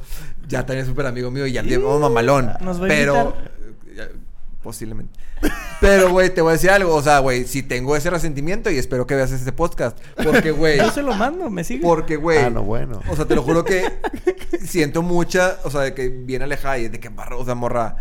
ya 0.50 0.66
también 0.66 0.82
es 0.82 0.88
súper 0.88 1.06
amigo 1.06 1.32
mío 1.32 1.48
y 1.48 1.54
ya 1.54 1.64
llevamos 1.64 2.02
mamalón. 2.02 2.52
¿Nos 2.60 2.82
va 2.82 2.86
a 2.86 2.88
pero. 2.90 3.34
Posiblemente. 4.64 5.20
Pero, 5.82 6.10
güey, 6.12 6.34
te 6.34 6.42
voy 6.42 6.52
a 6.52 6.54
decir 6.54 6.70
algo. 6.72 6.96
O 6.96 7.02
sea, 7.02 7.20
güey, 7.20 7.46
si 7.46 7.62
tengo 7.62 7.96
ese 7.96 8.10
resentimiento 8.10 8.72
y 8.72 8.78
espero 8.78 9.06
que 9.06 9.16
veas 9.16 9.32
este 9.32 9.52
podcast. 9.52 10.00
Porque, 10.24 10.52
güey. 10.52 10.78
Yo 10.78 10.90
se 10.90 11.04
lo 11.04 11.14
mando, 11.14 11.50
me 11.50 11.64
sigue. 11.64 11.82
Porque, 11.82 12.16
güey. 12.16 12.40
Ah, 12.40 12.50
no, 12.50 12.64
bueno. 12.64 13.02
O 13.10 13.16
sea, 13.16 13.26
te 13.26 13.36
lo 13.36 13.44
juro 13.44 13.64
que 13.64 13.84
siento 14.66 15.02
mucha, 15.02 15.60
o 15.64 15.70
sea, 15.70 15.82
de 15.82 15.94
que 15.94 16.10
viene 16.10 16.46
alejada 16.46 16.78
y 16.80 16.88
de 16.88 17.00
que 17.00 17.10
barro, 17.10 17.40
o 17.40 17.46
sea, 17.46 17.54
morra. 17.56 17.98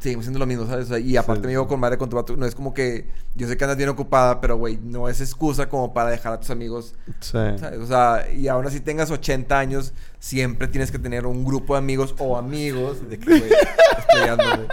Seguimos 0.00 0.26
siendo 0.26 0.38
lo 0.38 0.46
mismo, 0.46 0.64
¿sabes? 0.64 0.84
O 0.86 0.88
sea, 0.90 0.98
y 1.00 1.16
aparte 1.16 1.40
Sí, 1.42 1.46
me 1.48 1.52
llevo 1.54 1.64
sí. 1.64 1.68
con 1.70 1.80
madre 1.80 1.98
con 1.98 2.08
tu 2.08 2.14
vato. 2.14 2.36
No 2.36 2.46
es 2.46 2.54
como 2.54 2.72
que 2.72 3.08
yo 3.34 3.48
sé 3.48 3.56
que 3.56 3.64
andas 3.64 3.76
bien 3.76 3.88
ocupada, 3.88 4.40
pero 4.40 4.56
güey, 4.56 4.78
no 4.80 5.08
es 5.08 5.20
excusa 5.20 5.68
como 5.68 5.92
para 5.92 6.10
dejar 6.10 6.32
a 6.34 6.38
tus 6.40 6.50
amigos. 6.50 6.94
Sí. 7.18 7.32
¿sabes? 7.32 7.80
O 7.80 7.86
sea, 7.86 8.26
y 8.32 8.46
aún 8.46 8.64
así 8.64 8.78
tengas 8.80 9.10
80 9.10 9.58
años, 9.58 9.92
siempre 10.20 10.68
tienes 10.68 10.92
que 10.92 11.00
tener 11.00 11.26
un 11.26 11.44
grupo 11.44 11.74
de 11.74 11.78
amigos 11.78 12.14
o 12.18 12.36
amigos. 12.36 13.08
De 13.10 13.18
que, 13.18 13.26
güey. 13.40 13.50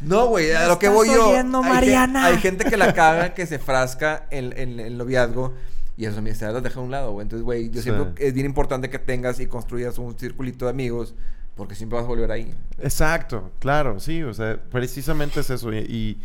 No, 0.00 0.26
güey, 0.28 0.52
a 0.54 0.60
¿Me 0.60 0.66
lo 0.68 0.78
que 0.78 0.88
voy 0.88 1.08
yo. 1.08 1.28
oyendo, 1.30 1.62
hay 1.62 1.70
Mariana? 1.72 2.26
Hay, 2.26 2.38
gente 2.38 2.64
que 2.64 2.76
la 2.76 2.92
caga, 2.94 3.34
que 3.34 3.46
se 3.46 3.58
frasca 3.58 4.26
en, 4.30 4.52
en, 4.58 4.78
en 4.78 4.80
el 4.80 4.98
noviazgo. 4.98 5.54
Y 5.96 6.06
eso 6.06 6.18
amistad 6.18 6.52
las 6.52 6.62
deja 6.62 6.80
a 6.80 6.82
un 6.82 6.90
lado, 6.90 7.12
güey. 7.12 7.22
Entonces, 7.22 7.44
güey, 7.44 7.70
yo 7.70 7.80
Sí. 7.80 7.90
que 8.16 8.26
es 8.26 8.34
bien 8.34 8.46
importante 8.46 8.90
que 8.90 8.98
tengas 8.98 9.40
y 9.40 9.46
construyas 9.46 9.96
un 9.98 10.18
circulito 10.18 10.64
de 10.66 10.70
amigos. 10.72 11.14
Porque 11.56 11.74
siempre 11.74 11.96
vas 11.96 12.04
a 12.04 12.08
volver 12.08 12.30
ahí. 12.32 12.52
Exacto, 12.78 13.52
claro, 13.60 14.00
sí, 14.00 14.22
o 14.22 14.34
sea, 14.34 14.60
precisamente 14.70 15.40
es 15.40 15.50
eso. 15.50 15.72
Y, 15.72 15.78
y 15.78 16.20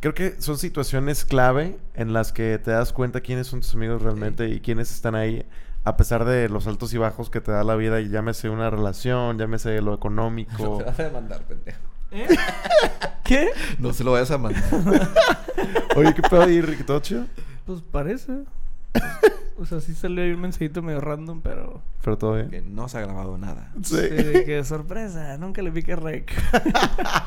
creo 0.00 0.14
que 0.14 0.40
son 0.40 0.58
situaciones 0.58 1.24
clave 1.24 1.78
en 1.94 2.12
las 2.12 2.32
que 2.32 2.58
te 2.58 2.70
das 2.70 2.92
cuenta 2.92 3.20
quiénes 3.20 3.46
son 3.46 3.60
tus 3.60 3.74
amigos 3.74 4.02
realmente 4.02 4.48
y 4.48 4.60
quiénes 4.60 4.90
están 4.90 5.14
ahí, 5.14 5.46
a 5.84 5.96
pesar 5.96 6.24
de 6.24 6.48
los 6.48 6.66
altos 6.66 6.92
y 6.92 6.98
bajos 6.98 7.30
que 7.30 7.40
te 7.40 7.52
da 7.52 7.64
la 7.64 7.76
vida, 7.76 8.00
y 8.00 8.08
llámese 8.08 8.50
una 8.50 8.68
relación, 8.70 9.38
llámese 9.38 9.80
lo 9.80 9.94
económico. 9.94 10.52
No 10.58 10.78
te 10.78 10.84
vas 10.84 11.00
a 11.00 11.10
mandar, 11.10 11.42
pendejo. 11.42 11.78
¿Eh? 12.10 12.26
¿Qué? 13.24 13.50
No 13.78 13.92
se 13.92 14.04
lo 14.04 14.12
vayas 14.12 14.30
a 14.30 14.38
mandar. 14.38 14.62
Oye, 15.96 16.14
¿qué 16.14 16.22
pedo 16.22 16.42
ahí, 16.42 16.62
chido? 17.02 17.26
Pues 17.64 17.82
parece. 17.90 18.44
O 19.58 19.64
sea, 19.64 19.80
sí 19.80 19.94
salió 19.94 20.22
ahí 20.22 20.32
un 20.32 20.40
mensajito 20.40 20.82
medio 20.82 21.00
random, 21.00 21.40
pero... 21.40 21.82
Pero 22.02 22.18
todo 22.18 22.34
bien. 22.34 22.50
que 22.50 22.60
no 22.60 22.88
se 22.88 22.98
ha 22.98 23.00
grabado 23.00 23.38
nada. 23.38 23.72
Sí. 23.82 23.96
Sí, 23.96 24.00
de 24.08 24.44
que 24.44 24.62
sorpresa, 24.64 25.36
nunca 25.38 25.62
le 25.62 25.72
piqué 25.72 25.96
rec. 25.96 26.30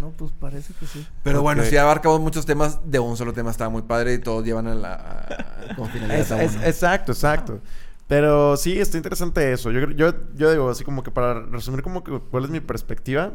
no, 0.00 0.10
pues 0.10 0.32
parece 0.32 0.72
que 0.74 0.86
sí. 0.86 1.06
Pero 1.22 1.42
bueno, 1.42 1.62
sí 1.62 1.76
abarcamos 1.76 2.20
muchos 2.20 2.46
temas 2.46 2.80
de 2.90 2.98
un 2.98 3.16
solo 3.16 3.32
tema. 3.32 3.50
Estaba 3.50 3.70
muy 3.70 3.82
padre 3.82 4.14
y 4.14 4.18
todos 4.18 4.44
llevan 4.44 4.66
a 4.66 4.74
la... 4.74 4.94
a- 4.94 5.74
como 5.76 5.88
finalidad 5.88 6.18
Es- 6.20 6.32
a 6.32 6.42
es- 6.42 6.54
uno. 6.56 6.64
exacto, 6.64 7.12
exacto. 7.12 7.60
Pero 8.08 8.56
sí, 8.56 8.78
está 8.80 8.96
interesante 8.96 9.52
eso. 9.52 9.70
Yo, 9.70 9.80
creo- 9.80 9.96
yo, 9.96 10.14
yo 10.34 10.50
digo, 10.50 10.70
así 10.70 10.82
como 10.82 11.02
que 11.02 11.10
para 11.10 11.34
resumir 11.46 11.82
como 11.82 12.02
que 12.02 12.18
cuál 12.18 12.44
es 12.44 12.50
mi 12.50 12.60
perspectiva, 12.60 13.32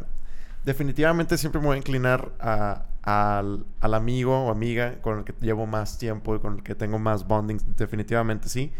definitivamente 0.68 1.38
siempre 1.38 1.59
me 1.61 1.68
voy 1.68 1.76
a 1.76 1.78
inclinar 1.78 2.32
a- 2.39 2.84
al, 3.01 3.65
al 3.80 3.93
amigo 3.93 4.38
o 4.45 4.51
amiga 4.51 5.01
con 5.01 5.20
el 5.20 5.24
que 5.24 5.34
llevo 5.41 5.65
más 5.65 5.97
tiempo 5.97 6.36
y 6.36 6.39
con 6.39 6.55
el 6.57 6.63
que 6.63 6.76
tengo 6.76 6.99
más 6.99 7.26
bonding, 7.26 7.57
definitivamente 7.78 8.49
sí. 8.49 8.74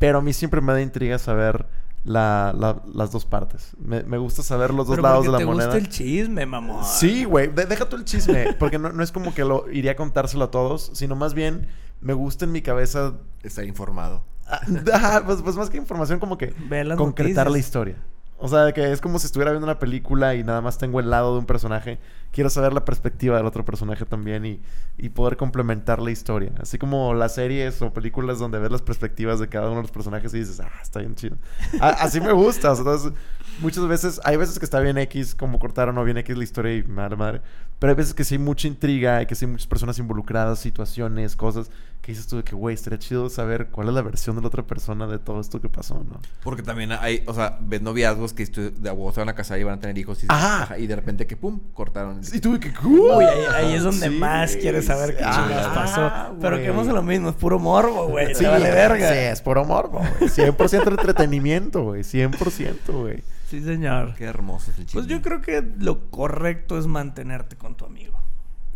Pero 0.00 0.18
a 0.18 0.20
mí 0.20 0.32
siempre 0.32 0.60
me 0.60 0.72
da 0.72 0.82
intriga 0.82 1.16
saber 1.18 1.66
la- 2.04 2.52
la- 2.58 2.82
las 2.92 3.12
dos 3.12 3.24
partes. 3.24 3.70
Me, 3.78 4.02
me 4.02 4.18
gusta 4.18 4.42
saber 4.42 4.74
los 4.74 4.86
dos 4.88 4.96
Pero 4.96 5.08
lados 5.08 5.24
de 5.26 5.30
la 5.32 5.38
te 5.38 5.46
moneda. 5.46 5.66
gusta 5.66 5.78
el 5.78 5.88
chisme, 5.88 6.44
mamón. 6.44 6.84
Sí, 6.84 7.24
güey. 7.24 7.48
De- 7.48 7.66
deja 7.66 7.88
tú 7.88 7.94
el 7.96 8.04
chisme. 8.04 8.52
Porque 8.58 8.78
no, 8.78 8.90
no 8.92 9.02
es 9.02 9.12
como 9.12 9.32
que 9.32 9.44
lo 9.44 9.70
iría 9.70 9.92
a 9.92 9.96
contárselo 9.96 10.44
a 10.44 10.50
todos, 10.50 10.90
sino 10.94 11.14
más 11.16 11.34
bien 11.34 11.68
me 12.00 12.12
gusta 12.14 12.44
en 12.46 12.52
mi 12.52 12.62
cabeza. 12.62 13.14
Está 13.44 13.64
informado. 13.64 14.24
ah, 14.48 14.60
ah, 14.92 15.22
pues, 15.24 15.40
pues 15.42 15.54
más 15.56 15.70
que 15.70 15.76
información, 15.76 16.18
como 16.18 16.36
que 16.36 16.52
Ve 16.68 16.94
concretar 16.96 17.48
la 17.50 17.58
historia. 17.58 17.96
O 18.40 18.46
sea, 18.46 18.72
que 18.72 18.92
es 18.92 19.00
como 19.00 19.18
si 19.18 19.26
estuviera 19.26 19.50
viendo 19.50 19.66
una 19.66 19.80
película 19.80 20.36
y 20.36 20.44
nada 20.44 20.60
más 20.60 20.78
tengo 20.78 21.00
el 21.00 21.10
lado 21.10 21.32
de 21.32 21.40
un 21.40 21.46
personaje. 21.46 21.98
Quiero 22.30 22.48
saber 22.50 22.72
la 22.72 22.84
perspectiva 22.84 23.36
del 23.36 23.46
otro 23.46 23.64
personaje 23.64 24.04
también 24.04 24.46
y, 24.46 24.60
y 24.96 25.08
poder 25.08 25.36
complementar 25.36 26.00
la 26.00 26.12
historia. 26.12 26.52
Así 26.60 26.78
como 26.78 27.14
las 27.14 27.34
series 27.34 27.82
o 27.82 27.92
películas 27.92 28.38
donde 28.38 28.60
ves 28.60 28.70
las 28.70 28.82
perspectivas 28.82 29.40
de 29.40 29.48
cada 29.48 29.66
uno 29.66 29.76
de 29.76 29.82
los 29.82 29.90
personajes 29.90 30.32
y 30.34 30.38
dices, 30.38 30.60
ah, 30.60 30.70
está 30.80 31.00
bien 31.00 31.16
chido. 31.16 31.36
Así 31.80 32.20
me 32.20 32.32
gusta. 32.32 32.72
Entonces, 32.76 33.12
muchas 33.58 33.88
veces, 33.88 34.20
hay 34.22 34.36
veces 34.36 34.58
que 34.60 34.64
está 34.64 34.78
bien 34.78 34.98
X, 34.98 35.34
como 35.34 35.58
cortaron 35.58 35.98
o 35.98 36.04
bien 36.04 36.18
X 36.18 36.36
la 36.36 36.44
historia 36.44 36.76
y 36.76 36.84
madre, 36.84 37.16
madre. 37.16 37.42
Pero 37.78 37.90
hay 37.92 37.96
veces 37.96 38.12
que 38.14 38.24
sí 38.24 38.34
hay 38.34 38.38
mucha 38.40 38.66
intriga 38.66 39.22
y 39.22 39.26
que 39.26 39.34
sí 39.36 39.44
hay 39.44 39.52
muchas 39.52 39.68
personas 39.68 39.98
involucradas, 40.00 40.58
situaciones, 40.58 41.36
cosas 41.36 41.70
que 42.02 42.12
dices 42.12 42.26
tú 42.26 42.36
de 42.38 42.42
que, 42.42 42.54
güey, 42.56 42.74
estaría 42.74 42.98
chido 42.98 43.28
saber 43.28 43.68
cuál 43.68 43.88
es 43.88 43.94
la 43.94 44.02
versión 44.02 44.34
de 44.34 44.42
la 44.42 44.48
otra 44.48 44.62
persona 44.66 45.06
de 45.06 45.18
todo 45.18 45.40
esto 45.40 45.60
que 45.60 45.68
pasó, 45.68 45.94
¿no? 46.08 46.20
Porque 46.42 46.62
también 46.62 46.90
hay, 46.92 47.22
o 47.26 47.34
sea, 47.34 47.58
ves 47.60 47.82
noviazgos 47.82 48.32
que 48.32 48.46
de 48.46 48.88
abuelos 48.88 49.14
se 49.14 49.20
van 49.20 49.28
a 49.28 49.34
casar 49.34 49.60
y 49.60 49.64
van 49.64 49.74
a 49.74 49.80
tener 49.80 49.96
hijos. 49.98 50.24
Y, 50.24 50.26
Ajá. 50.28 50.62
ajá, 50.62 50.78
y 50.78 50.86
de 50.86 50.96
repente 50.96 51.26
que 51.26 51.36
pum, 51.36 51.60
cortaron. 51.74 52.20
Y 52.32 52.40
tuve 52.40 52.58
que. 52.58 52.72
Uy, 52.84 53.24
ahí, 53.24 53.44
ahí 53.54 53.74
es 53.74 53.82
donde 53.84 54.08
Sí, 54.08 54.14
más 54.16 54.56
quieres 54.56 54.86
saber 54.86 55.10
qué 55.16 55.22
sí. 55.22 55.30
chingados 55.30 55.66
Ah, 55.66 55.74
pasó. 55.74 56.36
Pero 56.40 56.56
que 56.56 56.66
hemos 56.66 56.86
lo 56.86 57.02
mismo, 57.02 57.28
es 57.28 57.36
puro 57.36 57.58
morbo, 57.58 58.08
güey. 58.08 58.34
Sí, 58.34 58.44
vale 58.44 58.70
verga. 58.70 59.08
Sí, 59.12 59.18
es 59.18 59.40
puro 59.42 59.64
morbo, 59.64 59.98
güey. 60.18 60.30
100% 60.30 60.88
entretenimiento, 60.88 61.82
güey. 61.84 62.02
100%, 62.02 62.92
güey. 62.92 63.22
Sí, 63.48 63.62
señor. 63.62 64.14
Qué 64.14 64.24
hermoso 64.24 64.70
es 64.70 64.78
el 64.78 64.86
chisme. 64.86 65.00
Pues 65.00 65.06
yo 65.10 65.22
creo 65.22 65.40
que 65.40 65.62
lo 65.78 66.10
correcto 66.10 66.78
es 66.78 66.86
mantenerte 66.86 67.56
con 67.56 67.76
tu 67.76 67.84
amigo. 67.86 68.18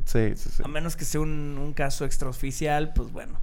Sí, 0.05 0.33
sí, 0.35 0.51
sí. 0.51 0.63
A 0.65 0.69
menos 0.69 0.97
que 0.97 1.05
sea 1.05 1.21
un, 1.21 1.59
un 1.61 1.73
caso 1.75 2.05
extraoficial, 2.05 2.93
pues 2.95 3.13
bueno. 3.13 3.39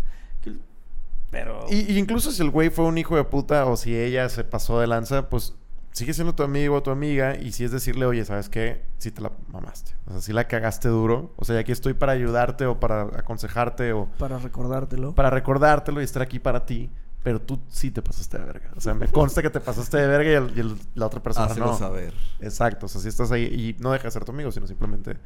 Pero. 1.31 1.65
Y, 1.69 1.91
y 1.93 1.97
incluso 1.99 2.31
si 2.31 2.41
el 2.41 2.49
güey 2.49 2.69
fue 2.69 2.85
un 2.85 2.97
hijo 2.97 3.15
de 3.15 3.23
puta 3.23 3.65
o 3.65 3.77
si 3.77 3.95
ella 3.95 4.27
se 4.29 4.43
pasó 4.43 4.79
de 4.79 4.87
lanza, 4.87 5.29
pues 5.29 5.55
sigue 5.91 6.13
siendo 6.13 6.33
tu 6.33 6.41
amigo 6.43 6.75
o 6.75 6.83
tu 6.83 6.89
amiga. 6.89 7.35
Y 7.37 7.51
si 7.51 7.63
es 7.63 7.71
decirle, 7.71 8.05
oye, 8.07 8.25
¿sabes 8.25 8.49
qué? 8.49 8.83
Si 8.97 9.11
te 9.11 9.21
la 9.21 9.31
mamaste. 9.49 9.91
O 10.07 10.11
sea, 10.13 10.21
si 10.21 10.33
la 10.33 10.47
cagaste 10.47 10.89
duro. 10.89 11.33
O 11.35 11.45
sea, 11.45 11.55
y 11.55 11.59
aquí 11.59 11.71
estoy 11.71 11.93
para 11.93 12.13
ayudarte 12.13 12.65
o 12.65 12.79
para 12.79 13.03
aconsejarte 13.03 13.93
o 13.93 14.07
Para 14.17 14.39
recordártelo. 14.39 15.13
para 15.13 15.29
recordártelo 15.29 16.01
y 16.01 16.03
estar 16.03 16.23
aquí 16.23 16.39
para 16.39 16.65
ti. 16.65 16.89
Pero 17.23 17.41
tú 17.41 17.59
sí 17.69 17.91
te 17.91 18.01
pasaste 18.01 18.37
de 18.39 18.45
verga. 18.45 18.71
O 18.77 18.81
sea, 18.81 18.93
me 18.93 19.07
consta 19.07 19.41
que 19.41 19.49
te 19.49 19.59
pasaste 19.59 19.97
de 19.97 20.07
verga 20.07 20.31
y, 20.31 20.33
el- 20.35 20.57
y 20.57 20.59
el- 20.61 20.77
la 20.95 21.05
otra 21.07 21.21
persona 21.21 21.47
Hácelo 21.47 21.65
no. 21.67 21.77
saber. 21.77 22.13
Exacto, 22.39 22.85
o 22.85 22.89
sea, 22.89 23.01
si 23.01 23.09
estás 23.09 23.31
ahí 23.31 23.43
y 23.43 23.81
no 23.81 23.91
deja 23.91 24.05
de 24.05 24.11
ser 24.11 24.23
tu 24.23 24.31
amigo, 24.31 24.51
sino 24.51 24.67
simplemente 24.67 25.17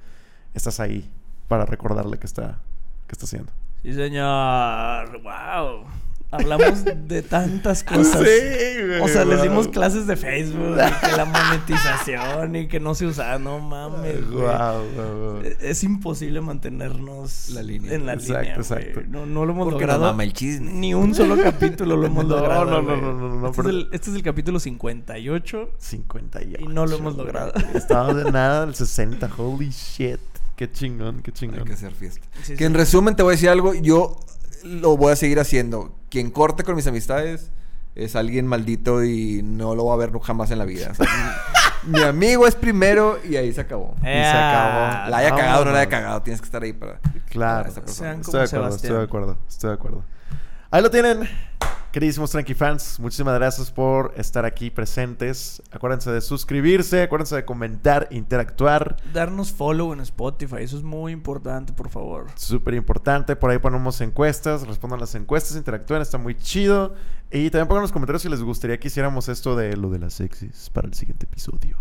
estás 0.56 0.80
ahí 0.80 1.10
para 1.48 1.66
recordarle 1.66 2.18
que 2.18 2.26
está, 2.26 2.60
que 3.08 3.12
está 3.14 3.26
haciendo. 3.26 3.52
Sí, 3.84 3.94
señor. 3.94 5.22
Wow. 5.22 5.86
Hablamos 6.34 6.84
de 6.86 7.22
tantas 7.22 7.84
cosas. 7.86 8.18
güey, 8.22 9.00
O 9.02 9.08
sea, 9.08 9.24
les 9.26 9.38
wow. 9.40 9.44
dimos 9.48 9.68
clases 9.68 10.08
de 10.08 10.16
Facebook 10.18 10.78
y 10.78 11.06
que 11.10 11.18
la 11.18 11.26
monetización 11.26 12.56
y 12.56 12.68
que 12.68 12.80
no 12.80 12.96
se 12.96 13.06
usa. 13.06 13.38
No 13.40 13.60
mames, 13.60 14.30
güey. 14.30 14.44
Guau, 14.44 14.84
guau, 14.96 15.20
guau. 15.20 15.42
Es 15.62 15.84
imposible 15.84 16.42
mantenernos 16.42 17.50
La 17.52 17.62
línea. 17.64 17.94
en 17.94 18.06
la 18.06 18.14
Exacto, 18.14 18.40
línea. 18.42 18.56
exacto. 18.56 18.92
güey. 18.96 19.08
No, 19.08 19.26
no 19.26 19.46
lo 19.46 19.52
hemos 19.54 19.66
Porque 19.66 19.82
logrado. 19.82 20.02
mama 20.02 20.24
el 20.24 20.34
chisme. 20.34 20.72
Ni 20.72 20.94
un 20.94 21.14
solo 21.16 21.38
capítulo 21.42 21.96
lo 21.98 22.06
hemos 22.08 22.26
No, 22.26 22.36
logrado. 22.38 22.66
no, 22.66 22.82
no, 22.82 22.96
no, 22.98 23.14
no, 23.14 23.36
no, 23.40 23.48
este, 23.50 23.62
pero- 23.62 23.70
es 23.70 23.76
el, 23.76 23.90
este 23.92 24.10
es 24.10 24.16
el 24.16 24.24
capítulo 24.24 24.60
58. 24.60 25.70
58. 25.78 26.58
Y 26.64 26.68
no 26.68 26.86
lo 26.86 26.98
hemos 26.98 27.16
logrado. 27.16 27.54
Estábamos 27.74 28.24
de 28.24 28.32
nada 28.32 28.66
del 28.66 28.76
60. 28.76 29.30
Holy 29.38 29.70
shit. 29.70 30.20
Qué 30.56 30.72
chingón, 30.72 31.22
qué 31.24 31.32
Hay 31.32 31.34
chingón. 31.36 31.66
que 31.66 31.74
hacer 31.74 31.94
fiesta. 31.94 32.22
Sí, 32.44 32.52
que 32.54 32.58
sí. 32.60 32.64
en 32.64 32.74
resumen 32.76 33.16
te 33.16 33.24
voy 33.24 33.32
a 33.32 33.36
decir 33.36 33.50
algo. 33.50 33.74
Yo 33.74 34.18
lo 34.64 34.98
voy 34.98 35.14
a 35.14 35.16
seguir 35.16 35.40
haciendo. 35.40 35.96
Quien 36.10 36.32
corte 36.32 36.64
con 36.64 36.76
mis 36.76 36.88
amistades 36.88 37.52
es 37.96 38.16
alguien 38.16 38.48
maldito 38.48 39.04
y 39.04 39.42
no 39.44 39.76
lo 39.76 39.84
voy 39.84 39.94
a 39.94 39.98
ver 39.98 40.12
nunca 40.12 40.28
jamás 40.28 40.52
en 40.52 40.60
la 40.60 40.66
vida. 40.66 40.90
O 40.92 40.96
sea, 40.96 41.08
mi, 41.86 41.98
mi 41.98 42.04
amigo 42.04 42.48
es 42.48 42.56
primero 42.56 43.20
y 43.24 43.36
ahí 43.36 43.54
se 43.54 43.62
acabó. 43.62 43.96
Y 44.02 44.06
se 44.06 44.20
acabó. 44.20 45.10
La 45.10 45.18
haya 45.18 45.30
cagado 45.36 45.62
o 45.62 45.66
no 45.66 45.72
la 45.72 45.80
haya 45.80 45.90
cagado. 45.90 46.22
Tienes 46.22 46.42
que 46.42 46.46
estar 46.46 46.64
ahí 46.64 46.74
para... 46.74 47.00
Claro. 47.30 47.64
para 47.64 47.70
esa 47.70 47.82
persona. 47.82 48.10
Sean 48.10 48.22
Estoy 48.22 48.40
de 48.40 48.46
acuerdo, 48.46 48.76
estoy 48.76 48.98
de 48.98 49.04
acuerdo, 49.04 49.38
estoy 49.48 49.68
de 49.70 49.74
acuerdo. 49.74 50.04
Ahí 50.70 50.82
lo 50.82 50.90
tienen, 50.90 51.30
queridísimos 51.94 52.32
Tranqui 52.32 52.56
fans. 52.56 53.00
Muchísimas 53.00 53.36
gracias 53.36 53.70
por 53.70 54.16
estar 54.18 54.46
aquí 54.46 54.72
presentes. 54.72 55.62
Acuérdense 55.72 56.12
de 56.12 56.22
suscribirse, 56.22 57.04
acuérdense 57.04 57.36
de 57.36 57.46
comentar, 57.46 58.08
interactuar. 58.10 58.98
Darnos 59.14 59.52
follow 59.52 59.94
en 59.94 60.00
Spotify. 60.00 60.58
Eso 60.62 60.76
es 60.76 60.84
muy 60.84 61.12
importante, 61.12 61.72
por 61.72 61.90
favor. 61.90 62.26
Súper 62.36 62.74
importante. 62.74 63.36
Por 63.36 63.52
ahí 63.52 63.60
ponemos 63.60 64.02
encuestas, 64.02 64.66
respondan 64.68 65.00
las 65.00 65.14
encuestas, 65.14 65.56
interactúen, 65.56 66.02
está 66.02 66.18
muy 66.18 66.36
chido. 66.36 66.96
Y 67.32 67.52
también 67.52 67.68
pongan 67.68 67.82
en 67.82 67.84
los 67.84 67.92
comentarios 67.92 68.24
si 68.24 68.30
les 68.30 68.42
gustaría 68.42 68.80
que 68.80 68.88
hiciéramos 68.88 69.30
esto 69.30 69.56
de 69.56 69.78
lo 69.78 69.92
de 69.92 70.00
las 70.00 70.16
sexys 70.16 70.72
para 70.72 70.88
el 70.88 70.96
siguiente 70.96 71.28
episodio. 71.28 71.78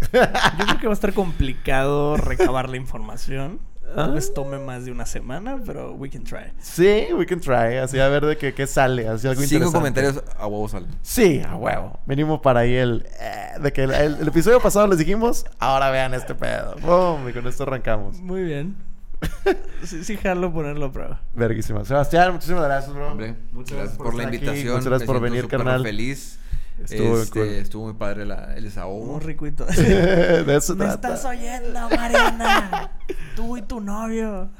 Yo 0.00 0.64
creo 0.64 0.78
que 0.80 0.86
va 0.86 0.92
a 0.92 0.94
estar 0.94 1.12
complicado 1.12 2.16
recabar 2.16 2.70
la 2.70 2.78
información. 2.78 3.60
Ah. 3.92 4.04
Tal 4.06 4.12
vez 4.14 4.32
tome 4.34 4.58
más 4.58 4.84
de 4.84 4.92
una 4.92 5.06
semana, 5.06 5.58
pero 5.64 5.92
we 5.92 6.08
can 6.10 6.24
try. 6.24 6.52
Sí, 6.60 7.06
we 7.16 7.26
can 7.26 7.40
try. 7.40 7.76
Así 7.82 7.98
a 8.00 8.08
ver 8.08 8.24
de 8.26 8.36
qué, 8.36 8.54
qué 8.54 8.66
sale. 8.66 9.06
Así 9.08 9.26
algo 9.28 9.40
Cinco 9.42 9.64
interesante. 9.66 9.78
comentarios 9.78 10.24
a 10.38 10.46
huevo 10.46 10.68
salen. 10.68 10.88
Sí, 11.02 11.42
a 11.46 11.56
huevo. 11.56 12.00
Venimos 12.06 12.40
para 12.40 12.60
ahí 12.60 12.74
el... 12.74 13.06
eh, 13.20 13.58
de 13.60 13.72
que 13.72 13.84
el, 13.84 13.90
el- 13.92 14.16
el 14.20 14.28
episodio 14.28 14.60
pasado 14.60 14.86
les 14.86 14.98
dijimos, 14.98 15.44
ahora 15.58 15.90
vean 15.90 16.14
este 16.14 16.34
pedo. 16.34 16.76
¡Bum! 16.80 17.28
Y 17.28 17.32
con 17.32 17.46
esto 17.46 17.62
arrancamos. 17.64 18.18
Muy 18.20 18.42
bien. 18.42 18.76
Sí, 19.84 20.04
sí, 20.04 20.16
jalo 20.16 20.52
ponerlo 20.52 20.86
a 20.86 20.92
prueba. 20.92 21.20
Verguísima. 21.34 21.84
Sebastián, 21.84 22.32
muchísimas 22.32 22.64
gracias, 22.64 22.94
bro. 22.94 23.10
Hombre, 23.12 23.34
Muchas 23.52 23.76
gracias 23.78 23.96
por 23.98 24.14
la 24.14 24.24
aquí. 24.28 24.36
invitación. 24.36 24.68
Muchas 24.74 24.86
gracias 24.86 25.08
Me 25.08 25.12
por 25.14 25.22
venir, 25.22 25.48
carnal. 25.48 25.82
feliz. 25.82 26.38
Estuvo 26.82 27.18
Este, 27.20 27.38
cool. 27.40 27.48
estuvo 27.48 27.84
muy 27.84 27.94
padre 27.94 28.26
la- 28.26 28.54
el 28.56 28.64
desahogo. 28.64 29.12
Muy 29.12 29.20
ricuito. 29.20 29.64
de 29.76 30.56
eso 30.56 30.74
Me 30.74 30.84
trata. 30.86 31.14
estás 31.14 31.24
oyendo, 31.24 31.88
Mariana. 31.90 32.90
Tú 33.36 33.56
y 33.56 33.62
tu 33.62 33.80
novio. 33.80 34.50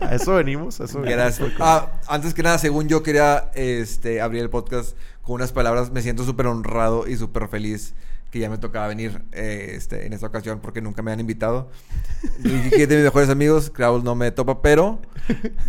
A 0.00 0.14
eso 0.14 0.34
venimos, 0.34 0.80
a 0.80 0.84
eso 0.84 1.00
venimos. 1.00 1.16
Gracias. 1.18 1.50
Ah, 1.60 1.92
antes 2.08 2.34
que 2.34 2.42
nada, 2.42 2.58
según 2.58 2.88
yo 2.88 3.02
quería 3.02 3.50
este, 3.54 4.20
abrir 4.20 4.42
el 4.42 4.50
podcast 4.50 4.96
con 5.22 5.36
unas 5.36 5.52
palabras. 5.52 5.90
Me 5.90 6.02
siento 6.02 6.24
súper 6.24 6.46
honrado 6.46 7.06
y 7.06 7.16
súper 7.16 7.48
feliz 7.48 7.94
que 8.32 8.38
ya 8.40 8.48
me 8.50 8.56
tocaba 8.58 8.88
venir 8.88 9.22
eh, 9.32 9.74
este, 9.76 10.06
en 10.06 10.14
esta 10.14 10.26
ocasión 10.26 10.58
porque 10.60 10.80
nunca 10.80 11.02
me 11.02 11.12
han 11.12 11.20
invitado. 11.20 11.70
Y 12.42 12.70
que 12.70 12.86
de 12.86 12.96
mis 12.96 13.04
mejores 13.04 13.28
amigos, 13.28 13.70
Kraul 13.70 14.02
no 14.02 14.14
me 14.14 14.30
topa, 14.32 14.62
pero 14.62 15.00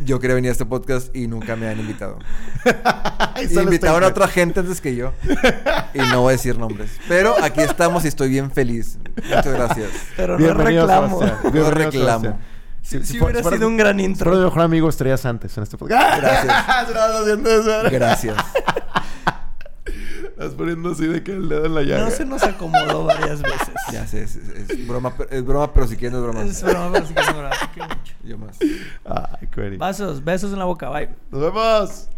yo 0.05 0.19
quería 0.21 0.33
venir 0.35 0.47
a 0.49 0.53
este 0.53 0.65
podcast 0.65 1.13
y 1.15 1.27
nunca 1.27 1.55
me 1.57 1.67
han 1.67 1.79
invitado. 1.79 2.17
Y 3.41 3.59
invitaron 3.59 4.03
a 4.03 4.07
otra 4.07 4.27
gente 4.27 4.59
antes 4.61 4.79
que 4.79 4.95
yo. 4.95 5.11
Y 5.93 5.97
no 5.97 6.21
voy 6.21 6.29
a 6.29 6.37
decir 6.37 6.57
nombres. 6.57 6.91
Pero 7.09 7.35
aquí 7.43 7.59
estamos 7.61 8.05
y 8.05 8.07
estoy 8.07 8.29
bien 8.29 8.49
feliz. 8.51 8.97
Muchas 9.23 9.47
gracias. 9.47 9.89
Pero 10.15 10.33
no 10.39 10.45
Bienvenido, 10.45 10.83
reclamo. 10.87 11.19
No 11.51 11.71
reclamo. 11.71 12.39
Si, 12.81 13.03
si 13.03 13.17
fu- 13.17 13.25
hubiera 13.25 13.41
fueras- 13.41 13.57
sido 13.59 13.67
un 13.67 13.75
gran 13.77 13.97
Si 13.97 14.03
intro. 14.05 14.25
fueras 14.25 14.39
mi 14.39 14.45
mejor 14.45 14.61
amigo, 14.61 14.87
estarías 14.87 15.25
antes 15.25 15.57
en 15.57 15.63
este 15.63 15.77
podcast. 15.77 16.21
Gracias. 16.21 17.91
Gracias. 17.91 18.35
Estás 20.43 20.57
poniendo 20.57 20.91
así 20.91 21.05
de 21.07 21.23
que 21.23 21.31
el 21.31 21.47
dedo 21.47 21.65
en 21.65 21.75
la 21.75 21.81
llaga. 21.83 22.05
No 22.05 22.11
se 22.11 22.25
nos 22.25 22.43
acomodó 22.43 23.05
varias 23.05 23.41
veces. 23.41 23.69
Ya 23.91 24.05
sé, 24.07 24.23
es, 24.23 24.35
es- 24.35 24.69
es 24.69 24.87
broma, 24.87 25.13
pero- 25.17 25.29
es 25.29 25.45
broma, 25.45 25.71
pero 25.73 25.87
si 25.87 25.95
quieres 25.95 26.11
no 26.13 26.19
es 26.19 26.23
broma. 26.33 26.41
Es 26.49 26.61
broma, 26.63 26.89
pero 26.91 27.05
sí 27.07 27.13
que 27.13 27.21
es 27.21 27.27
broma. 27.33 27.49
Quiero 27.73 27.89
mucho. 27.89 28.13
Yo 28.23 28.37
más. 28.37 28.57
Ay, 29.39 29.47
Query. 29.47 29.77
Besos, 29.77 30.23
besos 30.23 30.51
en 30.53 30.59
la 30.59 30.65
boca. 30.65 30.89
Bye. 30.89 31.09
Nos 31.31 31.41
vemos. 31.41 32.09